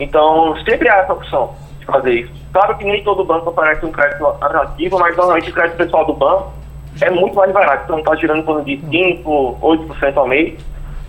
Então, 0.00 0.56
sempre 0.64 0.88
há 0.88 0.98
essa 0.98 1.12
opção 1.12 1.54
de 1.78 1.86
fazer 1.86 2.12
isso. 2.14 2.32
Claro 2.52 2.76
que 2.78 2.84
nem 2.84 3.04
todo 3.04 3.24
banco 3.24 3.50
oferece 3.50 3.84
um 3.84 3.92
crédito 3.92 4.26
atrativo, 4.26 4.98
mas 4.98 5.16
normalmente 5.16 5.50
o 5.50 5.54
crédito 5.54 5.76
pessoal 5.76 6.04
do 6.04 6.14
banco 6.14 6.57
é 7.00 7.10
muito 7.10 7.34
mais 7.34 7.52
barato. 7.52 7.84
Então 7.84 7.98
está 7.98 8.14
girando 8.16 8.40
em 8.40 8.44
torno 8.44 8.64
de 8.64 8.76
5%, 8.76 9.22
8% 9.24 10.16
ao 10.16 10.28
mês 10.28 10.58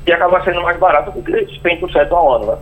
e 0.06 0.12
acaba 0.12 0.44
sendo 0.44 0.62
mais 0.62 0.78
barato 0.80 1.12
do 1.12 1.22
que 1.22 1.32
100% 1.32 2.12
ao 2.12 2.36
ano. 2.36 2.46
Né? 2.48 2.58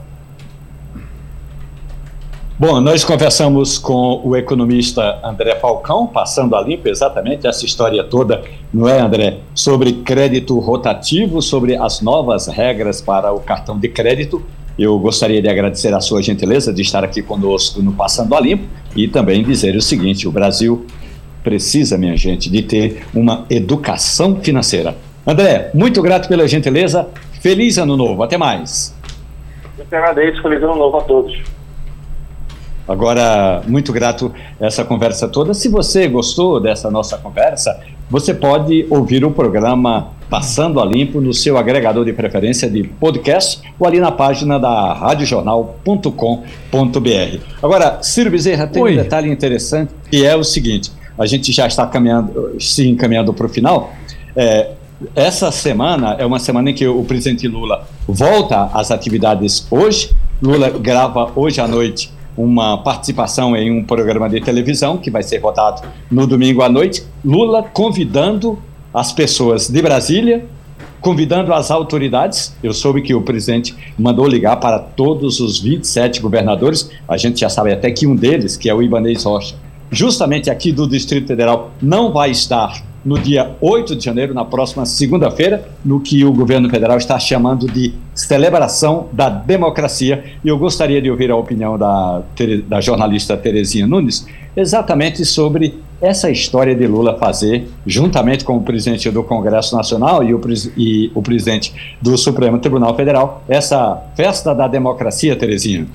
Bom, 2.60 2.82
nós 2.82 3.04
conversamos 3.04 3.78
com 3.78 4.20
o 4.24 4.36
economista 4.36 5.20
André 5.24 5.56
Falcão, 5.58 6.08
passando 6.08 6.56
a 6.56 6.62
limpo 6.62 6.90
exatamente 6.90 7.46
essa 7.46 7.64
história 7.66 8.04
toda, 8.04 8.44
não 8.74 8.90
é, 8.90 9.00
André? 9.00 9.38
Sobre 9.54 9.94
crédito 9.94 10.58
rotativo, 10.58 11.40
sobre 11.40 11.76
as 11.76 12.02
novas 12.02 12.48
regras 12.48 13.00
para 13.00 13.32
o 13.32 13.40
cartão 13.40 13.78
de 13.78 13.88
crédito. 13.88 14.44
Eu 14.78 14.98
gostaria 14.98 15.40
de 15.40 15.48
agradecer 15.48 15.94
a 15.94 16.02
sua 16.02 16.22
gentileza 16.24 16.74
de 16.74 16.82
estar 16.82 17.04
aqui 17.04 17.22
conosco 17.22 17.80
no 17.80 17.94
Passando 17.94 18.34
a 18.34 18.40
Limpo 18.40 18.66
e 18.96 19.08
também 19.08 19.44
dizer 19.44 19.76
o 19.76 19.82
seguinte: 19.82 20.28
o 20.28 20.32
Brasil 20.32 20.84
precisa, 21.48 21.98
minha 21.98 22.18
gente, 22.18 22.50
de 22.50 22.62
ter 22.62 23.06
uma 23.16 23.46
educação 23.50 24.36
financeira. 24.42 24.98
André, 25.26 25.72
muito 25.74 26.02
grato 26.02 26.28
pela 26.28 26.46
gentileza. 26.46 27.08
Feliz 27.42 27.78
ano 27.78 27.96
novo. 27.96 28.22
Até 28.22 28.38
mais. 28.38 28.94
Eu 29.80 29.86
te 29.86 29.96
agradeço. 29.96 30.42
Feliz 30.42 30.62
ano 30.62 30.76
novo 30.76 30.98
a 30.98 31.02
todos. 31.04 31.42
Agora, 32.86 33.62
muito 33.66 33.94
grato 33.94 34.34
essa 34.60 34.84
conversa 34.84 35.30
toda. 35.30 35.54
Se 35.54 35.70
você 35.70 36.10
gostou 36.10 36.60
dessa 36.60 36.92
nossa 36.92 37.18
conversa, 37.18 37.80
você 38.10 38.34
pode 38.34 38.86
ouvir 38.90 39.24
o 39.24 39.32
programa 39.32 40.10
Passando 40.30 40.82
a 40.82 40.86
Limpo 40.86 41.22
no 41.22 41.34
seu 41.34 41.58
agregador 41.58 42.04
de 42.04 42.12
preferência 42.12 42.70
de 42.70 42.84
podcast 42.84 43.62
ou 43.80 43.88
ali 43.88 44.02
na 44.02 44.12
página 44.12 44.60
da 44.60 44.94
radiojornal.com.br. 44.94 47.40
Agora, 47.64 48.04
Ciro 48.04 48.32
Bezerra, 48.32 48.68
tem 48.68 48.84
Oi. 48.84 48.94
um 48.94 48.98
detalhe 48.98 49.32
interessante 49.32 49.94
que 50.12 50.26
é 50.26 50.36
o 50.36 50.44
seguinte: 50.44 50.92
a 51.18 51.26
gente 51.26 51.52
já 51.52 51.68
está 51.68 51.86
caminhando, 51.88 52.56
se 52.60 52.88
encaminhando 52.88 53.34
para 53.34 53.46
o 53.46 53.50
final. 53.50 53.94
É, 54.36 54.72
essa 55.16 55.52
semana 55.52 56.16
é 56.18 56.26
uma 56.26 56.40
semana 56.40 56.72
em 56.72 56.74
que 56.74 56.88
o 56.88 57.04
presidente 57.04 57.48
Lula 57.48 57.88
volta 58.08 58.70
às 58.74 58.92
atividades 58.92 59.68
hoje. 59.70 60.12
Lula 60.42 60.70
grava 60.70 61.32
hoje 61.36 61.62
à 61.62 61.68
noite 61.68 62.12
uma 62.38 62.78
participação 62.78 63.56
em 63.56 63.72
um 63.72 63.84
programa 63.84 64.30
de 64.30 64.40
televisão 64.40 64.98
que 64.98 65.10
vai 65.10 65.24
ser 65.24 65.40
votado 65.40 65.82
no 66.10 66.28
domingo 66.28 66.62
à 66.62 66.70
noite. 66.70 67.04
Lula 67.26 67.64
convidando 67.64 68.60
as 68.94 69.12
pessoas 69.12 69.68
de 69.68 69.82
Brasília, 69.82 70.46
convidando 71.02 71.54
as 71.54 71.72
autoridades. 71.72 72.56
Eu 72.62 72.74
soube 72.74 73.02
que 73.02 73.14
o 73.14 73.22
presidente 73.22 73.76
mandou 73.98 74.28
ligar 74.28 74.58
para 74.58 74.78
todos 74.78 75.40
os 75.40 75.60
27 75.60 76.22
governadores. 76.22 76.92
A 77.08 77.18
gente 77.18 77.40
já 77.40 77.50
sabe 77.50 77.72
até 77.72 77.90
que 77.92 78.06
um 78.06 78.16
deles, 78.16 78.56
que 78.56 78.70
é 78.70 78.74
o 78.74 78.82
Ibanez 78.82 79.24
Rocha, 79.24 79.56
justamente 79.92 80.50
aqui 80.50 80.72
do 80.72 80.88
Distrito 80.88 81.28
Federal, 81.28 81.72
não 81.82 82.12
vai 82.12 82.32
estar 82.32 82.84
no 83.08 83.18
dia 83.18 83.56
8 83.62 83.96
de 83.96 84.04
janeiro, 84.04 84.34
na 84.34 84.44
próxima 84.44 84.86
segunda-feira, 84.86 85.66
no 85.86 86.00
que 86.00 86.26
o 86.26 86.34
governo 86.34 86.70
federal 86.70 86.98
está 86.98 87.18
chamando 87.18 87.66
de 87.66 87.94
celebração 88.14 89.08
da 89.14 89.30
democracia. 89.30 90.26
E 90.44 90.48
eu 90.50 90.58
gostaria 90.58 91.02
de 91.02 91.10
ouvir 91.10 91.32
a 91.32 91.36
opinião 91.38 91.78
da, 91.78 92.22
da 92.68 92.82
jornalista 92.82 93.38
Terezinha 93.38 93.88
Nunes 93.88 94.28
exatamente 94.58 95.24
sobre 95.24 95.80
essa 96.02 96.30
história 96.30 96.76
de 96.76 96.86
Lula 96.86 97.18
fazer, 97.18 97.68
juntamente 97.86 98.44
com 98.44 98.58
o 98.58 98.62
presidente 98.62 99.10
do 99.10 99.24
Congresso 99.24 99.76
Nacional 99.76 100.24
e 100.24 100.34
o, 100.34 100.42
e 100.76 101.12
o 101.16 101.22
presidente 101.22 101.74
do 102.02 102.18
Supremo 102.18 102.60
Tribunal 102.60 102.96
Federal, 102.96 103.44
essa 103.48 104.04
festa 104.16 104.54
da 104.54 104.68
democracia, 104.68 105.36
Terezinha? 105.36 105.88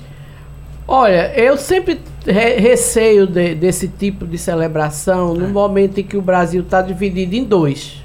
Olha, 0.87 1.31
eu 1.39 1.57
sempre 1.57 2.01
re 2.25 2.59
receio 2.59 3.25
de, 3.25 3.55
desse 3.55 3.87
tipo 3.87 4.25
de 4.25 4.37
celebração 4.37 5.33
no 5.33 5.47
momento 5.47 5.99
em 5.99 6.03
que 6.03 6.17
o 6.17 6.21
Brasil 6.21 6.61
está 6.61 6.81
dividido 6.81 7.35
em 7.35 7.43
dois. 7.43 8.03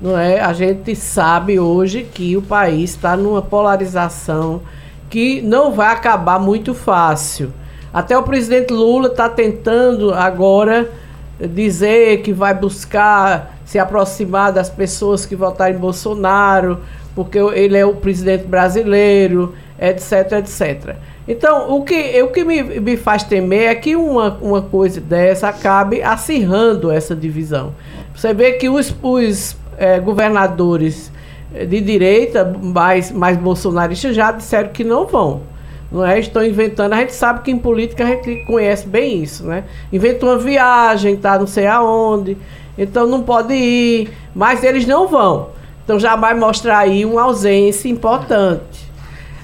Não 0.00 0.18
é? 0.18 0.40
A 0.40 0.52
gente 0.54 0.96
sabe 0.96 1.60
hoje 1.60 2.04
que 2.04 2.36
o 2.36 2.42
país 2.42 2.90
está 2.90 3.16
numa 3.16 3.42
polarização 3.42 4.62
que 5.10 5.42
não 5.42 5.72
vai 5.72 5.92
acabar 5.92 6.40
muito 6.40 6.72
fácil. 6.72 7.52
Até 7.92 8.16
o 8.16 8.22
presidente 8.22 8.72
Lula 8.72 9.08
está 9.08 9.28
tentando 9.28 10.14
agora 10.14 10.90
dizer 11.38 12.22
que 12.22 12.32
vai 12.32 12.54
buscar 12.54 13.58
se 13.64 13.78
aproximar 13.78 14.52
das 14.52 14.70
pessoas 14.70 15.26
que 15.26 15.36
votaram 15.36 15.74
em 15.74 15.78
Bolsonaro, 15.78 16.80
porque 17.14 17.38
ele 17.38 17.76
é 17.76 17.84
o 17.84 17.94
presidente 17.94 18.46
brasileiro, 18.46 19.54
etc, 19.78 20.32
etc. 20.38 20.96
Então, 21.28 21.72
o 21.72 21.84
que, 21.84 22.22
o 22.22 22.28
que 22.28 22.44
me, 22.44 22.62
me 22.62 22.96
faz 22.96 23.22
temer 23.22 23.70
é 23.70 23.74
que 23.74 23.94
uma, 23.94 24.38
uma 24.40 24.62
coisa 24.62 25.00
dessa 25.00 25.48
acabe 25.48 26.02
acirrando 26.02 26.90
essa 26.90 27.14
divisão. 27.14 27.72
Você 28.14 28.34
vê 28.34 28.52
que 28.52 28.68
os, 28.68 28.94
os 29.02 29.56
é, 29.78 29.98
governadores 30.00 31.10
de 31.52 31.80
direita, 31.80 32.44
mais, 32.62 33.10
mais 33.10 33.36
bolsonaristas, 33.36 34.14
já 34.14 34.30
disseram 34.32 34.70
que 34.70 34.84
não 34.84 35.06
vão. 35.06 35.42
Não 35.90 36.04
é? 36.06 36.18
Estão 36.20 36.44
inventando. 36.44 36.92
A 36.92 36.98
gente 36.98 37.14
sabe 37.14 37.42
que 37.42 37.50
em 37.50 37.58
política 37.58 38.04
a 38.04 38.06
gente 38.06 38.44
conhece 38.44 38.86
bem 38.86 39.22
isso, 39.22 39.44
né? 39.44 39.64
Inventa 39.92 40.24
uma 40.24 40.38
viagem, 40.38 41.16
tá 41.16 41.38
não 41.38 41.48
sei 41.48 41.66
aonde. 41.66 42.36
Então 42.78 43.06
não 43.06 43.22
pode 43.22 43.52
ir. 43.52 44.10
Mas 44.34 44.62
eles 44.62 44.86
não 44.86 45.08
vão. 45.08 45.48
Então 45.84 45.98
já 45.98 46.14
vai 46.14 46.34
mostrar 46.34 46.78
aí 46.78 47.04
uma 47.04 47.22
ausência 47.22 47.88
importante. 47.88 48.89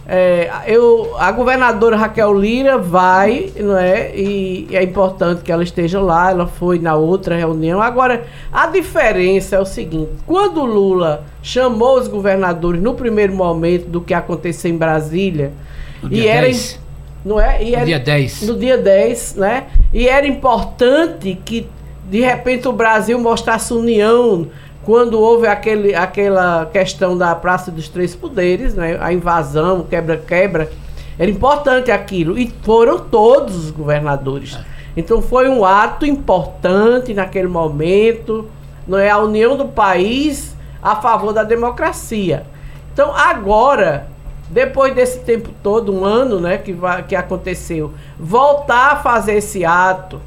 É, 0.09 0.49
eu, 0.69 1.17
a 1.19 1.33
governadora 1.33 1.97
Raquel 1.97 2.33
Lira 2.39 2.79
vai, 2.79 3.53
não 3.57 3.77
é? 3.77 4.15
E, 4.15 4.69
e 4.71 4.77
é 4.77 4.83
importante 4.83 5.43
que 5.43 5.51
ela 5.51 5.65
esteja 5.65 6.01
lá. 6.01 6.31
Ela 6.31 6.47
foi 6.47 6.79
na 6.79 6.95
outra 6.95 7.37
reunião. 7.37 7.83
Agora, 7.83 8.25
a 8.53 8.67
diferença 8.67 9.57
é 9.57 9.61
o 9.61 9.67
seguinte: 9.67 10.13
quando 10.25 10.61
o 10.61 10.65
Lula 10.65 11.25
chamou 11.43 11.99
os 11.99 12.07
governadores 12.07 12.81
no 12.81 12.95
primeiro 12.95 13.35
momento 13.35 13.89
do 13.89 14.01
que 14.01 14.15
aconteceu 14.15 14.71
em 14.71 14.77
Brasília, 14.77 15.53
no 16.01 16.13
e 16.13 16.29
era, 16.29 16.47
10. 16.47 16.81
não 17.25 17.41
é? 17.41 17.63
E 17.65 17.71
no 17.71 17.77
era, 17.77 17.85
dia 17.85 17.99
10. 17.99 18.43
No 18.43 18.57
dia 18.57 18.79
10, 18.79 19.35
né? 19.35 19.65
E 19.93 20.07
era 20.07 20.27
importante 20.27 21.37
que 21.45 21.67
de 22.09 22.21
repente 22.21 22.69
o 22.69 22.73
Brasil 22.73 23.19
mostrasse 23.19 23.73
união 23.73 24.47
quando 24.87 25.21
houve 25.21 25.49
aquele, 25.49 25.97
aquela 25.97 26.65
questão 26.67 27.19
da 27.19 27.35
Praça 27.35 27.73
dos 27.73 27.89
Três 27.89 28.15
Poderes, 28.15 28.73
né, 28.73 28.97
a 29.01 29.13
invasão, 29.13 29.83
quebra-quebra, 29.83 30.71
era 31.19 31.29
importante 31.29 31.91
aquilo. 31.91 32.39
E 32.39 32.55
foram 32.63 33.01
todos 33.01 33.57
os 33.57 33.73
governadores. 33.73 34.57
Então 34.97 35.21
foi 35.21 35.49
um 35.49 35.65
ato 35.65 36.07
importante 36.07 37.13
naquele 37.13 37.49
momento, 37.49 38.49
não 38.87 38.97
é 38.97 39.11
a 39.11 39.19
união 39.19 39.57
do 39.57 39.67
país 39.67 40.57
a 40.81 40.95
favor 40.95 41.33
da 41.33 41.43
democracia. 41.43 42.47
Então 42.93 43.13
agora, 43.13 44.07
depois 44.49 44.95
desse 44.95 45.19
tempo 45.19 45.51
todo, 45.65 45.93
um 45.93 46.05
ano, 46.05 46.39
né, 46.39 46.59
que, 46.59 46.73
que 47.09 47.17
aconteceu, 47.17 47.93
voltar 48.17 48.93
a 48.93 48.97
fazer 48.97 49.35
esse 49.35 49.65
ato 49.65 50.21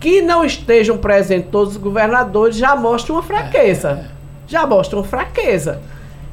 que 0.00 0.22
não 0.22 0.44
estejam 0.44 0.96
presentes 0.98 1.50
todos 1.50 1.74
os 1.74 1.80
governadores 1.80 2.56
já 2.56 2.76
mostra 2.76 3.12
uma 3.12 3.22
fraqueza. 3.22 3.90
É, 3.90 3.92
é. 3.92 4.18
Já 4.46 4.66
mostra 4.66 4.98
uma 4.98 5.04
fraqueza. 5.04 5.80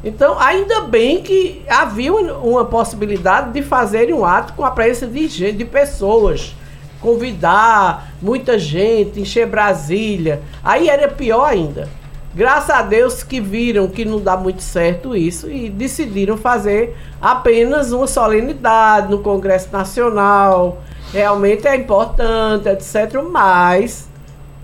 Então, 0.04 0.40
ainda 0.40 0.82
bem 0.82 1.22
que 1.24 1.64
havia 1.68 2.14
uma 2.14 2.64
possibilidade 2.64 3.52
de 3.52 3.64
fazerem 3.64 4.14
um 4.14 4.24
ato 4.24 4.54
com 4.54 4.64
a 4.64 4.70
presença 4.70 5.08
de 5.08 5.28
gente, 5.28 5.58
de 5.58 5.66
pessoas. 5.66 6.56
Convidar 7.02 8.14
muita 8.22 8.58
gente, 8.58 9.20
encher 9.20 9.48
Brasília. 9.48 10.42
Aí 10.64 10.90
era 10.90 11.08
pior 11.08 11.46
ainda. 11.46 11.90
Graças 12.36 12.70
a 12.70 12.82
Deus 12.82 13.24
que 13.24 13.40
viram 13.40 13.88
que 13.88 14.04
não 14.04 14.20
dá 14.20 14.36
muito 14.36 14.62
certo 14.62 15.16
isso 15.16 15.50
e 15.50 15.70
decidiram 15.70 16.36
fazer 16.36 16.96
apenas 17.22 17.94
uma 17.94 18.08
solenidade 18.08 19.10
no 19.10 19.20
Congresso 19.20 19.70
Nacional 19.72 20.84
realmente 21.14 21.66
é 21.66 21.76
importante, 21.78 22.68
etc. 22.68 23.22
Mas 23.32 24.10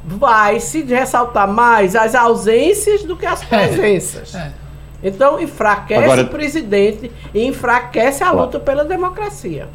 vai 0.03 0.60
se 0.60 0.81
ressaltar 0.81 1.48
mais 1.48 1.95
as 1.95 2.14
ausências 2.14 3.03
do 3.03 3.15
que 3.15 3.26
as 3.26 3.41
é, 3.52 3.68
presenças. 3.68 4.35
É, 4.35 4.39
é. 4.39 4.52
Então 5.03 5.39
enfraquece 5.39 6.03
Agora, 6.03 6.23
o 6.23 6.27
presidente 6.27 7.10
e 7.34 7.45
enfraquece 7.45 8.23
a 8.23 8.31
luta 8.31 8.60
pela 8.60 8.84
democracia. 8.84 9.68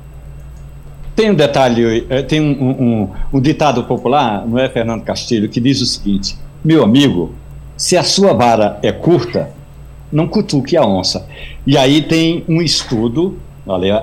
Tem 1.16 1.31
um 1.31 1.35
detalhe, 1.35 2.06
eh, 2.10 2.23
tem 2.23 2.40
um, 2.40 2.70
um, 2.70 3.12
um, 3.32 3.40
ditado 3.40 3.82
popular, 3.85 4.47
não 4.47 4.59
é, 4.59 4.68
Fernando 4.68 5.02
Castilho, 5.02 5.48
que 5.48 5.59
diz 5.59 5.81
o 5.81 5.86
seguinte: 5.86 6.36
meu 6.62 6.85
amigo, 6.85 7.35
se 7.77 7.97
a 7.97 8.03
sua 8.03 8.32
vara 8.32 8.78
é 8.82 8.93
curta, 8.93 9.51
não 10.12 10.27
cutuque 10.27 10.77
a 10.77 10.85
onça. 10.85 11.28
E 11.66 11.77
aí 11.77 12.03
tem 12.03 12.44
um 12.48 12.62
estudo 12.62 13.39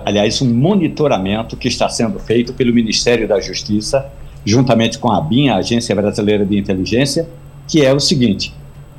aliás, 0.06 0.41
um 0.41 0.54
monitoramento 0.54 1.56
que 1.56 1.68
está 1.68 1.88
sendo 1.88 2.20
feito 2.20 2.54
pelo 2.54 2.74
Ministério 2.74 3.28
da 3.28 3.40
Justiça, 3.40 4.12
juntamente 4.45 5.00
com 5.00 5.10
a 5.10 5.22
BIM, 5.22 5.50
a 5.50 5.58
Agência 5.58 5.95
Brasileira 5.95 6.45
de 6.45 6.58
Inteligência, 6.58 7.30
que 7.68 7.84
é 7.84 7.94
o 7.94 8.00
seguinte: 8.00 8.54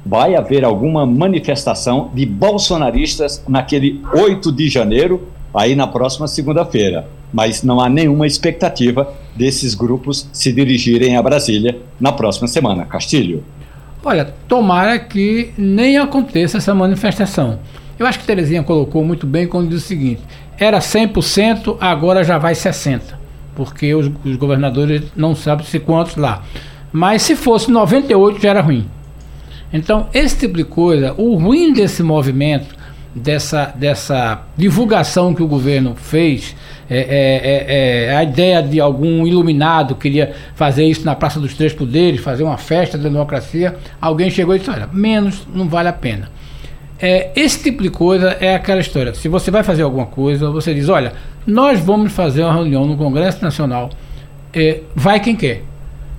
vai 0.05 0.35
haver 0.35 0.65
alguma 0.65 1.05
manifestação 1.05 2.11
de 2.15 2.25
bolsonaristas 2.25 3.45
naquele 3.47 4.01
8 4.15 4.51
de 4.51 4.69
janeiro, 4.69 5.29
aí 5.53 5.77
na 5.77 5.87
próxima 5.87 6.27
segunda-feira. 6.27 7.07
Mas 7.33 7.63
não 7.63 7.81
há 7.81 7.89
nenhuma 7.89 8.27
expectativa 8.27 9.13
desses 9.37 9.75
grupos 9.75 10.29
se 10.33 10.53
dirigirem 10.53 11.17
a 11.17 11.23
Brasília 11.23 11.79
na 12.01 12.13
próxima 12.13 12.47
semana. 12.47 12.85
Castilho. 12.85 13.45
Olha, 14.05 14.35
tomara 14.47 14.99
que 14.99 15.53
nem 15.57 15.97
aconteça 15.97 16.59
essa 16.59 16.75
manifestação. 16.75 17.59
Eu 17.99 18.07
acho 18.07 18.19
que 18.19 18.27
Terezinha 18.27 18.63
colocou 18.63 19.03
muito 19.03 19.27
bem 19.27 19.47
quando 19.47 19.71
diz 19.71 19.83
o 19.83 19.87
seguinte: 19.87 20.21
era 20.59 20.79
100%, 20.79 21.79
agora 21.81 22.23
já 22.23 22.37
vai 22.37 22.53
60%, 22.53 23.01
porque 23.55 23.95
os, 23.95 24.11
os 24.25 24.37
governadores 24.37 25.03
não 25.17 25.35
sabem 25.35 25.65
se 25.65 25.81
quantos 25.81 26.17
lá. 26.17 26.43
Mas 26.93 27.23
se 27.23 27.35
fosse 27.35 27.71
98 27.71 28.41
já 28.41 28.51
era 28.51 28.61
ruim. 28.61 28.87
Então, 29.73 30.09
esse 30.13 30.39
tipo 30.39 30.57
de 30.57 30.65
coisa, 30.65 31.15
o 31.17 31.35
ruim 31.35 31.73
desse 31.73 32.03
movimento, 32.03 32.77
dessa, 33.15 33.73
dessa 33.75 34.43
divulgação 34.57 35.35
que 35.35 35.43
o 35.43 35.49
governo 35.49 35.95
fez, 35.97 36.55
é, 36.89 36.99
é, 36.99 37.05
é, 37.07 38.05
é, 38.07 38.17
a 38.17 38.23
ideia 38.23 38.63
de 38.63 38.81
algum 38.81 39.27
iluminado 39.27 39.95
queria 39.95 40.33
fazer 40.55 40.85
isso 40.85 41.05
na 41.05 41.15
Praça 41.15 41.41
dos 41.41 41.55
Três 41.55 41.73
Poderes, 41.73 42.21
fazer 42.21 42.43
uma 42.43 42.59
festa 42.59 42.99
da 42.99 43.09
democracia, 43.09 43.77
alguém 44.01 44.31
chegou 44.31 44.55
e 44.55 44.59
disse: 44.59 44.71
olha, 44.71 44.89
menos 44.93 45.47
não 45.53 45.69
vale 45.69 45.89
a 45.89 45.93
pena. 45.93 46.29
É, 47.01 47.33
esse 47.35 47.63
tipo 47.63 47.83
de 47.83 47.91
coisa 47.91 48.37
é 48.41 48.55
aquela 48.55 48.81
história. 48.81 49.13
Se 49.15 49.29
você 49.29 49.51
vai 49.51 49.63
fazer 49.63 49.83
alguma 49.83 50.07
coisa, 50.07 50.51
você 50.51 50.75
diz: 50.75 50.89
olha, 50.89 51.13
nós 51.47 51.81
vamos 51.81 52.13
fazer 52.13 52.43
uma 52.43 52.53
reunião 52.53 52.87
no 52.87 52.97
Congresso 52.97 53.43
Nacional, 53.43 53.91
é, 54.53 54.81
vai 54.95 55.21
quem 55.21 55.35
quer. 55.35 55.63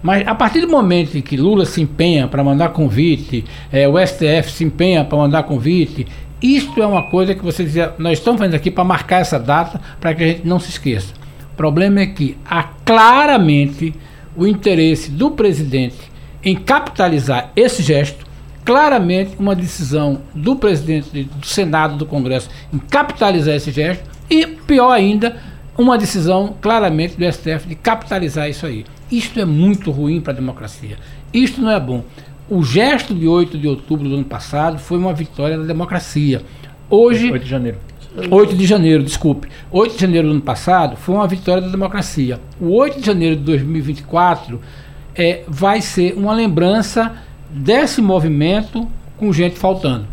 Mas 0.05 0.27
a 0.27 0.35
partir 0.35 0.61
do 0.61 0.67
momento 0.67 1.17
em 1.17 1.21
que 1.21 1.35
Lula 1.35 1.65
se 1.65 1.81
empenha 1.81 2.27
para 2.27 2.43
mandar 2.43 2.69
convite, 2.69 3.43
é, 3.71 3.87
o 3.87 3.97
STF 3.97 4.51
se 4.51 4.63
empenha 4.63 5.03
para 5.03 5.17
mandar 5.17 5.41
convite, 5.43 6.05
isto 6.53 6.81
é 6.81 6.85
uma 6.85 7.03
coisa 7.03 7.33
que 7.33 7.43
você 7.43 7.63
dizia, 7.63 7.93
nós 7.97 8.19
estamos 8.19 8.39
fazendo 8.39 8.55
aqui 8.55 8.69
para 8.69 8.83
marcar 8.83 9.21
essa 9.21 9.39
data 9.39 9.81
para 9.99 10.13
que 10.13 10.23
a 10.23 10.27
gente 10.27 10.47
não 10.47 10.59
se 10.59 10.69
esqueça. 10.69 11.13
O 11.53 11.55
problema 11.55 12.01
é 12.01 12.05
que 12.05 12.37
há 12.45 12.63
claramente 12.63 13.93
o 14.35 14.45
interesse 14.45 15.09
do 15.09 15.31
presidente 15.31 16.11
em 16.43 16.55
capitalizar 16.55 17.51
esse 17.55 17.81
gesto 17.81 18.25
claramente 18.63 19.35
uma 19.39 19.55
decisão 19.55 20.21
do 20.33 20.55
presidente 20.55 21.23
do 21.23 21.45
Senado 21.45 21.97
do 21.97 22.05
Congresso 22.05 22.49
em 22.73 22.79
capitalizar 22.79 23.55
esse 23.55 23.71
gesto 23.71 24.03
e, 24.29 24.45
pior 24.45 24.91
ainda, 24.91 25.37
uma 25.77 25.97
decisão 25.97 26.55
claramente 26.61 27.15
do 27.15 27.31
STF 27.31 27.67
de 27.67 27.75
capitalizar 27.75 28.49
isso 28.49 28.65
aí. 28.65 28.85
Isto 29.11 29.39
é 29.39 29.45
muito 29.45 29.91
ruim 29.91 30.19
para 30.19 30.33
a 30.33 30.35
democracia. 30.35 30.97
Isto 31.31 31.61
não 31.61 31.71
é 31.71 31.79
bom. 31.79 32.03
O 32.49 32.63
gesto 32.63 33.13
de 33.13 33.27
8 33.27 33.57
de 33.57 33.67
outubro 33.67 34.07
do 34.07 34.15
ano 34.15 34.25
passado 34.25 34.77
foi 34.77 34.97
uma 34.97 35.13
vitória 35.13 35.57
da 35.57 35.63
democracia. 35.63 36.43
Hoje. 36.89 37.31
8 37.31 37.43
de 37.43 37.49
janeiro. 37.49 37.77
8 38.29 38.55
de 38.55 38.65
janeiro, 38.65 39.03
desculpe. 39.03 39.47
8 39.71 39.95
de 39.95 40.01
janeiro 40.01 40.27
do 40.27 40.33
ano 40.35 40.41
passado 40.41 40.95
foi 40.95 41.15
uma 41.15 41.27
vitória 41.27 41.61
da 41.61 41.69
democracia. 41.69 42.39
O 42.61 42.73
8 42.75 42.99
de 42.99 43.05
janeiro 43.05 43.35
de 43.35 43.41
2024 43.43 44.61
é, 45.15 45.43
vai 45.47 45.81
ser 45.81 46.13
uma 46.13 46.33
lembrança 46.33 47.13
desse 47.49 48.01
movimento 48.01 48.87
com 49.17 49.33
gente 49.33 49.57
faltando. 49.57 50.07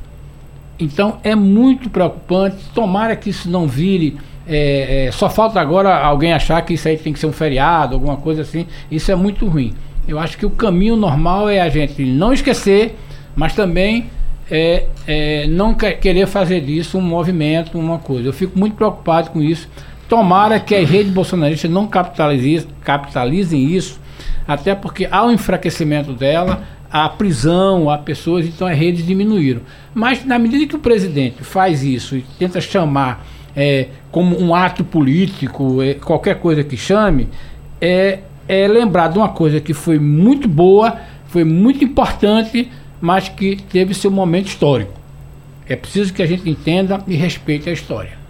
Então 0.79 1.19
é 1.23 1.35
muito 1.35 1.91
preocupante. 1.91 2.57
Tomara 2.75 3.15
que 3.15 3.31
isso 3.31 3.49
não 3.49 3.69
vire. 3.69 4.17
É, 4.47 5.07
é, 5.07 5.13
só 5.13 5.31
falta 5.31 5.61
agora 5.61 5.97
alguém 5.97 6.33
achar 6.33 6.61
que 6.63 6.75
isso 6.75 6.89
aí 6.89 6.97
tem 6.97 7.13
que 7.13 7.19
ser 7.19 7.27
um 7.27 7.33
feriado, 7.33 7.95
alguma 7.95 8.17
coisa 8.17 8.43
assim. 8.43 8.67
Isso 8.91 9.13
é 9.13 9.15
muito 9.15 9.47
ruim. 9.47 9.75
Eu 10.07 10.19
acho 10.19 10.37
que 10.37 10.45
o 10.45 10.51
caminho 10.51 10.97
normal 10.97 11.49
é 11.49 11.61
a 11.61 11.69
gente 11.69 12.05
não 12.05 12.33
esquecer, 12.33 12.97
mas 13.37 13.55
também 13.55 14.07
é, 14.51 14.87
é, 15.07 15.47
não 15.47 15.75
querer 15.75 16.27
fazer 16.27 16.61
disso 16.61 16.99
um 16.99 17.03
movimento, 17.03 17.79
uma 17.79 17.99
coisa. 17.99 18.29
Eu 18.29 18.33
fico 18.33 18.59
muito 18.59 18.75
preocupado 18.77 19.31
com 19.31 19.41
isso. 19.41 19.69
Tomara 20.09 20.61
que 20.61 20.75
as 20.75 20.89
redes 20.89 21.13
bolsonaristas 21.13 21.71
não 21.71 21.87
capitalizem, 21.87 22.67
capitalizem 22.83 23.65
isso, 23.65 23.99
até 24.47 24.75
porque 24.75 25.09
um 25.11 25.31
enfraquecimento 25.31 26.13
dela, 26.13 26.63
a 26.91 27.09
prisão, 27.09 27.89
há 27.89 27.97
pessoas, 27.97 28.47
então 28.47 28.67
as 28.67 28.77
redes 28.77 29.07
diminuíram. 29.07 29.63
Mas 29.95 30.25
na 30.25 30.39
medida 30.39 30.67
que 30.67 30.77
o 30.77 30.81
presidente 30.81 31.43
faz 31.43 31.83
isso 31.83 32.17
e 32.17 32.25
tenta 32.39 32.61
chamar 32.61 33.25
é, 33.57 33.89
como 34.11 34.39
um 34.39 34.55
ato 34.55 34.85
político, 34.85 35.83
é, 35.83 35.95
qualquer 35.95 36.39
coisa 36.39 36.63
que 36.63 36.77
chame, 36.77 37.29
é, 37.81 38.19
é 38.49 38.67
lembrar 38.67 39.09
de 39.09 39.19
uma 39.19 39.29
coisa 39.29 39.61
que 39.61 39.73
foi 39.73 39.99
muito 39.99 40.49
boa, 40.49 40.99
foi 41.27 41.45
muito 41.45 41.85
importante, 41.85 42.71
mas 43.01 43.29
que 43.29 43.57
teve 43.57 43.95
seu 43.95 44.11
momento 44.11 44.47
histórico. 44.47 44.93
É 45.69 45.77
preciso 45.77 46.13
que 46.13 46.23
a 46.23 46.27
gente 46.27 46.49
entenda 46.49 47.03
e 47.07 47.15
respeite 47.15 47.69
a 47.71 47.73
história. 47.73 48.23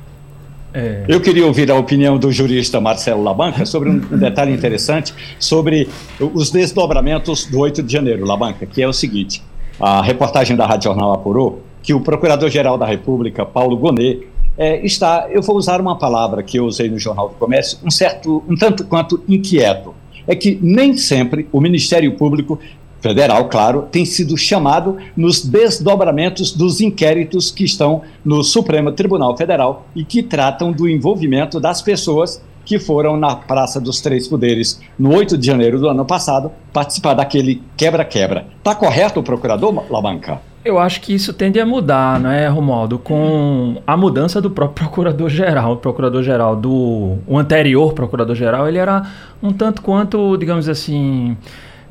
É. 0.74 1.04
Eu 1.06 1.20
queria 1.20 1.46
ouvir 1.46 1.70
a 1.70 1.74
opinião 1.74 2.16
do 2.16 2.32
jurista 2.32 2.80
Marcelo 2.80 3.22
Labanca 3.22 3.66
sobre 3.66 3.90
um 3.90 3.98
detalhe 4.16 4.52
interessante 4.52 5.12
sobre 5.38 5.88
os 6.18 6.50
desdobramentos 6.50 7.44
do 7.44 7.58
8 7.58 7.82
de 7.82 7.92
janeiro, 7.92 8.24
Labanca, 8.24 8.64
que 8.64 8.82
é 8.82 8.88
o 8.88 8.92
seguinte: 8.92 9.42
a 9.78 10.00
reportagem 10.00 10.56
da 10.56 10.66
Rádio 10.66 10.84
Jornal 10.84 11.12
apurou 11.12 11.62
que 11.82 11.92
o 11.92 12.00
Procurador-Geral 12.00 12.78
da 12.78 12.86
República, 12.86 13.44
Paulo 13.44 13.76
Gonet, 13.76 14.26
é, 14.56 14.84
está, 14.84 15.28
eu 15.30 15.42
vou 15.42 15.56
usar 15.56 15.80
uma 15.80 15.98
palavra 15.98 16.42
que 16.42 16.58
eu 16.58 16.64
usei 16.64 16.88
no 16.88 16.98
Jornal 16.98 17.30
do 17.30 17.34
Comércio, 17.34 17.78
um 17.84 17.90
certo, 17.90 18.42
um 18.48 18.54
tanto 18.54 18.84
quanto 18.84 19.22
inquieto. 19.28 19.94
É 20.26 20.34
que 20.34 20.58
nem 20.62 20.96
sempre 20.96 21.48
o 21.52 21.60
Ministério 21.60 22.12
Público 22.16 22.58
Federal, 23.00 23.48
claro, 23.48 23.88
tem 23.90 24.04
sido 24.04 24.36
chamado 24.38 24.96
nos 25.16 25.44
desdobramentos 25.44 26.52
dos 26.52 26.80
inquéritos 26.80 27.50
que 27.50 27.64
estão 27.64 28.02
no 28.24 28.44
Supremo 28.44 28.92
Tribunal 28.92 29.36
Federal 29.36 29.88
e 29.94 30.04
que 30.04 30.22
tratam 30.22 30.70
do 30.70 30.88
envolvimento 30.88 31.58
das 31.58 31.82
pessoas 31.82 32.40
que 32.64 32.78
foram 32.78 33.16
na 33.16 33.36
Praça 33.36 33.80
dos 33.80 34.00
Três 34.00 34.28
Poderes 34.28 34.80
no 34.98 35.14
8 35.14 35.36
de 35.36 35.46
janeiro 35.46 35.78
do 35.78 35.88
ano 35.88 36.04
passado 36.04 36.50
participar 36.72 37.14
daquele 37.14 37.62
quebra-quebra. 37.76 38.46
Está 38.58 38.74
correto 38.74 39.20
o 39.20 39.22
procurador 39.22 39.84
Labanca? 39.90 40.40
Eu 40.64 40.78
acho 40.78 41.00
que 41.00 41.12
isso 41.12 41.32
tende 41.32 41.58
a 41.58 41.66
mudar, 41.66 42.20
não 42.20 42.30
é, 42.30 42.46
Romualdo? 42.46 42.96
Com 42.96 43.82
a 43.84 43.96
mudança 43.96 44.40
do 44.40 44.48
próprio 44.48 44.86
procurador-geral. 44.86 45.72
O 45.72 45.76
procurador-geral 45.76 46.54
do. 46.54 47.18
O 47.26 47.36
anterior 47.36 47.92
procurador-geral, 47.92 48.68
ele 48.68 48.78
era 48.78 49.02
um 49.42 49.52
tanto 49.52 49.82
quanto, 49.82 50.36
digamos 50.36 50.68
assim. 50.68 51.36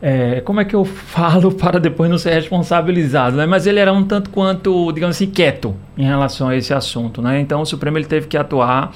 É, 0.02 0.42
como 0.42 0.60
é 0.60 0.66
que 0.66 0.76
eu 0.76 0.84
falo 0.84 1.52
para 1.56 1.80
depois 1.80 2.10
não 2.10 2.18
ser 2.18 2.34
responsabilizado, 2.34 3.38
né? 3.38 3.46
Mas 3.46 3.68
ele 3.68 3.80
era 3.80 3.94
um 3.94 4.04
tanto 4.04 4.30
quanto, 4.30 4.92
digamos 4.92 5.16
assim, 5.16 5.28
quieto 5.28 5.76
em 5.98 6.04
relação 6.04 6.50
a 6.50 6.56
esse 6.56 6.74
assunto, 6.74 7.22
né? 7.22 7.40
Então 7.40 7.62
o 7.62 7.66
Supremo 7.66 7.98
ele 7.98 8.06
teve 8.06 8.28
que 8.28 8.38
atuar 8.38 8.92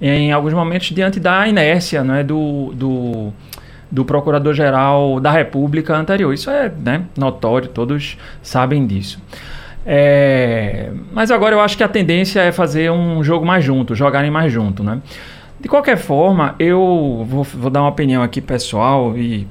em 0.00 0.32
alguns 0.32 0.54
momentos 0.54 0.88
diante 0.88 1.20
da 1.20 1.46
inércia, 1.46 2.02
né? 2.02 2.22
Do, 2.22 2.72
do 2.74 3.32
do 3.90 4.04
Procurador-Geral 4.04 5.20
da 5.20 5.30
República 5.30 5.96
anterior. 5.96 6.32
Isso 6.32 6.50
é 6.50 6.68
né, 6.84 7.02
notório, 7.16 7.68
todos 7.68 8.18
sabem 8.42 8.86
disso. 8.86 9.22
É, 9.84 10.90
mas 11.12 11.30
agora 11.30 11.54
eu 11.54 11.60
acho 11.60 11.76
que 11.76 11.84
a 11.84 11.88
tendência 11.88 12.40
é 12.40 12.50
fazer 12.50 12.90
um 12.90 13.22
jogo 13.22 13.46
mais 13.46 13.64
junto, 13.64 13.94
jogarem 13.94 14.30
mais 14.30 14.52
junto, 14.52 14.82
né? 14.82 15.00
De 15.66 15.68
qualquer 15.68 15.96
forma, 15.96 16.54
eu 16.60 17.26
vou, 17.28 17.42
vou, 17.42 17.68
dar 17.68 17.80
uma 17.80 17.88
opinião 17.88 18.22
aqui 18.22 18.40
pessoal 18.40 19.18
e, 19.18 19.48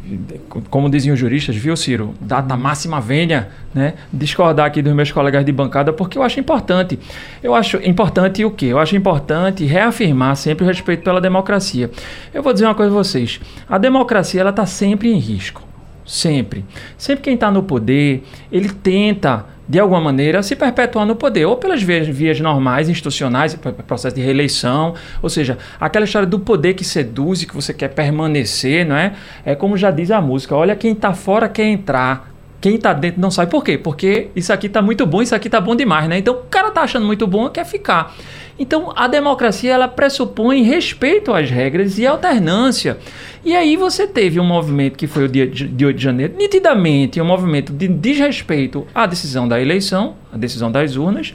como 0.69 0.89
diziam 0.89 1.13
os 1.13 1.19
juristas, 1.19 1.57
viu, 1.57 1.75
Ciro? 1.75 2.13
Data 2.21 2.55
máxima 2.55 3.01
venha, 3.01 3.49
né? 3.73 3.95
Discordar 4.13 4.67
aqui 4.67 4.81
dos 4.81 4.93
meus 4.93 5.11
colegas 5.11 5.43
de 5.43 5.51
bancada, 5.51 5.91
porque 5.91 6.17
eu 6.17 6.23
acho 6.23 6.39
importante. 6.39 6.97
Eu 7.43 7.53
acho 7.53 7.75
importante 7.83 8.45
o 8.45 8.49
quê? 8.49 8.67
Eu 8.67 8.79
acho 8.79 8.95
importante 8.95 9.65
reafirmar 9.65 10.37
sempre 10.37 10.63
o 10.63 10.67
respeito 10.67 11.03
pela 11.03 11.19
democracia. 11.19 11.91
Eu 12.33 12.41
vou 12.41 12.53
dizer 12.53 12.63
uma 12.63 12.75
coisa 12.75 12.93
a 12.93 12.95
vocês. 12.95 13.41
A 13.67 13.77
democracia, 13.77 14.39
ela 14.39 14.51
está 14.51 14.65
sempre 14.65 15.11
em 15.11 15.17
risco. 15.17 15.63
Sempre. 16.05 16.63
Sempre 16.97 17.25
quem 17.25 17.33
está 17.33 17.51
no 17.51 17.61
poder, 17.61 18.23
ele 18.49 18.69
tenta 18.69 19.47
de 19.67 19.79
alguma 19.79 19.99
maneira, 19.99 20.43
se 20.43 20.55
perpetuar 20.55 21.05
no 21.05 21.15
poder, 21.15 21.45
ou 21.45 21.57
pelas 21.57 21.81
vias, 21.81 22.07
vias 22.07 22.39
normais, 22.39 22.87
institucionais, 22.87 23.57
processo 23.87 24.15
de 24.15 24.21
reeleição, 24.21 24.93
ou 25.21 25.29
seja, 25.29 25.57
aquela 25.79 26.05
história 26.05 26.27
do 26.27 26.39
poder 26.39 26.73
que 26.73 26.83
seduz 26.83 27.41
e 27.41 27.47
que 27.47 27.55
você 27.55 27.73
quer 27.73 27.89
permanecer, 27.89 28.85
não 28.85 28.95
é? 28.95 29.13
É 29.43 29.55
como 29.55 29.75
já 29.75 29.89
diz 29.91 30.11
a 30.11 30.21
música, 30.21 30.55
olha 30.55 30.75
quem 30.75 30.91
está 30.91 31.13
fora 31.13 31.49
quer 31.49 31.65
entrar, 31.65 32.31
quem 32.61 32.75
está 32.75 32.93
dentro 32.93 33.21
não 33.21 33.29
sai. 33.29 33.47
Por 33.47 33.63
quê? 33.63 33.77
Porque 33.77 34.29
isso 34.35 34.51
aqui 34.51 34.67
está 34.67 34.81
muito 34.81 35.05
bom, 35.05 35.21
isso 35.21 35.35
aqui 35.35 35.47
está 35.47 35.61
bom 35.61 35.75
demais, 35.75 36.07
né? 36.07 36.17
Então 36.17 36.33
o 36.33 36.37
cara 36.49 36.69
está 36.69 36.81
achando 36.81 37.05
muito 37.05 37.27
bom, 37.27 37.47
quer 37.49 37.65
ficar. 37.65 38.15
Então 38.57 38.91
a 38.95 39.07
democracia 39.07 39.73
ela 39.73 39.87
pressupõe 39.87 40.63
respeito 40.63 41.33
às 41.33 41.49
regras 41.49 41.97
e 41.97 42.05
alternância. 42.05 42.97
E 43.43 43.55
aí 43.55 43.75
você 43.75 44.07
teve 44.07 44.39
um 44.39 44.45
movimento 44.45 44.97
que 44.97 45.07
foi 45.07 45.25
o 45.25 45.27
dia 45.27 45.45
de 45.45 45.85
8 45.85 45.97
de 45.97 46.03
janeiro, 46.03 46.33
nitidamente 46.37 47.21
um 47.21 47.25
movimento 47.25 47.73
de 47.73 47.87
desrespeito 47.87 48.87
à 48.95 49.05
decisão 49.05 49.47
da 49.47 49.61
eleição, 49.61 50.15
à 50.31 50.37
decisão 50.37 50.71
das 50.71 50.95
urnas, 50.95 51.33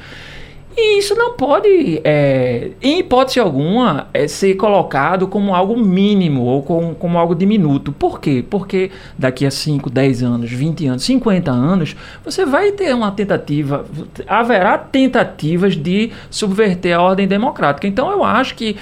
e 0.81 0.99
isso 0.99 1.15
não 1.15 1.35
pode, 1.35 2.01
é, 2.05 2.71
em 2.81 3.01
hipótese 3.01 3.39
alguma, 3.39 4.09
é, 4.15 4.27
ser 4.27 4.55
colocado 4.55 5.29
como 5.29 5.55
algo 5.55 5.77
mínimo 5.77 6.43
ou 6.43 6.63
como, 6.63 6.95
como 6.95 7.19
algo 7.19 7.35
diminuto. 7.35 7.93
Por 7.93 8.21
quê? 8.21 8.45
Porque 8.49 8.91
daqui 9.19 9.45
a 9.45 9.51
5, 9.51 9.91
10 9.91 10.23
anos, 10.23 10.51
20 10.51 10.87
anos, 10.87 11.05
50 11.05 11.51
anos, 11.51 11.97
você 12.25 12.47
vai 12.47 12.73
ter 12.73 12.95
uma 12.95 13.11
tentativa, 13.13 13.85
haverá 14.27 14.79
tentativas 14.79 15.77
de 15.77 16.11
subverter 16.31 16.97
a 16.97 17.03
ordem 17.03 17.29
democrática. 17.29 17.87
Então 17.87 18.11
eu 18.11 18.25
acho 18.25 18.55
que 18.55 18.77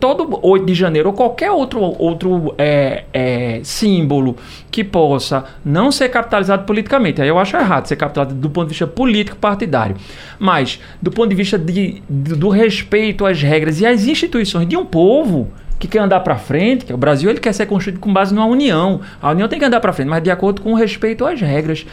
todo 0.00 0.38
8 0.42 0.64
de 0.64 0.74
janeiro 0.74 1.08
ou 1.10 1.14
qualquer 1.14 1.50
outro, 1.50 1.80
outro 1.80 2.54
é, 2.56 3.04
é, 3.12 3.60
símbolo 3.62 4.36
que 4.70 4.82
possa 4.82 5.44
não 5.64 5.92
ser 5.92 6.08
capitalizado 6.08 6.64
politicamente. 6.64 7.20
Aí 7.20 7.28
eu 7.28 7.38
acho 7.38 7.56
errado 7.56 7.86
ser 7.86 7.96
capitalizado 7.96 8.40
do 8.40 8.48
ponto 8.48 8.66
de 8.66 8.70
vista 8.70 8.86
político 8.86 9.36
partidário. 9.36 9.96
Mas 10.38 10.80
do 11.00 11.10
ponto 11.10 11.28
de 11.28 11.34
vista 11.34 11.58
de, 11.58 12.02
do 12.08 12.48
respeito 12.48 13.26
às 13.26 13.42
regras 13.42 13.80
e 13.80 13.86
às 13.86 14.06
instituições 14.06 14.68
de 14.68 14.76
um 14.76 14.84
povo 14.84 15.50
que 15.78 15.86
quer 15.86 15.98
andar 15.98 16.20
para 16.20 16.36
frente, 16.36 16.86
que 16.86 16.92
o 16.92 16.96
Brasil 16.96 17.28
ele 17.28 17.40
quer 17.40 17.52
ser 17.52 17.66
construído 17.66 18.00
com 18.00 18.12
base 18.12 18.34
numa 18.34 18.46
união. 18.46 19.00
A 19.20 19.30
união 19.30 19.48
tem 19.48 19.58
que 19.58 19.64
andar 19.64 19.80
para 19.80 19.92
frente, 19.92 20.08
mas 20.08 20.22
de 20.22 20.30
acordo 20.30 20.62
com 20.62 20.72
o 20.72 20.74
respeito 20.74 21.24
às 21.26 21.40
regras. 21.40 21.86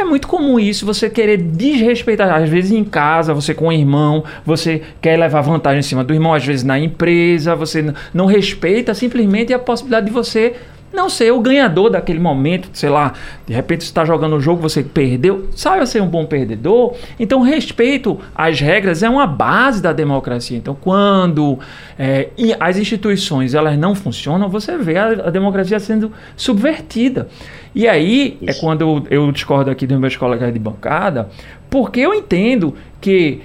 É 0.00 0.04
muito 0.04 0.26
comum 0.26 0.58
isso, 0.58 0.86
você 0.86 1.10
querer 1.10 1.36
desrespeitar. 1.36 2.34
Às 2.34 2.48
vezes 2.48 2.72
em 2.72 2.82
casa, 2.82 3.34
você 3.34 3.52
com 3.52 3.68
o 3.68 3.72
irmão, 3.72 4.24
você 4.46 4.80
quer 4.98 5.18
levar 5.18 5.42
vantagem 5.42 5.80
em 5.80 5.82
cima 5.82 6.02
do 6.02 6.14
irmão, 6.14 6.32
às 6.32 6.42
vezes 6.42 6.64
na 6.64 6.78
empresa, 6.78 7.54
você 7.54 7.92
não 8.14 8.24
respeita 8.24 8.94
simplesmente 8.94 9.52
a 9.52 9.58
possibilidade 9.58 10.06
de 10.06 10.12
você 10.12 10.54
não 10.92 11.08
ser 11.08 11.32
o 11.32 11.40
ganhador 11.40 11.90
daquele 11.90 12.18
momento, 12.18 12.68
sei 12.72 12.90
lá, 12.90 13.12
de 13.46 13.52
repente 13.52 13.84
você 13.84 13.90
está 13.90 14.04
jogando 14.04 14.36
um 14.36 14.40
jogo, 14.40 14.60
você 14.60 14.82
perdeu, 14.82 15.48
saiba 15.54 15.86
ser 15.86 16.02
um 16.02 16.06
bom 16.06 16.26
perdedor. 16.26 16.94
Então, 17.18 17.42
respeito 17.42 18.18
às 18.34 18.60
regras 18.60 19.02
é 19.02 19.08
uma 19.08 19.26
base 19.26 19.80
da 19.80 19.92
democracia. 19.92 20.56
Então, 20.56 20.76
quando 20.80 21.58
é, 21.98 22.30
as 22.58 22.76
instituições 22.76 23.54
elas 23.54 23.78
não 23.78 23.94
funcionam, 23.94 24.48
você 24.48 24.76
vê 24.76 24.96
a, 24.96 25.06
a 25.06 25.30
democracia 25.30 25.78
sendo 25.78 26.12
subvertida. 26.36 27.28
E 27.74 27.86
aí 27.86 28.36
Isso. 28.40 28.50
é 28.50 28.60
quando 28.60 28.82
eu, 28.82 29.06
eu 29.10 29.32
discordo 29.32 29.70
aqui 29.70 29.86
dos 29.86 29.98
meus 29.98 30.16
colegas 30.16 30.52
de 30.52 30.58
bancada, 30.58 31.28
porque 31.68 32.00
eu 32.00 32.12
entendo 32.12 32.74
que 33.00 33.40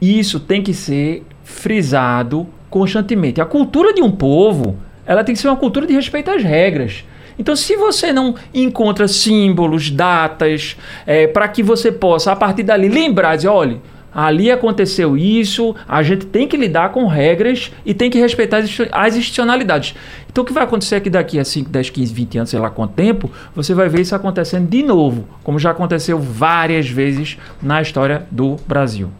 isso 0.00 0.38
tem 0.38 0.62
que 0.62 0.74
ser 0.74 1.22
frisado 1.42 2.46
constantemente. 2.68 3.40
A 3.40 3.46
cultura 3.46 3.94
de 3.94 4.02
um 4.02 4.10
povo, 4.10 4.76
ela 5.06 5.22
tem 5.24 5.34
que 5.34 5.40
ser 5.40 5.48
uma 5.48 5.56
cultura 5.56 5.86
de 5.86 5.92
respeito 5.92 6.30
às 6.30 6.42
regras. 6.42 7.04
Então, 7.38 7.54
se 7.54 7.76
você 7.76 8.12
não 8.12 8.34
encontra 8.52 9.06
símbolos, 9.06 9.90
datas, 9.90 10.76
é, 11.06 11.26
para 11.26 11.46
que 11.48 11.62
você 11.62 11.92
possa, 11.92 12.32
a 12.32 12.36
partir 12.36 12.62
dali, 12.62 12.88
lembrar, 12.88 13.36
dizer, 13.36 13.48
olha, 13.48 13.78
ali 14.16 14.50
aconteceu 14.50 15.14
isso, 15.14 15.76
a 15.86 16.02
gente 16.02 16.24
tem 16.24 16.48
que 16.48 16.56
lidar 16.56 16.88
com 16.88 17.06
regras 17.06 17.70
e 17.84 17.92
tem 17.92 18.08
que 18.10 18.18
respeitar 18.18 18.64
as 18.92 19.14
institucionalidades. 19.14 19.94
Então 20.26 20.42
o 20.42 20.46
que 20.46 20.54
vai 20.54 20.64
acontecer 20.64 20.94
aqui 20.94 21.10
daqui 21.10 21.38
a 21.38 21.44
5, 21.44 21.68
10, 21.68 21.90
15, 21.90 22.14
20 22.14 22.38
anos, 22.38 22.50
sei 22.50 22.58
lá 22.58 22.70
quanto 22.70 22.94
tempo, 22.94 23.30
você 23.54 23.74
vai 23.74 23.90
ver 23.90 24.00
isso 24.00 24.14
acontecendo 24.14 24.66
de 24.66 24.82
novo, 24.82 25.28
como 25.44 25.58
já 25.58 25.70
aconteceu 25.70 26.18
várias 26.18 26.88
vezes 26.88 27.36
na 27.62 27.82
história 27.82 28.26
do 28.30 28.56
Brasil. 28.66 29.10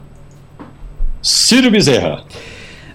Ciro 1.21 1.71
Bezerra. 1.71 2.25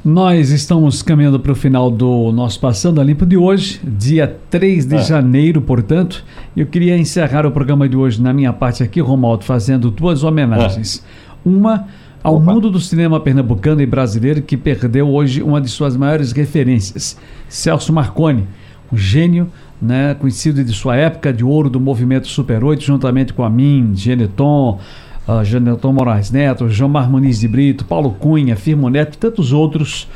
Nós 0.03 0.49
estamos 0.49 1.03
caminhando 1.03 1.39
para 1.39 1.51
o 1.51 1.55
final 1.55 1.91
do 1.91 2.31
nosso 2.31 2.59
Passando 2.59 2.99
a 2.99 3.03
Limpo 3.03 3.23
de 3.23 3.37
hoje, 3.37 3.79
dia 3.83 4.35
3 4.49 4.87
de 4.87 4.95
é. 4.95 5.03
janeiro, 5.03 5.61
portanto. 5.61 6.25
Eu 6.57 6.65
queria 6.65 6.97
encerrar 6.97 7.45
o 7.45 7.51
programa 7.51 7.87
de 7.87 7.95
hoje 7.95 8.19
na 8.19 8.33
minha 8.33 8.51
parte 8.51 8.81
aqui, 8.81 8.99
Romaldo, 8.99 9.43
fazendo 9.43 9.91
duas 9.91 10.23
homenagens. 10.23 11.05
É. 11.05 11.47
Uma 11.47 11.85
ao 12.23 12.37
Opa. 12.37 12.51
mundo 12.51 12.71
do 12.71 12.79
cinema 12.79 13.19
pernambucano 13.19 13.79
e 13.79 13.85
brasileiro 13.85 14.41
que 14.41 14.57
perdeu 14.57 15.07
hoje 15.07 15.43
uma 15.43 15.61
de 15.61 15.69
suas 15.69 15.95
maiores 15.95 16.31
referências, 16.31 17.15
Celso 17.47 17.93
Marconi, 17.93 18.47
um 18.91 18.97
gênio 18.97 19.51
né, 19.79 20.15
conhecido 20.15 20.63
de 20.63 20.73
sua 20.73 20.95
época 20.95 21.31
de 21.31 21.43
ouro 21.43 21.69
do 21.69 21.79
movimento 21.79 22.27
Super 22.27 22.63
8, 22.63 22.83
juntamente 22.83 23.33
com 23.33 23.43
a 23.43 23.49
mim, 23.51 23.91
Geneton, 23.93 24.79
uh, 25.27 25.43
Geneton 25.43 25.93
Moraes 25.93 26.31
Neto, 26.31 26.69
João 26.69 26.89
Marmoniz 26.89 27.39
de 27.39 27.47
Brito, 27.47 27.85
Paulo 27.85 28.11
Cunha, 28.11 28.55
Firmo 28.55 28.89
Neto 28.89 29.15
e 29.15 29.17
tantos 29.17 29.51
outros 29.51 30.07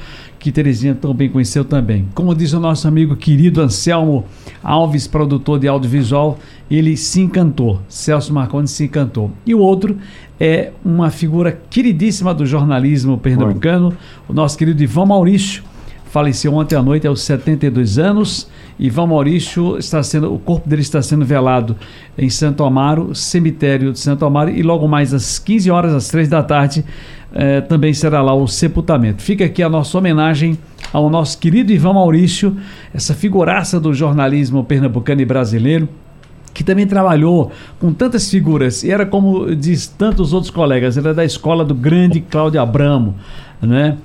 que 0.46 0.52
Terezinha 0.52 0.94
também 0.94 1.28
conheceu 1.28 1.66
também. 1.66 2.08
Como 2.14 2.36
diz 2.36 2.54
o 2.54 2.60
nosso 2.60 2.88
amigo 2.88 3.16
querido 3.16 3.62
Anselmo 3.62 4.26
Alves, 4.64 5.08
produtor 5.08 5.58
de 5.60 5.68
audiovisual, 5.68 6.38
ele 6.70 6.96
se 6.96 7.22
encantou. 7.22 7.82
Celso 7.88 8.32
Marconi 8.32 8.68
se 8.68 8.84
encantou. 8.84 9.32
E 9.44 9.56
o 9.56 9.60
outro 9.60 9.98
é 10.40 10.72
uma 10.84 11.10
figura 11.10 11.52
queridíssima 11.70 12.32
do 12.32 12.46
jornalismo 12.46 13.18
pernambucano, 13.18 13.94
o 14.28 14.34
nosso 14.34 14.56
querido 14.56 14.84
Ivan 14.84 15.08
Maurício. 15.08 15.64
Faleceu 16.12 16.54
ontem 16.54 16.76
à 16.76 16.82
noite 16.82 17.08
aos 17.08 17.22
72 17.24 17.98
anos. 17.98 18.48
Ivan 18.78 19.08
Maurício 19.08 19.78
está 19.78 20.04
sendo, 20.04 20.34
o 20.34 20.38
corpo 20.38 20.68
dele 20.68 20.82
está 20.82 21.02
sendo 21.02 21.26
velado 21.26 21.76
em 22.18 22.30
Santo 22.30 22.64
Amaro, 22.64 23.16
cemitério 23.16 23.94
de 23.94 24.00
Santo 24.00 24.26
Amaro, 24.26 24.50
e 24.50 24.62
logo 24.62 24.88
mais 24.88 25.14
às 25.14 25.40
15 25.40 25.72
horas, 25.72 25.94
às 25.94 26.10
3 26.10 26.28
da 26.28 26.44
tarde, 26.44 26.84
eh, 27.34 27.62
também 27.62 27.94
será 27.94 28.22
lá 28.22 28.34
o 28.34 28.48
sepultamento. 28.48 29.22
Fica 29.22 29.46
aqui 29.46 29.64
a 29.64 29.70
nossa 29.70 29.98
homenagem 29.98 30.58
ao 30.92 31.10
nosso 31.10 31.38
querido 31.38 31.72
Ivan 31.72 31.94
Maurício, 31.94 32.56
essa 32.94 33.14
figuraça 33.14 33.80
do 33.80 33.94
jornalismo 33.94 34.64
pernambucano 34.64 35.22
e 35.22 35.26
brasileiro, 35.26 35.90
que 36.54 36.64
também 36.64 36.88
trabalhou 36.88 37.52
com 37.80 37.94
tantas 37.94 38.30
figuras, 38.30 38.84
e 38.84 38.92
era 38.92 39.06
como 39.06 39.54
diz 39.56 39.88
tantos 39.88 40.32
outros 40.32 40.50
colegas, 40.50 40.98
era 40.98 41.14
da 41.14 41.26
escola 41.26 41.66
do 41.66 41.76
grande 41.76 42.22
Cláudio 42.22 42.62
Abramo, 42.62 43.16
né? 43.62 43.98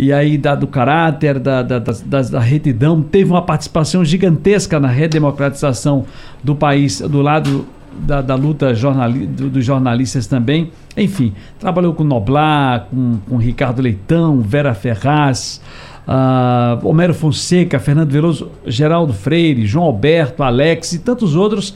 E 0.00 0.12
aí, 0.12 0.38
dado 0.38 0.62
o 0.62 0.66
caráter, 0.68 1.40
da, 1.40 1.60
da, 1.60 1.80
da, 1.80 2.22
da 2.22 2.38
retidão, 2.38 3.02
teve 3.02 3.28
uma 3.28 3.42
participação 3.42 4.04
gigantesca 4.04 4.78
na 4.78 4.86
redemocratização 4.86 6.04
do 6.40 6.54
país, 6.54 7.00
do 7.00 7.20
lado 7.20 7.66
da, 8.06 8.22
da 8.22 8.36
luta 8.36 8.72
jornali, 8.72 9.26
do, 9.26 9.50
dos 9.50 9.64
jornalistas 9.64 10.28
também. 10.28 10.70
Enfim, 10.96 11.34
trabalhou 11.58 11.94
com 11.94 12.04
Noblar, 12.04 12.86
com, 12.88 13.18
com 13.28 13.36
Ricardo 13.38 13.82
Leitão, 13.82 14.40
Vera 14.40 14.72
Ferraz, 14.72 15.60
uh, 16.06 16.86
Homero 16.86 17.12
Fonseca, 17.12 17.80
Fernando 17.80 18.12
Veloso, 18.12 18.52
Geraldo 18.64 19.12
Freire, 19.12 19.66
João 19.66 19.86
Alberto, 19.86 20.44
Alex 20.44 20.92
e 20.92 21.00
tantos 21.00 21.34
outros. 21.34 21.74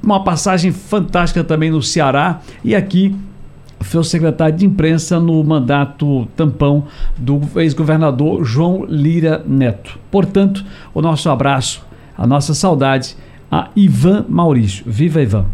Uma 0.00 0.22
passagem 0.22 0.70
fantástica 0.70 1.42
também 1.42 1.72
no 1.72 1.82
Ceará 1.82 2.40
e 2.62 2.72
aqui 2.72 3.16
foi 3.84 4.00
o 4.00 4.04
secretário 4.04 4.56
de 4.56 4.66
imprensa 4.66 5.18
no 5.20 5.42
mandato 5.44 6.26
tampão 6.36 6.84
do 7.16 7.40
ex-governador 7.60 8.44
João 8.44 8.84
Lira 8.84 9.42
Neto. 9.46 9.98
Portanto, 10.10 10.64
o 10.92 11.00
nosso 11.00 11.28
abraço, 11.30 11.84
a 12.16 12.26
nossa 12.26 12.54
saudade 12.54 13.16
a 13.50 13.70
Ivan 13.76 14.24
Maurício. 14.28 14.84
Viva 14.86 15.22
Ivan! 15.22 15.46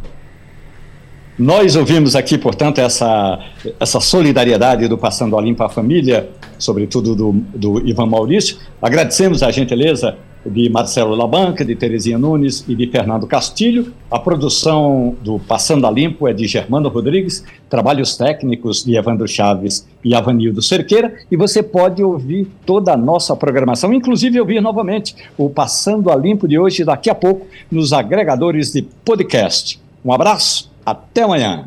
Nós 1.39 1.74
ouvimos 1.74 2.15
aqui, 2.15 2.36
portanto, 2.36 2.78
essa, 2.78 3.39
essa 3.78 3.98
solidariedade 3.98 4.86
do 4.89 4.98
Passando 4.98 5.39
a 5.39 5.40
Limpa 5.40 5.66
à 5.66 5.69
família, 5.69 6.28
sobretudo 6.59 7.15
do, 7.15 7.32
do 7.55 7.89
Ivan 7.89 8.07
Maurício. 8.07 8.59
Agradecemos 8.81 9.43
a 9.43 9.51
gentileza 9.51 10.16
de 10.45 10.69
Marcelo 10.71 11.15
Labanca, 11.15 11.65
de 11.65 11.75
Terezinha 11.75 12.19
Nunes 12.19 12.65
e 12.69 12.75
de 12.75 12.87
Fernando 12.87 13.27
Castilho. 13.27 13.93
A 14.11 14.19
produção 14.19 15.15
do 15.23 15.39
Passando 15.39 15.87
a 15.87 15.91
Limpo 15.91 16.27
é 16.27 16.33
de 16.33 16.47
Germano 16.47 16.89
Rodrigues, 16.89 17.45
trabalhos 17.69 18.17
técnicos 18.17 18.85
de 18.85 18.97
Evandro 18.97 19.29
Chaves 19.29 19.87
e 20.05 20.15
Avanildo 20.15 20.62
Cerqueira, 20.62 21.15
e 21.31 21.37
você 21.37 21.62
pode 21.62 22.03
ouvir 22.03 22.49
toda 22.65 22.93
a 22.93 22.97
nossa 22.97 23.37
programação, 23.37 23.93
inclusive 23.93 24.41
ouvir 24.41 24.61
novamente 24.61 25.15
o 25.37 25.51
Passando 25.51 26.11
a 26.11 26.17
Limpo 26.17 26.49
de 26.49 26.59
hoje, 26.59 26.85
daqui 26.85 27.11
a 27.11 27.15
pouco, 27.15 27.47
nos 27.71 27.93
agregadores 27.93 28.73
de 28.73 28.83
podcast. 28.83 29.81
Um 30.05 30.12
abraço, 30.12 30.71
até 30.85 31.23
amanhã. 31.23 31.67